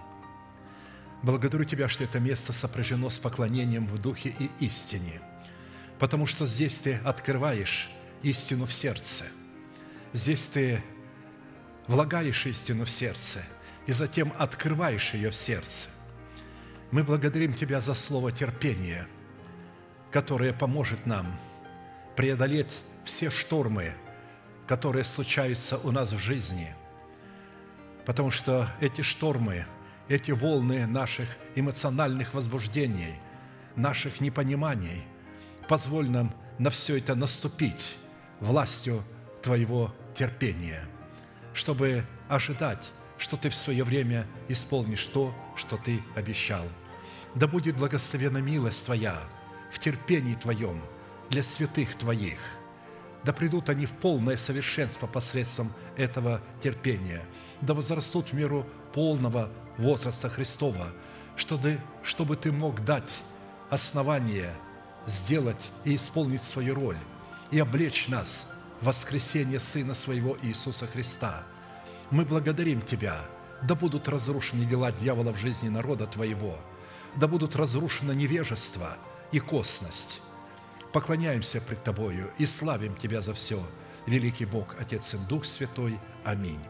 Благодарю 1.23 1.65
Тебя, 1.65 1.89
что 1.89 2.05
это 2.05 2.19
место 2.19 2.53
сопряжено 2.53 3.11
с 3.11 3.19
поклонением 3.19 3.87
в 3.87 3.99
духе 3.99 4.35
и 4.39 4.51
истине– 4.65 5.21
потому 6.03 6.27
что 6.27 6.49
здесь 6.49 6.81
ты 6.81 6.97
открываешь 7.05 7.89
истину 8.25 8.67
в 8.67 8.73
сердце. 8.73 9.27
Здесь 10.13 10.49
ты 10.49 10.83
влагаешь 11.87 12.45
истину 12.45 12.87
в 12.87 12.91
сердце 12.91 13.39
и 13.87 13.93
затем 13.93 14.35
открываешь 14.37 15.15
ее 15.15 15.31
в 15.31 15.37
сердце. 15.37 15.91
Мы 16.93 17.03
благодарим 17.03 17.55
Тебя 17.55 17.81
за 17.81 17.95
слово 17.95 18.31
терпения, 18.31 19.09
которое 20.13 20.53
поможет 20.53 21.05
нам 21.07 21.27
преодолеть 22.15 22.73
все 23.03 23.31
штормы, 23.31 23.93
которые 24.69 25.03
случаются 25.03 25.79
у 25.79 25.91
нас 25.91 26.13
в 26.13 26.19
жизни, 26.19 26.73
потому 28.07 28.31
что 28.31 28.69
эти 28.81 29.01
штормы, 29.01 29.67
эти 30.09 30.31
волны 30.31 30.87
наших 30.87 31.37
эмоциональных 31.57 32.35
возбуждений, 32.35 33.15
наших 33.75 34.21
непониманий– 34.21 35.03
позволь 35.69 36.11
нам 36.11 36.35
на 36.59 36.71
все 36.71 36.99
это 36.99 37.15
наступить 37.15 37.97
властью 38.41 39.03
Твоего 39.43 39.93
терпения, 40.15 40.85
чтобы 41.55 42.05
ожидать, 42.29 42.85
что 43.19 43.37
Ты 43.37 43.49
в 43.49 43.55
свое 43.55 43.83
время 43.83 44.27
исполнишь 44.49 45.07
то, 45.07 45.35
что 45.57 45.77
Ты 45.77 46.03
обещал. 46.15 46.65
Да 47.35 47.47
будет 47.47 47.77
благословена 47.77 48.41
милость 48.41 48.85
Твоя 48.85 49.19
в 49.71 49.79
терпении 49.79 50.35
Твоем 50.35 50.81
для 51.31 51.43
святых 51.43 51.97
Твоих. 51.97 52.39
Да 53.25 53.33
придут 53.33 53.69
они 53.69 53.87
в 53.87 53.93
полное 53.93 54.37
совершенство 54.37 55.07
посредством 55.07 55.73
этого 55.97 56.41
терпения. 56.63 57.23
Да 57.61 57.75
возрастут 57.75 58.31
в 58.31 58.33
меру 58.33 58.67
полного 58.93 59.51
возраста 59.79 60.29
Христова, 60.29 60.89
чтобы, 61.37 61.79
чтобы 62.03 62.37
Ты 62.37 62.53
мог 62.53 62.85
дать 62.85 63.23
основание– 63.71 64.53
сделать 65.07 65.71
и 65.85 65.97
исполнить 65.97 66.43
свою 66.43 66.75
роль 66.75 66.99
и 67.51 67.59
облечь 67.59 68.09
нас 68.09 68.49
в 68.81 68.87
воскресение 68.87 69.61
Сына 69.61 69.95
Своего 69.95 70.37
Иисуса 70.43 70.87
Христа. 70.87 71.45
Мы 72.11 72.25
благодарим 72.25 72.83
Тебя, 72.83 73.17
да 73.63 73.75
будут 73.75 74.09
разрушены 74.09 74.65
дела 74.65 74.93
дьявола 74.93 75.33
в 75.33 75.39
жизни 75.39 75.69
народа 75.69 76.07
Твоего, 76.07 76.59
да 77.17 77.29
будут 77.29 77.57
разрушено 77.57 78.13
невежество 78.13 78.97
и 79.33 79.39
косность. 79.39 80.21
Поклоняемся 80.93 81.61
пред 81.61 81.83
Тобою 81.85 82.31
и 82.39 82.47
славим 82.47 82.95
Тебя 82.97 83.23
за 83.23 83.33
все, 83.33 83.63
великий 84.07 84.45
Бог, 84.45 84.77
Отец 84.81 85.15
и 85.15 85.17
Дух 85.29 85.45
Святой. 85.45 85.99
Аминь. 86.25 86.61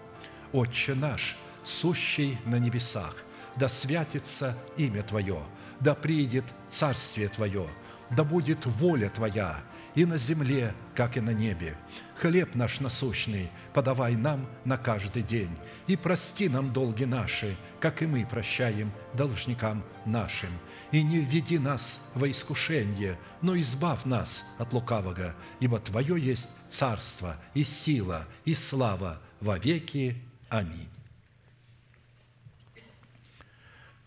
Отче 0.53 0.95
наш, 0.95 1.37
сущий 1.63 2.39
на 2.45 2.59
небесах, 2.59 3.25
да 3.57 3.69
святится 3.69 4.57
имя 4.77 5.03
Твое, 5.03 5.43
да 5.81 5.95
приидет 5.95 6.45
Царствие 6.71 7.29
Твое– 7.29 7.67
да 8.17 8.25
будет 8.25 8.67
воля 8.67 9.09
Твоя 9.09 9.61
и 9.95 10.05
на 10.05 10.19
земле, 10.19 10.75
как 10.95 11.17
и 11.17 11.21
на 11.21 11.31
небе. 11.31 11.77
Хлеб 12.23 12.55
наш 12.55 12.79
насущный 12.79 13.51
подавай 13.75 14.15
нам 14.15 14.49
на 14.65 14.77
каждый 14.77 15.25
день, 15.25 15.51
и 15.89 15.97
прости 15.97 16.49
нам 16.49 16.73
долги 16.73 17.05
наши, 17.05 17.57
как 17.81 18.01
и 18.01 18.07
мы 18.07 18.25
прощаем 18.25 18.93
должникам 19.13 19.83
нашим. 20.07 20.51
И 20.93 21.03
не 21.03 21.19
введи 21.19 21.59
нас 21.59 22.01
во 22.15 22.31
искушение, 22.31 23.19
но 23.41 23.59
избавь 23.59 24.05
нас 24.05 24.45
от 24.59 24.73
лукавого, 24.73 25.35
ибо 25.59 25.81
Твое 25.81 26.17
есть 26.17 26.51
царство 26.69 27.37
и 27.55 27.65
сила 27.65 28.29
и 28.45 28.55
слава 28.55 29.21
во 29.41 29.59
веки. 29.59 30.17
Аминь. 30.49 30.91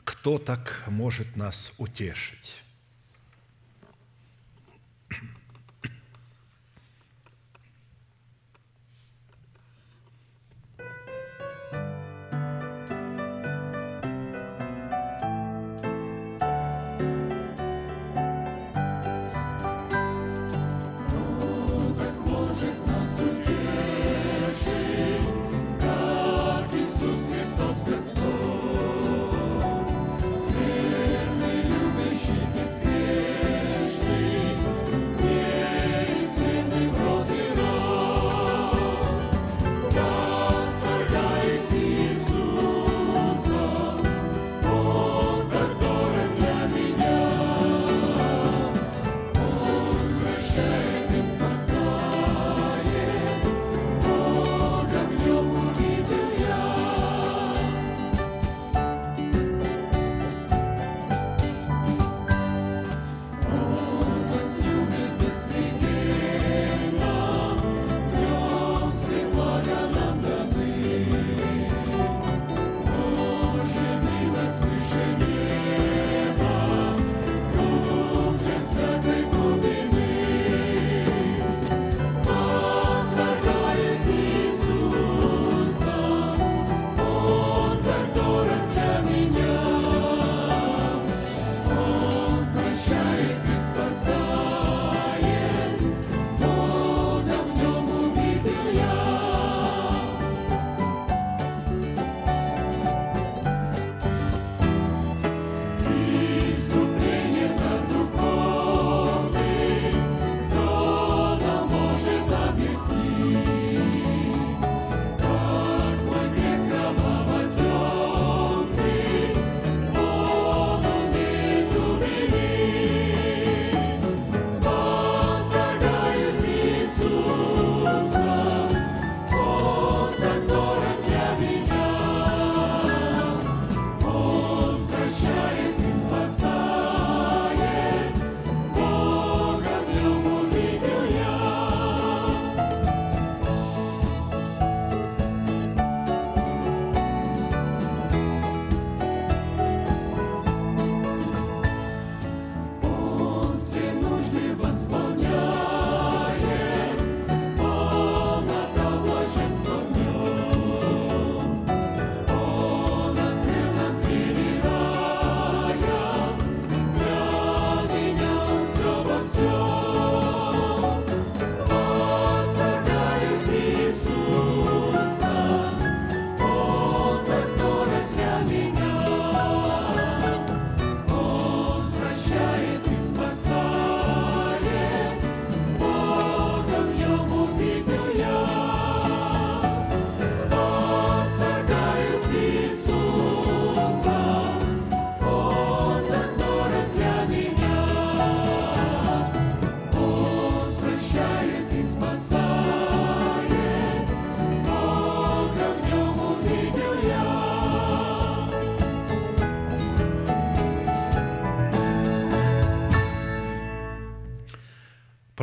Кто 0.06 0.38
так 0.38 0.86
может 0.88 1.36
нас 1.36 1.74
утешить? 1.80 2.65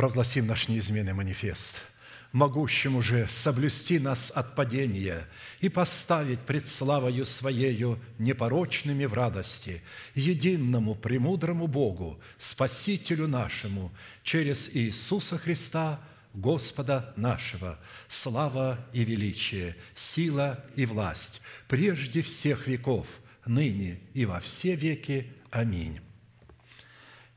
Провозгласим 0.03 0.47
наш 0.47 0.67
неизменный 0.67 1.13
манифест– 1.13 1.81
могущему 2.33 3.01
же 3.01 3.25
соблюсти 3.29 3.99
нас 3.99 4.33
от 4.35 4.53
падения 4.53 5.25
и 5.61 5.69
поставить 5.69 6.41
пред 6.41 6.67
славою 6.67 7.25
Своею 7.25 7.97
непорочными 8.19 9.05
в 9.05 9.13
радости, 9.13 9.81
единому 10.13 10.95
премудрому 10.95 11.67
Богу, 11.67 12.19
Спасителю 12.37 13.29
нашему, 13.29 13.93
через 14.23 14.75
Иисуса 14.75 15.37
Христа, 15.37 16.01
Господа 16.33 17.13
нашего, 17.15 17.79
слава 18.09 18.85
и 18.91 19.05
величие, 19.05 19.77
сила 19.95 20.65
и 20.75 20.85
власть, 20.85 21.39
прежде 21.69 22.21
всех 22.21 22.67
веков, 22.67 23.07
ныне 23.45 24.01
и 24.13 24.25
во 24.25 24.41
все 24.41 24.75
веки. 24.75 25.31
Аминь. 25.49 26.01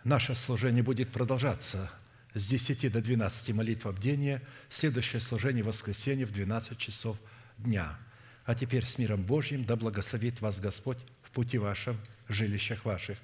Наше 0.03 0.35
служение 0.35 0.83
будет 0.83 1.13
продолжаться 1.13 1.93
с 2.37 2.49
10 2.49 2.93
до 2.93 3.01
12 3.01 3.55
молитва 3.55 3.93
бдения, 3.93 4.43
следующее 4.69 5.23
служение 5.23 5.65
в 5.65 5.69
воскресенье 5.69 6.27
в 6.27 6.33
12 6.33 6.77
часов 6.77 7.17
дня. 7.57 7.99
А 8.45 8.55
теперь 8.55 8.85
с 8.85 8.99
миром 8.99 9.23
Божьим 9.23 9.65
да 9.65 9.75
благословит 9.75 10.43
вас 10.43 10.61
Господь 10.61 10.99
в 11.23 11.31
пути 11.31 11.57
вашем, 11.57 11.99
в 12.29 12.35
жилищах 12.35 12.85
ваших. 12.85 13.17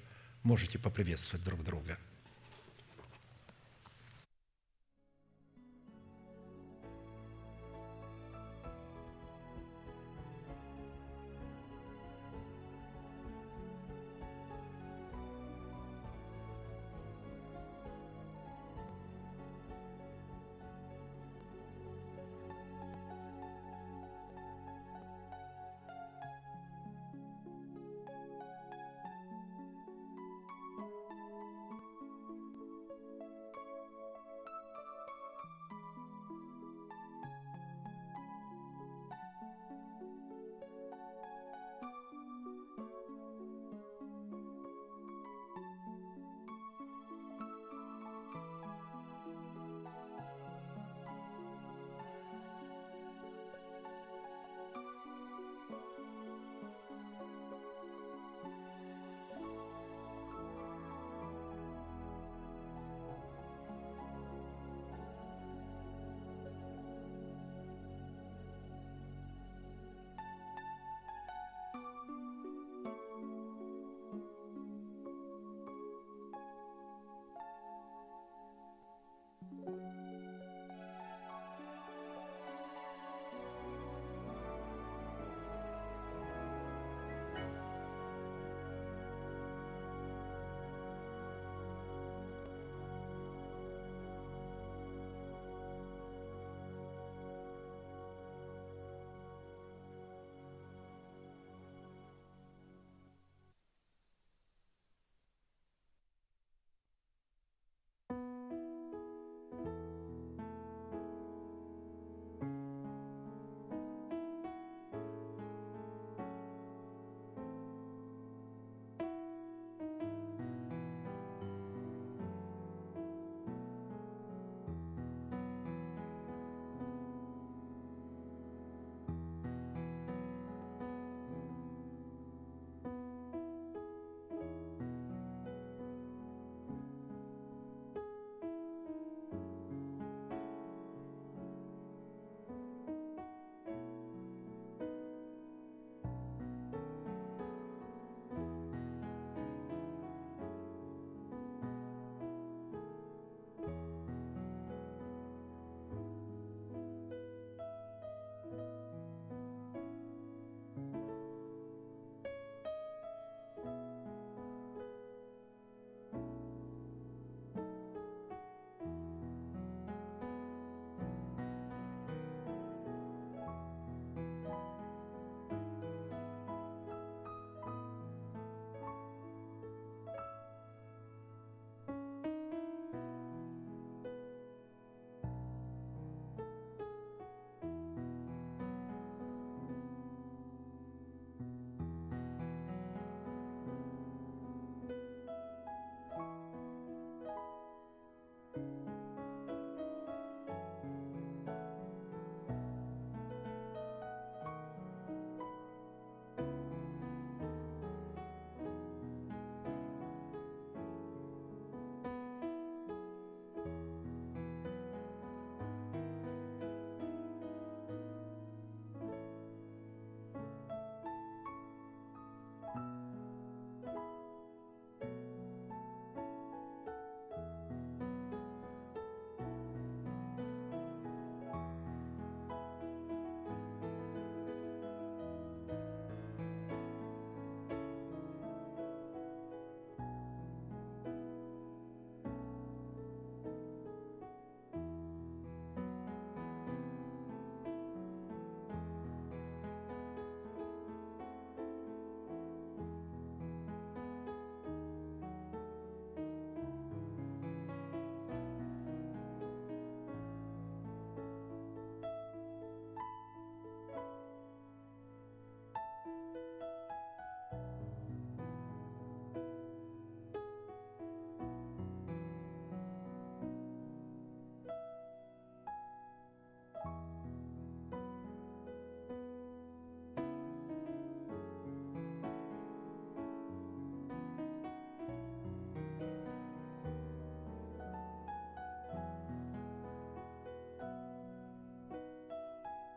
Можете 0.43 0.79
поприветствовать 0.79 1.45
друг 1.45 1.63
друга. 1.63 1.99